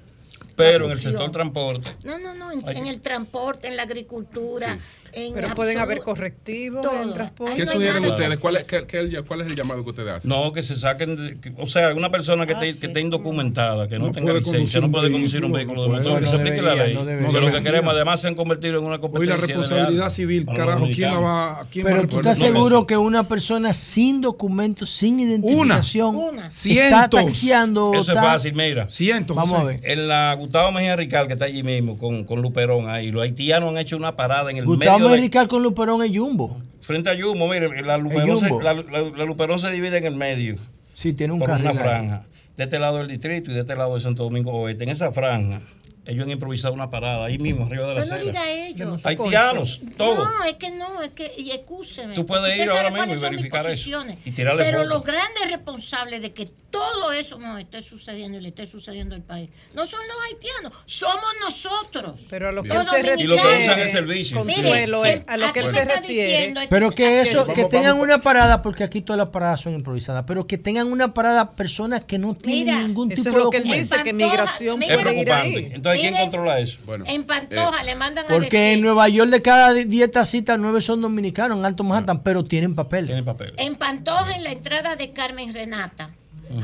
[0.59, 4.79] Pero en el sector transporte, No, no, no, en, en el transporte, en la agricultura,
[5.13, 7.03] En Pero pueden haber correctivos todo.
[7.03, 7.55] en transporte.
[7.57, 8.39] ¿Qué sugieren ustedes?
[8.39, 8.87] ¿Cuál es, hacer.
[8.87, 10.29] qué- qué el- cuál es el llamado que ustedes hacen?
[10.29, 13.89] No, que se saquen, de- que- o sea, una persona que, esté, que esté indocumentada,
[13.89, 16.63] que no, No tenga licencia, no puede conducir un vehículo, de motor, que se aplique
[16.63, 16.95] la ley.
[16.95, 17.41] debería.
[17.41, 19.35] lo que queremos, además, se han convertido en una Hoy competencia.
[19.37, 22.87] la de responsabilidad civil, carajo, ¿quién la va, quién va a Pero tú estás seguro
[22.87, 26.49] que una persona sin documentos, sin identificación, Una.
[26.49, 27.93] está taxiando.
[27.95, 28.89] Eso es fácil, mira.
[28.89, 29.37] Cientos.
[29.37, 29.81] Vamos a ver.
[29.83, 33.71] En la Gustavo Mejía Rical, que está allí mismo, con, con Luperón ahí, los haitianos
[33.71, 34.65] han hecho una parada en el
[35.05, 36.61] De, Merical con Luperón es Jumbo.
[36.81, 38.63] frente a Yumo, mire, la Luperón, se, Jumbo.
[38.63, 38.83] la, la-
[39.17, 40.57] la Luperón se divide en el medio
[40.95, 41.77] Sí, tiene un por una ahí.
[41.77, 42.25] franja.
[42.57, 44.83] De este lado del distrito y de este lado de Santo Domingo Oeste.
[44.85, 45.61] En esa franja,
[46.09, 48.21] ellos han improvisado una parada ahí mismo, arriba de la no acera.
[48.21, 49.07] diga ellos.
[49.07, 50.25] Haitianos, todos.
[50.29, 52.15] No, es que no, es que, y excúseme.
[52.15, 54.05] Tú puedes ir ahora mismo y verificar eso.
[54.25, 54.91] Y tirarle Pero foto.
[54.91, 59.23] los grandes responsables de que todo eso nos esté sucediendo y le esté sucediendo al
[59.23, 62.21] país no son los haitianos, somos nosotros.
[62.29, 64.37] Pero a lo que Los él se refiere, Y lo que usan es servicio.
[64.39, 66.55] Consuelo, eh, a lo que él se refiere.
[66.69, 68.05] Pero que eso, que vamos, tengan vamos.
[68.05, 72.03] una parada, porque aquí todas las paradas son improvisadas, pero que tengan una parada personas
[72.05, 73.95] que no tienen Mira, ningún eso tipo es de lo que él documento.
[73.95, 75.71] dice, que migración Es puede ir ahí.
[75.73, 76.79] Entonces, ¿quién controla eso?
[76.87, 80.81] Bueno, En Pantoja le mandan a Porque en Nueva York de cada 10 tacitas, 9
[80.83, 83.07] son dominicanos, en Alto Manhattan, pero tienen papel.
[83.07, 83.53] Tiene papel.
[83.57, 86.11] en Pantoja, en la entrada de Carmen Renata,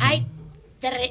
[0.00, 0.26] hay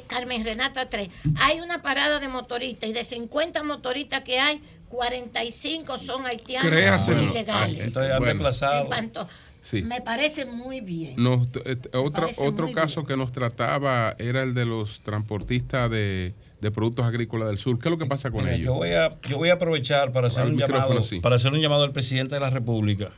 [0.08, 5.98] Carmen Renata 3, hay una parada de motoristas y de 50 motoristas que hay, 45
[6.00, 7.22] son haitianos Créaselo.
[7.24, 7.80] ilegales.
[7.88, 8.34] Entonces, han Bueno.
[8.34, 8.84] desplazado.
[8.84, 9.30] En Pantoja.
[9.62, 9.82] Sí.
[9.82, 11.16] Me parece muy bien.
[11.18, 16.34] Nos- eh, otro otro caso que nos trataba era el de los transportistas de,
[16.64, 17.78] de productos agrícolas del sur.
[17.78, 18.66] ¿Qué es lo que pasa con Mira, ellos?
[18.68, 21.20] Yo voy a, yo voy a aprovechar para hacer un llamado, sí.
[21.20, 23.12] para hacer un llamado al presidente de la República,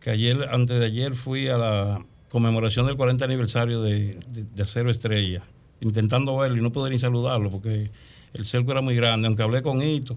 [0.00, 4.62] que ayer, antes de ayer, fui a la conmemoración del 40 aniversario de, de- de
[4.62, 5.42] Acero Estrella,
[5.80, 7.90] intentando verlo y no pude ni saludarlo porque
[8.34, 10.16] el cerco era muy grande, aunque hablé con Hito.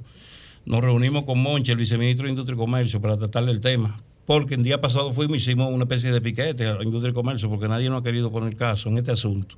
[0.65, 3.99] Nos reunimos con Monche, el viceministro de Industria y Comercio, para tratarle el tema.
[4.25, 7.13] Porque el día pasado fuimos y hicimos una especie de piquete a la Industria y
[7.13, 9.55] Comercio, porque nadie nos ha querido poner caso en este asunto.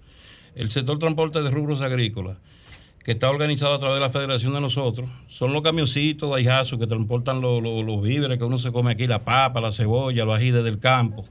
[0.55, 2.37] El sector transporte de rubros agrícolas
[3.03, 6.77] que está organizado a través de la federación de nosotros, son los camioncitos de Aijazo
[6.77, 10.23] que transportan los, los- los víveres que uno se come aquí, la papa, la cebolla,
[10.25, 11.25] los ají desde el campo,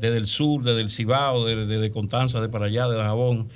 [0.00, 3.48] desde el sur, desde el Cibao, desde, desde Constanza, de para allá, de Jabón.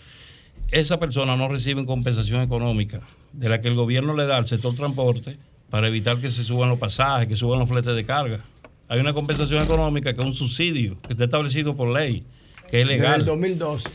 [0.71, 3.01] Esas personas no reciben compensación económica
[3.33, 5.37] de la que el gobierno le da al sector transporte
[5.71, 8.45] para evitar que se suban los pasajes, que suban los fletes de carga.
[8.89, 12.25] Hay una compensación económica que es un subsidio que está establecido por ley,
[12.71, 13.89] que es Desde legal el 2012.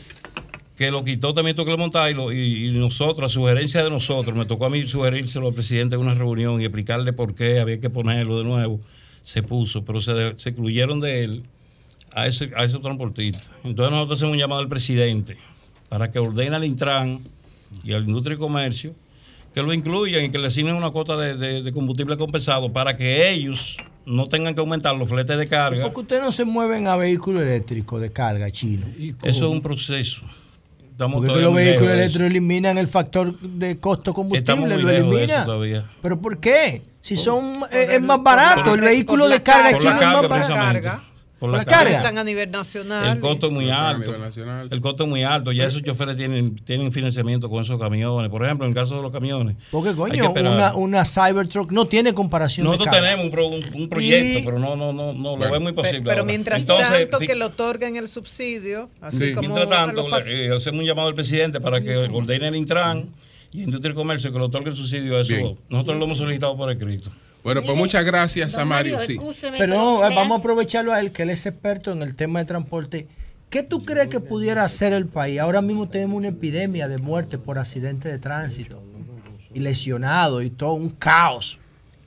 [0.76, 4.66] Que lo quitó también Tocle Montailo y, y nosotros, a sugerencia de nosotros, me tocó
[4.66, 8.38] a mí sugerírselo al presidente en una reunión y explicarle por qué había que ponerlo
[8.38, 8.80] de nuevo.
[9.22, 11.42] Se puso, pero se, de- se excluyeron de él
[12.12, 13.40] a ese, a ese transportista.
[13.64, 15.36] Entonces nosotros hacemos un llamado al presidente
[15.88, 17.20] para que ordene al Intran
[17.82, 18.94] y al Industria y Comercio
[19.54, 22.96] que lo incluyan y que le asignen una cuota de, de- de combustible compensado para
[22.98, 25.82] que ellos no tengan que aumentar los fletes de carga.
[25.84, 28.86] Porque ustedes no se mueven a vehículos eléctricos de carga chino.
[28.98, 30.20] Eso es un proceso.
[30.96, 35.06] Estamos Porque los vehículos eléctricos eliminan el factor de costo combustible, lo lejos de eso
[35.10, 35.44] elimina.
[35.44, 35.90] todavía.
[36.00, 36.84] ¿Pero por qué?
[37.02, 41.02] Si son eh, es más barato, el vehículo de carga chino es más carga, barato.
[41.38, 42.08] Por la la carga.
[42.20, 43.08] a nivel nacional.
[43.16, 44.14] El costo es muy alto.
[44.70, 45.52] El costo es muy alto.
[45.52, 48.30] Ya esos choferes tienen, tienen financiamiento con esos camiones.
[48.30, 49.54] Por ejemplo, en el caso de los camiones.
[49.70, 54.38] Porque, coño, una, una Cybertruck no tiene comparación Nosotros tenemos un, pro- un- un proyecto,
[54.38, 55.52] Y- pero no, no, no, no lo Bueno.
[55.52, 56.00] vemos Pe- imposible.
[56.04, 56.24] Pero ahora.
[56.24, 59.32] mientras Entonces, tanto que le otorguen el subsidio, así Sí.
[59.34, 63.10] como mientras tanto, le- eh, hacemos un llamado al presidente para que ordene el Intran
[63.52, 65.34] y Industria y Comercio que le otorgue el subsidio a eso.
[65.34, 65.54] Bien.
[65.68, 67.10] Nosotros lo hemos solicitado por escrito.
[67.46, 68.94] Bueno, pues muchas gracias don a Mario.
[68.96, 69.12] Mario, Sí.
[69.14, 72.44] excúseme Pero vamos a aprovecharlo a él, que él es experto en el tema de
[72.44, 73.06] transporte.
[73.50, 75.38] ¿Qué tú crees que pudiera hacer el país?
[75.38, 78.82] Ahora mismo tenemos una epidemia de muerte por accidentes de tránsito
[79.54, 81.60] y lesionados y todo, un caos.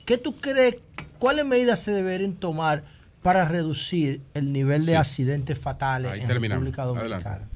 [0.04, 0.76] ¿Qué tú crees?
[1.18, 2.84] ¿Cuáles medidas se deberían tomar
[3.22, 4.96] para reducir el nivel de Sí.
[4.96, 6.64] accidentes fatales Ahí en terminamos.
[6.66, 7.48] República Dominicana?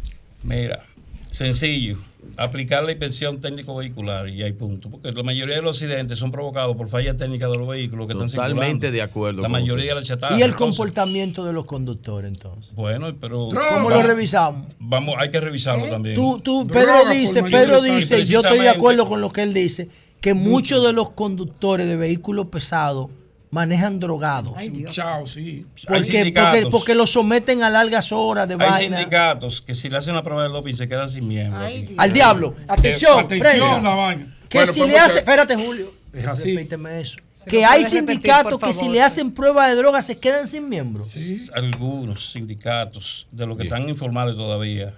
[0.43, 0.85] Mira,
[1.31, 1.99] sencillo.
[2.36, 4.91] Aplicar la inspección técnico vehicular y hay punto.
[4.91, 8.12] Porque la mayoría de los accidentes son provocados por fallas técnicas de los vehículos que
[8.12, 8.55] están circulando.
[8.57, 9.94] Totalmente de acuerdo La mayoría usted.
[9.94, 10.36] de la chatarra.
[10.36, 12.75] ¿Y el Entonces, comportamiento de los conductores entonces?
[12.75, 13.49] Bueno, pero.
[13.70, 14.67] ¿Cómo lo revisamos?
[14.78, 16.15] Vamos, hay que revisarlo también.
[16.15, 19.89] Tú, tú, Pedro dice, Pedro dice, yo estoy de acuerdo con lo que él dice,
[20.20, 23.11] que muchos de los conductores de vehículos pesados
[23.55, 24.55] manejan drogados.
[24.91, 25.65] Chao, sí.
[25.89, 28.97] Hay Porque, porque, porque lo someten a largas horas de Hay vaina.
[28.99, 31.62] sindicatos que si le hacen la prueba del doping se quedan sin miembros.
[31.65, 31.94] Ay.
[31.97, 32.55] Al diablo.
[32.66, 34.36] Atención, Atención, la vaina.
[34.49, 36.55] Que Bueno, si le hace, espérate Julio, Es así.
[36.57, 37.16] repíteme eso.
[37.33, 40.68] Se Que hay repetir, sindicatos que si le hacen prueba de droga se quedan sin
[40.68, 41.12] miembros.
[41.55, 44.94] Algunos sindicatos de los que están informales todavía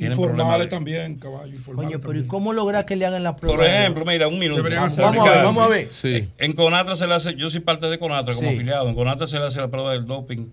[0.00, 1.52] tienen Informales de- también, caballo.
[1.54, 3.56] informales Coño, pero ¿y cómo lograr que le hagan la prueba?
[3.56, 4.62] Por ejemplo, mira, un minuto.
[4.62, 5.88] Vamos, Vamos a ver, vamos a ver.
[5.92, 6.28] Sí.
[6.38, 8.54] En Conatra se le hace, yo soy parte de Conatra como Sí.
[8.56, 10.46] afiliado, en Conatra se le hace la prueba del doping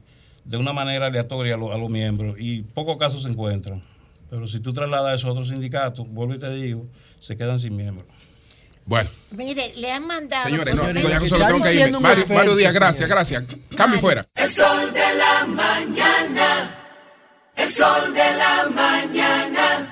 [0.45, 3.81] de una manera aleatoria a, los- a los miembros y pocos casos se encuentran.
[4.29, 6.85] Pero si tú trasladas eso a otros sindicatos, vuelvo y te digo,
[7.19, 8.05] se quedan sin miembros.
[8.85, 10.45] Bueno, Mire, le han mandado.
[10.45, 10.83] señores, no,
[11.27, 11.99] solo tengo que irme.
[11.99, 13.43] Mario, Mario Díaz, gracias, gracias.
[13.75, 14.25] Cambio fuera.
[14.35, 16.76] El sol de la mañana.
[17.57, 19.86] El sol de la mañana.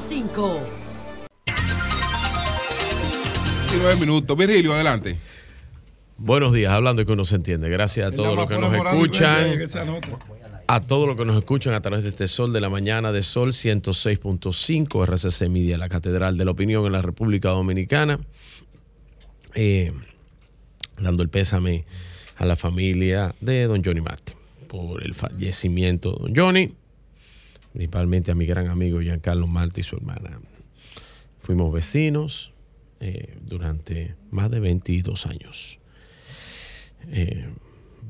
[0.00, 0.58] 106.5.
[3.70, 4.36] 19 minutos.
[4.36, 5.16] Virgilio, adelante.
[6.16, 7.68] Buenos días, hablando y que uno se entiende.
[7.68, 9.46] Gracias a todos los que nos escuchan.
[10.66, 13.22] A todos los que nos escuchan a través de este Sol de la Mañana de
[13.22, 18.20] Sol 106.5 RCC Media, la Catedral de la Opinión en la República Dominicana.
[19.54, 19.92] Eh,
[20.98, 21.84] dando el pésame
[22.36, 24.36] a la familia de don Johnny Martin
[24.68, 26.72] por el fallecimiento de don Johnny,
[27.72, 30.40] principalmente a mi gran amigo Giancarlo Martin y su hermana.
[31.40, 32.52] Fuimos vecinos
[33.00, 35.78] eh, durante más de 22 años.
[37.08, 37.46] Eh,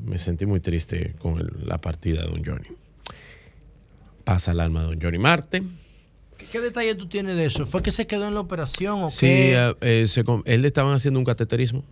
[0.05, 2.66] me sentí muy triste con el- la partida de don Johnny.
[4.24, 5.62] Pasa el alma de don Johnny Marte.
[6.36, 7.66] ¿Qué, qué detalle tú tienes de eso?
[7.66, 9.55] ¿Fue que se quedó en la operación o Sí, qué?
[9.56, 11.84] eh, eh, se él le estaban haciendo un cateterismo.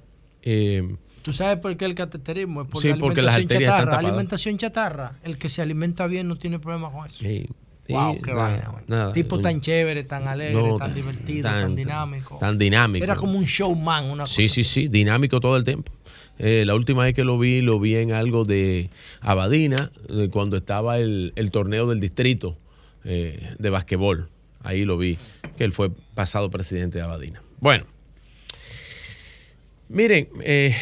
[0.42, 0.96] Eh,
[1.28, 2.62] ¿Tú sabes por qué el cateterismo?
[2.62, 3.90] Es por Sí, la porque las arterias están chatarra.
[3.90, 4.08] tapadas.
[4.08, 5.12] Alimentación chatarra.
[5.22, 7.18] El que se alimenta bien no tiene problema con eso.
[7.18, 7.46] sí,
[7.90, 9.12] Wow, sí, qué nada, vaina, nada.
[9.14, 12.36] Tipo tan chévere, tan alegre, No, tan tan- divertido, tan- tan, dinámico.
[12.38, 13.04] tan dinámico.
[13.04, 14.34] Era como un showman, una cosa.
[14.34, 15.92] Sí, sí, sí, dinámico todo el tiempo.
[16.38, 18.90] Eh, la última vez que lo vi, lo vi en algo de
[19.22, 22.56] Abadina, eh, cuando estaba el, el torneo del distrito
[23.04, 24.28] eh, de basquetbol.
[24.62, 25.16] Ahí lo vi,
[25.56, 27.42] que él fue pasado presidente de Abadina.
[27.60, 27.84] Bueno,
[29.88, 30.74] miren, eh,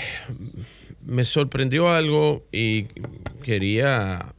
[1.04, 2.86] me sorprendió algo y
[3.44, 4.34] quería...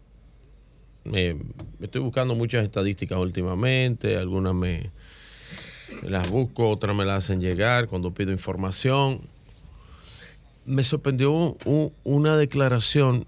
[1.06, 1.36] eh,
[1.82, 4.90] estoy buscando muchas estadísticas últimamente, algunas me,
[6.04, 9.22] las busco, otras me las hacen llegar cuando pido información.
[10.66, 13.26] Me sorprendió un- una declaración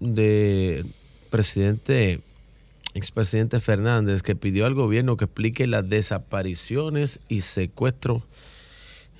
[0.00, 0.86] del
[1.30, 2.20] presidente,
[2.94, 8.24] expresidente Fernández, que pidió al gobierno que explique las desapariciones y secuestros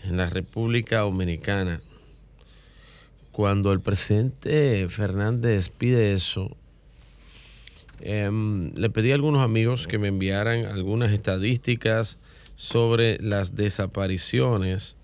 [0.05, 1.81] en la República Dominicana.
[3.33, 6.57] Cuando el presidente Fernández pide eso,
[8.01, 12.19] Em, le pedí a algunos amigos que me enviaran algunas estadísticas
[12.55, 14.97] sobre las desapariciones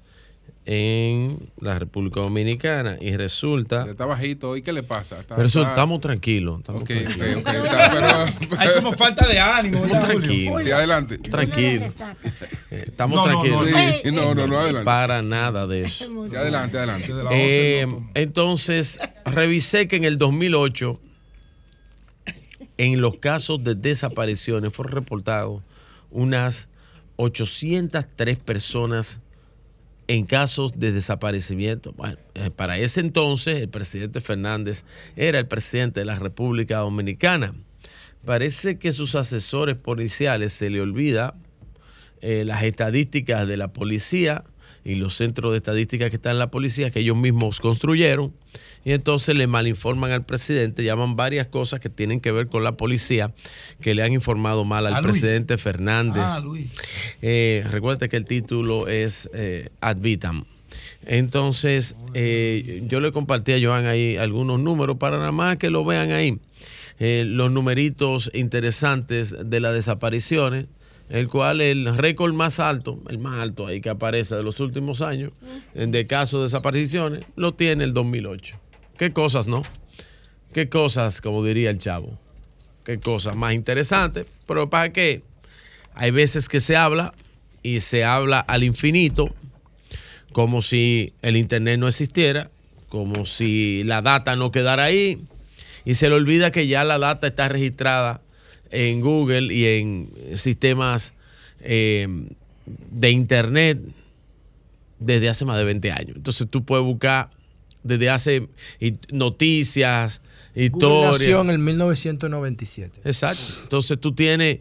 [0.66, 3.84] en la República Dominicana y resulta...
[3.86, 4.56] Está bajito.
[4.56, 5.18] ¿Y qué le pasa?
[5.18, 6.60] Está- Pero eso, está- estamos tranquilos.
[6.60, 7.36] Estamos Ok, tranquilos.
[7.38, 10.62] está, pero- Hay como falta de ánimo, ¿verdad, Estamos tranquilos.
[10.62, 11.18] Sí, adelante.
[11.18, 11.94] Tranquilos.
[12.70, 13.70] Eh, Estamos No, no, tranquilos.
[13.70, 14.84] no, Sí, no, no, no, adelante.
[14.86, 16.06] Para nada de eso.
[16.28, 17.08] Sí, adelante, adelante.
[17.08, 20.98] Desde la Eh, 11 no, entonces, revisé que en el 2008,
[22.78, 25.62] en los casos de desapariciones, fueron reportados
[26.10, 26.68] unas
[27.16, 29.20] 803 personas
[30.08, 31.92] en casos de desaparecimiento.
[31.92, 34.84] Bueno, eh, para ese entonces, el presidente Fernández
[35.16, 37.54] era el presidente de la República Dominicana.
[38.24, 41.34] Parece que sus asesores policiales se le olvida
[42.20, 44.44] eh, las estadísticas de la policía
[44.84, 48.34] y los centros de estadística que están en la policía, que ellos mismos construyeron,
[48.84, 52.76] y entonces le malinforman al presidente, llaman varias cosas que tienen que ver con la
[52.76, 53.32] policía,
[53.80, 55.20] que le han informado mal al A Luis.
[55.20, 56.24] presidente Fernández.
[56.26, 56.70] Ah, Luis.
[57.22, 60.44] Eh, recuerde que el título es eh, Ad vitam.
[61.06, 65.84] Entonces, eh, yo le compartí a Joan ahí algunos números para nada más que lo
[65.84, 66.38] vean ahí.
[66.98, 70.66] Eh, los numeritos interesantes de las desapariciones,
[71.08, 75.02] el cual el récord más alto, el más alto ahí que aparece de los últimos
[75.02, 75.32] años,
[75.74, 78.58] de casos de desapariciones, lo tiene el 2008.
[78.96, 79.62] ¿Qué cosas, no?
[80.52, 82.18] ¿Qué cosas, como diría el chavo?
[82.84, 84.26] ¿Qué cosas más interesantes?
[84.46, 85.22] Pero ¿para qué?
[85.94, 87.14] Hay veces que se habla
[87.62, 89.34] y se habla al infinito,
[90.32, 92.50] como si el Internet no existiera,
[92.88, 95.24] como si la data no quedara ahí,
[95.84, 98.20] y se le olvida que ya la data está registrada
[98.70, 101.14] en Google y en sistemas
[101.60, 102.06] eh,
[102.90, 103.78] de Internet
[104.98, 106.16] desde hace más de 20 años.
[106.16, 107.30] Entonces tú puedes buscar
[107.82, 108.48] desde hace
[108.80, 110.22] y- noticias,
[110.54, 111.12] historias.
[111.12, 113.00] nació en el 1997.
[113.04, 113.42] Exacto.
[113.62, 114.58] Entonces tú tienes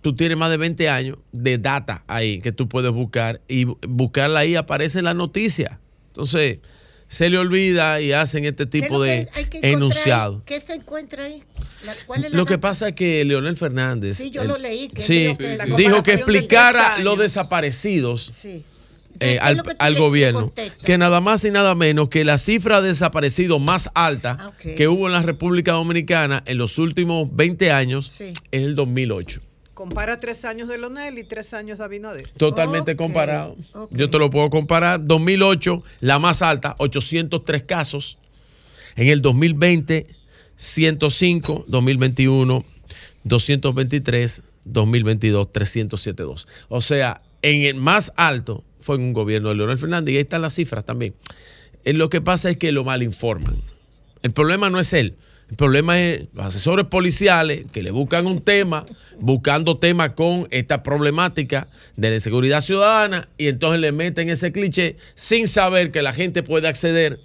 [0.00, 4.40] tú tienes más de 20 años de data ahí que tú puedes buscar y buscarla
[4.40, 5.78] ahí aparece la noticia.
[6.06, 6.60] Entonces,
[7.10, 9.28] se le olvida y hacen este ¿Qué es tipo de
[9.62, 10.42] enunciados.
[10.46, 11.42] ¿Qué se encuentra ahí?
[11.84, 14.58] La- ¿Cuál es la Lo que pasa es que Leonel Fernández Sí, yo el- lo
[14.58, 18.30] leí, que él sí, dijo que la dijo que comparación de explicara 10 los desaparecidos
[18.32, 18.48] Sí.
[18.48, 18.62] eh,
[19.18, 19.40] ¿qué es
[19.80, 20.52] al, gobierno,
[20.84, 24.86] que nada más y nada menos que la cifra de desaparecidos más alta Ah, que
[24.88, 28.32] hubo en la República Dominicana en los últimos 20 años Sí.
[28.52, 29.40] es el 2008.
[29.80, 32.28] Compara tres años de Lonel y tres años de Abinader.
[32.36, 33.56] Totalmente comparado.
[33.88, 35.00] Yo te lo puedo comparar.
[35.02, 38.18] 2008, la más alta, 803 casos.
[38.94, 40.04] En el 2020,
[40.54, 41.64] 105.
[41.66, 42.62] 2021,
[43.24, 44.42] 223.
[44.66, 46.46] 2022, 372.
[46.68, 50.12] O sea, en el más alto fue en un gobierno de Leonel Fernández.
[50.12, 51.14] Y ahí están las cifras también.
[51.86, 53.56] Eh, Lo que pasa es que lo mal informan.
[54.22, 55.16] El problema no es él.
[55.50, 58.84] El problema es los asesores policiales que le buscan un tema,
[59.18, 64.96] buscando temas con esta problemática de la inseguridad ciudadana y entonces le meten ese cliché
[65.14, 67.18] sin saber que la gente puede acceder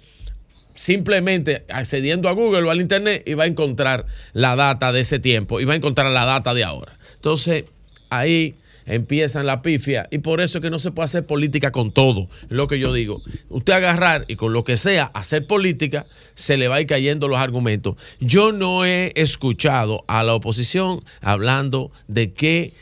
[0.74, 5.20] simplemente accediendo a Google o al Internet y va a encontrar la data de ese
[5.20, 6.98] tiempo y va a encontrar la data de ahora.
[7.14, 7.64] Entonces,
[8.10, 8.56] ahí
[8.86, 12.28] empiezan la pifia y por eso es que no se puede hacer política con todo,
[12.42, 13.20] es lo que yo digo.
[13.50, 17.28] Usted agarrar y con lo que sea hacer política, se le va a ir cayendo
[17.28, 17.96] los argumentos.
[18.20, 22.72] Yo no he escuchado a la oposición hablando de qué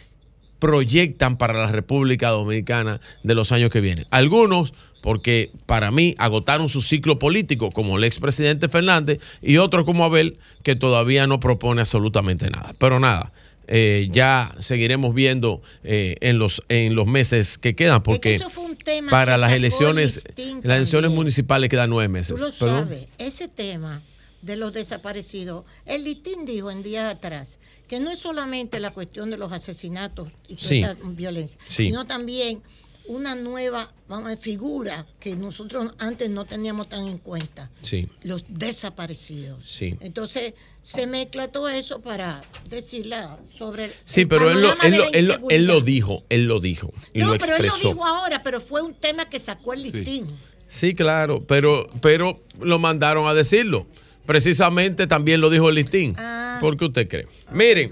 [0.58, 4.06] proyectan para la República Dominicana de los años que vienen.
[4.10, 10.04] Algunos, porque para mí agotaron su ciclo político, como el expresidente Fernández, y otros como
[10.04, 12.72] Abel, que todavía no propone absolutamente nada.
[12.78, 13.30] Pero nada,
[13.68, 18.64] eh, ya seguiremos viendo eh, en, los, en los meses que quedan, porque eso fue
[18.64, 20.24] un tema para las elecciones,
[20.62, 22.34] las elecciones municipales quedan nueve meses.
[22.36, 24.02] Tú lo sabes, ese tema
[24.42, 27.56] de los desaparecidos, el listín dijo en días atrás
[27.88, 30.78] que no es solamente la cuestión de los asesinatos y Sí.
[30.82, 31.84] esta violencia, Sí.
[31.84, 32.62] sino también
[33.06, 38.44] una nueva vamos a figura que nosotros antes no teníamos tan en cuenta, Sí, los
[38.48, 39.80] desaparecidos.
[40.00, 40.54] Entonces
[40.84, 45.28] se mezcla todo eso para decirla sobre el Sí, pero él lo, él, lo, él,
[45.28, 47.88] lo, él lo dijo, él lo dijo y no, lo pero él lo expresó.
[47.94, 50.26] dijo ahora, pero fue un tema que sacó el listín.
[50.68, 53.86] Sí, claro, pero, pero lo mandaron a decirlo.
[54.26, 56.16] Precisamente también lo dijo el listín.
[56.18, 56.58] Ah.
[56.60, 57.28] ¿Por qué usted cree?
[57.50, 57.90] Miren,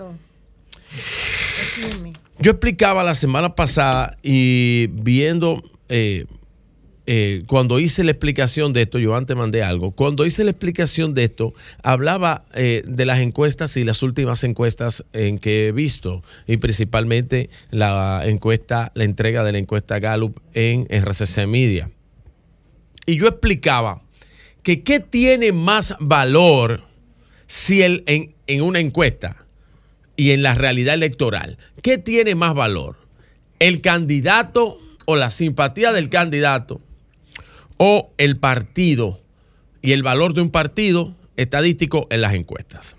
[2.38, 6.26] yo explicaba la semana pasada y viendo, eh,
[7.04, 11.14] eh, cuando hice la explicación de esto, yo antes mandé algo, cuando hice la explicación
[11.14, 16.22] de esto, hablaba eh, de las encuestas y las últimas encuestas en que he visto,
[16.46, 21.90] y principalmente la encuesta, la entrega de la encuesta Gallup en RCC Media.
[23.04, 24.02] Y yo explicaba
[24.62, 26.84] que qué tiene más valor
[27.46, 29.44] si el, en, en una encuesta
[30.14, 32.96] y en la realidad electoral, ¿qué tiene más valor?
[33.58, 36.80] ¿El candidato o la simpatía del candidato
[37.84, 39.20] o el partido
[39.80, 42.96] y el valor de un partido estadístico en las encuestas?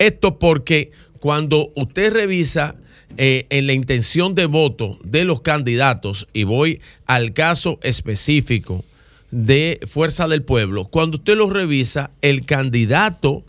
[0.00, 0.90] Esto porque
[1.20, 2.74] cuando usted revisa
[3.18, 8.84] eh, en la intención de voto de los candidatos, y voy al caso específico
[9.30, 13.44] de Fuerza del Pueblo, cuando usted lo revisa, el candidato,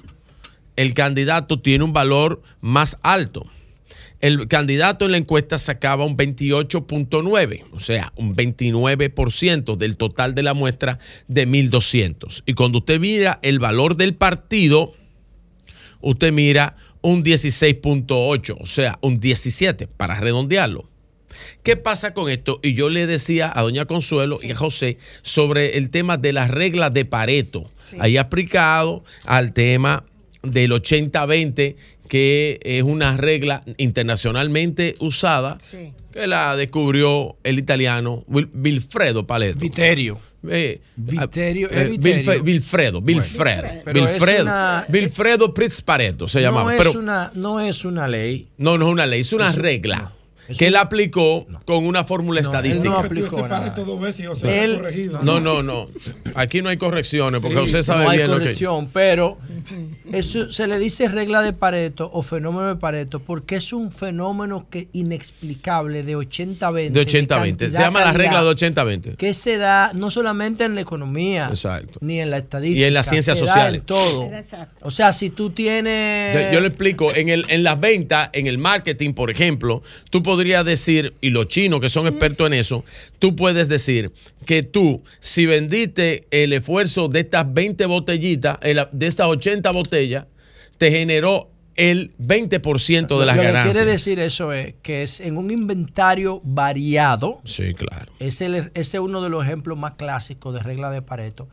[0.76, 3.48] el candidato tiene un valor más alto.
[4.22, 10.44] El candidato en la encuesta sacaba un 28.9, o sea, un 29% del total de
[10.44, 12.44] la muestra de 1.200.
[12.46, 14.94] Y cuando usted mira el valor del partido,
[16.02, 20.88] usted mira un 16.8, o sea, un 17, para redondearlo.
[21.64, 22.60] ¿Qué pasa con esto?
[22.62, 26.52] Y yo le decía a doña Consuelo y a José sobre el tema de las
[26.52, 27.70] reglas de Pareto.
[28.00, 30.06] Ahí aplicado al tema
[30.44, 31.76] del 80-20,
[32.12, 35.58] que es una regla internacionalmente usada,
[36.12, 39.58] que la descubrió el italiano Wil- Wilfredo Pareto.
[39.58, 40.20] Viterio.
[40.50, 42.34] Eh, Viterio, eh, es Viterio.
[42.34, 44.02] Wilfre- Wilfredo, Wilfredo, Pero
[44.42, 44.86] una-
[45.54, 46.74] Pritz Pareto se no, llamaba.
[46.74, 48.50] es pero, una, no es una ley.
[48.58, 50.12] no, no es una ley, es una Es un- regla
[50.58, 52.90] que él aplicó con una fórmula él estadística.
[52.90, 53.70] no aplicó nada.
[53.72, 55.20] dos veces y sea, Él- corregido.
[55.24, 55.90] No, no, no.
[56.36, 58.44] Aquí no hay correcciones porque Sí, usted sabe no hay bien lo que.
[58.44, 59.38] corrección, pero
[60.12, 64.68] eso se le dice regla de Pareto o fenómeno de Pareto porque es un fenómeno
[64.70, 66.90] que inexplicable de 80-20.
[66.92, 67.70] De 80-20.
[67.70, 69.16] Se llama la regla de 80-20.
[69.16, 72.00] Que se da no solamente en la economía, Exacto.
[72.02, 72.82] ni en la estadística.
[72.82, 73.80] Y en las ciencias se da sociales.
[73.82, 74.30] en todo.
[74.82, 76.34] O sea, si tú tienes.
[76.50, 80.24] Yo, yo le explico, en, el, en las ventas, en el marketing, por ejemplo, tú
[80.24, 82.84] podrías decir, y los chinos que son expertos en eso,
[83.20, 84.12] tú puedes decir
[84.46, 90.26] que tú, si vendiste el esfuerzo de estas 20 botellitas, el- de estas 80 botellas,
[90.78, 93.76] te generó el 20% de las Lo que ganancias.
[93.76, 97.42] quiere decir eso es que es en un inventario variado.
[97.46, 98.12] Sí, claro.
[98.20, 101.48] Es el- ese es uno de los ejemplos más clásicos de regla de Pareto.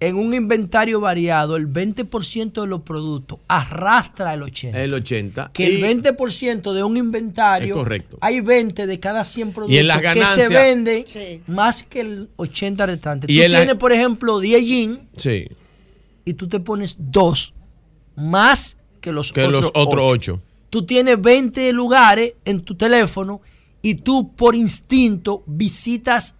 [0.00, 4.76] En un inventario variado, el 20% de los productos arrastra el 80%.
[4.76, 5.50] El 80.
[5.52, 8.16] que el Y- 20% de un inventario, Es correcto.
[8.20, 11.04] hay 20 de cada 100 productos Y en las que se venden
[11.48, 13.26] más que el 80 restante.
[13.28, 15.46] Y tú en la- tienes, por ejemplo, 10 jeans Sí,
[16.24, 17.52] y tú te pones dos
[18.14, 20.34] más que los que otros los otros ocho.
[20.34, 20.42] 8.
[20.70, 23.40] Tú tienes 20 lugares en tu teléfono
[23.82, 26.36] y tú por instinto visitas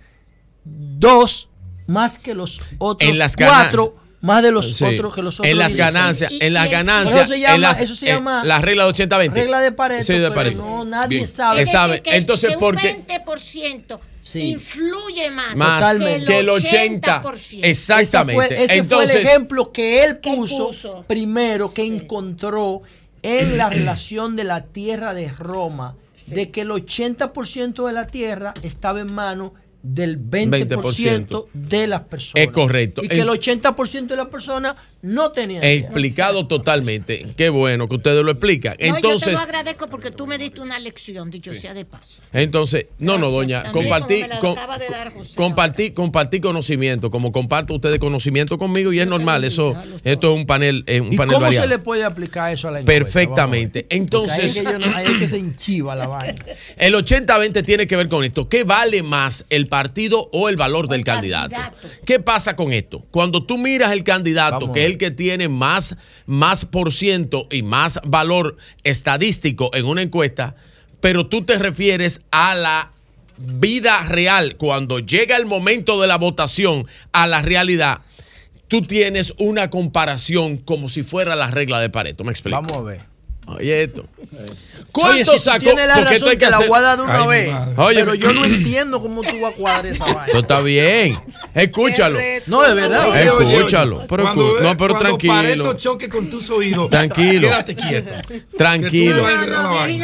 [0.65, 1.49] dos
[1.89, 4.85] más que los otros En las cuatro más de los Sí.
[4.85, 5.95] otros que los otros En las 16.
[5.95, 7.29] ganancias, en las Eso ganancias.
[7.29, 9.41] se llama- en las- eso se en llama la regla de 80-20.
[9.41, 10.59] regla de Pareto, Sí, de pero Pareto.
[10.59, 11.27] no, nadie Bien.
[11.29, 11.65] sabe.
[11.67, 12.03] Sabe.
[12.03, 12.89] que- Entonces, que un ¿por qué?
[12.95, 14.41] 20% Sí.
[14.51, 17.21] influye más, Más que el 80.
[17.23, 17.65] 80%.
[17.67, 18.45] Exactamente.
[18.47, 21.05] Ese fue, ese Entonces, fue el ejemplo que él Que puso, puso.
[21.07, 22.83] primero, que encontró
[23.23, 25.95] en la relación de la tierra de Roma,
[26.27, 29.53] de que el 80% de la tierra estaba en manos
[29.95, 32.47] del 20%, de las personas.
[32.47, 33.03] Es correcto.
[33.03, 35.67] Y que el 80% de las personas no tierra.
[35.67, 37.27] explicado totalmente.
[37.37, 38.73] Qué bueno que ustedes lo explican.
[38.81, 41.85] No, yo te Entonces, lo agradezco porque tú me diste una lección, dicho sea de
[41.85, 42.21] paso.
[42.33, 44.57] entonces, no, no, doña, compartí, com-
[45.37, 50.47] compartí, compartí conocimiento, como comparto ustedes conocimiento conmigo y es normal, eso, esto es un
[50.47, 51.65] panel, eh, un ¿Y panel cómo variado.
[51.65, 53.05] se le puede aplicar eso a la encuesta?
[53.05, 53.87] Perfectamente.
[53.91, 56.35] Entonces, ahí es que, yo no- ahí es que se enchiva la vaina.
[56.77, 58.49] el 80-20 tiene que ver con esto.
[58.49, 61.55] ¿Qué vale más, el partido o el valor del candidato?
[62.05, 63.05] ¿Qué pasa con esto?
[63.11, 64.88] Cuando tú miras el candidato, Vamos que.
[64.89, 70.57] El que tiene más, más por ciento y más valor estadístico en una encuesta,
[71.01, 72.93] pero tú te refieres a la
[73.39, 78.01] vida real, cuando llega el momento de la votación, a la realidad,
[78.67, 82.25] tú tienes una comparación como si fuera la regla de Pareto.
[82.25, 82.61] ¿Me explico?
[82.61, 83.18] Vamos a ver.
[83.57, 84.05] Oye esto.
[84.93, 85.61] Oye, si tú sacó?
[85.61, 87.29] tienes la Porque esto razón, hay que te la voy a dar de una Ay,
[87.29, 87.55] vez.
[87.77, 90.25] Oye, pero yo no entiendo cómo tú vas a cuadrar esa vaina.
[90.27, 91.19] Esto está bien.
[91.55, 92.19] Escúchalo.
[92.47, 93.09] No, de verdad.
[93.11, 93.57] Oye, oye, oye.
[93.59, 94.05] Escúchalo.
[94.09, 95.27] Pero, Cuando- no, pero cuando Pareto
[95.63, 95.75] tranquilo.
[95.75, 96.91] choque con tus oídos.
[96.91, 97.49] Tranquilo.
[97.49, 98.11] Quédate quieto.
[98.59, 99.25] Tranquilo.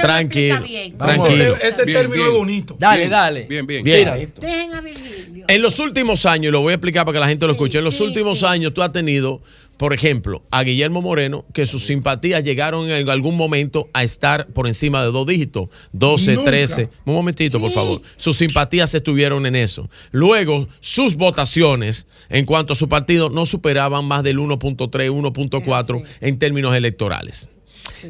[0.00, 0.62] Tranquilo.
[0.98, 1.56] Tranquilo.
[1.60, 2.26] Ese Bien, término bien.
[2.32, 2.76] es bonito.
[2.78, 3.42] Dale, Bien, dale.
[3.44, 3.82] Bien, bien.
[3.84, 4.32] Bien.
[4.40, 5.44] Dejen a Virgilio.
[5.48, 7.78] En los últimos años, y lo voy a explicar para que la gente lo escuche,
[7.78, 9.42] en los últimos años tú has tenido,
[9.77, 14.67] por ejemplo, a Guillermo Moreno, que sus simpatías llegaron en algún momento a estar por
[14.67, 16.51] encima de dos dígitos, 12, Nunca.
[16.51, 16.91] 13.
[17.05, 18.01] Un momentito, por favor.
[18.17, 19.89] Sus simpatías estuvieron en eso.
[20.12, 26.39] Luego, sus votaciones en cuanto a su partido no superaban más del 1.3, 1.4 en
[26.39, 27.49] términos electorales.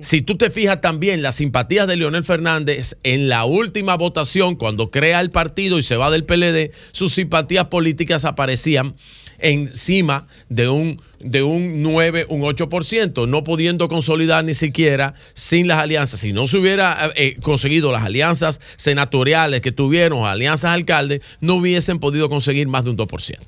[0.03, 4.91] Si tú te fijas también las simpatías de Leonel Fernández en la última votación, cuando
[4.91, 8.97] crea el partido y se va del PLD, sus simpatías políticas aparecían
[9.39, 15.79] encima de un, de un 9, un 8%, no pudiendo consolidar ni siquiera sin las
[15.79, 16.21] alianzas.
[16.21, 21.99] Si no se hubiera eh, conseguido las alianzas senatoriales que tuvieron, alianzas alcaldes, no hubiesen
[21.99, 23.39] podido conseguir más de un 2%.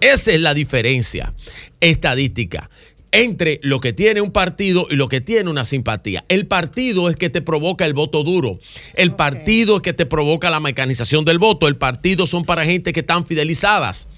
[0.00, 1.32] Esa es la diferencia
[1.80, 2.68] estadística
[3.12, 6.24] entre lo que tiene un partido y lo que tiene una simpatía.
[6.28, 8.58] El partido es que te provoca el voto duro.
[8.94, 11.68] El partido es que te provoca la mecanización del voto.
[11.68, 14.08] El partido son para gente que están fidelizadas.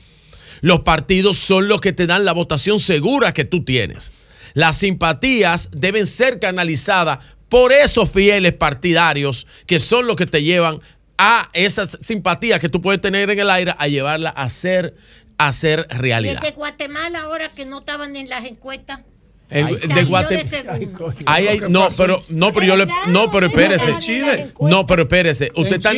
[0.64, 4.14] Los partidos son los que te dan la votación segura que tú tienes.
[4.54, 7.18] Las simpatías deben ser canalizadas
[7.50, 10.80] por esos fieles partidarios que son los que te llevan
[11.18, 14.96] a esas simpatías que tú puedes tener en el aire a llevarla a ser,
[15.36, 16.40] a ser realidad.
[16.40, 19.00] de Guatemala ahora que no estaban en las encuestas.
[19.54, 20.48] El- de Guatemala.
[20.48, 21.14] segundo.
[21.26, 23.94] Ahí hay- no, pero no, pero yo le no, pero espérese.
[24.60, 25.50] No, pero espérese.
[25.54, 25.92] Usted está,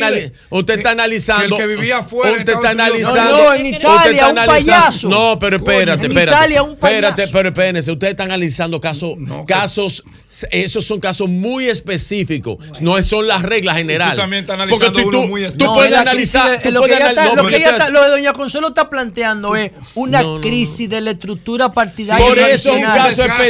[0.49, 1.57] usted está analizando.
[1.57, 3.21] que vivía afuera en Usted está analizando.
[3.23, 5.09] No, no, en usted Italia, está un analizando- payaso.
[5.09, 6.37] No, pero espérate, En espérate.
[6.37, 6.97] Italia, un payaso.
[7.07, 7.91] Espérate, pero espérense.
[7.91, 9.13] Ustedes están analizando casos,
[9.47, 10.03] casos,
[10.51, 12.57] esos son casos muy específicos.
[12.79, 14.17] No son las reglas generales.
[14.17, 15.73] también estás Porque analizando tú, uno tú- muy tú específico.
[15.73, 16.49] puedes analizar.
[16.49, 17.89] de- tú lo, que puedes ella anal- está- no, lo que porque ella te- está-
[17.89, 22.25] lo de Doña Consuelo está planteando es una crisis de la estructura partidaria.
[22.25, 23.46] Por eso es un caso específico.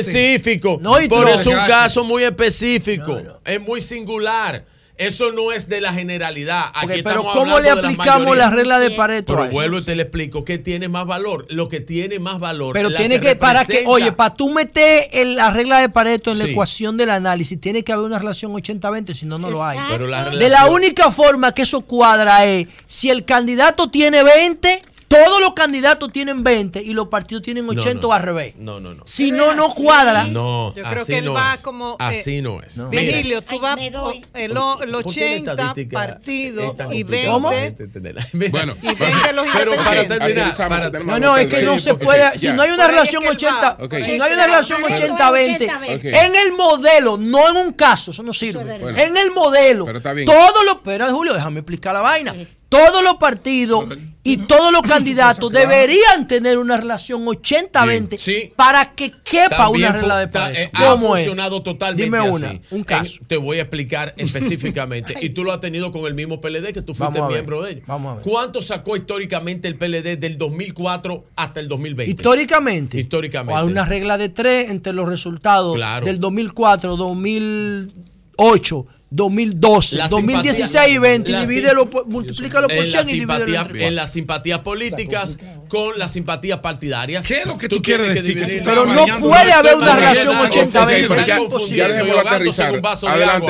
[0.82, 3.19] No, y eso es un caso muy específico.
[3.45, 4.66] Es muy singular.
[5.00, 6.72] Eso no es de la generalidad.
[6.74, 8.38] Aquí Ok, pero ¿cómo le aplicamos mayorías.
[8.38, 11.45] la regla de Pareto Pero vuelvo y te le explico que tiene más valor.
[11.51, 12.74] Lo que tiene más valor.
[12.74, 16.32] Pero la tiene que, para que, oye, para tú meter el- la regla de Pareto
[16.32, 16.51] en la Sí.
[16.51, 19.77] ecuación del análisis, tiene que haber una relación 80-20, si no, no lo hay.
[19.92, 24.82] Pero la De la única forma que eso cuadra es si el candidato tiene 20
[25.08, 28.08] todos los candidatos tienen 20 y los partidos tienen 80 no.
[28.10, 28.56] o al revés.
[28.58, 29.03] No, no, no.
[29.06, 30.26] Si no, no cuadra.
[30.26, 31.61] No, Yo creo así que él no va es.
[31.61, 32.77] como, eh, Así no es.
[32.77, 33.86] Mira, Virgilio, tú vas el,
[34.34, 38.27] el ¿por qué la 80 estadística partidos y complicada para la 20 gente entenderla?
[38.34, 41.94] Mira, Bueno, y 20 los pero para terminar, para- No, no, es que no se
[41.95, 42.38] puede.
[42.38, 43.95] Si no hay una relación 80, Ok.
[44.00, 46.03] si no hay una relación 80-20, Ok.
[46.06, 48.77] en el modelo, no en un caso, eso no sirve.
[48.77, 49.00] Bueno.
[49.00, 50.26] En el modelo, Pero está bien.
[50.27, 50.76] todos los.
[50.77, 52.34] Espera, Julio, déjame explicar la vaina.
[52.70, 53.86] Todos los partidos
[54.24, 60.20] y todos los candidatos deberían tener una relación 80-20 para que quepa También una regla
[60.20, 60.62] de pareja.
[60.64, 61.24] eh, ha ¿Cómo es?
[61.24, 62.62] funcionado totalmente Dime una, así.
[62.72, 63.20] un caso.
[63.22, 65.16] En- te voy a explicar específicamente.
[65.22, 67.84] y tú lo has tenido con el mismo PLD que tú fuiste miembro de ellos.
[67.88, 68.24] vamos a ver.
[68.24, 72.12] ¿Cuánto sacó históricamente el PLD del 2004 hasta el 2020?
[72.12, 73.00] Históricamente.
[73.00, 73.54] Históricamente.
[73.54, 76.06] O hay una regla de tres entre los resultados Claro.
[76.06, 81.32] del 2004, 2008, 2012, La 2016 simpatía- y 20.
[81.32, 85.38] la Divídelo, multiplícalo por en, la 100 y divídelo entre en las simpatías políticas
[85.69, 87.26] con las simpatías partidarias.
[87.26, 88.45] ¿Qué es lo que tú quieres tienes decir?
[88.45, 91.08] Que tú Pero no puede haber una relación Ok, 80-20.
[91.08, 92.74] pero Ya- en aterrizar.
[92.74, 93.45] un vaso de Adelante,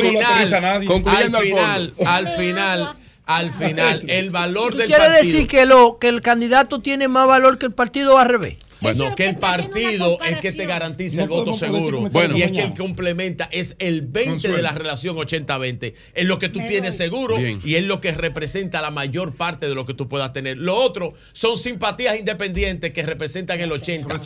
[0.00, 5.24] final, concluyendo al al final, al final, al final, el valor ¿Tú del quieres partido.
[5.32, 8.56] decir que, lo, que el candidato tiene más valor que el partido o al revés?
[8.80, 11.98] Bueno, que el partido es que te garantiza el voto seguro.
[11.98, 14.56] comentario y es que el complementa es el 20 Consuelo.
[14.56, 15.94] de la relación 80-20.
[16.14, 17.60] Es lo que tú tienes seguro Bien.
[17.64, 20.56] y es lo que representa la mayor parte de lo que tú puedas tener.
[20.56, 24.20] Lo otro son simpatías independientes que representan el 80.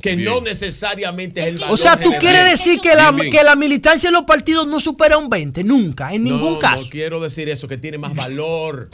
[0.00, 2.20] Que no necesariamente es el valor O sea, tú general.
[2.20, 3.32] quieres decir que la, Bien, bien.
[3.32, 6.84] que la militancia en los partidos no supera un 20, nunca, en ningún no, caso.
[6.84, 8.88] No quiero decir eso, que tiene más valor.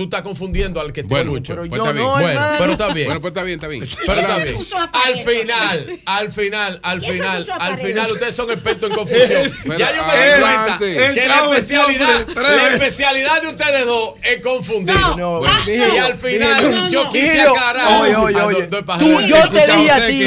[0.00, 1.52] Tú estás confundiendo al que te Bueno, escucho.
[1.54, 2.06] pero Pues yo está bien.
[2.06, 3.06] no, bueno, pero está bien.
[3.08, 3.86] Bueno, pues está bien, está bien.
[4.06, 4.56] Pero está bien.
[4.94, 9.52] Al final, al final, al final, al final, ustedes son expertos en confusión.
[9.62, 14.40] Pero ya yo me di cuenta que la especialidad, la especialidad de ustedes dos es
[14.40, 14.96] confundir.
[15.18, 18.00] No, y al final, yo quise aclarar.
[18.00, 18.68] Oye, oye, Ah, oye.
[18.98, 20.20] Tú, yo te dije a ti,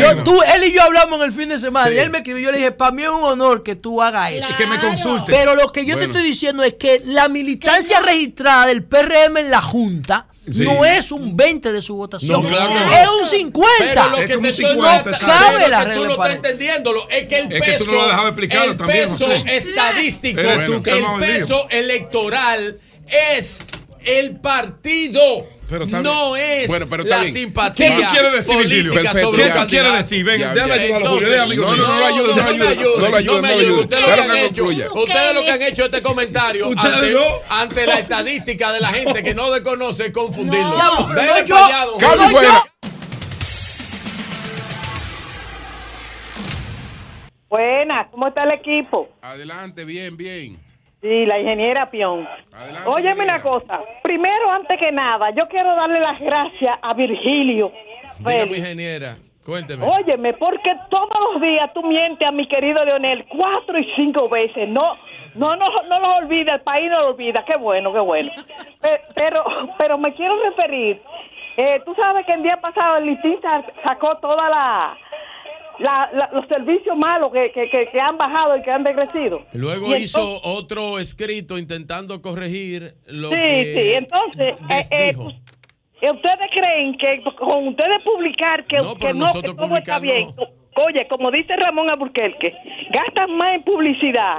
[0.00, 1.94] yo, tú, él y yo hablamos en el fin de semana Sí.
[1.94, 4.32] y él me escribió, yo le dije, para mí es un honor que tú hagas
[4.32, 4.48] eso.
[4.56, 5.30] que me consulte.
[5.30, 9.50] Pero lo que yo te estoy diciendo es que la militancia registrada del PRM en
[9.50, 10.64] la Junta Sí.
[10.64, 12.92] no es un 20 de su votación, No, claro que no.
[12.92, 13.68] es un 50.
[13.78, 16.36] Pero lo que te estoy no cabe la que regla tú no de estás pareja.
[16.38, 17.08] entendiéndolo.
[17.10, 17.78] Es que el Es peso.
[17.78, 19.44] que tú no lo has dejado explicarlo el también, peso José.
[19.56, 20.40] estadístico.
[20.40, 20.82] El
[21.20, 22.80] peso electoral
[23.36, 23.60] es
[24.04, 25.20] el partido.
[25.72, 26.46] Pero está no bien.
[26.60, 27.32] es Bueno, pero está la bien.
[27.34, 28.92] simpatía ¿Qué tú quieres decir, Virgilio?
[28.92, 30.24] política sobre ¿Qué tú quieres decir?
[30.26, 31.28] Ven, déjame ayudarlo, Julio.
[31.30, 31.86] Déjame No, no, mío.
[31.86, 33.80] no lo ayudes, no lo ayudes, No lo ayudes, no no lo.
[33.80, 34.92] Ustedes lo que han hecho, concluya.
[34.92, 37.22] ustedes lo que han hecho este comentario ante, no.
[37.48, 40.76] ante la estadística de la gente que no desconoce es confundirlo.
[40.76, 41.56] No, no yo.
[41.98, 42.64] Cambio fuera.
[47.48, 49.08] Buenas, ¿cómo está el equipo?
[49.22, 50.58] Adelante, bien, bien.
[51.02, 52.26] Sí, la ingeniera Pion.
[52.52, 53.34] Adelante, Óyeme ingeniera.
[53.34, 53.80] una cosa.
[54.02, 57.72] Primero, antes que nada, yo quiero darle las gracias a Virgilio.
[58.18, 59.84] Dígame, ingeniera, cuénteme.
[59.84, 64.68] Óyeme, porque todos los días tú mientes a mi querido Leonel cuatro y cinco veces.
[64.68, 64.94] No,
[65.34, 67.44] no, no, no lo olvida, el país no lo olvida.
[67.44, 68.30] Qué bueno, qué bueno.
[68.80, 69.42] Pe- Pero,
[69.78, 71.02] pero me quiero referir.
[71.56, 74.96] eh, tú sabes que el día pasado el listín sa- sacó toda la,
[75.78, 79.42] la- la- los servicios malos que, que, que, que han bajado y que han decrecido.
[79.52, 85.16] Luego Y hizo entonces- otro escrito intentando corregir lo Sí, que sí, entonces, eh, eh,
[86.02, 90.28] eh, ¿ustedes creen que con ustedes publicar que No, que no, que todo está bien?
[90.36, 90.44] no.
[90.74, 92.54] Oye, como dice Ramón Alburquerque,
[92.90, 94.38] gastan más en publicidad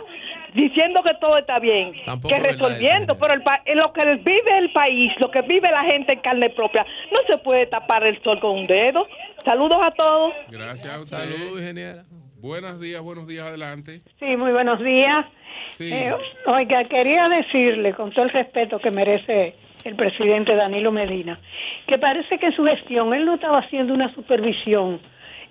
[0.53, 4.57] diciendo que todo está bien Tampoco que resolviendo, pero el pa- en lo que vive
[4.59, 8.21] el país, lo que vive la gente en carne propia, no se puede tapar el
[8.23, 9.07] sol con un dedo.
[9.45, 10.33] Saludos a todos.
[10.49, 11.17] Gracias a usted.
[11.17, 12.03] Saludos, ingeniera.
[12.39, 14.01] Buenos días, buenos días, adelante.
[14.19, 15.25] Sí, muy buenos días.
[15.69, 15.91] Sí.
[15.93, 16.13] Eh,
[16.47, 21.39] oiga, quería decirle, con todo el respeto que merece el presidente Danilo Medina,
[21.87, 24.99] que parece que en su gestión él no estaba haciendo una supervisión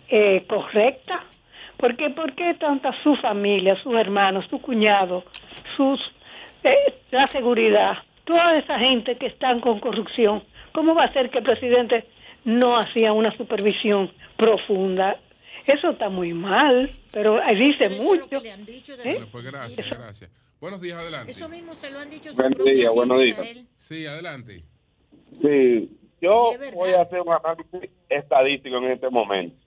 [0.08, 1.24] eh, correcta.
[1.82, 5.24] ¿Por qué, ¿Por qué tanta su familia, sus hermanos, su cuñado,
[5.76, 6.00] sus
[6.62, 10.44] eh, la seguridad, toda esa gente que están con corrupción?
[10.70, 12.06] ¿Cómo va a ser que el presidente
[12.44, 15.18] no hacía una supervisión profunda?
[15.66, 18.40] Eso está muy mal, pero ahí dice mucho.
[18.44, 19.02] ¿eh?
[19.02, 20.30] Bueno, pues gracias, gracias.
[20.60, 21.32] Buenos días, adelante.
[21.32, 23.18] Eso mismo se lo han dicho su Buenos días, buenos.
[23.78, 24.62] Sí, adelante.
[25.42, 29.61] Sí, yo voy a hacer un análisis estadístico en este momento.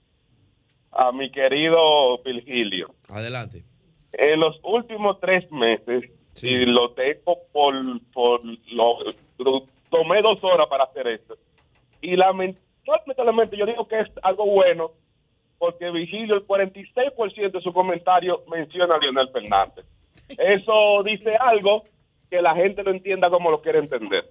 [0.98, 2.94] A mi querido Virgilio.
[3.10, 3.64] Adelante.
[4.12, 6.04] En los últimos tres meses,
[6.42, 7.74] y lo tengo por,
[8.12, 8.98] por lo,
[9.90, 11.36] tomé dos horas para hacer esto.
[12.00, 14.92] Y lamentablemente yo digo que es algo bueno,
[15.58, 19.84] porque Vigilio, el 46% de su comentario menciona a Leonel Fernández.
[20.38, 21.82] Eso dice algo
[22.30, 24.24] que la gente lo entienda como lo quiere entender.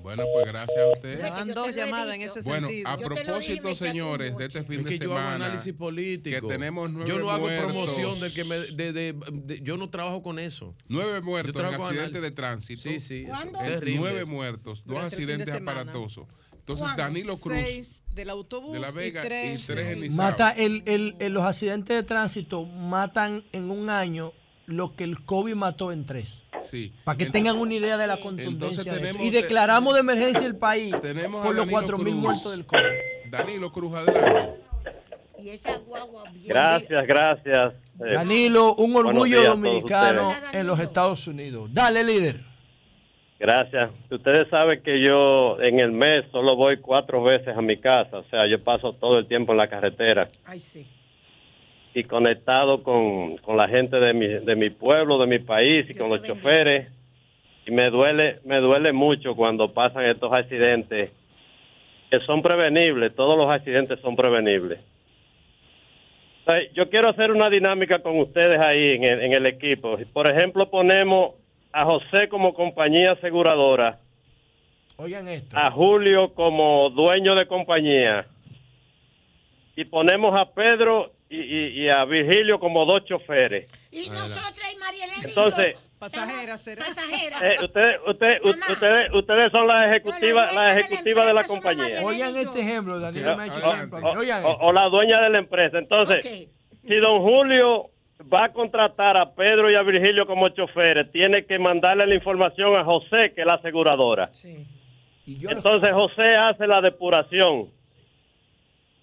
[0.00, 1.20] Bueno, pues gracias a usted.
[1.30, 2.88] Van dos llamadas en ese Bueno, sentido.
[2.88, 5.44] a propósito, señores, de este fin Es de yo hago semana.
[5.46, 6.48] análisis político.
[6.48, 7.66] Que tenemos nueve Yo no hago muertos.
[7.72, 8.56] promoción del que me.
[8.58, 10.74] De, de- de- yo no trabajo con eso.
[10.88, 12.82] Nueve muertos Yo en trabajo con accidente de tránsito.
[12.82, 13.26] Sí, sí.
[13.96, 16.26] Nueve muertos, dos Durante accidentes aparatosos.
[16.52, 17.02] Entonces, ¿Cuándo?
[17.02, 20.16] Danilo Cruz Seis del autobús de La Vega y tres, y tres en.
[20.16, 24.32] Mata el, el, el- los accidentes de tránsito matan en un año
[24.66, 26.44] lo que el COVID mató en tres.
[26.64, 26.92] Sí.
[27.04, 28.68] Para que Entonces- tengan una idea de la contundencia.
[28.92, 29.06] de esto.
[29.06, 32.22] tenemos- y declaramos de emergencia el país Tenemos por los Danilo 4 mil Cruz.
[32.22, 33.30] muertos del COVID.
[33.30, 34.60] Danilo Cruz, adelante.
[35.38, 36.46] Y esa guagua bien.
[36.48, 37.74] Gracias, gracias.
[38.00, 41.70] Eh, Danilo, un orgullo días dominicano en los Estados Unidos.
[41.72, 42.40] Dale, líder.
[43.38, 43.90] Gracias.
[44.10, 48.24] Ustedes saben que yo en el mes solo voy cuatro veces a mi casa, o
[48.24, 50.84] sea, yo paso todo el tiempo en la carretera Ay, sí.
[51.94, 55.94] Y conectado con, con la gente de mi, de mi pueblo, de mi país y
[55.94, 56.88] con los choferes.
[57.66, 61.10] Y me duele, me duele mucho cuando pasan estos accidentes
[62.10, 64.80] que son prevenibles, todos los accidentes son prevenibles.
[66.46, 69.98] O sea, Yo quiero hacer una dinámica con ustedes ahí en el, en el equipo.
[70.12, 71.34] Por ejemplo, ponemos
[71.72, 73.98] a José como compañía aseguradora,
[74.96, 75.56] Oigan esto.
[75.56, 78.26] a Julio como dueño de compañía
[79.76, 83.68] y ponemos a Pedro y, y- y a Virgilio como dos choferes.
[83.90, 85.22] Y nosotras y María Elena.
[85.24, 86.84] Entonces, Pasajera será.
[86.86, 87.38] Pasajera.
[87.52, 92.02] eh, ustedes, ustedes, ustedes, ustedes son las ejecutivas, las ejecutivas de la compañía.
[92.04, 93.60] Oigan este ejemplo, Danilo me ha hecho
[94.60, 95.78] O- la dueña de la empresa.
[95.78, 96.24] Entonces,
[96.86, 97.90] si don Julio
[98.32, 102.76] va a contratar a Pedro y a Virgilio como choferes, tiene que mandarle la información
[102.76, 104.30] a José, que es la aseguradora.
[105.56, 107.70] Entonces José hace la depuración.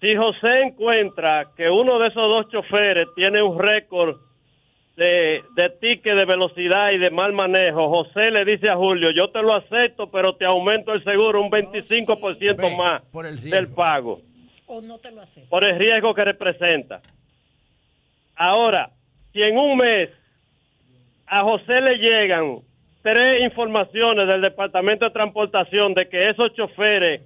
[0.00, 4.16] Si José encuentra que uno de esos dos choferes tiene un récord
[4.96, 9.30] de, de ticket de velocidad y de mal manejo, José le dice a Julio, yo
[9.30, 14.20] te lo acepto, pero te aumento el seguro un 25% más por el del pago
[14.66, 15.44] O no te lo hace.
[15.48, 17.00] por el riesgo que representa.
[18.36, 18.90] Ahora,
[19.32, 20.10] si en un mes
[21.26, 22.58] a José le llegan
[23.02, 27.22] tres informaciones del Departamento de Transportación de que esos choferes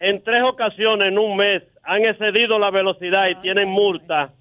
[0.00, 4.32] en tres ocasiones en un mes han excedido la velocidad y tienen multa,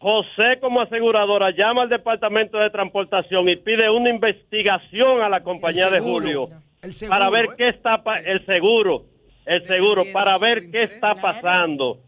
[0.00, 5.90] José como aseguradora llama al Departamento de Transportación y pide una investigación a la compañía
[5.90, 5.98] de.
[5.98, 6.48] Julio
[6.90, 7.48] seguro, para ver ¿eh?
[7.58, 9.06] qué está pa- el seguro,
[9.44, 11.98] el seguro para ver qué está pasando.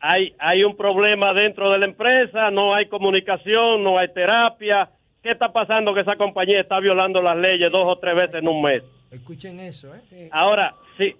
[0.00, 4.88] Hay hay un problema dentro de la empresa, no hay comunicación, no hay terapia.
[5.22, 8.48] ¿Qué está pasando que esa compañía está violando las leyes dos o tres veces en
[8.48, 8.82] un mes?
[9.10, 10.30] Escuchen eso, ¿eh?
[10.32, 11.14] Ahora, si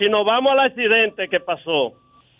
[0.00, 1.92] si nos vamos al accidente que pasó,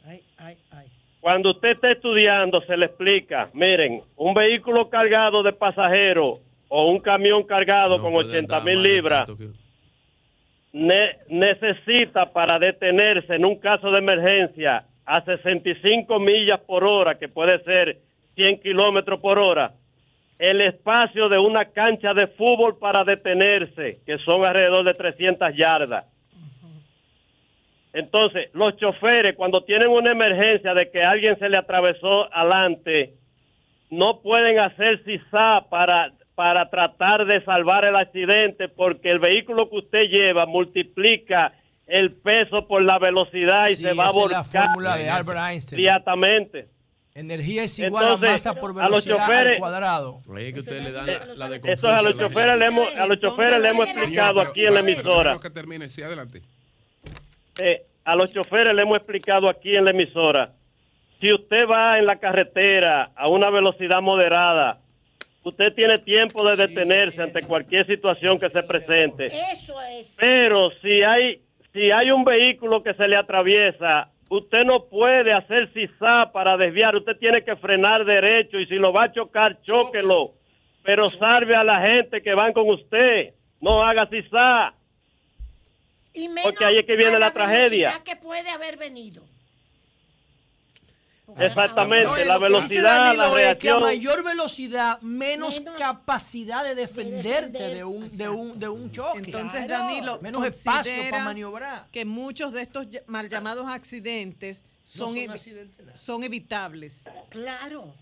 [0.07, 0.87] Ay, ay, ay.
[1.21, 6.99] cuando usted está estudiando, se le explica, miren, un vehículo cargado de pasajeros o un
[7.01, 9.29] camión cargado con 80 mil libras
[10.73, 17.29] ne- necesita para detenerse en un caso de emergencia a 65 millas por hora, que
[17.29, 17.99] puede ser
[18.37, 19.73] 100 kilómetros por hora,
[20.39, 26.07] el espacio de una cancha de fútbol para detenerse, que son alrededor de 300 yardas.
[27.93, 33.15] Entonces, los choferes, cuando tienen una emergencia de que alguien se le atravesó adelante,
[33.91, 39.77] no pueden hacer CISA para, para tratar de salvar el accidente porque el vehículo que
[39.79, 41.53] usted lleva multiplica
[41.89, 45.11] el peso por la velocidad y Sí, se va a es volcar la fórmula de
[45.11, 45.81] Albert Einstein.
[45.81, 46.69] inmediatamente.
[47.13, 50.19] Energía es igual Entonces, a masa por a los velocidad choferes- al cuadrado.
[50.37, 52.97] Ahí es que ustedes le dan la, la de Eso a los choferes le hemos,
[52.97, 55.37] a los choferes le hemos explicado aquí en la emisora.
[55.43, 56.41] que termine, sí, adelante.
[57.61, 60.53] Eh, a los choferes le hemos explicado aquí en la emisora.
[61.21, 64.81] Si usted va en la carretera a una velocidad moderada,
[65.45, 69.27] usted tiene tiempo de detenerse ante cualquier situación que se presente.
[69.27, 70.17] Eso es.
[70.19, 75.71] Pero si hay si hay un vehículo que se le atraviesa, usted no puede hacer
[75.73, 80.33] CISA para desviar, usted tiene que frenar derecho y si lo va a chocar, chóquelo.
[80.83, 84.75] Pero salve a la gente que van con usted, no haga CISA.
[86.13, 87.89] Y menos Porque ahí es que viene la tragedia.
[87.91, 89.23] velocidad que puede haber venido.
[91.39, 93.83] Exactamente, No, la velocidad, Danilo la es que a reacción.
[93.83, 99.19] mayor velocidad, menos capacidad de defenderte de un, de un, de un choque.
[99.19, 99.85] Entonces, Claro.
[99.85, 101.87] Danilo, menos espacio para ¿consideras maniobrar.
[101.93, 107.05] Que muchos de estos mal llamados accidentes son, son evi- accidentes, son evitables.
[107.29, 107.95] Claro.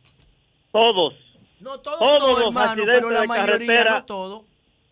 [0.73, 1.13] Todos.
[1.61, 4.45] No todos, Todos no, hermano, pero la mayoría, carretera- no todo.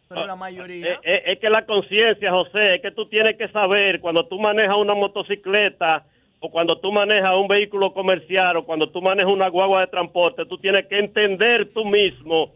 [0.09, 0.93] Pero la mayoría.
[0.95, 4.39] Eh, eh, es que la conciencia, José, es que tú tienes que saber cuando tú
[4.39, 6.07] manejas una motocicleta
[6.39, 10.45] o cuando tú manejas un vehículo comercial o cuando tú manejas una guagua de transporte,
[10.47, 12.53] tú tienes que entender tú mismo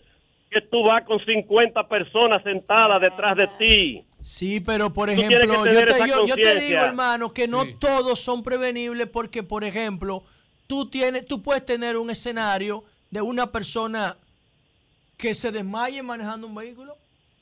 [0.50, 4.04] que tú vas con 50 personas sentadas detrás de ti.
[4.20, 6.60] Sí, pero por ejemplo, yo te, esa yo- yo te conciencia.
[6.68, 10.24] digo, hermano, que no todos son prevenibles porque, por ejemplo,
[10.66, 14.16] tú tienes, tú puedes tener un escenario de una persona
[15.16, 16.96] que se desmaye manejando un vehículo.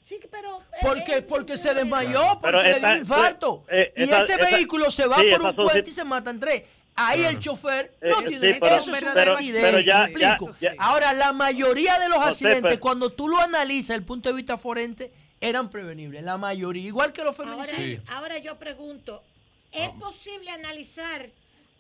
[0.09, 0.63] Sí, pero.
[0.81, 3.65] Porque, porque se desmayó, porque le dio un infarto.
[3.69, 6.41] eh, y esa- ese esa- vehículo se va sí, por un puente y se matan
[6.41, 6.63] tres.
[7.01, 9.61] Ahí el chofer Eh, no sí, tiene pero- eso es un pero- accidente.
[9.61, 10.53] pero ya- ¿me ya- explico?
[10.61, 14.35] ya- Ahora, la mayoría de los accidentes, cuando tú lo analizas desde el punto de
[14.35, 16.23] vista forense, eran prevenibles.
[16.25, 18.03] La mayoría, igual que los Ahora, feminicidios.
[18.09, 19.23] ahora yo pregunto,
[19.71, 21.29] ¿es posible analizar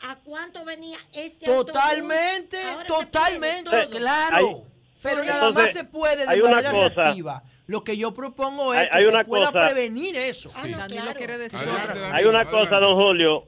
[0.03, 2.87] a cuánto venía este Totalmente, autobús?
[3.07, 4.37] Totalmente, claro.
[4.37, 7.43] Hay- pero Entonces, nada más se puede de hay una manera cosa- reactiva.
[7.67, 10.51] Lo que yo propongo es Hay- que hay se una pueda cosa- prevenir eso.
[10.57, 11.19] Ah, no, Danilo claro.
[11.19, 12.51] quiere decir Adelante, Hay una adelante.
[12.51, 13.45] cosa, don Julio,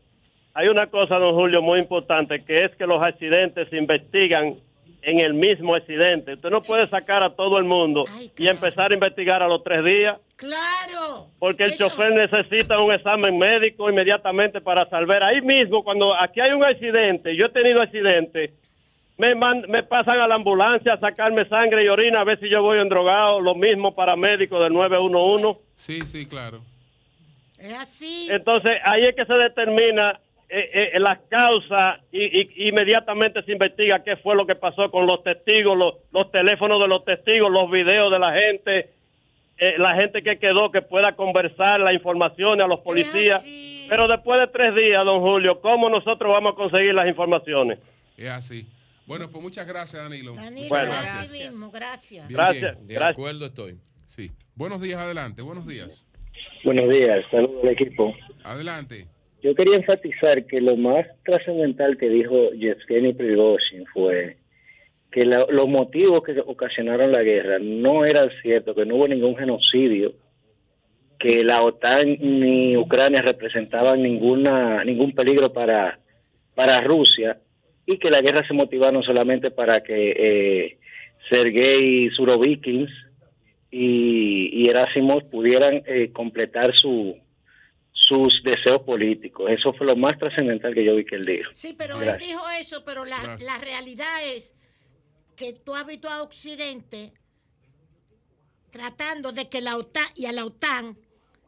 [0.53, 4.57] hay una cosa, don Julio, muy importante, que es que los accidentes se investigan
[5.03, 6.35] en el mismo accidente.
[6.35, 8.05] Usted no puede sacar a todo el mundo
[8.37, 11.29] y empezar a investigar a los tres días, Claro.
[11.39, 15.23] porque el chofer necesita un examen médico inmediatamente para salvar.
[15.25, 18.51] Ahí mismo, cuando aquí hay un accidente, yo he tenido accidentes,
[19.21, 22.49] me, man- me pasan a la ambulancia a sacarme sangre y orina a ver si
[22.49, 25.61] yo voy endrogado, lo mismo paramédico del 911.
[25.77, 26.61] Sí, sí, claro.
[27.59, 28.29] Es así.
[28.31, 30.19] Entonces, ahí es que se determina
[30.49, 35.07] eh, eh, las causas y, y- inmediatamente se investiga qué fue lo que pasó con
[35.07, 38.91] los testigos, los, los teléfonos de los testigos, los videos de la gente,
[39.59, 43.45] eh, la gente que quedó que pueda conversar las informaciones a los policías.
[43.91, 47.79] Pero después de tres días, don Julio, ¿cómo nosotros vamos a conseguir las informaciones?
[48.17, 48.67] Es así.
[49.07, 50.35] Bueno, pues muchas gracias, Danilo.
[50.35, 50.93] Danilo, Bueno.
[50.93, 52.29] así mismo, gracias.
[52.29, 52.87] Bien, Gracias, bien.
[52.87, 53.19] De gracias.
[53.19, 53.79] acuerdo estoy.
[54.07, 54.31] Sí.
[54.55, 55.43] Buenos días, adelante.
[55.43, 56.07] Buenos días.
[56.65, 58.15] Buenos días, saludos al equipo.
[58.45, 59.07] Adelante.
[59.43, 64.37] Yo quería enfatizar que lo más trascendental que dijo Yevgeny Prigozhin fue
[65.11, 69.37] que la- los motivos que ocasionaron la guerra no eran ciertos, que no hubo ningún
[69.37, 70.13] genocidio,
[71.19, 75.99] que la OTAN ni Ucrania representaban ninguna ningún peligro para,
[76.55, 77.39] para Rusia
[77.91, 80.79] y que la guerra se motivaba no solamente para que eh,
[81.29, 82.91] Sergei Surovikins
[83.71, 87.17] y, y Erasimov pudieran eh, completar su
[87.93, 89.49] sus deseos políticos.
[89.51, 91.51] Eso fue lo más trascendental que yo vi que él dijo.
[91.53, 92.21] Sí, pero Gracias.
[92.23, 94.53] él dijo eso, pero la, la realidad es
[95.37, 97.13] que tú has visto a Occidente
[98.71, 100.97] tratando de que la OTAN y a la OTAN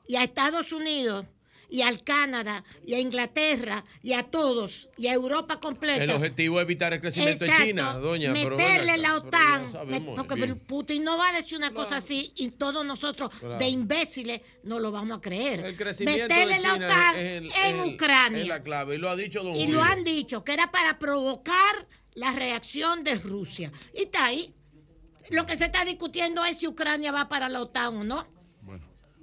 [0.06, 1.26] y a Estados Unidos
[1.72, 6.04] y al Canadá y a Inglaterra y a todos y a Europa completa.
[6.04, 7.62] El objetivo es evitar el crecimiento Exacto.
[7.62, 8.30] en China, doña.
[8.32, 10.58] meterle la OTAN, sabemos, porque bien.
[10.58, 13.56] Putin no va a decir una cosa así y todos nosotros Claro.
[13.56, 15.60] de imbéciles no lo vamos a creer.
[15.60, 18.40] El crecimiento meterle de la OTAN es el- en el- Ucrania.
[18.42, 18.96] es la clave.
[18.96, 19.76] Y lo ha dicho don Y Julio.
[19.76, 23.72] lo han dicho, que era para provocar la reacción de Rusia.
[23.94, 24.54] Y está ahí.
[25.30, 28.26] Lo que se está discutiendo es si Ucrania va para la OTAN o no.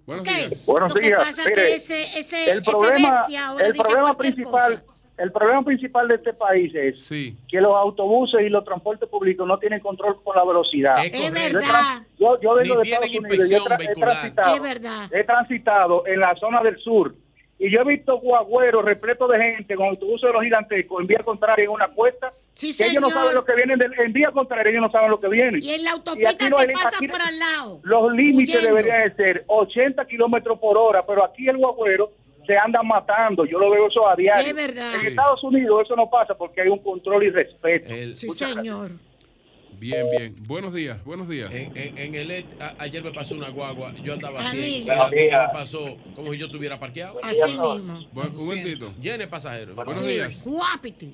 [0.10, 0.34] Buenos Ok.
[0.36, 0.66] días.
[0.66, 1.20] Buenos Lo que días.
[1.20, 3.26] pasa es Mire, que ese, ese, el ese problema,
[3.64, 4.84] el problema principal,
[5.18, 7.08] el problema principal de este país es
[7.48, 10.96] que los autobuses y los transportes públicos no tienen control por la velocidad.
[11.06, 12.02] Es verdad.
[12.18, 13.50] Yo, yo vengo Ni de Estados Unidos.
[13.52, 15.10] Yo he, tra- he transitado, Es verdad.
[15.14, 17.14] he transitado en la zona del sur
[17.60, 21.20] y yo he visto guagüeros repletos de gente con autobuses de los gigantescos en vía
[21.24, 22.32] contraria en una cuesta.
[22.54, 25.12] Sí, que ellos no saben lo que viene del- en vía contraria, ellos no saben
[25.12, 25.60] lo que viene.
[25.62, 27.80] Y en la autopista aquí no pasa aquí- por al lado.
[27.84, 28.76] los límites huyendo.
[28.76, 32.12] deberían de ser 80 kilómetros por hora, pero aquí el guagüero
[32.46, 33.46] se anda matando.
[33.46, 34.48] Yo lo veo eso a diario.
[34.48, 34.96] Es verdad.
[34.96, 37.94] En Estados Unidos eso no pasa porque hay un control y respeto.
[38.16, 38.92] Sí, Muchas señor.
[39.80, 40.36] Bien, bien.
[40.46, 41.54] Buenos días, buenos días.
[41.54, 45.30] En, en- en el E- a- ayer me pasó una guagua, yo andaba así, me
[45.54, 47.20] pasó como si yo estuviera parqueado.
[47.24, 47.78] Así mismo.
[48.12, 48.92] Buen- un momentito.
[49.02, 49.76] Llene pasajeros.
[49.76, 50.44] Buenos días.
[50.46, 51.14] guapiti.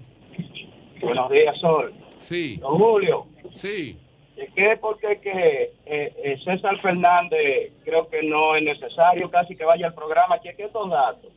[1.02, 1.94] Buenos días, Sol.
[2.18, 2.58] Sí.
[2.58, 3.27] Don Julio.
[3.53, 3.98] Sí.
[4.35, 9.64] Es que porque que eh, eh, César Fernández creo que no es necesario casi que
[9.64, 10.42] vaya al programa.
[10.42, 11.32] Cheque estos datos.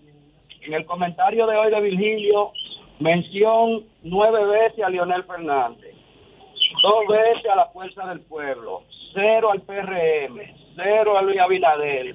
[0.62, 2.52] En el comentario de hoy de Virgilio,
[2.98, 5.94] mención nueve veces a Leonel Fernández,
[6.82, 8.84] dos veces a la Fuerza del Pueblo,
[9.14, 10.40] cero al PRM,
[10.76, 12.14] cero a Luis Abinader,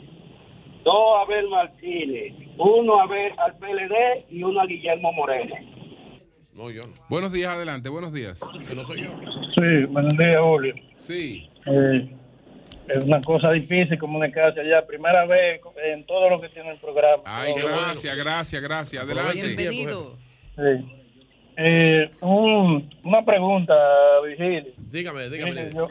[0.84, 5.56] dos a Abel Martínez, uno a Abel- al PLD y uno a Guillermo Moreno.
[6.54, 6.94] No, yo no.
[7.10, 7.90] Buenos días, adelante.
[7.90, 8.40] Buenos días.
[8.62, 9.10] Si no soy yo.
[9.58, 10.76] Sí, buenos días, Julio.
[11.00, 11.50] Sí.
[11.66, 12.16] Eh,
[12.90, 14.86] es una cosa difícil comunicarse allá.
[14.86, 17.24] Primera vez en todo lo que tiene el programa.
[17.26, 19.04] Ay, gracias, gracias, gracias.
[19.04, 19.48] Adelante.
[19.56, 20.16] Bienvenido.
[20.56, 21.03] Sí.
[21.58, 23.74] Eh, un- una pregunta,
[24.26, 24.74] Virgilio.
[24.78, 25.72] Dígame, dígame.
[25.74, 25.88] Yo,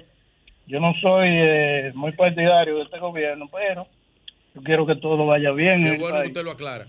[0.66, 3.86] yo no soy eh, muy partidario de este gobierno, pero
[4.55, 5.86] yo quiero que todo vaya bien.
[5.86, 6.86] en Qué bueno que usted lo aclara.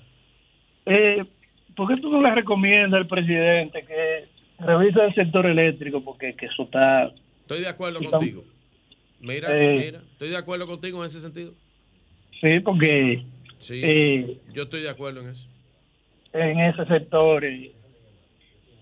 [0.86, 1.24] Eh,
[1.76, 4.26] ¿Por qué tú no le recomiendas al presidente que
[4.60, 6.04] revise el sector eléctrico?
[6.04, 7.12] Porque que eso está...
[7.42, 8.44] Estoy de acuerdo contigo.
[9.20, 11.54] Mira, Eh, mira, estoy de acuerdo contigo en ese sentido.
[12.42, 13.24] Sí, porque
[13.60, 15.48] Sí, eh, yo estoy de acuerdo en eso.
[16.34, 17.72] en ese sector eh,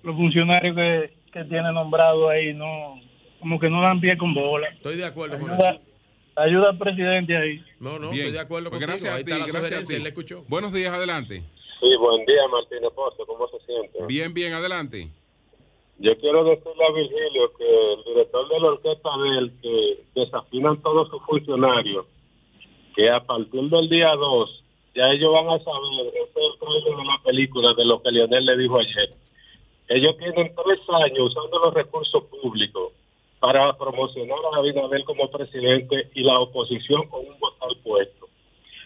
[0.04, 3.00] los funcionarios que, que tiene nombrado ahí no
[3.40, 4.68] como que no dan pie con bola.
[4.70, 5.82] Estoy de acuerdo con Ayuda, eso.
[6.36, 7.64] ayuda al presidente ahí.
[7.80, 8.20] No, no, Bien.
[8.28, 8.88] estoy de acuerdo Pues contigo.
[8.92, 9.94] gracias a Ahí ti, está la gracias a ti.
[9.96, 10.44] él le escuchó.
[10.48, 11.42] Buenos días, adelante.
[11.80, 13.26] Sí, buen día, Martín Pozo.
[13.26, 13.98] ¿Cómo se siente?
[14.08, 15.08] Bien, bien, adelante.
[15.98, 20.82] Yo quiero decirle a Virgilio que el director de la orquesta de él, que desafinan
[20.84, 22.06] todos sus funcionarios,
[22.96, 24.64] que a partir del día 2,
[24.96, 28.12] ya ellos van a saber, ese es el trailer de la película de lo que
[28.12, 29.14] Lionel le dijo ayer.
[29.94, 32.94] Ellos tienen tres años usando los recursos públicos
[33.42, 38.30] para promocionar a Abinader como presidente y la oposición con un voto al puesto.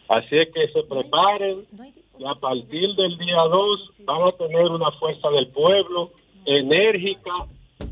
[0.07, 1.67] Así es que se preparen
[2.17, 6.11] y a partir del día 2 van a tener una fuerza del pueblo
[6.45, 7.31] enérgica,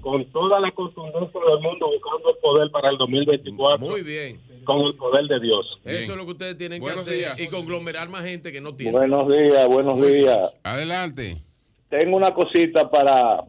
[0.02, 3.86] con toda la contundencia del mundo buscando el poder para el 2024.
[3.86, 4.42] Muy bien.
[4.64, 5.80] Con el poder de Dios.
[5.84, 7.40] Eso es lo que ustedes tienen Buenos que hacer días.
[7.40, 8.92] y conglomerar más gente que no tiene.
[8.92, 10.52] Buenos días, buenos días.
[10.64, 11.38] Adelante.
[11.94, 13.44] Tengo una cosita para,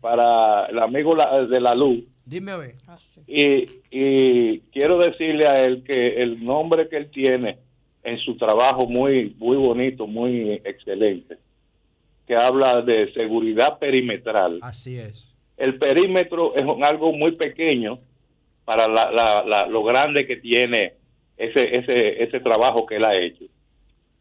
[0.00, 1.14] para el amigo
[1.48, 2.02] de la luz.
[2.24, 2.74] Dime a ver.
[3.28, 7.58] Y, y quiero decirle a él que el nombre que él tiene
[8.02, 11.36] en su trabajo muy muy bonito, muy excelente,
[12.26, 14.58] que habla de seguridad perimetral.
[14.62, 15.36] Así es.
[15.56, 18.00] El perímetro es un- algo muy pequeño
[18.64, 20.94] para la, la- la- lo grande que tiene
[21.36, 23.44] ese, ese, ese trabajo que él ha hecho.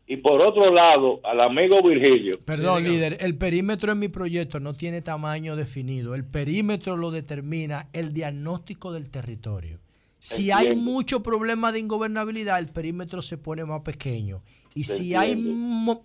[0.07, 2.39] Y por otro lado, al amigo Virgilio.
[2.45, 6.13] Perdón, líder, el perímetro en mi proyecto no tiene tamaño definido.
[6.13, 9.79] El perímetro lo determina el diagnóstico del territorio.
[10.19, 14.41] Si hay mucho problema de ingobernabilidad, el perímetro se pone más pequeño.
[14.73, 15.35] Y si hay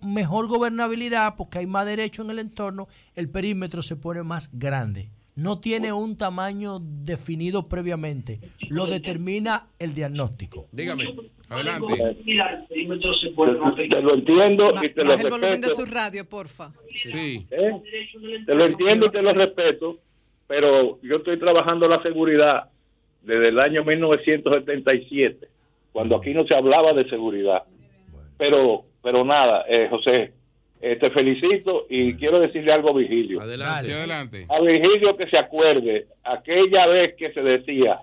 [0.01, 5.09] mejor gobernabilidad, porque hay más derecho en el entorno, el perímetro se pone más grande.
[5.35, 8.39] No tiene un tamaño definido previamente.
[8.69, 10.67] Lo determina el diagnóstico.
[10.71, 11.05] Dígame.
[11.49, 12.17] Adelante.
[12.27, 15.75] Te lo entiendo y te lo Baja el volumen de respeto.
[15.75, 16.71] su radio, porfa.
[16.95, 17.45] Sí.
[17.51, 17.81] ¿eh?
[18.45, 19.97] Te lo entiendo y te lo respeto,
[20.47, 22.69] pero yo estoy trabajando la seguridad
[23.21, 25.47] desde el año 1977,
[25.91, 27.63] cuando aquí no se hablaba de seguridad.
[28.37, 30.33] Pero, pero nada, eh, José,
[30.81, 33.41] eh, te felicito y quiero decirle algo a Virgilio.
[33.41, 33.93] Adelante.
[33.93, 34.45] Adelante.
[34.49, 37.99] A Virgilio que se acuerde, aquella vez que se decía,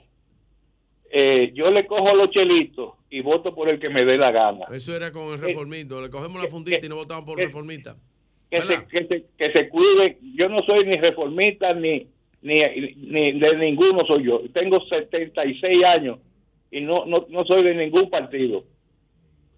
[1.10, 4.60] eh, yo le cojo los chelitos y voto por el que me dé la gana.
[4.72, 6.00] Eso era con el reformista.
[6.00, 7.96] Le cogemos la fundita y no votamos por que- reformista.
[8.50, 10.18] que se, que, se, que se cuiden.
[10.36, 12.06] Yo no soy ni reformista ni,
[12.42, 12.60] ni,
[12.96, 14.42] ni de ninguno soy yo.
[14.52, 16.18] Tengo 76 años
[16.70, 18.64] y no, no, no soy de ningún partido.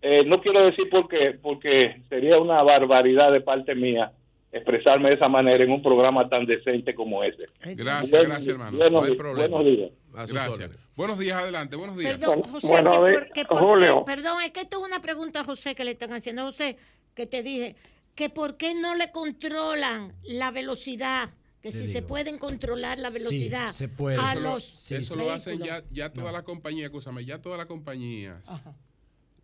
[0.02, 4.12] Eh, no quiero decir porque, porque sería una barbaridad de parte mía
[4.52, 7.46] expresarme de esa manera en un programa tan decente como ese.
[7.76, 8.76] Gracias, gracias, hermano.
[8.78, 9.56] buenos- no hay problema.
[9.58, 9.90] buenos días.
[10.12, 10.70] Gracias.
[10.96, 11.76] Buenos días, adelante.
[11.76, 12.18] Buenos días.
[12.18, 14.04] Perdón, José, Bueno, que a ver, por- que por qué- Julio.
[14.04, 16.42] perdón, es que esto es una pregunta, José, que le están haciendo.
[16.42, 16.76] José,
[17.14, 17.76] que te dije,
[18.16, 21.30] que por qué no le controlan la velocidad,
[21.62, 24.16] que si se pueden controlar la velocidad se puede.
[24.18, 27.58] a Eso lo- los eso lo hacen ya, ya todas las compañías, escúchame, ya todas
[27.58, 28.74] las compañías Ajá.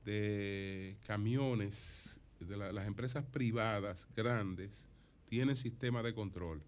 [0.06, 4.86] De camiones, de la- las empresas privadas grandes,
[5.28, 6.62] tienen sistema de control.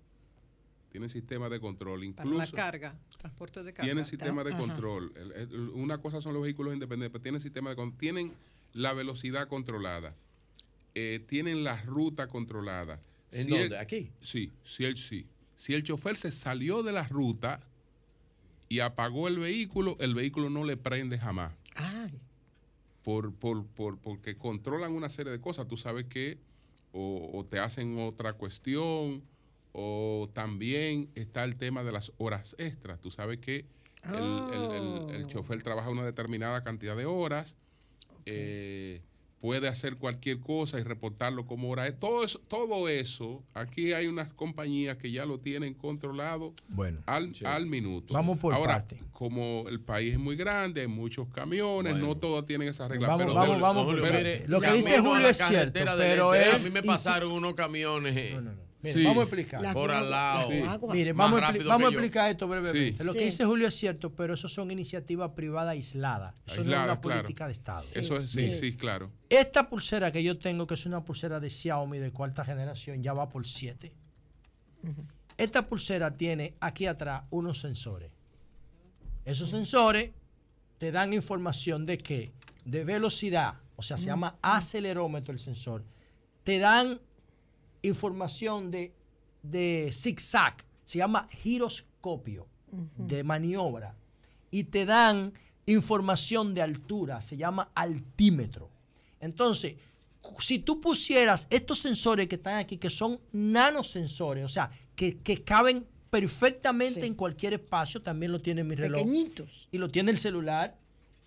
[0.90, 2.00] Tienen sistema de control.
[2.14, 3.84] Para la Incluso carga, transporte de carga.
[3.86, 5.12] tienen sistema de control.
[5.16, 7.98] El- el- una cosa son los vehículos independientes, pero tienen sistema de control.
[7.98, 8.32] Tienen
[8.72, 10.14] la velocidad controlada.
[10.94, 13.00] Eh, tienen la ruta controlada.
[13.30, 13.66] ¿En Si dónde?
[13.66, 14.10] el- ¿Aquí?
[14.20, 15.26] Sí, si el, sí.
[15.54, 17.60] Si el chofer se salió de la ruta
[18.68, 21.52] y apagó el vehículo, el vehículo no le prende jamás.
[23.08, 25.66] Por, por, por, porque controlan una serie de cosas.
[25.66, 26.36] Tú sabes que
[26.92, 29.22] o, o te hacen otra cuestión
[29.72, 33.00] o también está el tema de las horas extras.
[33.00, 33.64] Tú sabes que
[34.12, 37.56] el, el- el- el chofer trabaja una determinada cantidad de horas,
[38.26, 39.00] eh,
[39.40, 41.86] puede hacer cualquier cosa y reportarlo como hora.
[41.86, 42.08] extra.
[42.08, 47.32] Todo eso, todo eso, aquí hay unas compañías que ya lo tienen controlado Bueno, al,
[47.44, 48.14] al minuto.
[48.14, 49.00] Vamos por Ahora, parte.
[49.12, 53.08] como el país es muy grande, hay muchos camiones, no todos tienen esas reglas.
[53.08, 54.44] Vamos, pero vamos, vamos pero-.
[54.48, 56.66] Lo que dice Julio es cierto, pero es...
[56.66, 58.36] A mí me pasaron unos camiones.
[58.82, 59.72] Vamos a explicar.
[59.72, 60.50] Por al lado.
[60.92, 62.98] Mire, Más vamos, a, vamos a explicar esto brevemente.
[62.98, 63.04] Sí.
[63.04, 63.24] Lo que Sí.
[63.26, 66.34] dice Julio es cierto, pero eso son iniciativas privadas aisladas.
[66.46, 67.00] Eso no es una claro.
[67.00, 67.84] política de Estado.
[67.94, 69.10] Eso es, sí, sí, claro.
[69.28, 73.12] Esta pulsera que yo tengo, que es una pulsera de Xiaomi de cuarta generación, ya
[73.12, 73.92] va por 7.
[75.36, 78.10] Esta pulsera tiene aquí atrás unos sensores.
[79.24, 80.10] Esos sensores
[80.78, 82.32] te dan información de que
[82.64, 85.84] de velocidad, o sea, se llama acelerómetro el sensor,
[86.44, 87.00] te dan
[87.82, 88.92] información de,
[89.42, 92.46] de zigzag, se llama giroscopio
[92.96, 93.96] de maniobra
[94.50, 95.32] y te dan
[95.66, 98.70] información de altura, se llama altímetro.
[99.20, 99.76] Entonces,
[100.38, 105.42] si tú pusieras estos sensores que están aquí, que son nanosensores, o sea, que, que
[105.42, 109.02] caben perfectamente en cualquier espacio, también lo tiene mi reloj.
[109.02, 109.68] Pequeñitos.
[109.70, 110.78] Y lo tiene el celular.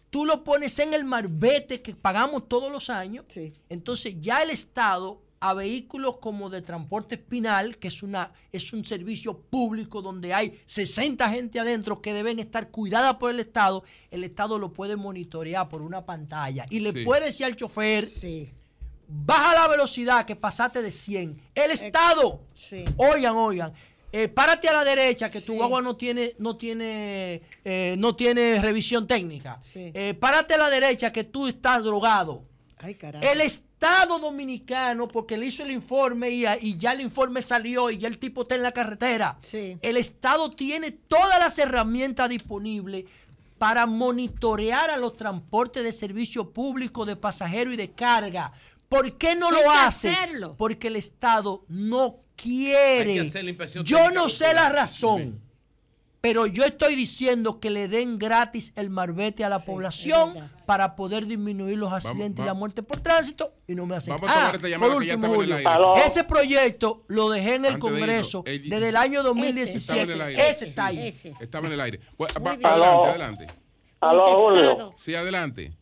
[0.10, 3.26] Tú lo pones en el marbete que pagamos todos los años.
[3.70, 8.86] Entonces ya el Estado a vehículos como de transporte espinal, que es, una, es un
[8.86, 14.24] servicio público donde hay 60 gente adentro que deben estar cuidadas por el Estado, el
[14.24, 17.04] Estado lo puede monitorear por una pantalla y le Sí.
[17.04, 18.08] puede decir al chofer,
[19.08, 21.42] baja la velocidad que pasaste de 100.
[21.56, 22.42] El Estado,
[22.98, 23.74] oigan, oigan,
[24.12, 28.62] eh, párate a la derecha que tu agua no tiene, no tiene, eh, no tiene
[28.62, 29.60] revisión técnica.
[29.74, 32.44] Eh, párate a la derecha que tú estás drogado.
[32.78, 33.22] Ay, caray.
[33.26, 33.71] El Estado
[34.20, 38.18] Dominicano, porque le hizo el informe y, y ya el informe salió y ya el
[38.18, 39.38] tipo está en la carretera.
[39.52, 43.06] El Estado tiene todas las herramientas disponibles
[43.58, 48.52] para monitorear a los transportes de servicio público de pasajeros y de carga.
[48.90, 50.10] ¿Por qué no Hay lo hace?
[50.10, 50.56] hacerlo.
[50.58, 53.12] Porque el Estado no quiere.
[53.12, 55.40] Hay que hacer la inspección Yo no sé la razón.
[56.22, 60.36] Pero yo estoy diciendo que le den gratis el marbete a la población
[60.68, 64.30] para poder disminuir los accidentes y la muerte por tránsito y no me hacen Vamos
[64.30, 65.70] a tomar esta llamada por que ya último, estaba en el Julio, aire.
[65.84, 65.96] Aló.
[66.06, 69.36] ese proyecto lo dejé en el Antes de Congreso el- desde el año Estaba en
[69.36, 70.14] 2017.
[70.14, 70.50] el aire.
[70.52, 71.08] Ese está ahí.
[71.40, 72.00] Estaba en el aire.
[72.36, 73.06] Adelante, Aló.
[73.06, 73.48] adelante.
[74.00, 74.94] Aló, Julio.
[74.98, 75.74] Sí, adelante.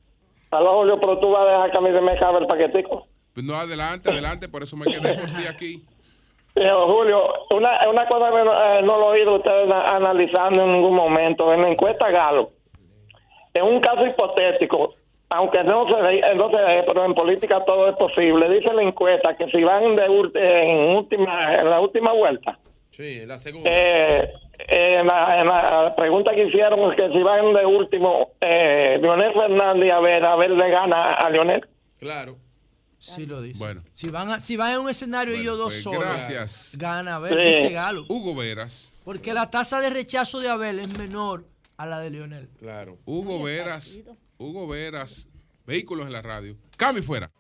[0.52, 3.08] Aló, Julio, pero tú vas a dejar que a mí se me cabe el paquetico.
[3.34, 5.86] Pues no, adelante, adelante, por eso me quedé por ti aquí.
[6.60, 10.74] Pero, Julio, una, una cosa que no, eh, no lo he oído ustedes analizando en
[10.74, 11.54] ningún momento.
[11.54, 12.50] En la encuesta Galo,
[13.54, 14.94] en un caso hipotético,
[15.30, 18.74] aunque no se ve, eh, no se ve, pero en política todo es posible, dice
[18.74, 23.70] la encuesta que si van de en, última, en la última vuelta, Sí, la segunda.
[23.72, 24.30] eh,
[24.68, 29.32] en, la, en la pregunta que hicieron es que si van de último, eh, Leonel
[29.32, 31.66] Fernández a ver, a ver le gana a Leonel.
[32.00, 32.36] Claro.
[33.00, 33.60] Sí lo dice.
[33.60, 33.84] Bueno.
[33.94, 36.72] Si van, a- si van en un escenario ellos dos pues, solos, gracias.
[36.74, 37.16] gana.
[37.16, 38.06] A ver, dice Galo.
[38.10, 38.92] Hugo Veras.
[39.04, 41.48] Porque la tasa de rechazo de Abel es menor
[41.78, 42.50] a la de Leonel.
[42.60, 42.98] Claro.
[43.06, 44.00] Hugo Veras.
[44.38, 45.28] Hugo Veras.
[45.66, 46.58] Vehículos en la radio.
[46.78, 47.32] Cambio y fuera.